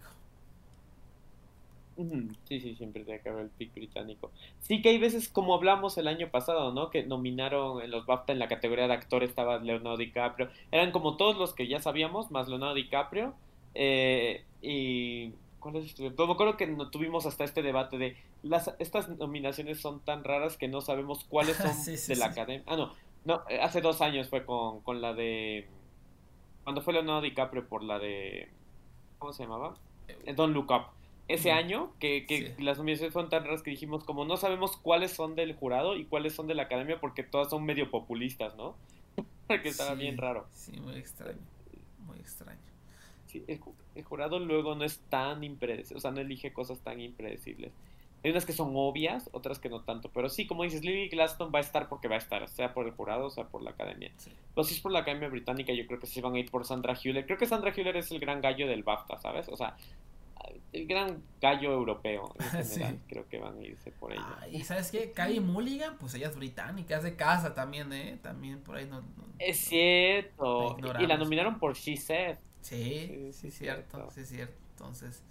Sí, 2.45 2.61
sí, 2.61 2.75
siempre 2.75 3.03
tiene 3.03 3.19
que 3.19 3.27
haber 3.27 3.43
el 3.43 3.49
pick 3.49 3.73
británico. 3.73 4.31
Sí 4.61 4.81
que 4.81 4.87
hay 4.87 4.97
veces, 4.97 5.27
como 5.27 5.53
hablamos 5.53 5.97
el 5.97 6.07
año 6.07 6.29
pasado, 6.31 6.71
¿no? 6.73 6.89
Que 6.89 7.05
nominaron 7.05 7.81
en 7.81 7.91
los 7.91 8.05
BAFTA 8.05 8.31
en 8.31 8.39
la 8.39 8.47
categoría 8.47 8.87
de 8.87 8.93
actor 8.93 9.21
estaba 9.21 9.57
Leonardo 9.57 9.97
DiCaprio. 9.97 10.49
Eran 10.71 10.91
como 10.93 11.17
todos 11.17 11.35
los 11.37 11.53
que 11.53 11.67
ya 11.67 11.81
sabíamos, 11.81 12.31
más 12.31 12.47
Leonardo 12.47 12.75
DiCaprio. 12.75 13.35
Eh, 13.75 14.45
y... 14.61 15.33
¿Cuáles 15.59 15.85
estuvieron? 15.85 16.15
Pues 16.15 16.27
me 16.27 16.33
acuerdo 16.33 16.57
que 16.57 16.67
no 16.67 16.89
tuvimos 16.89 17.25
hasta 17.25 17.43
este 17.43 17.61
debate 17.61 17.97
de 17.97 18.17
las 18.43 18.73
estas 18.79 19.09
nominaciones 19.09 19.79
son 19.79 19.99
tan 19.99 20.23
raras 20.23 20.57
que 20.57 20.67
no 20.67 20.81
sabemos 20.81 21.25
cuáles 21.25 21.57
son 21.57 21.73
Sí, 21.73 21.97
sí, 21.97 22.13
de 22.13 22.19
la 22.19 22.27
sí. 22.27 22.31
academia. 22.31 22.63
Ah, 22.67 22.75
no, 22.75 22.93
no, 23.25 23.43
eh, 23.49 23.59
hace 23.61 23.81
dos 23.81 24.01
años 24.01 24.29
fue 24.29 24.45
con, 24.45 24.81
con 24.81 25.01
la 25.01 25.13
de... 25.13 25.67
Cuando 26.63 26.81
fue 26.81 26.93
Leonardo 26.93 27.21
DiCaprio 27.21 27.67
por 27.67 27.83
la 27.83 27.99
de... 27.99 28.49
¿Cómo 29.17 29.33
se 29.33 29.43
llamaba? 29.43 29.75
Eh, 30.07 30.33
Don't 30.33 30.53
Look 30.53 30.71
Up. 30.71 30.85
Ese 31.27 31.51
año, 31.51 31.91
que, 31.99 32.25
que 32.25 32.55
las 32.57 32.79
nominaciones 32.79 33.13
fueron 33.13 33.29
tan 33.29 33.43
raras 33.43 33.61
que 33.61 33.69
dijimos 33.69 34.03
como 34.03 34.25
no 34.25 34.35
sabemos 34.35 34.77
cuáles 34.77 35.11
son 35.11 35.35
del 35.35 35.53
jurado 35.55 35.95
y 35.95 36.05
cuáles 36.05 36.33
son 36.33 36.47
de 36.47 36.55
la 36.55 36.63
academia 36.63 36.99
porque 36.99 37.21
todas 37.21 37.51
son 37.51 37.65
medio 37.65 37.91
populistas, 37.91 38.55
¿no? 38.55 38.75
que 39.47 39.69
estaba 39.69 39.93
bien 39.93 40.17
raro. 40.17 40.47
Sí, 40.53 40.79
muy 40.79 40.95
extraño. 40.95 41.37
Muy 41.99 42.17
extraño. 42.17 42.59
Sí, 43.29 43.43
el, 43.47 43.59
ju- 43.61 43.73
el 43.95 44.03
jurado 44.03 44.39
luego 44.39 44.75
no 44.75 44.83
es 44.83 44.99
tan 45.09 45.43
impredecible, 45.43 45.97
o 45.97 46.01
sea, 46.01 46.11
no 46.11 46.19
elige 46.19 46.51
cosas 46.51 46.79
tan 46.79 46.99
impredecibles. 46.99 47.71
Hay 48.23 48.31
unas 48.31 48.45
que 48.45 48.51
son 48.51 48.71
obvias, 48.75 49.29
otras 49.31 49.59
que 49.59 49.69
no 49.69 49.81
tanto, 49.83 50.09
pero 50.13 50.27
sí, 50.27 50.45
como 50.45 50.63
dices, 50.63 50.83
Lily 50.83 51.07
Glaston 51.07 51.51
va 51.55 51.59
a 51.59 51.61
estar 51.61 51.87
porque 51.87 52.09
va 52.09 52.15
a 52.15 52.17
estar, 52.17 52.49
sea 52.49 52.73
por 52.73 52.85
el 52.85 52.91
jurado, 52.91 53.29
sea 53.29 53.45
por 53.45 53.61
la 53.61 53.69
academia. 53.69 54.11
Sí. 54.17 54.31
Pues 54.55 54.67
si 54.67 54.73
es 54.73 54.81
por 54.81 54.91
la 54.91 54.99
academia 54.99 55.29
británica, 55.29 55.71
yo 55.71 55.87
creo 55.87 55.99
que 56.01 56.07
sí 56.07 56.19
van 56.19 56.33
a 56.35 56.39
ir 56.39 56.51
por 56.51 56.65
Sandra 56.65 56.97
Hüller. 57.01 57.25
Creo 57.25 57.37
que 57.37 57.45
Sandra 57.45 57.71
Hüller 57.73 57.95
es 57.95 58.11
el 58.11 58.19
gran 58.19 58.41
gallo 58.41 58.67
del 58.67 58.83
BAFTA, 58.83 59.17
¿sabes? 59.19 59.47
O 59.47 59.55
sea, 59.55 59.77
el 60.73 60.85
gran 60.87 61.23
gallo 61.41 61.71
europeo 61.71 62.33
en 62.57 62.63
Sí. 62.65 62.73
general. 62.79 62.99
Creo 63.07 63.29
que 63.29 63.37
van 63.39 63.57
a 63.57 63.61
irse 63.63 63.91
por 63.91 64.11
ella. 64.11 64.25
Ah, 64.41 64.47
y 64.49 64.63
¿sabes 64.65 64.91
qué? 64.91 65.11
Kylie 65.15 65.39
Mulligan, 65.39 65.97
pues 65.97 66.13
ella 66.15 66.27
es 66.27 66.35
británica, 66.35 66.97
es 66.97 67.03
de 67.03 67.15
casa 67.15 67.53
también, 67.55 67.93
¿eh? 67.93 68.17
También 68.21 68.59
por 68.59 68.75
ahí 68.75 68.85
no... 68.85 69.01
no- 69.01 69.07
Es 69.37 69.59
cierto. 69.59 70.75
Y 70.99 71.05
la 71.07 71.15
nominaron 71.17 71.57
por 71.59 71.75
She 71.75 71.95
Said. 71.95 72.37
Sí, 72.61 73.31
Sí, 73.31 73.33
sí, 73.33 73.51
cierto, 73.51 73.97
cierto. 73.97 74.11
sí, 74.11 74.25
cierto. 74.25 74.55
Entonces, 74.71 75.23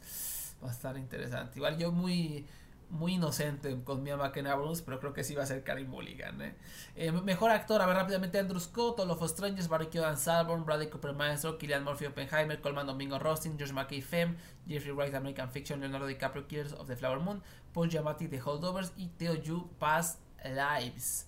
va 0.63 0.69
a 0.69 0.73
estar 0.73 0.97
interesante. 0.97 1.59
Igual 1.59 1.79
yo 1.79 1.93
muy 1.93 2.47
muy 2.91 3.15
inocente 3.17 3.83
con 3.85 4.03
Mia 4.03 4.17
McKenna 4.17 4.55
Bruce, 4.55 4.83
pero 4.83 4.99
creo 4.99 5.13
que 5.13 5.23
sí 5.23 5.35
va 5.35 5.43
a 5.43 5.47
ser 5.47 5.63
Carey 5.63 5.85
Mulligan. 5.85 6.41
¿eh? 6.41 6.55
Eh, 6.97 7.13
mejor 7.13 7.51
actor, 7.51 7.83
a 7.83 7.87
ver 7.87 7.97
rápidamente: 7.97 8.39
Andrew 8.39 8.59
Scott, 8.61 8.99
All 9.01 9.11
of 9.11 9.23
Strangers, 9.29 9.69
Barry 9.69 9.89
Keoghan 9.89 10.17
Salborn, 10.17 10.65
Bradley 10.65 10.89
Cooper 10.89 11.13
Maestro, 11.13 11.59
Killian 11.59 11.85
Murphy 11.85 12.07
Oppenheimer, 12.07 12.61
Coleman 12.63 12.87
Domingo 12.87 13.19
Rostin, 13.19 13.59
Josh 13.59 13.73
McKay 13.73 14.01
Femme, 14.03 14.37
Jeffrey 14.67 14.93
Wright 14.93 15.15
American 15.15 15.51
Fiction, 15.51 15.81
Leonardo 15.81 16.07
DiCaprio 16.09 16.47
Killers 16.49 16.73
of 16.73 16.87
the 16.87 16.97
Flower 16.97 17.21
Moon, 17.21 17.43
Paul 17.75 17.91
Giamatti 17.91 18.27
The 18.29 18.41
Holdovers 18.41 18.93
y 18.97 19.09
Theo 19.19 19.35
Yu 19.35 19.69
Past 19.79 20.21
Lives. 20.45 21.27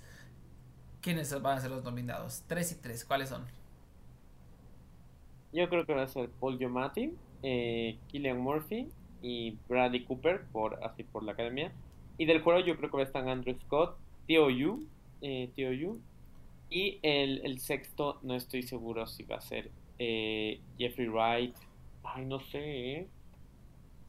¿Quiénes 1.03 1.31
van 1.43 1.59
a 1.59 1.61
ser 1.61 1.71
los 1.71 1.85
nominados? 1.85 2.43
Tres 2.47 2.73
y 2.73 2.77
tres, 2.77 3.05
¿cuáles 3.05 3.29
son? 3.29 3.45
Yo 5.53 5.69
creo 5.69 5.85
que 5.87 5.95
va 5.95 6.03
a 6.03 6.09
ser 6.09 6.31
Paul 6.31 6.59
Giamatti, 6.59 7.13
eh, 7.43 7.99
Killian 8.09 8.39
Murphy 8.41 8.89
y 9.23 9.57
Bradley 9.69 10.05
Cooper 10.05 10.47
por 10.53 10.83
así 10.85 11.03
por 11.05 11.23
la 11.25 11.33
academia. 11.33 11.73
Y 12.19 12.27
del 12.27 12.41
jurado 12.43 12.65
yo 12.65 12.77
creo 12.77 12.91
que 12.91 12.97
va 12.99 13.03
a 13.03 13.07
estar 13.07 13.29
Andrew 13.29 13.57
Scott, 13.61 13.97
Theo 14.27 14.51
Yu, 14.51 14.87
eh, 15.23 15.51
Theo 15.57 15.73
Yu. 15.73 16.01
Y 16.71 16.99
el, 17.03 17.45
el 17.45 17.59
sexto 17.59 18.19
no 18.23 18.35
estoy 18.37 18.63
seguro 18.63 19.07
si 19.07 19.25
va 19.25 19.37
a 19.37 19.41
ser 19.41 19.71
eh, 19.99 20.61
Jeffrey 20.79 21.09
Wright. 21.09 21.57
Ay, 22.05 22.25
no 22.27 22.39
sé, 22.41 22.93
¿eh? 22.99 23.09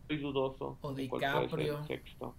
Estoy 0.03 0.17
dudoso. 0.17 0.77
O 0.81 0.89
el 0.91 0.95
DiCaprio. 0.97 1.83
sexto. 1.85 2.35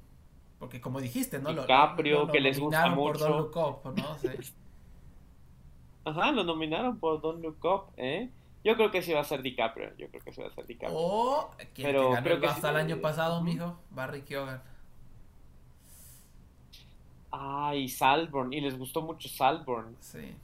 Porque 0.60 0.80
como 0.80 1.00
dijiste, 1.00 1.40
¿no? 1.40 1.52
DiCaprio, 1.52 2.20
lo- 2.20 2.26
lo 2.26 2.32
que 2.32 2.40
les 2.40 2.60
gusta 2.60 2.88
nominaron 2.88 3.04
por 3.04 3.12
mucho. 3.18 3.28
Don't 3.28 3.54
Look 3.56 3.84
Up, 3.86 3.96
¿no? 3.98 4.18
Sí. 4.18 4.28
Ajá, 6.04 6.32
lo 6.32 6.44
nominaron 6.44 6.98
por 6.98 7.20
Don't 7.20 7.42
Look 7.42 7.64
Up, 7.64 7.92
¿eh? 7.96 8.30
Yo 8.64 8.76
creo 8.76 8.90
que 8.90 9.02
sí 9.02 9.12
va 9.12 9.20
a 9.20 9.24
ser 9.24 9.42
DiCaprio. 9.42 9.96
Yo 9.96 10.08
creo 10.08 10.22
que 10.22 10.32
sí 10.32 10.40
va 10.40 10.48
a 10.48 10.54
ser 10.54 10.66
DiCaprio. 10.66 10.98
O 10.98 11.50
quien 11.74 11.88
Pero 11.88 12.08
que 12.08 12.14
ganó 12.14 12.24
creo 12.24 12.36
el 12.36 12.42
que 12.42 12.48
sí. 12.48 12.60
el 12.66 12.76
año 12.76 13.00
pasado, 13.00 13.42
mijo, 13.42 13.78
Barry 13.90 14.22
Keoghan. 14.22 14.62
Ay, 17.30 17.88
Salborn. 17.88 18.52
Y 18.52 18.60
les 18.60 18.78
gustó 18.78 19.02
mucho 19.02 19.28
Salborn. 19.28 19.96
Sí. 20.00 20.36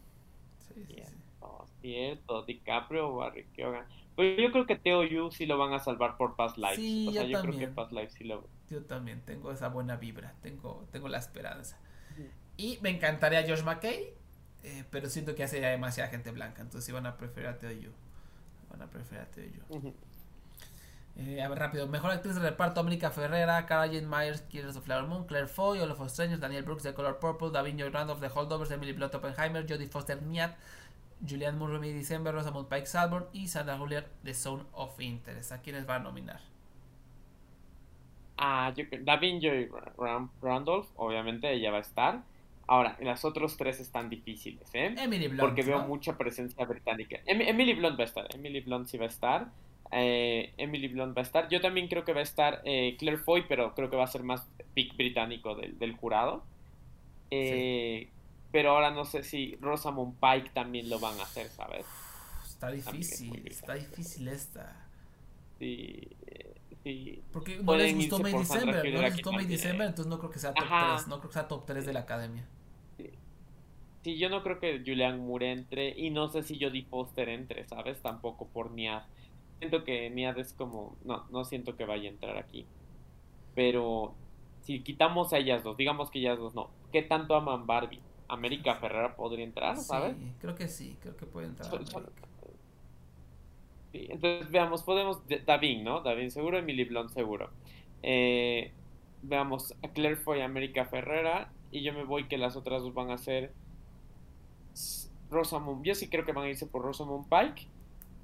Sí, 0.59 0.75
sí, 0.75 0.95
Bien. 0.95 1.07
sí. 1.07 1.15
Oh, 1.41 1.65
cierto, 1.81 2.43
DiCaprio 2.43 3.09
o 3.09 3.17
Barry 3.17 3.45
Keoghan. 3.55 3.87
Pero 4.17 4.43
yo 4.43 4.51
creo 4.51 4.67
que 4.67 4.75
Theo 4.75 5.05
Yu 5.05 5.31
sí 5.31 5.47
lo 5.47 5.59
van 5.59 5.73
a 5.73 5.79
salvar 5.79 6.17
por 6.17 6.35
Past 6.35 6.57
Lives. 6.57 6.75
Sí, 6.75 7.07
o 7.09 7.13
sea, 7.13 7.23
yo 7.23 7.29
yo, 7.29 7.41
creo 7.41 7.57
que 7.57 7.69
Past 7.69 7.93
Lives 7.93 8.15
sí 8.15 8.25
lo. 8.25 8.43
Yo 8.69 8.83
también 8.83 9.21
tengo 9.21 9.53
esa 9.53 9.69
buena 9.69 9.95
vibra, 9.95 10.35
tengo, 10.43 10.89
tengo 10.91 11.09
la 11.09 11.19
esperanza. 11.19 11.79
Y 12.57 12.81
me 12.83 12.91
encantaría 12.91 13.47
Josh 13.47 13.63
McKay, 13.63 14.13
eh, 14.65 14.85
pero 14.91 15.09
siento 15.09 15.37
que 15.37 15.45
hace 15.45 15.61
ya 15.61 15.69
demasiada 15.69 16.11
gente 16.11 16.33
blanca, 16.33 16.63
entonces 16.63 16.89
iban 16.89 17.07
a 17.07 17.17
preferir 17.17 17.49
a 17.49 17.59
Theo 17.59 17.71
Yu. 17.71 17.93
Van 18.71 18.83
a 18.83 18.87
preferir 18.87 19.21
a. 19.21 19.75
Ujú. 19.75 19.95
Eh, 21.17 21.43
a 21.43 21.49
ver, 21.49 21.59
rápido. 21.59 21.89
Mejor 21.89 22.13
actriz 22.13 22.37
de 22.37 22.41
reparto: 22.41 22.81
América 22.81 23.11
Ferrera, 23.11 23.67
Cara 23.67 23.87
Jane 23.87 24.07
Myers, 24.07 24.43
Killers 24.43 24.77
of 24.77 24.85
Flower 24.85 25.07
Moon, 25.09 25.25
Claire 25.25 25.49
Foy, 25.49 25.81
Us 25.81 26.13
Strangers, 26.13 26.41
Daniel 26.41 26.63
Brooks 26.63 26.85
de 26.85 26.95
Color 26.95 27.19
Purple, 27.19 27.51
Davin 27.51 27.77
Joy 27.77 27.91
Randolph 27.91 28.21
de 28.21 28.29
Holdovers, 28.29 28.71
Emily 28.71 28.93
Blunt 28.93 29.15
Oppenheimer, 29.15 29.67
Jodie 29.67 29.89
Foster 29.89 30.23
Niat, 30.23 30.57
Julianne 31.27 31.59
Murray 31.59 31.93
December, 31.93 32.33
Rosamund 32.33 32.69
Pike 32.69 32.87
Salborn 32.87 33.27
y 33.33 33.49
Sandra 33.49 33.77
Huller 33.77 34.09
de 34.23 34.35
Zone 34.35 34.65
of 34.73 35.01
Interest. 35.01 35.51
¿A 35.51 35.59
quiénes 35.59 35.87
van 35.87 36.03
a 36.03 36.05
nominar? 36.05 36.41
Ah, 38.37 38.73
yo 38.77 38.89
creo. 38.89 39.03
Davin 39.05 39.41
Joy 39.41 39.69
Randolph, 40.41 40.87
obviamente 40.97 41.53
ella 41.53 41.73
va 41.73 41.79
a 41.79 41.81
estar. 41.81 42.23
Ahora, 42.69 42.97
las 43.01 43.25
otros 43.25 43.57
tres 43.57 43.81
están 43.81 44.11
difíciles, 44.11 44.69
¿eh? 44.75 44.95
Emily 44.99 45.27
Blunt. 45.29 45.41
Porque 45.41 45.63
veo 45.63 45.79
¿no? 45.81 45.89
mucha 45.89 46.17
presencia 46.19 46.65
británica. 46.67 47.19
Em- 47.27 47.41
Emily 47.41 47.73
Blunt 47.75 47.99
va 47.99 48.03
a 48.05 48.07
estar. 48.07 48.27
Emily 48.35 48.61
Blunt 48.61 48.87
sí 48.89 48.99
va 48.99 49.07
a 49.07 49.09
estar. 49.09 49.49
Eh, 49.91 50.53
Emily 50.59 50.89
Blunt 50.89 51.17
va 51.17 51.23
a 51.23 51.25
estar. 51.25 51.49
Yo 51.49 51.61
también 51.63 51.89
creo 51.89 52.05
que 52.05 52.13
va 52.13 52.21
a 52.21 52.23
estar 52.23 52.61
eh, 52.65 52.95
Claire 52.99 53.17
Foy, 53.19 53.45
pero 53.49 53.75
creo 53.75 53.89
que 53.89 53.97
va 53.97 54.05
a 54.05 54.09
ser 54.09 54.23
más 54.23 54.47
pick 54.75 54.95
británico 54.97 55.55
del, 55.55 55.79
del 55.79 55.97
jurado. 55.97 56.45
Eh, 57.31 58.09
Pero 58.53 58.71
ahora 58.73 58.91
no 58.91 59.05
sé 59.05 59.23
si 59.23 59.57
Rosamund 59.61 60.17
Pike 60.21 60.51
también 60.53 60.89
lo 60.91 60.99
van 60.99 61.19
a 61.21 61.23
hacer, 61.23 61.49
¿sabes? 61.49 61.87
Está 62.47 62.71
es 62.73 62.85
difícil, 62.85 63.47
está 63.47 63.75
difícil 63.75 64.29
esta. 64.29 64.87
Sí, 65.59 66.09
sí. 66.85 67.23
Porque 67.33 67.59
no 67.63 67.77
les 67.77 67.95
gustó 67.95 68.19
May 68.19 68.33
December, 68.35 68.93
no 68.93 69.01
les 69.03 69.13
gustó 69.15 69.33
May. 69.33 69.47
December, 69.47 69.87
entonces 69.89 70.09
no 70.11 70.19
creo 70.19 70.31
que 70.31 70.39
sea 70.39 70.53
top 70.53 70.65
Ajá. 70.65 70.97
3, 70.97 71.09
no 71.09 71.19
creo 71.21 71.31
que 71.31 71.35
sea 71.35 71.49
top 71.49 71.65
3 71.67 71.87
de 71.87 71.93
la 71.93 72.01
academia. 72.01 72.47
Sí, 74.09 74.17
yo 74.17 74.31
no 74.31 74.43
creo 74.43 74.59
que 74.59 74.79
Julian 74.79 75.21
Moore 75.21 75.53
entre 75.53 75.91
y 75.91 76.09
no 76.09 76.31
sé 76.31 76.43
si 76.43 76.59
Jodie 76.59 76.87
Foster 76.87 77.29
entre, 77.29 77.69
¿sabes? 77.69 78.01
Tampoco 78.01 78.47
por 78.47 78.71
Niad. 78.71 79.03
Siento 79.59 79.85
que 79.85 80.09
Niad 80.09 80.39
es 80.39 80.55
como... 80.55 80.97
No, 81.05 81.27
no 81.31 81.45
siento 81.45 81.77
que 81.77 81.85
vaya 81.85 82.09
a 82.09 82.13
entrar 82.13 82.39
aquí. 82.39 82.65
Pero 83.55 84.15
si 84.63 84.81
quitamos 84.81 85.35
a 85.35 85.37
ellas 85.37 85.63
dos, 85.63 85.77
digamos 85.77 86.11
que 86.11 86.21
ellas 86.21 86.39
dos 86.39 86.55
no. 86.55 86.71
¿Qué 86.91 87.03
tanto 87.03 87.35
aman 87.35 87.67
Barbie? 87.67 88.01
América 88.29 88.77
Ferrera 88.77 89.15
podría 89.15 89.45
entrar, 89.45 89.77
¿sabes? 89.77 90.17
Sí, 90.17 90.33
creo 90.41 90.55
que 90.55 90.69
sí, 90.69 90.97
creo 91.03 91.15
que 91.15 91.27
puede 91.27 91.49
entrar. 91.49 91.71
Sí, 93.93 94.07
entonces 94.09 94.51
veamos, 94.51 94.85
podemos... 94.85 95.27
de- 95.29 95.41
Davin, 95.41 95.85
¿no? 95.85 96.01
Davin 96.01 96.31
seguro, 96.31 96.57
Emily 96.57 96.85
Blunt 96.85 97.11
seguro. 97.11 97.51
Eh, 98.03 98.73
veamos 99.21 99.75
a 99.83 99.89
Claire 99.89 100.17
Foy, 100.17 100.41
América 100.41 100.87
Ferrera. 100.87 101.53
Y 101.71 101.83
yo 101.83 101.93
me 101.93 102.05
voy 102.05 102.25
que 102.27 102.39
las 102.39 102.57
otras 102.57 102.81
dos 102.81 102.95
van 102.95 103.11
a 103.11 103.19
ser 103.19 103.53
Rosamund. 105.31 105.85
Yo 105.85 105.95
sí 105.95 106.09
creo 106.09 106.25
que 106.25 106.33
van 106.33 106.45
a 106.45 106.49
irse 106.49 106.67
por 106.67 106.83
Rosamund 106.83 107.27
Pike. 107.29 107.67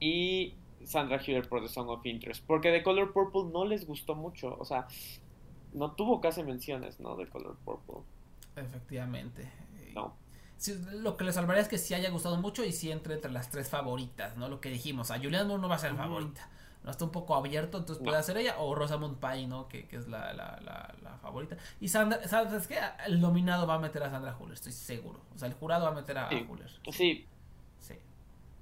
Y 0.01 0.55
Sandra 0.85 1.19
Hüller 1.19 1.49
por 1.49 1.63
The 1.63 1.69
Song 1.69 1.89
of 1.89 2.05
Interest. 2.05 2.45
Porque 2.47 2.71
The 2.71 2.83
Color 2.83 3.13
Purple 3.13 3.45
no 3.53 3.65
les 3.65 3.87
gustó 3.87 4.15
mucho. 4.15 4.57
O 4.59 4.65
sea, 4.65 4.87
no 5.73 5.93
tuvo 5.93 6.21
casi 6.21 6.43
menciones, 6.43 7.01
¿no? 7.01 7.17
The 7.17 7.27
Color 7.29 7.57
Purple. 7.65 8.03
Efectivamente. 8.57 9.51
No. 9.95 10.15
Sí, 10.57 10.75
lo 10.93 11.17
que 11.17 11.25
le 11.25 11.33
salvaría 11.33 11.63
es 11.63 11.69
que 11.69 11.79
sí 11.79 11.95
haya 11.95 12.11
gustado 12.11 12.37
mucho 12.41 12.65
y 12.65 12.73
sí 12.73 12.91
entre 12.91 13.15
entre 13.15 13.31
las 13.33 13.51
tres 13.51 13.69
favoritas, 13.69 14.37
¿no? 14.37 14.49
Lo 14.49 14.61
que 14.61 14.71
dijimos, 14.71 15.11
a 15.11 15.17
Julianne 15.19 15.47
Moore 15.49 15.63
no 15.63 15.69
va 15.69 15.75
a 15.75 15.79
ser 15.79 15.93
Ujú. 15.93 16.03
favorita. 16.03 16.49
No 16.85 16.91
está 16.91 17.05
un 17.07 17.11
poco 17.11 17.35
abierto, 17.35 17.79
entonces 17.79 18.05
puede 18.05 18.19
hacer 18.19 18.37
ella, 18.37 18.57
o 18.59 18.75
Rosamund 18.75 19.17
Pike, 19.17 19.47
¿no? 19.47 19.69
Que, 19.69 19.87
que 19.87 19.97
es 19.97 20.07
la, 20.07 20.35
la, 20.35 20.61
la, 20.63 20.95
la, 21.03 21.19
favorita. 21.19 21.57
Y 21.81 21.89
Sandra, 21.89 22.27
¿sabes 22.29 22.67
qué? 22.67 22.77
El 23.07 23.23
nominado 23.23 23.67
va 23.67 23.75
a 23.75 23.79
meter 23.79 24.03
a 24.03 24.11
Sandra 24.11 24.37
Huller, 24.39 24.53
estoy 24.53 24.73
seguro. 24.73 25.19
O 25.35 25.39
sea, 25.39 25.49
el 25.49 25.55
jurado 25.55 25.87
va 25.87 25.93
a 25.93 25.95
meter 25.95 26.19
a, 26.19 26.29
sí. 26.29 26.47
Huller. 26.47 26.71
Sí. 26.93 27.27
Sí. 27.81 27.95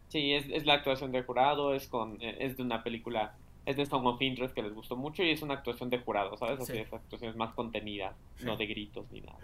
Sí, 0.09 0.35
es, 0.35 0.47
es, 0.51 0.67
la 0.67 0.75
actuación 0.75 1.11
de 1.11 1.23
jurado, 1.25 1.75
es 1.75 1.89
con 1.89 2.19
es 2.21 2.57
de 2.57 2.63
una 2.63 2.85
película, 2.85 3.35
es 3.67 3.77
de 3.77 3.87
Song 3.87 4.07
of 4.07 4.23
Interest 4.23 4.55
que 4.55 4.63
les 4.63 4.73
gustó 4.73 4.95
mucho 4.95 5.25
y 5.25 5.31
es 5.31 5.43
una 5.43 5.55
actuación 5.55 5.91
de 5.91 5.99
jurado, 5.99 6.37
¿sabes? 6.37 6.61
O 6.61 6.65
sea, 6.65 6.81
esa 6.81 6.97
actuación 6.97 7.31
es 7.31 7.37
más 7.37 7.53
contenida, 7.55 8.15
sí. 8.37 8.45
no 8.45 8.57
de 8.57 8.67
gritos 8.67 9.05
ni 9.11 9.21
nada. 9.21 9.39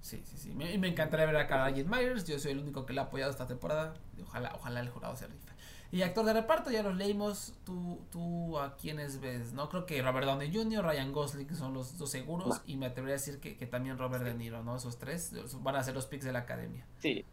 Sí, 0.00 0.20
sí, 0.24 0.36
sí. 0.36 0.50
Me, 0.50 0.76
me 0.76 0.88
encantaría 0.88 1.24
ver 1.24 1.36
a 1.36 1.46
Carl 1.46 1.72
Myers. 1.86 2.26
Yo 2.26 2.38
soy 2.38 2.52
el 2.52 2.58
único 2.58 2.84
que 2.84 2.92
le 2.92 3.00
ha 3.00 3.04
apoyado 3.04 3.30
esta 3.30 3.46
temporada. 3.46 3.94
Ojalá, 4.22 4.52
ojalá 4.54 4.80
el 4.80 4.90
jurado 4.90 5.16
se 5.16 5.26
rife. 5.28 5.53
Y 5.94 6.02
actor 6.02 6.26
de 6.26 6.32
reparto, 6.32 6.72
ya 6.72 6.82
los 6.82 6.96
leímos. 6.96 7.54
¿Tú, 7.64 8.00
tú 8.10 8.58
a 8.58 8.76
quiénes 8.76 9.20
ves? 9.20 9.52
No 9.52 9.68
creo 9.68 9.86
que 9.86 10.02
Robert 10.02 10.26
Downey 10.26 10.52
Jr., 10.52 10.84
Ryan 10.84 11.12
Gosling 11.12 11.54
son 11.54 11.72
los 11.72 11.96
dos 11.96 12.10
seguros. 12.10 12.60
Y 12.66 12.74
me 12.74 12.86
atrevería 12.86 13.14
a 13.14 13.18
decir 13.18 13.38
que, 13.38 13.56
que 13.56 13.66
también 13.66 13.96
Robert 13.96 14.24
sí. 14.24 14.30
De 14.30 14.34
Niro, 14.34 14.64
¿no? 14.64 14.74
Esos 14.74 14.98
tres 14.98 15.32
van 15.62 15.76
a 15.76 15.84
ser 15.84 15.94
los 15.94 16.06
picks 16.06 16.24
de 16.24 16.32
la 16.32 16.40
academia. 16.40 16.84
Sí. 16.98 17.24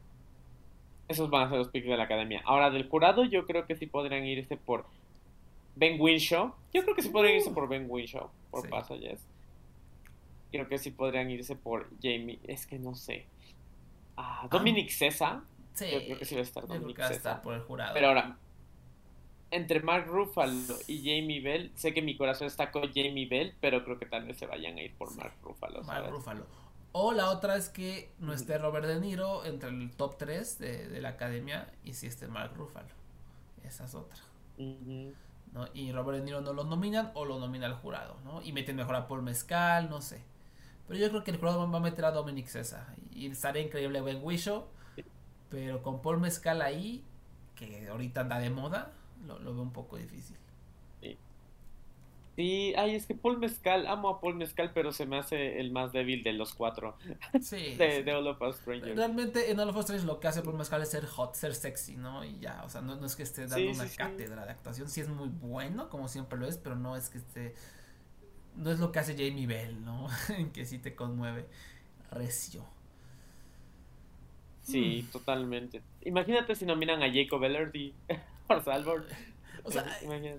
Esos 1.08 1.32
van 1.32 1.48
a 1.48 1.50
ser 1.50 1.58
los 1.58 1.70
picks 1.70 1.88
de 1.88 1.98
la 1.98 2.04
academia. 2.04 2.44
Ahora, 2.46 2.70
del 2.70 2.88
jurado, 2.88 3.26
yo 3.26 3.48
creo 3.48 3.66
que 3.66 3.76
sí 3.76 3.88
podrían 3.88 4.26
irse 4.26 4.58
por 4.58 4.86
Ben 5.76 6.00
Winshaw. 6.00 6.54
Yo 6.72 6.84
creo 6.84 6.96
que 6.96 7.02
sí 7.02 7.10
podrían 7.10 7.38
irse 7.38 7.50
por 7.50 7.68
Ben 7.68 7.88
Winshaw. 7.90 8.30
Por 8.52 8.62
sí. 8.62 8.70
Creo 10.52 10.68
que 10.68 10.78
sí 10.78 10.92
podrían 10.92 11.32
irse 11.32 11.56
por 11.56 11.90
Jamie. 12.00 12.38
Es 12.44 12.68
que 12.68 12.78
no 12.78 12.94
sé. 12.94 13.26
Ah, 14.16 14.48
Dominic 14.52 14.90
ah. 14.92 14.96
César. 14.96 15.42
Sí, 15.74 15.86
yo 15.92 16.00
creo 16.06 16.20
que 16.20 16.26
sí 16.26 16.36
va 16.36 16.42
a 16.42 16.44
estar 16.44 16.68
Dominic 16.68 17.00
va 17.00 17.08
a 17.08 17.12
estar 17.12 17.42
por 17.42 17.56
el 17.56 17.62
jurado. 17.62 17.94
Pero 17.96 18.10
ahora, 18.10 18.38
entre 19.52 19.82
Mark 19.82 20.08
Ruffalo 20.08 20.78
y 20.88 21.00
Jamie 21.00 21.42
Bell, 21.42 21.72
sé 21.76 21.94
que 21.94 22.02
mi 22.02 22.18
corazón 22.18 22.48
está 22.48 22.72
con 22.72 22.84
Jamie 22.94 23.28
Bell, 23.28 23.54
pero 23.62 23.84
creo 23.84 24.00
que 24.00 24.06
tal 24.06 24.26
vez 24.26 24.38
se 24.38 24.48
vayan 24.48 24.78
a 24.78 24.82
ir 24.82 24.94
por 24.96 25.16
Mark 25.16 25.34
Ruffalo. 25.44 25.84
Mark 25.84 26.10
Ruffalo. 26.10 26.46
O 26.94 27.14
la 27.14 27.30
otra 27.30 27.56
es 27.56 27.70
que 27.70 28.12
no 28.20 28.34
esté 28.34 28.58
Robert 28.58 28.86
De 28.86 29.00
Niro 29.00 29.46
entre 29.46 29.70
el 29.70 29.92
top 29.92 30.18
3 30.18 30.60
de, 30.60 30.88
de 30.90 31.02
la 31.02 31.10
academia 31.10 31.72
y 31.84 31.94
si 31.94 32.08
esté 32.08 32.28
Mark 32.28 32.54
Ruffalo. 32.56 32.90
Esa 33.64 33.86
es 33.86 33.96
otra. 33.96 34.20
Uh 34.58 34.64
-huh. 34.64 35.14
¿no? 35.54 35.68
Y 35.74 35.92
Robert 35.92 36.20
De 36.20 36.26
Niro 36.26 36.42
no 36.42 36.54
lo 36.54 36.64
nominan 36.64 37.12
o 37.14 37.26
lo 37.26 37.40
nomina 37.40 37.66
el 37.66 37.74
jurado, 37.74 38.18
¿no? 38.24 38.42
Y 38.42 38.52
meten 38.54 38.76
mejor 38.76 38.96
a 38.96 39.08
Paul 39.08 39.22
Mezcal, 39.22 39.90
no 39.90 40.02
sé. 40.02 40.24
Pero 40.88 41.00
yo 41.00 41.10
creo 41.10 41.24
que 41.24 41.32
el 41.32 41.38
jurado 41.38 41.70
va 41.70 41.78
a 41.78 41.82
meter 41.82 42.06
a 42.06 42.12
Dominic 42.12 42.48
César. 42.48 42.86
Y 43.12 43.28
estaría 43.28 43.62
increíble 43.62 44.02
Ben 44.02 44.20
Wisho. 44.22 44.68
Pero 45.50 45.82
con 45.84 46.02
Paul 46.02 46.20
Mezcal 46.20 46.62
ahí, 46.62 47.04
que 47.56 47.88
ahorita 47.90 48.22
anda 48.22 48.40
de 48.40 48.50
moda, 48.50 48.94
lo, 49.26 49.40
lo 49.40 49.54
veo 49.54 49.64
un 49.64 49.74
poco 49.74 49.98
difícil. 49.98 50.38
Sí. 51.02 51.18
sí, 52.36 52.74
ay, 52.78 52.96
es 52.96 53.06
que 53.06 53.16
Paul 53.16 53.38
Mezcal, 53.40 53.88
amo 53.88 54.10
a 54.10 54.22
Paul 54.22 54.36
Mezcal, 54.36 54.72
pero 54.74 54.92
se 54.92 55.06
me 55.06 55.18
hace 55.18 55.60
el 55.60 55.72
más 55.72 55.92
débil 55.92 56.24
de 56.24 56.34
los 56.34 56.54
cuatro. 56.54 56.98
Sí. 57.42 57.76
de, 57.76 57.98
sí. 57.98 58.04
de 58.04 58.14
All 58.14 58.28
of 58.28 58.42
Us 58.42 58.56
Strangers. 58.58 58.96
Realmente 58.96 59.52
en 59.52 59.60
All 59.60 59.70
of 59.70 59.76
Us 59.76 59.84
Strangers 59.84 60.06
lo 60.08 60.20
que 60.20 60.28
hace 60.28 60.42
Paul 60.42 60.58
Mezcal 60.58 60.82
es 60.82 60.90
ser 60.90 61.06
hot, 61.06 61.36
ser 61.36 61.54
sexy, 61.56 61.98
¿no? 61.98 62.24
Y 62.24 62.40
ya, 62.40 62.64
o 62.66 62.70
sea, 62.70 62.82
no, 62.82 62.96
no 62.96 63.06
es 63.06 63.16
que 63.16 63.24
esté 63.24 63.42
dando 63.48 63.56
Sí, 63.58 63.68
una 63.80 63.88
cátedra 63.90 64.46
de 64.46 64.52
actuación. 64.52 64.88
Sí 64.90 65.02
es 65.02 65.10
muy 65.10 65.30
bueno, 65.30 65.90
como 65.90 66.08
siempre 66.08 66.38
lo 66.40 66.48
es, 66.48 66.58
pero 66.58 66.76
no 66.76 66.96
es 66.96 67.10
que 67.10 67.18
esté... 67.18 67.54
No 68.56 68.70
es 68.72 68.80
lo 68.80 68.92
que 68.92 69.00
hace 69.00 69.14
Jamie 69.14 69.48
Bell, 69.48 69.84
¿no? 69.86 70.08
En 70.38 70.52
que 70.52 70.66
sí 70.66 70.78
te 70.80 70.94
conmueve. 70.96 71.46
Recio. 72.12 72.66
Sí, 74.64 75.06
Mm. 75.08 75.12
totalmente. 75.12 75.82
Imagínate 76.04 76.56
si 76.56 76.66
nominan 76.66 77.02
a 77.02 77.12
Jacob 77.12 77.44
Ellerdy 77.44 77.94
por. 78.60 79.06
O 79.64 79.72
sea, 79.72 79.86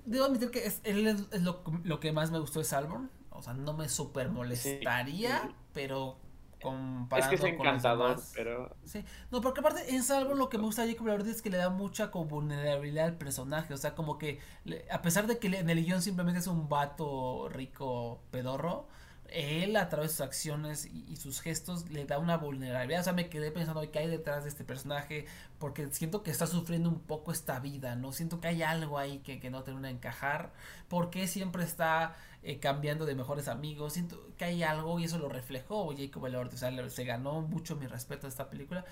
debo 0.05 0.25
admitir 0.25 0.51
que 0.51 0.67
es, 0.67 0.81
él 0.85 1.07
es, 1.07 1.23
es 1.31 1.43
lo, 1.43 1.63
lo 1.85 2.01
que 2.01 2.13
más 2.13 2.31
me 2.31 2.39
gustó 2.41 2.59
de 2.59 2.65
Salborn. 2.65 3.11
O 3.31 3.41
sea, 3.43 3.55
no 3.55 3.73
me 3.73 3.89
super 3.89 4.29
molestaría, 4.31 5.43
Sí. 5.43 5.49
pero 5.73 6.17
es 6.59 6.63
comparando 6.65 7.29
que 7.31 7.35
es 7.35 7.41
con 7.41 7.51
los 7.51 7.61
encantador, 7.61 8.09
demás- 8.11 8.33
pero 8.37 8.77
Sí, 8.85 9.05
no, 9.31 9.41
porque 9.41 9.61
aparte 9.61 9.95
en 9.95 10.03
Salvo 10.05 10.35
lo 10.35 10.49
que 10.49 10.59
me 10.59 10.65
gusta 10.65 10.83
de 10.85 10.93
Jacob 10.93 11.09
Elordi 11.09 11.31
es 11.31 11.43
que 11.43 11.51
le 11.51 11.57
da 11.57 11.71
mucha 11.71 12.11
como 12.11 12.27
vulnerabilidad 12.27 13.07
al 13.07 13.17
personaje, 13.17 13.75
o 13.75 13.77
sea, 13.77 13.95
como 13.95 14.19
que 14.19 14.39
le- 14.65 14.85
a 14.91 15.03
pesar 15.03 15.27
de 15.27 15.39
que 15.39 15.49
le- 15.49 15.59
en 15.61 15.71
el 15.71 15.85
guion 15.85 16.03
simplemente 16.03 16.39
es 16.41 16.47
un 16.47 16.69
vato 16.69 17.49
rico 17.49 18.23
pedorro, 18.31 18.87
él 19.33 19.77
a 19.77 19.89
través 19.89 20.11
de 20.13 20.17
sus 20.17 20.21
acciones 20.27 20.87
y, 20.87 21.05
y 21.09 21.17
sus 21.17 21.41
gestos 21.41 21.91
le 21.91 22.05
da 22.05 22.19
una 22.19 22.37
vulnerabilidad, 22.37 23.01
o 23.01 23.05
sea, 23.05 23.13
me 23.13 23.29
quedé 23.29 23.51
pensando 23.51 23.89
qué 23.91 23.99
hay 24.01 24.09
detrás 24.09 24.45
de 24.45 24.51
este 24.51 24.65
personaje, 24.65 25.27
porque 25.59 25.89
siento 25.91 26.23
que 26.23 26.31
está 26.31 26.47
sufriendo 26.47 26.89
un 26.89 27.01
poco 27.01 27.33
esta 27.33 27.59
vida, 27.61 27.97
¿no? 27.97 28.13
Siento 28.13 28.41
que 28.41 28.49
hay 28.49 28.63
algo 28.63 28.99
ahí 28.99 29.19
que, 29.21 29.41
que 29.41 29.51
no 29.51 29.63
termina 29.63 29.89
de 29.89 29.95
encajar, 29.95 30.53
porque 30.89 31.27
siempre 31.29 31.65
está 31.65 32.17
eh, 32.43 32.59
cambiando 32.59 33.07
de 33.07 33.15
mejores 33.15 33.49
amigos, 33.49 33.93
siento 33.95 34.29
que 34.37 34.45
hay 34.45 34.63
algo 34.63 34.99
y 34.99 35.05
eso 35.05 35.19
lo 35.19 35.29
reflejó 35.29 35.95
Jacob 35.97 36.27
Elordi, 36.27 36.57
o 36.57 36.59
sea, 36.59 36.91
se 36.91 37.05
ganó 37.05 37.41
mucho 37.43 37.77
mi 37.77 37.87
respeto 37.87 38.27
a 38.27 38.31
esta 38.31 38.51
película, 38.51 38.85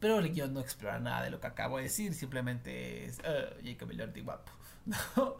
pero 0.00 0.18
el 0.18 0.32
guion 0.32 0.54
no 0.54 0.60
explora 0.60 0.98
nada 1.00 1.22
de 1.24 1.30
lo 1.30 1.40
que 1.40 1.46
acabo 1.48 1.78
de 1.78 1.84
decir, 1.84 2.14
simplemente 2.14 3.04
es 3.06 3.18
"Ah, 3.24 3.50
Jacob 3.64 3.90
Elordi 3.90 4.20
guapo, 4.20 4.52
¿no? 4.86 5.36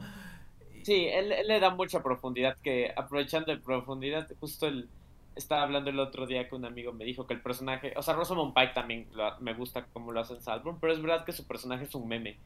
Sí, 0.88 1.06
él, 1.08 1.32
él 1.32 1.46
le 1.48 1.60
da 1.60 1.70
mucha 1.70 2.02
profundidad 2.02 2.56
que 2.62 2.92
aprovechando 2.96 3.52
de 3.52 3.58
profundidad, 3.58 4.26
justo 4.40 4.66
el 4.66 4.88
estaba 5.36 5.62
hablando 5.62 5.90
el 5.90 6.00
otro 6.00 6.26
día 6.26 6.48
que 6.48 6.56
un 6.56 6.64
amigo 6.64 6.92
me 6.92 7.04
dijo 7.04 7.26
que 7.26 7.34
el 7.34 7.40
personaje, 7.40 7.92
o 7.96 8.02
sea, 8.02 8.14
Rosamund 8.14 8.54
Pike 8.54 8.72
también 8.74 9.08
lo- 9.12 9.38
me 9.40 9.54
gusta 9.54 9.86
como 9.92 10.10
lo 10.12 10.20
hace 10.20 10.34
en 10.34 10.42
Salborn, 10.42 10.78
pero 10.80 10.92
es 10.92 11.00
verdad 11.00 11.24
que 11.24 11.32
su 11.32 11.46
personaje 11.46 11.84
es 11.84 11.94
un 11.94 12.08
meme. 12.08 12.36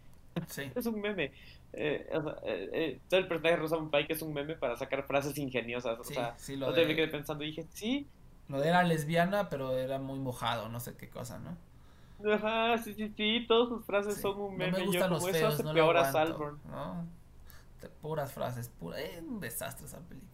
Sí. 0.49 0.63
Es 0.75 0.87
un 0.87 1.01
meme. 1.01 1.33
Eh, 1.75 2.07
o 2.13 2.23
sea, 2.23 2.37
eh, 2.45 2.71
eh, 2.73 3.01
todo 3.09 3.21
el 3.21 3.29
personaje 3.29 3.57
de 3.57 3.63
Rosamund 3.63 3.91
Pike 3.91 4.13
es 4.13 4.23
un 4.23 4.35
meme 4.35 4.57
para 4.57 4.77
sacar 4.77 5.05
frases 5.07 5.39
ingeniosas. 5.39 5.99
O 5.99 6.05
Sí, 6.05 6.15
sea, 6.15 6.35
sí, 6.39 6.57
lo 6.57 6.67
no 6.67 6.73
de- 6.75 6.87
me 6.87 6.97
quedé 6.97 7.09
pensando 7.09 7.45
y 7.45 7.49
dije, 7.49 7.67
sí, 7.73 8.07
Lo 8.49 8.61
de 8.61 8.69
era 8.69 8.83
lesbiana, 8.83 9.49
pero 9.49 9.77
era 9.79 9.99
muy 9.99 10.19
mojado, 10.19 10.69
no 10.69 10.81
sé 10.81 10.95
qué 10.97 11.09
cosa, 11.09 11.39
¿no? 11.39 11.57
ajá, 12.33 12.79
sí, 12.79 12.95
sí, 12.95 13.13
sí, 13.17 13.45
todas 13.49 13.69
sus 13.69 13.85
frases 13.85 14.21
son 14.21 14.39
un 14.41 14.53
No 14.53 14.59
meme. 14.59 14.73
me 14.87 14.93
Yo 14.93 15.01
los 15.01 15.09
como 15.09 15.29
eso 15.29 15.39
feos, 15.39 15.55
hace 15.55 15.63
no 15.65 15.69
lo 15.71 15.75
peor 15.75 15.97
a 15.97 16.01
aguanto, 16.01 16.29
Salborn. 16.29 16.61
¿no? 16.71 17.07
Puras 17.89 18.33
frases, 18.33 18.69
pura, 18.69 19.01
eh, 19.01 19.23
un 19.27 19.41
desastre 19.41 19.87
esa 19.87 20.01
película. 20.01 20.31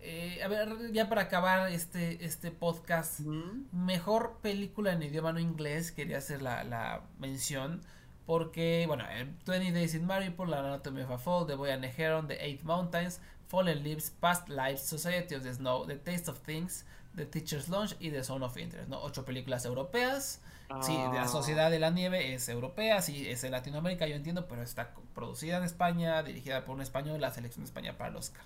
Eh, 0.00 0.40
a 0.42 0.48
ver, 0.48 0.92
ya 0.92 1.08
para 1.08 1.22
acabar 1.22 1.70
este, 1.72 2.24
este 2.24 2.50
podcast, 2.52 3.20
Ujú. 3.20 3.64
mejor 3.72 4.38
película 4.40 4.92
en 4.92 5.02
idioma 5.02 5.32
no 5.32 5.40
inglés, 5.40 5.90
quería 5.90 6.18
hacer 6.18 6.42
la, 6.42 6.62
la 6.62 7.02
mención, 7.18 7.80
porque, 8.24 8.84
bueno, 8.86 9.04
eh, 9.10 9.32
20 9.46 9.72
Days 9.72 9.94
in 9.94 10.06
Mariupol, 10.06 10.50
La 10.50 10.60
Anatomy 10.60 11.02
of 11.02 11.10
a 11.10 11.18
Fall, 11.18 11.46
The 11.46 11.54
Boy 11.56 11.70
and 11.70 11.82
the 11.82 11.90
Heron, 11.90 12.28
The 12.28 12.44
Eight 12.44 12.62
Mountains, 12.62 13.20
Fallen 13.48 13.82
Leaves, 13.82 14.10
Past 14.10 14.48
Lives, 14.48 14.82
Society 14.82 15.34
of 15.34 15.42
the 15.42 15.52
Snow, 15.54 15.84
The 15.86 15.96
Taste 15.96 16.28
of 16.28 16.38
Things, 16.40 16.84
The 17.16 17.26
Teacher's 17.26 17.68
Lunch 17.68 17.96
y 17.98 18.10
The 18.10 18.22
Zone 18.22 18.44
of 18.44 18.56
Interest, 18.56 18.88
¿no? 18.88 19.00
Ocho 19.02 19.24
películas 19.24 19.64
europeas. 19.64 20.40
Sí, 20.82 20.92
de 20.96 21.14
la 21.14 21.22
Ah. 21.22 21.28
Sociedad 21.28 21.70
de 21.70 21.78
la 21.78 21.90
Nieve 21.90 22.34
es 22.34 22.48
europea, 22.48 23.00
sí, 23.00 23.28
es 23.28 23.42
de 23.42 23.50
Latinoamérica, 23.50 24.06
yo 24.06 24.16
entiendo, 24.16 24.48
pero 24.48 24.62
está 24.62 24.92
producida 25.14 25.58
en 25.58 25.64
España, 25.64 26.22
dirigida 26.22 26.64
por 26.64 26.74
un 26.74 26.82
español, 26.82 27.20
la 27.20 27.32
selección 27.32 27.64
de 27.64 27.68
España 27.68 27.96
para 27.96 28.10
el 28.10 28.16
Oscar. 28.16 28.42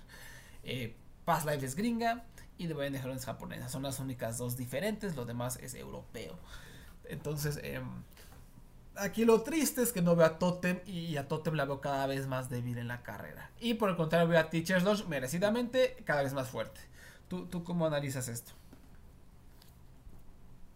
Eh, 0.63 0.95
Past 1.25 1.47
Life 1.47 1.65
es 1.65 1.75
gringa 1.75 2.23
y 2.57 2.67
The 2.67 2.73
Boy 2.73 2.95
es 2.95 3.25
japonesa. 3.25 3.69
Son 3.69 3.83
las 3.83 3.99
únicas 3.99 4.37
dos 4.37 4.55
diferentes, 4.55 5.15
lo 5.15 5.25
demás 5.25 5.57
es 5.57 5.73
europeo. 5.73 6.37
Entonces, 7.09 7.59
em, 7.63 8.03
aquí 8.95 9.25
lo 9.25 9.41
triste 9.41 9.81
es 9.81 9.91
que 9.91 10.01
no 10.01 10.15
veo 10.15 10.27
a 10.27 10.37
Totem 10.37 10.79
y 10.85 11.17
a 11.17 11.27
Totem 11.27 11.55
la 11.55 11.65
veo 11.65 11.81
cada 11.81 12.05
vez 12.07 12.27
más 12.27 12.49
débil 12.49 12.77
en 12.77 12.87
la 12.87 13.01
carrera. 13.03 13.49
Y 13.59 13.73
por 13.75 13.89
el 13.89 13.95
contrario, 13.95 14.27
veo 14.27 14.39
a 14.39 14.49
Teacher's 14.49 14.83
Lounge 14.83 15.05
merecidamente 15.07 15.97
cada 16.05 16.21
vez 16.21 16.33
más 16.33 16.49
fuerte. 16.49 16.81
¿Tú, 17.27 17.47
tú 17.47 17.63
cómo 17.63 17.85
analizas 17.87 18.27
esto? 18.27 18.53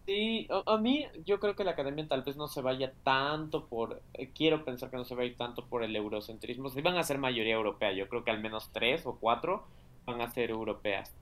Sí, 0.06 0.46
a, 0.50 0.74
a 0.74 0.78
mí 0.78 1.04
yo 1.24 1.40
creo 1.40 1.56
que 1.56 1.64
la 1.64 1.72
academia 1.72 2.06
tal 2.06 2.22
vez 2.22 2.36
no 2.36 2.46
se 2.46 2.60
vaya 2.62 2.92
tanto 3.02 3.66
por, 3.66 4.02
eh, 4.14 4.30
quiero 4.32 4.64
pensar 4.64 4.88
que 4.90 4.96
no 4.96 5.04
se 5.04 5.16
va 5.16 5.22
a 5.22 5.24
ir 5.26 5.36
tanto 5.36 5.66
por 5.68 5.82
el 5.82 5.96
eurocentrismo, 5.96 6.68
si 6.70 6.80
van 6.80 6.96
a 6.96 7.02
ser 7.02 7.18
mayoría 7.18 7.54
europea, 7.56 7.92
yo 7.92 8.08
creo 8.08 8.22
que 8.22 8.30
al 8.30 8.40
menos 8.40 8.70
tres 8.72 9.04
o 9.06 9.18
cuatro 9.18 9.66
van 10.04 10.20
a 10.20 10.30
ser 10.30 10.50
europeas, 10.50 11.12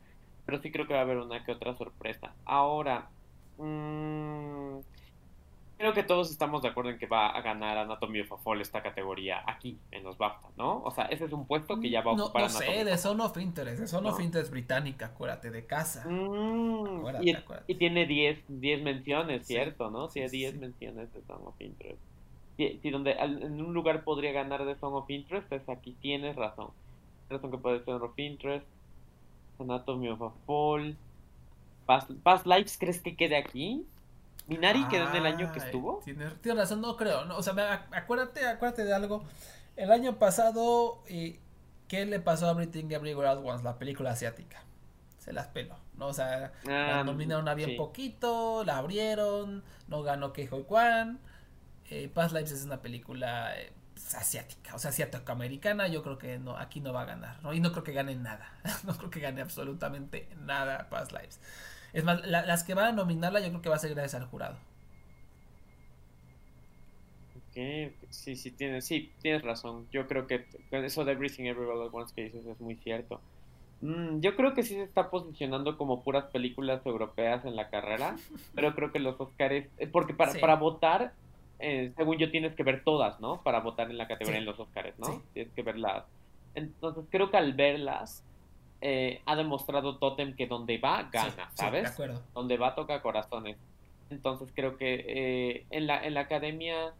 pero 0.45 0.59
sí 0.61 0.71
creo 0.71 0.87
que 0.87 0.93
va 0.93 1.01
a 1.01 1.03
haber 1.03 1.17
una 1.17 1.43
que 1.45 1.53
otra 1.53 1.75
sorpresa. 1.75 2.35
Ahora, 2.45 3.09
mm, 3.57 4.81
creo 5.85 5.93
que 5.94 6.02
todos 6.02 6.31
estamos 6.31 6.62
de 6.62 6.69
acuerdo 6.69 6.89
en 6.90 6.98
que 6.98 7.06
va 7.06 7.28
a 7.28 7.43
ganar 7.43 7.77
Anatomy 7.77 8.20
of 8.20 8.32
a 8.32 8.39
Fall 8.39 8.62
esta 8.62 8.82
categoría 8.82 9.43
aquí, 9.47 9.78
en 9.90 10.02
los 10.02 10.16
BAFTA, 10.16 10.48
¿no? 10.56 10.82
O 10.82 10.90
sea, 10.90 11.05
ese 11.06 11.27
es 11.27 11.32
un 11.32 11.47
puesto 11.47 11.78
que 11.78 11.90
ya 11.90 12.01
va 12.01 12.12
a 12.12 12.16
No, 12.16 12.24
ocupar 12.24 12.43
no 12.44 12.48
Anatomy 12.48 12.74
sé, 12.74 12.81
of 12.81 12.86
de 12.86 12.97
Son 12.98 13.20
of 13.20 13.36
Interest, 13.36 13.81
de 13.81 13.86
Son 13.86 14.06
of 14.06 14.19
No. 14.19 14.24
Interest 14.24 14.51
británica, 14.51 15.06
acuérdate, 15.06 15.51
de 15.51 15.66
casa. 15.66 16.06
Mm, 16.09 17.01
Acuérdate, 17.01 17.27
y, 17.27 17.31
acuérdate. 17.32 17.73
y 17.73 17.74
tiene 17.77 18.06
10 18.06 18.44
10 18.48 18.82
menciones, 18.82 19.47
Sí, 19.47 19.55
¿cierto? 19.55 19.90
¿no? 19.90 20.09
sí, 20.09 20.15
Tiene 20.15 20.28
sí, 20.31 20.39
10 20.39 20.52
sí. 20.52 20.59
menciones 20.59 21.12
de 21.12 21.23
Song 21.24 21.47
of 21.47 21.61
Interest. 21.61 22.01
Si, 22.56 22.78
si 22.81 22.90
donde 22.90 23.12
en 23.12 23.61
un 23.61 23.74
lugar 23.74 24.05
podría 24.05 24.32
ganar 24.32 24.65
de 24.65 24.77
Song 24.77 24.94
of 24.94 25.11
Interest, 25.11 25.52
es 25.52 25.69
aquí, 25.69 25.97
tienes 26.01 26.36
razón. 26.36 26.70
Tienes 27.28 27.43
razón 27.43 27.51
que 27.51 27.59
puede 27.62 27.85
ser 27.85 27.94
of 27.97 28.19
Interest, 28.19 28.66
Anatomy 29.59 30.09
of 30.09 30.23
a 30.23 30.31
Fall, 30.47 30.97
Past, 31.86 32.11
Past 32.23 32.47
Lives, 32.47 32.78
¿crees 32.78 33.02
que 33.02 33.16
quede 33.16 33.36
aquí? 33.36 33.86
Minari 34.47 34.87
quedó 34.89 35.09
en 35.09 35.16
el 35.16 35.27
año 35.27 35.53
que 35.53 35.59
estuvo. 35.59 36.01
Tienes, 36.05 36.41
tienes 36.43 36.61
razón, 36.62 36.81
no 36.81 36.97
creo. 36.97 37.25
No, 37.25 37.37
o 37.39 37.43
sea, 37.43 37.53
me- 37.55 37.62
acuérdate, 37.62 38.47
acuérdate 38.47 38.85
de 38.85 38.95
algo. 38.95 39.25
El 39.77 39.91
año 39.91 40.19
pasado, 40.19 41.03
eh, 41.09 41.41
¿qué 41.89 42.05
le 42.05 42.21
pasó 42.21 42.47
a 42.49 42.51
Everything 42.53 42.91
Everywhere 42.91 43.29
at 43.31 43.39
Once? 43.39 43.65
La 43.65 43.79
película 43.79 44.11
asiática. 44.11 44.62
Se 45.19 45.33
las 45.33 45.47
peló, 45.49 45.77
¿no? 45.97 46.09
O 46.09 46.12
sea, 46.12 46.53
la 46.65 47.01
Ah, 47.01 47.05
nominaron 47.05 47.49
a 47.49 47.55
bien 47.55 47.71
sí. 47.71 47.77
poquito, 47.77 48.62
la 48.65 48.77
abrieron, 48.77 49.65
no 49.89 50.03
ganó 50.03 50.33
Kehoi 50.35 50.65
Kwan. 50.65 51.19
Eh, 51.91 52.11
Past 52.12 52.35
Lives 52.35 52.53
es 52.53 52.65
una 52.65 52.83
película 52.83 53.59
eh, 53.59 53.73
pues, 53.95 54.15
asiática, 54.15 54.75
o 54.75 54.79
sea, 54.79 54.91
asiático-americana. 54.91 55.89
Yo 55.89 56.03
creo 56.03 56.19
que 56.19 56.39
no, 56.39 56.57
aquí 56.59 56.81
no 56.81 56.93
va 56.93 57.03
a 57.03 57.07
ganar, 57.07 57.43
¿no? 57.43 57.55
Y 57.55 57.61
no 57.61 57.73
creo 57.73 57.85
que 57.85 57.93
gane 57.93 58.15
nada. 58.16 58.53
no 58.85 58.97
creo 58.99 59.09
que 59.11 59.21
gane 59.21 59.41
absolutamente 59.41 60.29
nada 60.45 60.89
Past 60.91 61.12
Lives. 61.12 61.41
Es 61.95 62.05
más, 62.05 62.27
la- 62.27 62.45
las 62.45 62.65
que 62.65 62.75
van 62.75 62.87
a 62.87 62.93
nominarla, 62.93 63.41
yo 63.41 63.49
creo 63.49 63.62
que 63.62 63.69
va 63.71 63.77
a 63.77 63.79
ser 63.79 63.95
gracias 63.95 64.21
al 64.21 64.29
jurado. 64.29 64.57
Ok, 67.37 67.93
Sí, 68.11 68.37
sí, 68.37 68.51
tienes, 68.51 68.85
sí, 68.85 69.12
tienes 69.23 69.43
razón. 69.43 69.87
Yo 69.93 70.07
creo 70.07 70.27
que 70.27 70.45
eso 70.73 71.05
de 71.05 71.12
Everything 71.12 71.45
Everywhere 71.45 71.87
at 71.87 71.95
Once 71.95 72.12
que 72.15 72.25
dices 72.25 72.45
es 72.47 72.61
muy 72.61 72.77
cierto. 72.77 73.21
Mm, 73.81 74.21
yo 74.21 74.35
creo 74.35 74.55
que 74.55 74.62
sí 74.62 74.75
se 74.75 74.83
está 74.83 75.09
posicionando 75.11 75.77
como 75.77 76.03
puras 76.03 76.25
películas 76.33 76.85
europeas 76.87 77.45
en 77.45 77.55
la 77.55 77.71
carrera, 77.71 78.16
pero 78.55 78.75
creo 78.75 78.91
que 78.93 78.99
los 78.99 79.21
Oscars, 79.21 79.66
eh, 79.79 79.87
porque 79.87 80.15
para, 80.15 80.33
Sí. 80.33 80.39
para 80.41 80.57
votar, 80.57 81.12
eh, 81.61 81.93
según 81.97 82.19
yo 82.19 82.31
tienes 82.31 82.55
que 82.57 82.62
ver 82.65 82.83
todas, 82.83 83.21
¿no? 83.21 83.41
Para 83.43 83.61
votar 83.61 83.89
en 83.91 83.99
la 83.99 84.09
categoría 84.09 84.41
Sí. 84.41 84.43
en 84.43 84.47
los 84.47 84.59
Oscars, 84.59 84.99
¿no? 84.99 85.07
Sí. 85.07 85.21
Tienes 85.35 85.53
que 85.53 85.62
verlas. 85.62 86.05
Entonces 86.57 87.05
creo 87.11 87.31
que 87.31 87.37
al 87.37 87.53
verlas 87.53 88.24
eh, 88.86 89.23
ha 89.24 89.35
demostrado 89.35 89.97
Totem 89.97 90.36
que 90.36 90.47
donde 90.47 90.77
va 90.77 91.09
gana, 91.11 91.48
Sí, 91.48 91.56
sí, 91.56 91.56
¿sabes? 91.56 91.82
de 91.85 91.89
acuerdo. 91.89 92.23
donde 92.35 92.59
va 92.59 92.74
toca 92.74 93.01
corazones. 93.01 93.56
Entonces 94.11 94.52
creo 94.55 94.77
que 94.77 95.05
eh, 95.09 95.66
en, 95.70 95.86
la, 95.86 96.05
en 96.05 96.12
la 96.12 96.20
academia 96.20 96.93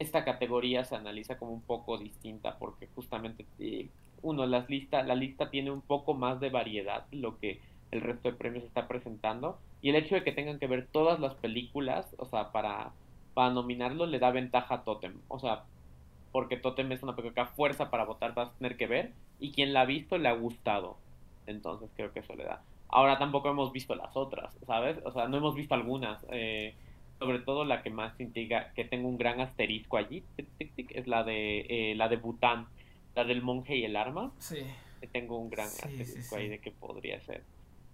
esta 0.00 0.24
categoría 0.24 0.84
se 0.84 0.96
analiza 0.96 1.38
como 1.38 1.52
un 1.52 1.62
poco 1.62 1.96
distinta 1.96 2.58
porque 2.58 2.88
justamente 2.96 3.46
eh, 3.60 3.88
uno 4.22 4.46
las 4.46 4.68
lista, 4.68 5.04
la 5.04 5.14
lista 5.14 5.48
tiene 5.48 5.70
un 5.70 5.80
poco 5.80 6.14
más 6.14 6.40
de 6.40 6.50
variedad 6.50 7.06
lo 7.12 7.38
que 7.38 7.60
el 7.92 8.00
resto 8.00 8.30
de 8.30 8.36
premios 8.36 8.64
está 8.64 8.88
presentando 8.88 9.58
y 9.80 9.90
el 9.90 9.96
hecho 9.96 10.16
de 10.16 10.24
que 10.24 10.32
tengan 10.32 10.58
que 10.58 10.66
ver 10.66 10.88
todas 10.90 11.20
las 11.20 11.34
películas, 11.34 12.16
o 12.18 12.26
sea, 12.26 12.50
para, 12.50 12.90
para 13.34 13.50
nominarlo 13.50 14.06
le 14.06 14.18
da 14.18 14.32
ventaja 14.32 14.74
a 14.74 14.82
Totem, 14.82 15.20
o 15.28 15.38
sea, 15.38 15.62
porque 16.32 16.56
Totem 16.56 16.90
es 16.90 17.04
una 17.04 17.14
película 17.14 17.34
que 17.34 17.48
a 17.48 17.54
fuerza 17.54 17.90
para 17.90 18.04
votar 18.04 18.34
vas 18.34 18.48
a 18.48 18.58
tener 18.58 18.76
que 18.76 18.88
ver 18.88 19.12
y 19.38 19.52
quien 19.52 19.72
la 19.72 19.82
ha 19.82 19.86
visto 19.86 20.18
le 20.18 20.28
ha 20.28 20.32
gustado. 20.32 20.96
Entonces 21.48 21.90
creo 21.96 22.12
que 22.12 22.20
eso 22.20 22.34
le 22.34 22.44
da. 22.44 22.62
Ahora 22.88 23.18
tampoco 23.18 23.50
hemos 23.50 23.72
visto 23.72 23.94
las 23.94 24.16
otras, 24.16 24.56
¿sabes? 24.66 24.98
O 25.04 25.12
sea, 25.12 25.28
no 25.28 25.36
hemos 25.38 25.54
visto 25.54 25.74
algunas. 25.74 26.24
eh, 26.30 26.74
sobre 27.18 27.40
todo 27.40 27.64
la 27.64 27.82
que 27.82 27.90
más 27.90 28.18
intriga, 28.20 28.72
que 28.74 28.84
tengo 28.84 29.08
un 29.08 29.18
gran 29.18 29.40
asterisco 29.40 29.96
allí, 29.96 30.22
tic, 30.36 30.46
tic, 30.56 30.74
tic, 30.76 30.92
es 30.94 31.08
la 31.08 31.24
de 31.24 31.66
eh, 31.68 31.94
la 31.96 32.08
de 32.08 32.16
Bután, 32.16 32.68
la 33.16 33.24
del 33.24 33.42
monje 33.42 33.74
y 33.76 33.84
el 33.84 33.96
arma. 33.96 34.30
Sí. 34.38 34.58
que 35.00 35.06
tengo 35.08 35.36
un 35.38 35.50
gran 35.50 35.68
Sí, 35.68 35.80
asterisco 35.84 36.14
sí, 36.16 36.22
sí. 36.22 36.34
ahí 36.36 36.48
de 36.48 36.60
que 36.60 36.70
podría 36.70 37.20
ser. 37.22 37.42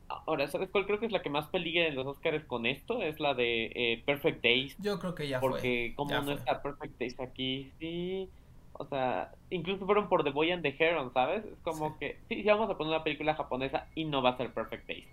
Ahora, 0.08 0.46
¿sabes 0.48 0.68
cuál 0.70 0.84
creo 0.84 1.00
que 1.00 1.06
es 1.06 1.12
la 1.12 1.22
que 1.22 1.30
más 1.30 1.46
peligra 1.48 1.86
en 1.86 1.94
los 1.94 2.06
Oscars 2.06 2.44
con 2.44 2.66
esto? 2.66 3.00
Es 3.02 3.18
la 3.18 3.32
de 3.34 3.72
eh, 3.74 4.02
Perfect 4.04 4.42
Days. 4.42 4.76
Yo 4.78 4.98
creo 4.98 5.14
que 5.14 5.26
ya 5.28 5.40
fue. 5.40 5.48
Porque 5.50 5.92
como 5.96 6.14
no 6.14 6.22
fue. 6.24 6.34
está 6.34 6.60
Perfect 6.62 6.98
Days 6.98 7.18
aquí, 7.20 7.72
sí. 7.78 8.28
O 8.74 8.86
sea, 8.86 9.32
incluso 9.50 9.86
fueron 9.86 10.08
por 10.08 10.24
The 10.24 10.30
Boy 10.30 10.50
and 10.52 10.62
the 10.62 10.74
Heron, 10.78 11.12
¿sabes? 11.12 11.44
Es 11.44 11.58
como 11.62 11.90
Sí. 11.90 11.94
que, 12.00 12.18
sí, 12.28 12.42
sí, 12.42 12.48
vamos 12.48 12.68
a 12.70 12.76
poner 12.76 12.94
una 12.94 13.04
película 13.04 13.34
japonesa 13.34 13.86
y 13.94 14.04
no 14.04 14.22
va 14.22 14.30
a 14.30 14.36
ser 14.36 14.52
Perfect 14.52 14.86
Days. 14.88 15.06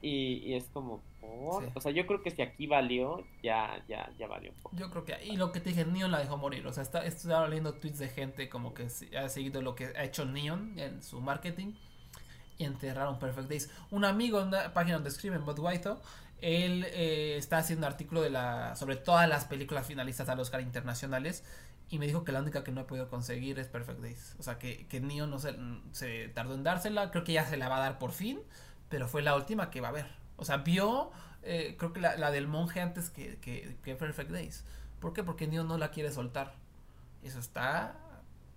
Y, 0.00 0.42
y 0.44 0.54
es 0.54 0.64
como, 0.72 1.02
¿por? 1.20 1.64
Sí. 1.64 1.70
o 1.74 1.80
sea, 1.80 1.90
yo 1.92 2.06
creo 2.06 2.22
que 2.22 2.30
si 2.30 2.40
aquí 2.42 2.66
valió, 2.68 3.24
ya, 3.42 3.82
ya, 3.88 4.10
ya 4.18 4.26
valió 4.28 4.52
un 4.52 4.56
poco. 4.62 4.76
Yo 4.76 4.90
creo 4.90 5.04
que. 5.04 5.16
Y 5.24 5.36
lo 5.36 5.50
que 5.50 5.60
te 5.60 5.70
dije, 5.70 5.84
Neon 5.84 6.10
la 6.12 6.20
dejó 6.20 6.36
morir. 6.36 6.66
O 6.66 6.72
sea, 6.72 6.82
está, 6.84 7.04
estaba 7.04 7.48
leyendo 7.48 7.74
tweets 7.74 7.98
de 7.98 8.08
gente 8.08 8.48
como 8.48 8.74
que 8.74 8.86
ha 9.18 9.28
seguido 9.28 9.60
lo 9.62 9.74
que 9.74 9.86
ha 9.86 10.04
hecho 10.04 10.24
Neon 10.24 10.78
en 10.78 11.02
su 11.02 11.20
marketing. 11.20 11.72
Y 12.58 12.64
enterraron 12.64 13.18
Perfect 13.18 13.48
Days. 13.48 13.70
Un 13.90 14.04
amigo 14.04 14.40
en 14.40 14.48
una 14.48 14.72
página 14.72 14.94
donde 14.96 15.10
escriben, 15.10 15.44
Bud 15.44 15.58
Whiteau, 15.60 15.98
él 16.40 16.84
eh, 16.92 17.36
está 17.36 17.58
haciendo 17.58 17.86
un 17.86 17.92
artículo 17.92 18.20
de 18.20 18.30
la, 18.30 18.74
sobre 18.76 18.96
todas 18.96 19.28
las 19.28 19.44
películas 19.44 19.86
finalistas 19.86 20.28
al 20.28 20.38
Oscar 20.40 20.60
internacionales. 20.60 21.44
Y 21.90 21.98
me 21.98 22.06
dijo 22.06 22.24
que 22.24 22.32
la 22.32 22.40
única 22.40 22.64
que 22.64 22.70
no 22.70 22.82
he 22.82 22.84
podido 22.84 23.08
conseguir 23.08 23.58
es 23.58 23.68
Perfect 23.68 24.00
Days. 24.00 24.36
O 24.38 24.42
sea, 24.42 24.58
que, 24.58 24.86
que 24.88 25.00
Neon 25.00 25.30
no 25.30 25.38
se, 25.38 25.56
se 25.92 26.28
tardó 26.28 26.54
en 26.54 26.62
dársela. 26.62 27.10
Creo 27.10 27.24
que 27.24 27.32
ya 27.32 27.46
se 27.46 27.56
la 27.56 27.68
va 27.68 27.78
a 27.78 27.80
dar 27.80 27.98
por 27.98 28.12
fin. 28.12 28.40
Pero 28.88 29.08
fue 29.08 29.22
la 29.22 29.34
última 29.34 29.70
que 29.70 29.80
va 29.80 29.88
a 29.88 29.92
ver. 29.92 30.06
O 30.36 30.44
sea, 30.44 30.58
vio, 30.58 31.10
eh, 31.42 31.76
creo 31.78 31.92
que 31.92 32.00
la, 32.00 32.16
la 32.16 32.30
del 32.30 32.46
monje 32.46 32.80
antes 32.80 33.10
que, 33.10 33.38
que, 33.38 33.76
que 33.82 33.94
Perfect 33.94 34.30
Days. 34.30 34.64
¿Por 35.00 35.12
qué? 35.12 35.22
Porque 35.22 35.46
Neon 35.46 35.66
no 35.66 35.78
la 35.78 35.90
quiere 35.90 36.12
soltar. 36.12 36.54
Eso 37.22 37.38
está 37.38 37.96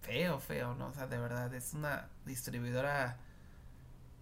feo, 0.02 0.40
feo, 0.40 0.76
¿no? 0.76 0.88
O 0.88 0.94
sea, 0.94 1.08
de 1.08 1.18
verdad, 1.18 1.53
es 1.53 1.74
una 1.74 2.10
distribuidora. 2.26 3.18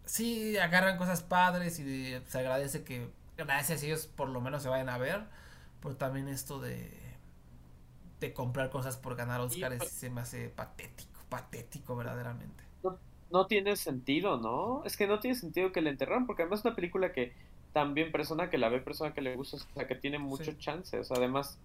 Sí, 0.06 0.58
agarran 0.58 0.98
cosas 0.98 1.24
padres 1.24 1.80
y 1.80 2.20
se 2.28 2.40
agradece 2.40 2.84
que, 2.84 3.10
gracias 3.38 3.84
a 3.84 3.86
ellos, 3.86 4.08
por 4.08 4.30
lo 4.30 4.42
menos 4.42 4.64
se 4.64 4.70
vayan 4.70 4.90
a 4.90 4.98
ver. 4.98 5.24
Pero 5.82 5.96
también 5.96 6.28
esto 6.28 6.60
de, 6.60 6.92
de 8.20 8.34
comprar 8.34 8.70
cosas 8.70 8.98
por 8.98 9.16
ganar 9.16 9.40
Oscars 9.42 9.78
pues- 9.78 9.92
se 9.92 10.10
me 10.10 10.22
hace 10.22 10.50
patético, 10.50 11.20
patético, 11.30 11.96
verdaderamente. 11.96 12.64
no 13.32 13.46
tiene 13.46 13.76
sentido, 13.76 14.38
¿no? 14.38 14.84
Es 14.86 14.98
que 14.98 15.06
no 15.06 15.20
tiene 15.20 15.36
sentido 15.38 15.72
que 15.72 15.82
le 15.82 15.92
enterraron, 15.92 16.26
porque 16.26 16.42
además 16.42 16.62
es 16.62 16.66
una 16.66 16.76
película 16.76 17.14
que 17.14 17.32
también 17.74 18.12
persona 18.12 18.50
que 18.50 18.58
la 18.58 18.70
ve, 18.70 18.80
persona 18.82 19.14
que 19.14 19.22
le 19.22 19.36
gusta, 19.36 19.58
o 19.58 19.60
sea, 19.76 19.88
que 19.88 19.94
tiene 19.94 20.18
mucho 20.18 20.46
Sí. 20.46 20.58
chance, 20.58 20.98
o 20.98 21.04
sea, 21.04 21.18
además 21.18 21.60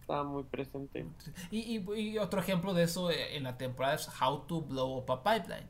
está 0.00 0.22
muy 0.22 0.42
presente. 0.44 1.04
Y, 1.50 1.58
y- 1.78 1.92
y 2.00 2.18
otro 2.18 2.40
ejemplo 2.40 2.72
de 2.72 2.84
eso 2.84 3.10
eh, 3.10 3.36
en 3.36 3.42
la 3.42 3.58
temporada 3.58 3.94
es 3.96 4.08
How 4.20 4.40
to 4.46 4.62
Blow 4.62 4.96
Up 4.98 5.12
a 5.12 5.22
Pipeline. 5.22 5.66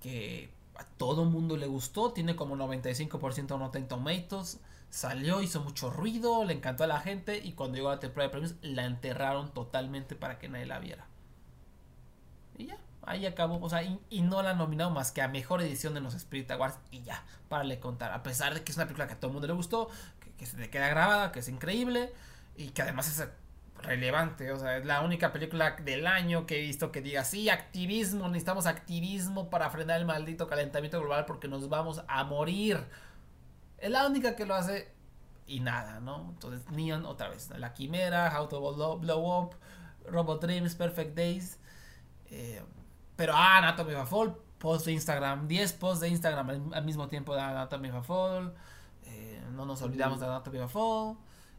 Que 0.00 0.48
a 0.76 0.84
todo 0.84 1.24
mundo 1.24 1.56
le 1.56 1.66
gustó, 1.66 2.12
tiene 2.12 2.36
como 2.36 2.54
95% 2.56 3.54
de 3.54 3.64
Rotten 3.64 3.88
Tomatoes. 3.88 4.60
Salió, 4.94 5.42
hizo 5.42 5.60
mucho 5.60 5.90
ruido, 5.90 6.44
le 6.44 6.54
encantó 6.54 6.84
a 6.84 6.86
la 6.86 7.00
gente. 7.00 7.38
Y 7.38 7.54
cuando 7.54 7.74
llegó 7.74 7.90
la 7.90 7.98
temporada 7.98 8.28
de 8.28 8.30
premios, 8.30 8.54
la 8.62 8.84
enterraron 8.84 9.52
totalmente 9.52 10.14
para 10.14 10.38
que 10.38 10.48
nadie 10.48 10.66
la 10.66 10.78
viera. 10.78 11.04
Y 12.56 12.66
ya, 12.66 12.78
ahí 13.02 13.26
acabó. 13.26 13.58
O 13.60 13.68
sea, 13.68 13.82
y, 13.82 14.20
no 14.22 14.40
la 14.44 14.50
han 14.50 14.58
nominado 14.58 14.90
más 14.90 15.10
que 15.10 15.20
a 15.20 15.26
mejor 15.26 15.62
edición 15.62 15.94
de 15.94 16.00
los 16.00 16.14
Spirit 16.14 16.48
Awards. 16.52 16.78
Y 16.92 17.02
ya, 17.02 17.24
para 17.48 17.64
le 17.64 17.80
contar. 17.80 18.12
A 18.12 18.22
pesar 18.22 18.54
de 18.54 18.62
que 18.62 18.70
es 18.70 18.78
una 18.78 18.86
película 18.86 19.08
que 19.08 19.14
a 19.14 19.16
todo 19.18 19.30
el 19.30 19.32
mundo 19.32 19.48
le 19.48 19.54
gustó, 19.54 19.88
que, 20.20 20.30
que 20.34 20.46
se 20.46 20.56
te 20.56 20.70
queda 20.70 20.86
grabada, 20.86 21.32
que 21.32 21.40
es 21.40 21.48
increíble. 21.48 22.12
Y 22.56 22.68
que 22.68 22.82
además 22.82 23.08
es 23.08 23.28
relevante, 23.82 24.52
o 24.52 24.58
sea, 24.60 24.76
es 24.76 24.86
la 24.86 25.00
única 25.00 25.32
película 25.32 25.72
del 25.72 26.06
año 26.06 26.46
que 26.46 26.58
he 26.58 26.60
visto 26.60 26.92
que 26.92 27.02
diga, 27.02 27.24
sí, 27.24 27.48
activismo, 27.48 28.28
necesitamos 28.28 28.66
activismo 28.66 29.50
para 29.50 29.70
frenar 29.70 29.98
el 29.98 30.06
maldito 30.06 30.46
calentamiento 30.46 31.00
global 31.00 31.24
porque 31.26 31.48
nos 31.48 31.68
vamos 31.68 32.00
a 32.06 32.22
morir. 32.22 32.78
Es 33.84 33.90
la 33.90 34.06
única 34.06 34.34
que 34.36 34.46
lo 34.46 34.54
hace 34.54 34.92
y 35.46 35.60
nada, 35.60 36.00
¿no? 36.00 36.30
Entonces, 36.30 36.70
Neon 36.70 37.04
otra 37.06 37.28
vez, 37.28 37.50
La 37.58 37.74
Quimera, 37.74 38.32
How 38.40 38.48
to 38.48 38.60
Blow, 38.74 38.98
Blow 38.98 39.42
Up, 39.42 39.56
Robot 40.10 40.42
Dreams, 40.42 40.74
Perfect 40.74 41.14
Days. 41.16 41.58
eh, 42.30 42.62
pero, 43.16 43.32
ah, 43.36 43.58
Anatomy 43.58 43.94
of 43.94 44.00
a 44.02 44.06
Fall, 44.06 44.36
post 44.58 44.86
de 44.86 44.92
Instagram, 44.92 45.46
10 45.48 45.72
posts 45.74 46.00
de 46.00 46.08
Instagram 46.08 46.50
al, 46.50 46.62
al 46.74 46.84
mismo 46.84 47.08
tiempo 47.08 47.34
de 47.34 47.40
Anatomy 47.42 47.90
of 47.90 47.96
a 47.96 48.02
Fall. 48.02 48.54
eh, 49.04 49.42
no 49.52 49.66
nos 49.66 49.82
olvidamos 49.82 50.20
de 50.20 50.26
Anatomy 50.26 50.58
of 50.58 50.64
a 50.64 50.68
Fall. 50.68 51.16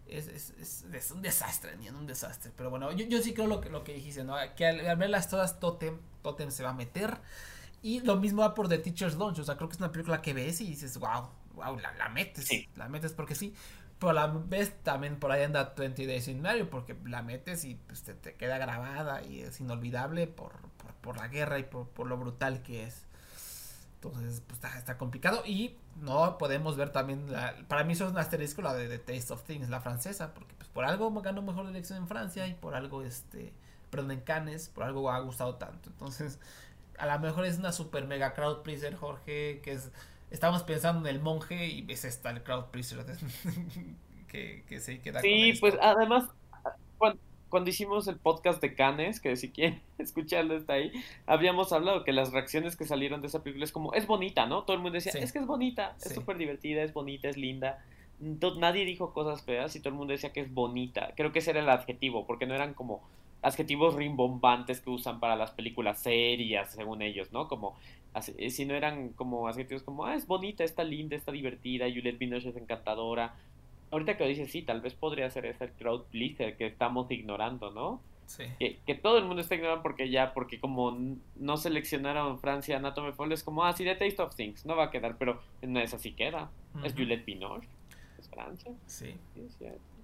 Es, 0.08 0.28
es, 0.28 0.52
es, 0.60 0.86
es 0.94 1.12
un 1.12 1.22
desastre, 1.22 1.78
Neon, 1.78 1.96
un 1.96 2.08
desastre. 2.08 2.52
Pero 2.56 2.70
bueno, 2.70 2.92
yo, 2.92 3.06
yo 3.08 3.22
sí 3.22 3.34
creo 3.34 3.48
lo 3.48 3.62
que, 3.62 3.70
lo 3.70 3.84
que 3.84 3.94
dijiste, 3.94 4.24
¿no? 4.24 4.36
Que 4.56 4.68
al, 4.68 4.88
al 4.88 4.98
verlas 4.98 5.30
todas, 5.30 5.60
Totem, 5.60 6.00
Totem 6.22 6.52
se 6.52 6.64
va 6.64 6.72
a 6.72 6.74
meter. 6.74 7.20
Y 7.82 8.00
lo 8.02 8.16
mismo 8.18 8.42
va 8.42 8.54
por 8.56 8.68
The 8.68 8.80
Teacher's 8.80 9.16
Launch. 9.16 9.40
O 9.40 9.44
sea, 9.44 9.56
creo 9.58 9.70
que 9.70 9.74
es 9.76 9.80
una 9.80 9.92
película 9.92 10.22
que 10.22 10.34
ves 10.34 10.62
y 10.62 10.68
dices, 10.68 10.98
wow, 10.98 11.30
wow, 11.56 11.80
la, 11.80 11.94
la 11.94 12.10
metes. 12.10 12.46
Sí. 12.46 12.68
La 12.76 12.88
metes 12.90 13.14
porque 13.14 13.36
sí. 13.36 13.54
Pero 14.00 14.14
la 14.14 14.28
ves 14.28 14.74
también 14.84 15.20
por 15.20 15.32
ahí 15.32 15.44
anda 15.44 15.74
20 15.76 16.06
Days 16.06 16.28
in 16.28 16.42
Mario 16.42 16.70
porque 16.70 16.96
la 17.06 17.22
metes 17.22 17.64
y 17.66 17.76
pues, 17.76 18.04
te, 18.04 18.14
te 18.14 18.36
queda 18.36 18.58
grabada 18.58 19.24
y 19.24 19.42
es 19.42 19.60
inolvidable 19.62 20.28
por, 20.28 20.54
por, 20.78 20.94
por 20.96 21.18
la 21.18 21.28
guerra 21.30 21.60
y 21.60 21.64
por, 21.64 21.88
por 21.90 22.08
lo 22.08 22.18
brutal 22.18 22.62
que 22.62 22.84
es. 22.84 23.06
Entonces, 23.96 24.42
pues 24.46 24.58
está, 24.58 24.78
está 24.78 24.98
complicado. 24.98 25.44
Y 25.46 25.78
no 26.02 26.38
podemos 26.38 26.78
ver 26.78 26.92
también. 26.92 27.32
La, 27.32 27.56
para 27.68 27.84
mí, 27.84 27.94
eso 27.94 28.06
es 28.06 28.12
un 28.12 28.18
asterisco, 28.18 28.62
la 28.62 28.74
de 28.74 29.00
Taste 29.00 29.34
of 29.34 29.44
Things, 29.44 29.70
la 29.70 29.82
francesa. 29.82 30.34
Porque 30.34 30.54
pues, 30.56 30.70
por 30.70 30.86
algo 30.86 31.12
ganó 31.22 31.42
mejor 31.42 31.68
dirección 31.68 32.00
en 32.00 32.08
Francia 32.08 32.48
y 32.48 32.54
por 32.54 32.76
algo, 32.76 33.02
este. 33.04 33.54
Perdón, 33.90 34.12
en 34.12 34.22
Cannes, 34.22 34.70
por 34.70 34.84
algo 34.84 35.10
ha 35.12 35.20
gustado 35.20 35.56
tanto. 35.56 35.90
Entonces, 35.90 36.40
a 36.98 37.06
lo 37.08 37.20
mejor 37.20 37.46
es 37.46 37.58
una 37.58 37.72
super 37.72 38.06
mega 38.06 38.34
crowd 38.34 38.62
pleaser, 38.64 38.96
Jorge. 38.96 39.62
Que 39.64 39.74
es. 39.74 39.92
Estamos 40.32 40.64
pensando 40.64 41.08
en 41.08 41.16
el 41.16 41.22
monje 41.22 41.68
y 41.68 41.82
ves 41.82 42.04
esta 42.06 42.30
el 42.32 42.44
crowd 42.44 42.66
pleaser 42.66 43.06
que, 44.28 44.64
que 44.68 44.80
se 44.80 45.00
queda 45.00 45.22
con 45.22 45.22
Sí, 45.22 45.50
esto. 45.52 45.62
pues 45.62 45.76
además, 45.82 46.30
cuando, 46.98 47.20
cuando 47.50 47.70
hicimos 47.70 48.08
el 48.08 48.18
podcast 48.18 48.62
de 48.62 48.74
Cannes, 48.76 49.20
que 49.20 49.36
si 49.38 49.52
quieren 49.52 49.82
escucharlo 49.98 50.56
está 50.58 50.74
ahí, 50.74 50.92
habíamos 51.26 51.72
hablado 51.72 52.04
que 52.04 52.12
las 52.12 52.32
reacciones 52.34 52.76
que 52.76 52.86
salieron 52.86 53.22
de 53.22 53.28
esa 53.28 53.44
película 53.44 53.66
es 53.66 53.72
como, 53.72 53.94
es 53.94 54.08
bonita, 54.08 54.46
¿no? 54.46 54.64
Todo 54.64 54.76
el 54.76 54.82
mundo 54.82 54.96
decía, 54.96 55.12
Sí. 55.12 55.20
es 55.20 55.32
que 55.32 55.40
es 55.40 55.46
bonita, 55.48 55.96
es 56.02 56.10
Sí. 56.10 56.16
súper 56.16 56.38
divertida, 56.38 56.84
es 56.84 56.94
bonita, 56.94 57.30
es 57.30 57.38
linda, 57.38 57.84
nadie 58.20 58.86
dijo 58.86 59.14
cosas 59.14 59.44
feas 59.44 59.76
y 59.76 59.80
todo 59.80 59.90
el 59.90 59.96
mundo 59.96 60.12
decía 60.14 60.34
que 60.34 60.40
es 60.42 60.54
bonita. 60.54 61.12
Creo 61.16 61.32
que 61.32 61.40
ese 61.40 61.52
era 61.52 61.60
el 61.62 61.70
adjetivo, 61.70 62.26
porque 62.26 62.46
no 62.46 62.56
eran 62.56 62.74
como 62.74 63.02
adjetivos 63.46 63.94
rimbombantes 63.94 64.82
que 64.82 64.90
usan 64.90 65.20
para 65.20 65.36
las 65.36 65.52
películas 65.52 66.00
serias, 66.00 66.74
según 66.74 67.04
ellos, 67.04 67.32
¿no? 67.32 67.48
Como, 67.48 67.78
eh, 68.38 68.50
si 68.50 68.66
no 68.66 68.74
eran 68.74 69.10
como 69.10 69.48
adjetivos 69.48 69.84
como, 69.84 70.06
ah, 70.06 70.16
es 70.16 70.26
bonita, 70.26 70.64
está 70.64 70.84
linda, 70.84 71.16
está 71.16 71.32
divertida, 71.32 71.86
Juliette 71.86 72.18
Binoche 72.18 72.50
es 72.50 72.56
encantadora. 72.56 73.36
Ahorita 73.92 74.18
que 74.18 74.24
lo 74.24 74.30
dices, 74.30 74.52
sí, 74.52 74.64
tal 74.64 74.82
vez 74.82 74.96
podría 74.96 75.30
ser 75.30 75.46
ese 75.46 75.70
crowd 75.74 76.06
pleaser 76.06 76.58
que 76.58 76.66
estamos 76.66 77.10
ignorando, 77.12 77.70
¿no? 77.70 78.02
Sí. 78.26 78.46
Que, 78.58 78.80
que, 78.84 78.96
todo 78.96 79.20
el 79.20 79.26
mundo 79.26 79.44
está 79.44 79.54
ignorando 79.54 79.84
porque 79.84 80.10
ya, 80.10 80.34
porque 80.34 80.60
como 80.60 80.98
no 81.36 81.58
seleccionaron 81.58 82.40
Francia 82.40 82.78
Anatomy 82.78 83.12
Fall, 83.12 83.32
es 83.32 83.44
como, 83.44 83.64
ah, 83.64 83.74
sí, 83.74 83.84
The 83.84 83.94
Taste 83.94 84.24
of 84.24 84.36
Things, 84.36 84.66
no 84.66 84.76
va 84.76 84.86
a 84.86 84.90
quedar, 84.90 85.20
pero 85.20 85.40
no 85.62 85.80
es 85.80 85.94
así 85.94 86.14
queda. 86.14 86.50
Es 86.84 86.94
Juliette 86.94 87.26
Binoche, 87.26 87.70
es 88.18 88.28
Francia. 88.28 88.72
Sí. 88.88 89.14
Sí, 89.36 89.48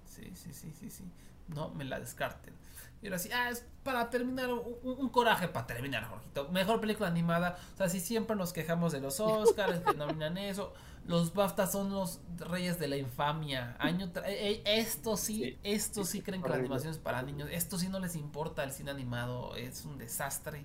sí, 0.04 0.30
sí, 0.32 0.52
sí, 0.52 0.70
sí, 0.72 0.90
sí. 0.90 1.04
No 1.48 1.70
me 1.70 1.84
la 1.84 1.98
descarten. 1.98 2.54
Y 3.02 3.06
ahora 3.06 3.18
sí, 3.18 3.28
ah, 3.32 3.50
es 3.50 3.66
para 3.82 4.08
terminar, 4.10 4.48
un, 4.52 5.08
coraje 5.08 5.48
para 5.48 5.66
terminar, 5.66 6.08
Jorgito. 6.08 6.48
Mejor 6.50 6.80
película 6.80 7.08
animada. 7.08 7.58
O 7.74 7.76
sea, 7.76 7.88
si 7.88 7.98
siempre 7.98 8.36
nos 8.36 8.52
quejamos 8.52 8.92
de 8.92 9.00
los 9.00 9.18
Oscars, 9.18 9.80
que 9.80 9.94
nominan 9.94 10.38
eso. 10.38 10.72
Los 11.04 11.34
BAFTA 11.34 11.66
son 11.66 11.90
los 11.90 12.20
reyes 12.38 12.78
de 12.78 12.86
la 12.86 12.96
infamia. 12.96 13.74
Año 13.80 14.06
eh, 14.24 14.62
eh, 14.62 14.62
esto 14.64 15.16
sí, 15.16 15.58
esto 15.64 16.04
sí 16.04 16.22
creen 16.22 16.42
que 16.42 16.48
la 16.48 16.54
animación 16.54 16.92
es 16.92 16.98
para 16.98 17.22
niños. 17.22 17.48
Esto 17.50 17.76
sí 17.76 17.88
no 17.88 17.98
les 17.98 18.14
importa 18.14 18.62
el 18.62 18.70
cine 18.70 18.92
animado. 18.92 19.56
Es 19.56 19.84
un 19.84 19.98
desastre. 19.98 20.64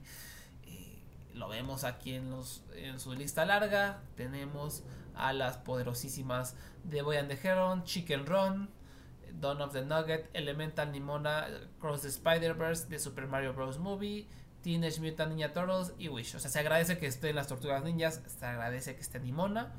Eh, 0.67 1.01
lo 1.33 1.49
vemos 1.49 1.83
aquí 1.85 2.13
en, 2.13 2.29
los, 2.29 2.63
en 2.75 2.99
su 2.99 3.13
lista 3.13 3.45
larga. 3.45 4.03
Tenemos 4.15 4.83
a 5.15 5.33
las 5.33 5.57
poderosísimas 5.57 6.55
The 6.87 7.01
Boy 7.01 7.17
and 7.17 7.29
the 7.29 7.47
Heron, 7.47 7.83
Chicken 7.83 8.27
Run, 8.27 8.69
Dawn 9.33 9.61
of 9.61 9.73
the 9.73 9.83
Nugget, 9.83 10.29
Elemental 10.33 10.91
Nimona, 10.91 11.47
Cross 11.79 12.01
the 12.01 12.09
Spider-Verse, 12.09 12.87
The 12.87 12.99
Super 12.99 13.27
Mario 13.27 13.53
Bros. 13.53 13.77
Movie, 13.77 14.27
Teenage 14.61 14.99
Mutant 14.99 15.33
Ninja 15.33 15.53
Turtles 15.53 15.93
y 15.97 16.09
Wish. 16.09 16.35
O 16.35 16.39
sea, 16.39 16.49
se 16.49 16.59
agradece 16.59 16.97
que 16.97 17.07
esté 17.07 17.29
en 17.29 17.35
las 17.35 17.47
Tortugas 17.47 17.83
Ninjas, 17.83 18.21
se 18.25 18.45
agradece 18.45 18.95
que 18.95 19.01
esté 19.01 19.19
Nimona, 19.19 19.73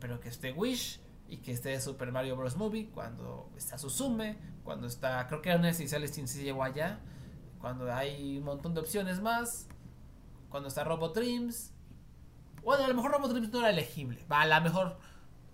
pero 0.00 0.20
que 0.20 0.28
esté 0.28 0.52
Wish 0.52 1.00
y 1.28 1.38
que 1.38 1.52
esté 1.52 1.80
Super 1.80 2.12
Mario 2.12 2.36
Bros. 2.36 2.56
Movie 2.56 2.90
cuando 2.90 3.50
está 3.56 3.78
Suzume, 3.78 4.38
cuando 4.62 4.86
está, 4.86 5.26
creo 5.28 5.42
que 5.42 5.50
era 5.50 5.58
necesario 5.58 6.08
si 6.08 6.26
se 6.26 6.42
llegó 6.42 6.62
allá, 6.64 7.00
cuando 7.60 7.92
hay 7.92 8.38
un 8.38 8.44
montón 8.44 8.74
de 8.74 8.80
opciones 8.80 9.20
más, 9.20 9.68
cuando 10.48 10.68
está 10.68 10.84
Robot 10.84 11.14
Dreams. 11.14 11.72
Bueno, 12.62 12.84
a 12.84 12.88
lo 12.88 12.94
mejor 12.94 13.12
Robot 13.12 13.30
Dreams 13.30 13.52
no 13.52 13.58
era 13.60 13.70
elegible, 13.70 14.24
va, 14.30 14.42
a 14.42 14.46
lo 14.46 14.60
mejor 14.60 14.98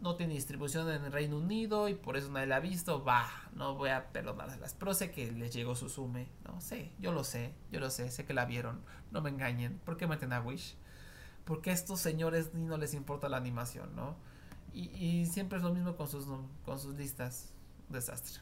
no 0.01 0.17
tiene 0.17 0.35
distribución 0.35 0.91
en 0.91 1.05
el 1.05 1.13
Reino 1.13 1.37
Unido 1.37 1.89
y 1.89 1.95
por 1.95 2.17
eso 2.17 2.31
nadie 2.31 2.47
la 2.47 2.57
ha 2.57 2.61
visto, 2.61 3.05
va, 3.05 3.29
no 3.53 3.75
voy 3.75 3.91
a 3.91 4.11
perdonárselas. 4.13 4.75
Pero 4.75 4.95
sé 4.95 5.11
que 5.11 5.31
les 5.31 5.53
llegó 5.53 5.77
su 5.77 5.89
sume, 5.89 6.29
no 6.45 6.61
sé, 6.61 6.93
yo 6.99 7.13
lo 7.13 7.23
sé, 7.23 7.55
yo 7.71 7.81
lo 7.81 7.91
sé, 7.91 8.11
sé 8.11 8.25
que 8.25 8.35
la 8.35 8.47
vieron, 8.47 8.81
no 9.11 9.21
me 9.21 9.31
engañen. 9.31 9.79
¿Por 9.85 9.97
qué 9.97 10.07
meten 10.07 10.33
a 10.33 10.41
Wish? 10.41 10.77
Porque 11.45 11.71
a 11.71 11.75
estos 11.75 12.01
señores 12.01 12.55
ni 12.55 12.65
no 12.65 12.79
les 12.79 12.95
importa 12.95 13.29
la 13.29 13.37
animación, 13.37 13.95
¿no? 13.95 14.17
Y, 14.73 15.27
siempre 15.27 15.59
es 15.59 15.65
lo 15.65 15.75
mismo 15.75 15.97
con 15.97 16.09
sus, 16.09 16.27
con 16.65 16.79
sus 16.79 16.95
listas, 16.95 17.53
desastre. 17.89 18.41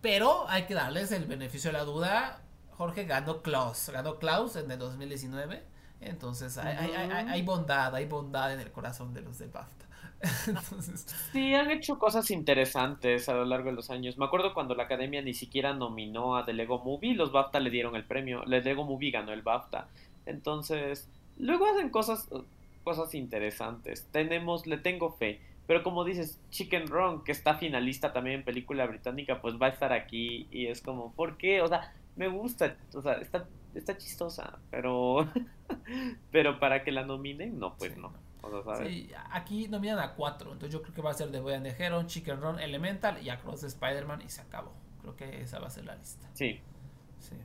Pero 0.00 0.48
hay 0.48 0.64
que 0.64 0.72
darles 0.72 1.12
el 1.12 1.26
beneficio 1.26 1.70
de 1.70 1.76
la 1.76 1.84
duda. 1.84 2.40
Jorge 2.70 3.04
ganó 3.04 3.42
Klaus, 3.42 3.90
ganó 3.90 4.18
Klaus 4.18 4.56
en 4.56 4.70
el 4.70 4.78
2019. 4.78 5.62
Entonces 6.00 6.56
hay, 6.56 6.78
hay, 6.78 6.92
hay, 6.94 7.10
hay 7.28 7.42
bondad, 7.42 7.94
hay 7.94 8.06
bondad 8.06 8.54
en 8.54 8.60
el 8.60 8.72
corazón 8.72 9.12
de 9.12 9.20
los 9.20 9.38
del 9.38 9.50
BAFTA. 9.50 9.89
Sí, 11.32 11.54
han 11.54 11.70
hecho 11.70 11.98
cosas 11.98 12.30
interesantes 12.30 13.28
a 13.28 13.34
lo 13.34 13.44
largo 13.44 13.70
de 13.70 13.76
los 13.76 13.90
años. 13.90 14.18
Me 14.18 14.24
acuerdo 14.24 14.54
cuando 14.54 14.74
la 14.74 14.84
academia 14.84 15.22
ni 15.22 15.34
siquiera 15.34 15.72
nominó 15.72 16.36
a 16.36 16.44
The 16.44 16.52
Lego 16.52 16.78
Movie, 16.78 17.14
los 17.14 17.32
BAFTA 17.32 17.60
le 17.60 17.70
dieron 17.70 17.96
el 17.96 18.04
premio. 18.04 18.42
The 18.48 18.60
Lego 18.60 18.84
Movie 18.84 19.10
ganó 19.10 19.32
el 19.32 19.42
BAFTA. 19.42 19.88
Entonces, 20.26 21.08
luego 21.38 21.66
hacen 21.66 21.90
cosas, 21.90 22.28
cosas 22.84 23.14
interesantes. 23.14 24.06
Tenemos, 24.12 24.66
le 24.66 24.78
tengo 24.78 25.12
fe. 25.12 25.40
Pero 25.66 25.82
como 25.82 26.04
dices, 26.04 26.40
Chicken 26.50 26.88
Run, 26.88 27.22
que 27.22 27.32
está 27.32 27.54
finalista 27.54 28.12
también 28.12 28.40
en 28.40 28.44
película 28.44 28.86
británica, 28.86 29.40
pues 29.40 29.54
va 29.54 29.66
a 29.66 29.70
estar 29.70 29.92
aquí. 29.92 30.48
Y 30.50 30.66
es 30.66 30.82
como, 30.82 31.12
¿por 31.12 31.36
qué? 31.36 31.62
O 31.62 31.68
sea, 31.68 31.94
me 32.16 32.28
gusta, 32.28 32.76
o 32.92 33.00
sea, 33.00 33.14
está, 33.14 33.46
está 33.74 33.96
chistosa, 33.96 34.58
pero, 34.70 35.28
pero 36.32 36.58
para 36.58 36.82
que 36.82 36.92
la 36.92 37.04
nominen, 37.04 37.58
no, 37.58 37.76
pues 37.78 37.96
no. 37.96 38.12
Sí, 38.78 39.10
aquí 39.30 39.68
nominan 39.68 39.98
a 39.98 40.14
cuatro. 40.14 40.52
Entonces 40.52 40.72
yo 40.72 40.82
creo 40.82 40.94
que 40.94 41.02
va 41.02 41.10
a 41.10 41.14
ser 41.14 41.30
The 41.30 41.40
the 41.40 41.84
Heron, 41.84 42.06
Chicken 42.06 42.40
Run, 42.40 42.58
Elemental 42.58 43.22
y 43.22 43.30
Across 43.30 43.64
Spider-Man 43.64 44.22
y 44.22 44.28
se 44.28 44.40
acabó. 44.40 44.72
Creo 45.02 45.16
que 45.16 45.42
esa 45.42 45.58
va 45.58 45.66
a 45.66 45.70
ser 45.70 45.84
la 45.84 45.96
lista. 45.96 46.28
Sí. 46.34 46.60
Sí. 47.18 47.36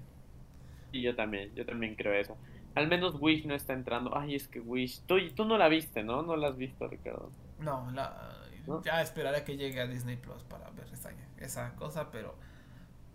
Y 0.92 1.02
yo 1.02 1.16
también, 1.16 1.54
yo 1.56 1.66
también 1.66 1.96
creo 1.96 2.14
eso. 2.14 2.38
Al 2.76 2.88
menos 2.88 3.16
Wish 3.20 3.46
no 3.46 3.56
está 3.56 3.74
entrando. 3.74 4.18
Ay, 4.18 4.36
es 4.36 4.48
que 4.48 4.60
Wish. 4.60 5.02
Tú, 5.02 5.16
tú 5.36 5.46
no 5.46 5.58
la 5.58 5.68
viste, 5.70 6.04
¿no? 6.04 6.22
No 6.24 6.36
la 6.36 6.50
has 6.50 6.58
visto, 6.58 6.88
Ricardo. 6.88 7.32
No, 7.60 7.90
la, 7.92 8.36
ya 8.84 9.02
esperaré 9.02 9.44
que 9.44 9.58
llegue 9.58 9.80
a 9.82 9.88
Disney 9.88 10.18
Plus 10.18 10.44
para 10.44 10.70
ver 10.72 10.88
esa, 10.92 11.12
esa 11.38 11.76
cosa, 11.76 12.12
pero 12.12 12.36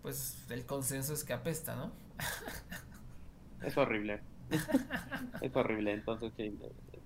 pues 0.01 0.45
el 0.49 0.65
consenso 0.65 1.13
es 1.13 1.23
que 1.23 1.33
apesta, 1.33 1.75
¿no? 1.75 1.91
es 3.63 3.77
horrible. 3.77 4.21
es 5.41 5.55
horrible, 5.55 5.93
entonces 5.93 6.33
sí, 6.35 6.57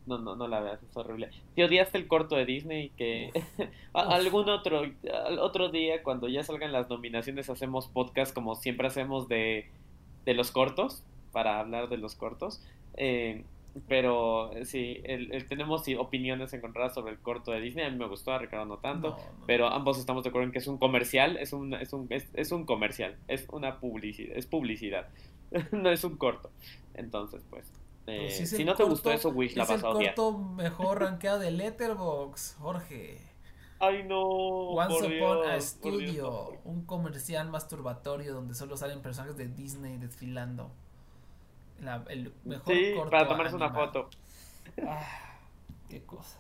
no, 0.06 0.18
no, 0.18 0.36
no 0.36 0.48
la 0.48 0.60
veas, 0.60 0.82
es 0.84 0.96
horrible. 0.98 1.30
Si 1.56 1.64
odiaste 1.64 1.98
el 1.98 2.08
corto 2.08 2.36
de 2.36 2.46
Disney, 2.46 2.90
que 2.98 3.32
algún 3.94 4.50
otro, 4.50 4.84
otro 5.40 5.70
día, 5.70 6.04
cuando 6.04 6.28
ya 6.28 6.44
salgan 6.44 6.72
las 6.72 6.90
nominaciones, 6.90 7.50
hacemos 7.50 7.88
podcast 7.88 8.34
como 8.34 8.56
siempre 8.56 8.88
hacemos 8.88 9.28
de, 9.28 9.70
de 10.26 10.34
los 10.34 10.52
cortos, 10.52 11.04
para 11.32 11.60
hablar 11.60 11.90
de 11.90 11.98
los 11.98 12.16
cortos. 12.16 12.64
Eh, 12.96 13.44
pero 13.90 14.52
sí, 14.64 15.02
el, 15.04 15.46
tenemos 15.50 15.84
opiniones 15.98 16.54
encontradas 16.54 16.94
sobre 16.94 17.12
el 17.12 17.20
corto 17.20 17.52
de 17.52 17.60
Disney. 17.60 17.86
A 17.86 17.90
mí 17.90 17.98
me 17.98 18.08
gustó, 18.08 18.32
a 18.32 18.40
Ricardo 18.40 18.66
no 18.66 18.78
tanto. 18.78 19.18
Pero 19.46 19.68
ambos 19.68 20.00
estamos 20.00 20.24
de 20.24 20.30
acuerdo 20.30 20.46
en 20.48 20.54
que 20.54 20.60
es 20.60 20.68
un 20.68 20.78
comercial. 20.78 21.36
Es 21.38 21.52
un, 21.52 21.74
es 21.74 21.92
un, 21.92 22.08
es 22.10 22.52
un 22.54 22.66
comercial. 22.66 23.18
Es 23.28 23.48
una 23.52 23.80
publicidad. 23.80 24.38
Es 24.38 24.46
publicidad. 24.46 25.10
no 25.74 25.92
es 25.92 26.04
un 26.06 26.16
corto. 26.16 26.52
Entonces, 26.94 27.46
pues. 27.50 27.70
Pues 28.06 28.40
eh, 28.40 28.46
si 28.46 28.64
no 28.64 28.76
te 28.76 28.84
gustó 28.84 29.12
eso, 29.12 29.30
Wish 29.30 29.56
la. 29.56 29.64
Es 29.64 29.72
el 29.72 29.82
corto 29.82 30.38
mejor 30.38 31.02
rankeado 31.02 31.40
de 31.40 31.52
Letterbox, 31.52 32.56
Jorge. 32.60 33.20
Ay, 33.80 34.04
no. 34.04 34.22
Once 34.22 35.18
Upon 35.18 35.50
a 35.50 35.60
Studio, 35.60 36.60
un 36.64 36.86
comercial 36.86 37.50
masturbatorio 37.50 38.34
donde 38.34 38.54
solo 38.54 38.78
salen 38.78 39.02
personajes 39.02 39.38
de 39.38 39.48
Disney 39.48 39.98
desfilando. 39.98 40.72
el 42.10 42.32
mejor 42.44 42.74
sí, 42.74 42.94
para 43.10 43.28
tomarse 43.28 43.56
una 43.56 43.72
foto. 43.72 44.10
Ah, 44.88 45.40
qué 45.90 46.04
cosas. 46.04 46.40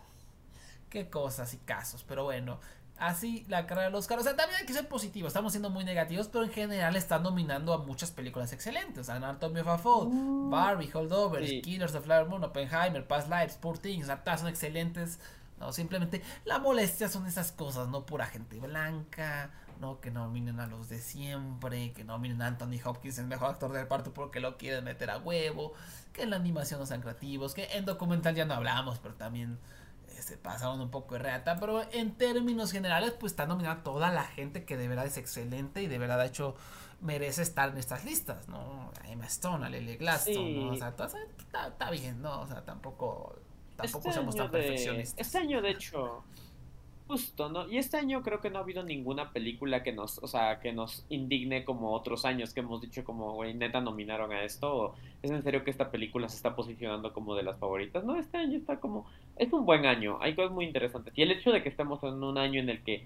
Qué 0.89 1.09
cosas 1.09 1.53
y 1.53 1.57
casos, 1.57 2.05
pero 2.07 2.23
bueno 2.23 2.59
así 2.97 3.45
la 3.47 3.65
carrera 3.67 3.87
de 3.87 3.91
los 3.91 4.01
Oscar. 4.01 4.19
O 4.19 4.23
sea, 4.23 4.35
también 4.35 4.59
hay 4.59 4.65
que 4.65 4.73
ser 4.73 4.87
positivo. 4.87 5.27
Estamos 5.27 5.53
siendo 5.53 5.69
muy 5.69 5.83
negativos, 5.83 6.27
pero 6.27 6.43
en 6.43 6.51
general 6.51 6.95
están 6.95 7.23
nominando 7.23 7.73
a 7.73 7.79
muchas 7.79 8.11
películas 8.11 8.53
excelentes. 8.53 9.09
Anatomy 9.09 9.59
of 9.61 9.67
a 9.67 9.77
Fall, 9.77 10.07
uh. 10.07 10.49
Barbie, 10.49 10.89
Holdovers, 10.93 11.49
Killers 11.61 11.95
of 11.95 12.05
Flower 12.05 12.27
Moon, 12.27 12.43
Oppenheimer, 12.43 13.05
Past 13.05 13.29
Lives, 13.29 13.55
Poor 13.55 13.77
Things. 13.77 14.09
O 14.09 14.37
son 14.37 14.47
excelentes. 14.47 15.19
No, 15.59 15.71
simplemente 15.71 16.21
la 16.43 16.59
molestia 16.59 17.07
son 17.07 17.25
esas 17.27 17.53
cosas, 17.53 17.87
no 17.87 18.05
pura 18.05 18.25
gente 18.25 18.59
blanca, 18.59 19.51
no 19.79 20.01
que 20.01 20.11
nominen 20.11 20.59
a 20.59 20.67
los 20.67 20.89
de 20.89 20.99
siempre, 20.99 21.93
que 21.93 22.03
nominen 22.03 22.41
a 22.41 22.47
Anthony 22.47 22.79
Hopkins 22.83 23.19
el 23.19 23.27
mejor 23.27 23.51
actor 23.51 23.71
del 23.71 23.87
parto 23.87 24.13
porque 24.13 24.41
lo 24.41 24.57
quieren 24.57 24.83
meter 24.83 25.09
a 25.09 25.17
huevo, 25.17 25.71
que 26.11 26.23
en 26.23 26.31
la 26.31 26.35
animación 26.35 26.81
no 26.81 26.85
sean 26.85 27.01
creativos, 27.01 27.53
que 27.53 27.69
en 27.71 27.85
documental 27.85 28.35
ya 28.35 28.43
no 28.43 28.53
hablamos, 28.53 28.99
pero 28.99 29.15
también 29.15 29.57
se 30.25 30.37
pasaron 30.37 30.81
un 30.81 30.89
poco 30.89 31.13
de 31.15 31.19
reata, 31.19 31.57
pero 31.59 31.83
en 31.91 32.15
términos 32.15 32.71
generales, 32.71 33.11
pues 33.11 33.33
está 33.33 33.45
nominada 33.45 33.83
toda 33.83 34.11
la 34.11 34.23
gente 34.23 34.65
que 34.65 34.75
de 34.75 34.87
verdad 34.87 35.05
es 35.05 35.17
excelente 35.17 35.83
y 35.83 35.87
de 35.87 35.99
verdad 35.99 36.19
ha 36.19 36.25
hecho 36.25 36.55
merece 36.99 37.43
estar 37.43 37.69
en 37.69 37.77
estas 37.77 38.05
listas, 38.05 38.47
¿no? 38.49 38.91
A 39.03 39.11
Emma 39.11 39.27
Stone, 39.27 39.63
a 39.63 39.69
Lily 39.69 39.97
Glaston, 39.97 40.55
¿no? 40.55 40.71
O 40.71 40.75
sea, 40.75 40.89
está, 40.89 41.91
bien, 41.91 42.23
¿no? 42.23 42.41
O 42.41 42.47
sea, 42.47 42.65
tampoco, 42.65 43.37
tampoco 43.75 44.07
este 44.07 44.19
somos 44.19 44.35
tan 44.35 44.49
perfeccionistas. 44.49 45.27
Este 45.27 45.37
año, 45.37 45.61
de 45.61 45.69
hecho, 45.69 46.23
Justo, 47.07 47.49
¿no? 47.49 47.69
Y 47.69 47.77
este 47.77 47.97
año 47.97 48.23
creo 48.23 48.41
que 48.41 48.49
no 48.49 48.57
ha 48.57 48.61
habido 48.61 48.81
ninguna 48.81 49.31
película 49.31 49.83
que 49.83 49.91
nos, 49.91 50.17
o 50.23 50.27
sea, 50.27 50.59
que 50.59 50.73
nos 50.73 51.05
indigne 51.09 51.63
como 51.63 51.91
otros 51.91 52.25
años 52.25 52.51
que 52.51 52.61
hemos 52.61 52.81
dicho 52.81 53.03
como, 53.03 53.33
güey, 53.33 53.53
neta 53.53 53.79
nominaron 53.79 54.31
a 54.31 54.43
esto. 54.43 54.95
¿Es 55.21 55.29
en 55.29 55.43
serio 55.43 55.63
que 55.63 55.69
esta 55.69 55.91
película 55.91 56.27
se 56.29 56.37
está 56.37 56.55
posicionando 56.55 57.13
como 57.13 57.35
de 57.35 57.43
las 57.43 57.59
favoritas? 57.59 58.03
No, 58.03 58.15
este 58.15 58.37
año 58.37 58.57
está 58.57 58.79
como, 58.79 59.05
es 59.35 59.53
un 59.53 59.65
buen 59.67 59.85
año, 59.85 60.17
hay 60.19 60.33
cosas 60.33 60.51
muy 60.51 60.65
interesantes. 60.65 61.13
Y 61.15 61.21
el 61.21 61.31
hecho 61.31 61.51
de 61.51 61.61
que 61.61 61.69
estemos 61.69 62.01
en 62.01 62.23
un 62.23 62.39
año 62.39 62.59
en 62.59 62.69
el 62.69 62.81
que 62.81 63.03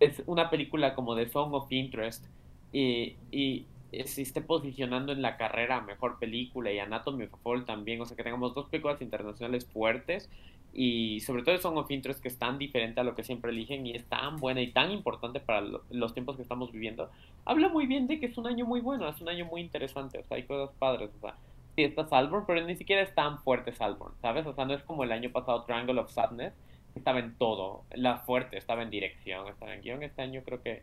es 0.00 0.24
una 0.26 0.50
película 0.50 0.96
como 0.96 1.14
de 1.14 1.28
Song 1.28 1.54
of 1.54 1.70
Interest 1.70 2.24
y, 2.72 3.14
y 3.30 3.64
se 3.92 4.22
esté 4.22 4.40
posicionando 4.40 5.12
en 5.12 5.22
la 5.22 5.36
carrera 5.36 5.80
mejor 5.80 6.18
película 6.18 6.72
y 6.72 6.78
Anatomy 6.78 7.24
of 7.24 7.40
Fall 7.42 7.64
también, 7.64 8.00
o 8.00 8.06
sea 8.06 8.16
que 8.16 8.22
tengamos 8.22 8.54
dos 8.54 8.68
películas 8.68 9.00
internacionales 9.00 9.66
fuertes 9.66 10.28
y 10.72 11.20
sobre 11.20 11.42
todo 11.42 11.56
Song 11.58 11.78
of 11.78 11.90
Interest 11.90 12.20
que 12.20 12.28
es 12.28 12.38
tan 12.38 12.58
diferente 12.58 13.00
a 13.00 13.04
lo 13.04 13.14
que 13.14 13.22
siempre 13.22 13.50
eligen 13.50 13.86
y 13.86 13.92
es 13.92 14.04
tan 14.04 14.36
buena 14.36 14.60
y 14.60 14.72
tan 14.72 14.90
importante 14.90 15.40
para 15.40 15.62
los 15.90 16.12
tiempos 16.12 16.36
que 16.36 16.42
estamos 16.42 16.70
viviendo, 16.72 17.10
habla 17.44 17.68
muy 17.68 17.86
bien 17.86 18.06
de 18.06 18.20
que 18.20 18.26
es 18.26 18.36
un 18.36 18.46
año 18.46 18.66
muy 18.66 18.80
bueno, 18.80 19.08
es 19.08 19.20
un 19.20 19.28
año 19.28 19.46
muy 19.46 19.62
interesante, 19.62 20.18
o 20.18 20.24
sea, 20.24 20.36
hay 20.36 20.42
cosas 20.42 20.74
padres, 20.78 21.10
o 21.16 21.20
sea, 21.20 21.36
sí 21.74 21.84
está 21.84 22.06
Salborn, 22.06 22.44
pero 22.46 22.66
ni 22.66 22.76
siquiera 22.76 23.02
es 23.02 23.14
tan 23.14 23.38
fuerte 23.38 23.72
Salborn, 23.72 24.14
¿sabes? 24.20 24.46
O 24.46 24.52
sea, 24.52 24.64
no 24.64 24.74
es 24.74 24.82
como 24.82 25.04
el 25.04 25.12
año 25.12 25.30
pasado 25.30 25.62
Triangle 25.64 26.00
of 26.00 26.10
Sadness, 26.10 26.52
estaba 26.94 27.20
en 27.20 27.34
todo, 27.36 27.84
la 27.94 28.18
fuerte, 28.18 28.58
estaba 28.58 28.82
en 28.82 28.90
dirección, 28.90 29.48
estaba 29.48 29.74
en 29.74 29.82
guion, 29.82 30.02
este 30.02 30.22
año 30.22 30.42
creo 30.44 30.62
que 30.62 30.82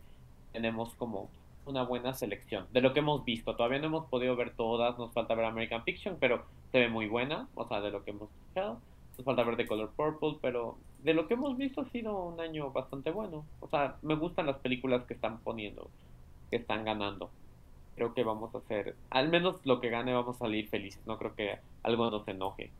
tenemos 0.52 0.94
como 0.94 1.28
una 1.66 1.82
buena 1.82 2.14
selección 2.14 2.66
de 2.72 2.80
lo 2.80 2.92
que 2.92 3.00
hemos 3.00 3.24
visto. 3.24 3.56
Todavía 3.56 3.78
no 3.78 3.86
hemos 3.86 4.06
podido 4.06 4.36
ver 4.36 4.54
todas, 4.54 4.98
nos 4.98 5.12
falta 5.12 5.34
ver 5.34 5.44
American 5.46 5.84
Fiction, 5.84 6.16
pero 6.20 6.44
se 6.72 6.80
ve 6.80 6.88
muy 6.88 7.06
buena, 7.06 7.48
o 7.54 7.66
sea, 7.66 7.80
de 7.80 7.90
lo 7.90 8.04
que 8.04 8.10
hemos 8.10 8.30
escuchado. 8.30 8.78
Nos 9.16 9.24
falta 9.24 9.44
ver 9.44 9.56
The 9.56 9.66
Color 9.66 9.92
Purple, 9.92 10.38
pero 10.40 10.76
de 11.02 11.14
lo 11.14 11.28
que 11.28 11.34
hemos 11.34 11.56
visto 11.56 11.82
ha 11.82 11.84
sido 11.90 12.24
un 12.24 12.40
año 12.40 12.70
bastante 12.70 13.10
bueno. 13.10 13.44
O 13.60 13.68
sea, 13.68 13.96
me 14.02 14.16
gustan 14.16 14.46
las 14.46 14.56
películas 14.56 15.04
que 15.04 15.14
están 15.14 15.38
poniendo, 15.38 15.88
que 16.50 16.56
están 16.56 16.84
ganando. 16.84 17.30
Creo 17.94 18.12
que 18.12 18.24
vamos 18.24 18.54
a 18.54 18.58
hacer, 18.58 18.96
al 19.10 19.28
menos 19.28 19.60
lo 19.64 19.80
que 19.80 19.90
gane 19.90 20.12
vamos 20.12 20.36
a 20.36 20.40
salir 20.40 20.68
felices. 20.68 21.00
No 21.06 21.16
creo 21.18 21.34
que 21.34 21.58
algo 21.82 22.10
nos 22.10 22.26
enoje. 22.26 22.72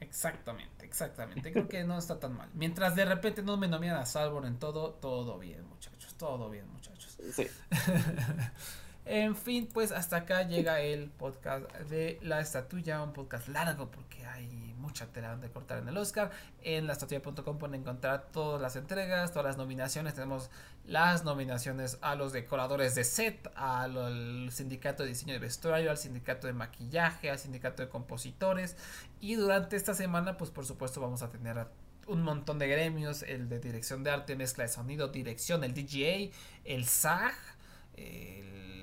Exactamente, 0.00 0.86
exactamente. 0.86 1.52
Creo 1.52 1.68
que 1.68 1.84
no 1.84 1.98
está 1.98 2.18
tan 2.18 2.34
mal. 2.34 2.48
Mientras 2.54 2.96
de 2.96 3.04
repente 3.04 3.42
no 3.42 3.56
me 3.56 3.68
nominan 3.68 3.96
a 3.96 4.06
Salvor 4.06 4.46
en 4.46 4.58
todo, 4.58 4.94
todo 4.94 5.38
bien, 5.38 5.64
muchachos. 5.68 6.14
Todo 6.14 6.50
bien, 6.50 6.68
muchachos. 6.70 7.16
Sí. 7.32 7.46
en 9.12 9.34
fin, 9.34 9.68
pues 9.72 9.90
hasta 9.90 10.18
acá 10.18 10.44
llega 10.44 10.80
el 10.82 11.10
podcast 11.10 11.68
de 11.90 12.20
La 12.22 12.40
Estatuilla, 12.40 13.02
un 13.02 13.12
podcast 13.12 13.48
largo 13.48 13.90
porque 13.90 14.24
hay 14.24 14.46
mucha 14.78 15.06
tela 15.06 15.36
de 15.36 15.50
cortar 15.50 15.78
en 15.78 15.88
el 15.88 15.96
Oscar. 15.96 16.30
En 16.62 16.86
laestatuilla.com 16.86 17.58
pueden 17.58 17.80
encontrar 17.80 18.28
todas 18.30 18.62
las 18.62 18.76
entregas, 18.76 19.32
todas 19.32 19.46
las 19.46 19.56
nominaciones. 19.56 20.14
Tenemos 20.14 20.48
las 20.86 21.24
nominaciones 21.24 21.98
a 22.02 22.14
los 22.14 22.32
decoradores 22.32 22.94
de 22.94 23.02
set, 23.02 23.50
al 23.56 24.48
sindicato 24.52 25.02
de 25.02 25.08
diseño 25.08 25.32
de 25.32 25.40
vestuario, 25.40 25.90
al 25.90 25.98
sindicato 25.98 26.46
de 26.46 26.52
maquillaje, 26.52 27.32
al 27.32 27.40
sindicato 27.40 27.82
de 27.82 27.88
compositores. 27.88 28.76
Y 29.20 29.34
durante 29.34 29.74
esta 29.74 29.92
semana, 29.92 30.36
pues 30.36 30.52
por 30.52 30.64
supuesto 30.64 31.00
vamos 31.00 31.22
a 31.22 31.30
tener 31.30 31.66
un 32.06 32.22
montón 32.22 32.60
de 32.60 32.68
gremios, 32.68 33.24
el 33.24 33.48
de 33.48 33.58
dirección 33.58 34.04
de 34.04 34.12
arte, 34.12 34.36
mezcla 34.36 34.62
de 34.62 34.68
sonido, 34.68 35.08
dirección, 35.08 35.64
el 35.64 35.74
DGA, 35.74 36.32
el 36.64 36.86
SAG, 36.86 37.34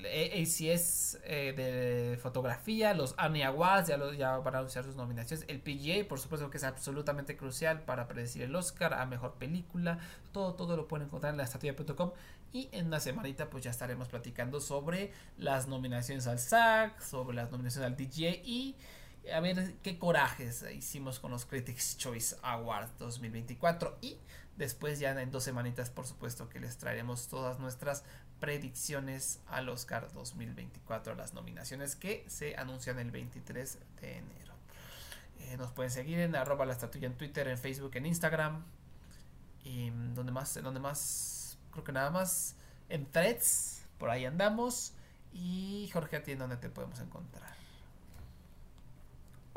el 0.04 0.42
ACS 0.42 1.18
eh, 1.24 1.52
de 1.56 2.18
fotografía, 2.18 2.94
los 2.94 3.14
Annie 3.18 3.44
Awards, 3.44 3.88
ya, 3.88 4.38
van 4.38 4.54
a 4.54 4.58
anunciar 4.58 4.84
sus 4.84 4.96
nominaciones, 4.96 5.44
el 5.48 5.60
PGA, 5.60 6.08
por 6.08 6.18
supuesto 6.18 6.50
que 6.50 6.56
es 6.56 6.64
absolutamente 6.64 7.36
crucial 7.36 7.82
para 7.82 8.08
predecir 8.08 8.42
el 8.42 8.54
Oscar 8.54 8.94
a 8.94 9.06
Mejor 9.06 9.34
Película, 9.34 9.98
todo, 10.32 10.54
todo 10.54 10.76
lo 10.76 10.88
pueden 10.88 11.06
encontrar 11.06 11.32
en 11.32 11.38
la 11.38 11.44
estatua.com 11.44 12.12
y 12.52 12.68
en 12.72 12.86
una 12.86 13.00
semanita 13.00 13.50
pues 13.50 13.64
ya 13.64 13.70
estaremos 13.70 14.08
platicando 14.08 14.60
sobre 14.60 15.12
las 15.36 15.68
nominaciones 15.68 16.26
al 16.26 16.38
SAG, 16.38 17.02
sobre 17.02 17.36
las 17.36 17.50
nominaciones 17.50 17.86
al 17.86 17.96
DGA 17.96 18.42
y 18.42 18.76
a 19.32 19.40
ver 19.40 19.74
qué 19.82 19.98
corajes 19.98 20.64
hicimos 20.74 21.18
con 21.18 21.30
los 21.30 21.44
Critics 21.44 21.98
Choice 21.98 22.36
Awards 22.42 22.96
2024 22.98 23.98
y 24.00 24.16
después 24.56 24.98
ya 24.98 25.20
en 25.20 25.30
dos 25.30 25.44
semanitas 25.44 25.90
por 25.90 26.06
supuesto 26.06 26.48
que 26.48 26.60
les 26.60 26.78
traeremos 26.78 27.28
todas 27.28 27.58
nuestras 27.58 28.04
predicciones 28.40 29.40
al 29.48 29.68
Oscar 29.68 30.12
2024 30.12 31.14
las 31.14 31.34
nominaciones 31.34 31.96
que 31.96 32.24
se 32.28 32.56
anuncian 32.56 32.98
el 32.98 33.10
23 33.10 33.78
de 34.00 34.18
enero 34.18 34.54
eh, 35.40 35.56
nos 35.56 35.72
pueden 35.72 35.90
seguir 35.90 36.18
en 36.20 36.36
arroba 36.36 36.66
la 36.66 36.72
estatuilla 36.72 37.06
en 37.06 37.14
Twitter 37.14 37.48
en 37.48 37.58
Facebook 37.58 37.92
en 37.94 38.06
Instagram 38.06 38.64
y 39.64 39.90
donde 40.14 40.32
más 40.32 40.54
donde 40.62 40.80
más 40.80 41.58
creo 41.72 41.84
que 41.84 41.92
nada 41.92 42.10
más 42.10 42.56
en 42.88 43.06
threads 43.06 43.86
por 43.98 44.10
ahí 44.10 44.24
andamos 44.24 44.94
y 45.32 45.90
Jorge 45.92 46.16
a 46.16 46.22
ti 46.22 46.32
en 46.32 46.38
donde 46.38 46.56
te 46.56 46.68
podemos 46.68 47.00
encontrar 47.00 47.58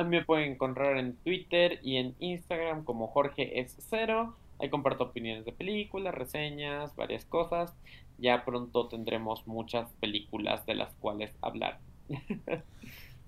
también 0.02 0.26
pueden 0.26 0.54
encontrar 0.54 0.98
en 0.98 1.16
Twitter 1.18 1.80
y 1.84 1.98
en 1.98 2.16
Instagram 2.18 2.84
como 2.84 3.06
Jorge 3.06 3.60
es 3.60 3.78
cero. 3.88 4.36
Ahí 4.60 4.68
comparto 4.70 5.04
opiniones 5.04 5.46
de 5.46 5.52
películas, 5.52 6.16
reseñas, 6.16 6.96
varias 6.96 7.24
cosas. 7.26 7.76
Ya 8.22 8.46
pronto 8.46 8.88
tendremos 8.88 9.48
muchas 9.48 9.92
películas 9.94 10.66
de 10.66 10.76
las 10.76 10.94
cuales 10.96 11.34
hablar. 11.42 11.80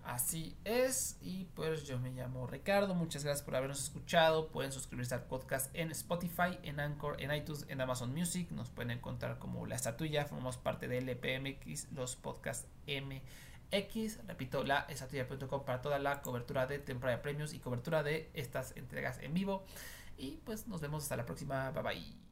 Así 0.03 0.57
es, 0.65 1.17
y 1.21 1.45
pues 1.55 1.87
yo 1.87 1.97
me 1.97 2.11
llamo 2.11 2.45
Ricardo, 2.45 2.93
muchas 2.93 3.23
gracias 3.23 3.45
por 3.45 3.55
habernos 3.55 3.81
escuchado, 3.81 4.49
pueden 4.49 4.73
suscribirse 4.73 5.15
al 5.15 5.23
podcast 5.23 5.73
en 5.73 5.91
Spotify, 5.91 6.59
en 6.63 6.81
Anchor, 6.81 7.21
en 7.21 7.33
iTunes, 7.33 7.65
en 7.69 7.79
Amazon 7.79 8.13
Music, 8.13 8.51
nos 8.51 8.69
pueden 8.69 8.91
encontrar 8.91 9.39
como 9.39 9.65
La 9.65 9.75
Estatuilla, 9.75 10.25
formamos 10.25 10.57
parte 10.57 10.89
de 10.89 10.97
LPMX, 10.97 11.93
los 11.93 12.17
podcasts 12.17 12.67
M 12.85 13.21
X, 13.73 14.19
repito, 14.27 14.63
la 14.63 14.85
esatilla.com 14.89 15.65
para 15.65 15.81
toda 15.81 15.99
la 15.99 16.21
cobertura 16.21 16.67
de 16.67 16.79
temporada 16.79 17.21
premios 17.21 17.53
y 17.53 17.59
cobertura 17.59 18.03
de 18.03 18.29
estas 18.33 18.75
entregas 18.77 19.19
en 19.19 19.33
vivo. 19.33 19.63
Y 20.17 20.37
pues 20.45 20.67
nos 20.67 20.79
vemos 20.81 21.03
hasta 21.03 21.17
la 21.17 21.25
próxima. 21.25 21.71
Bye 21.71 21.83
bye. 21.83 22.22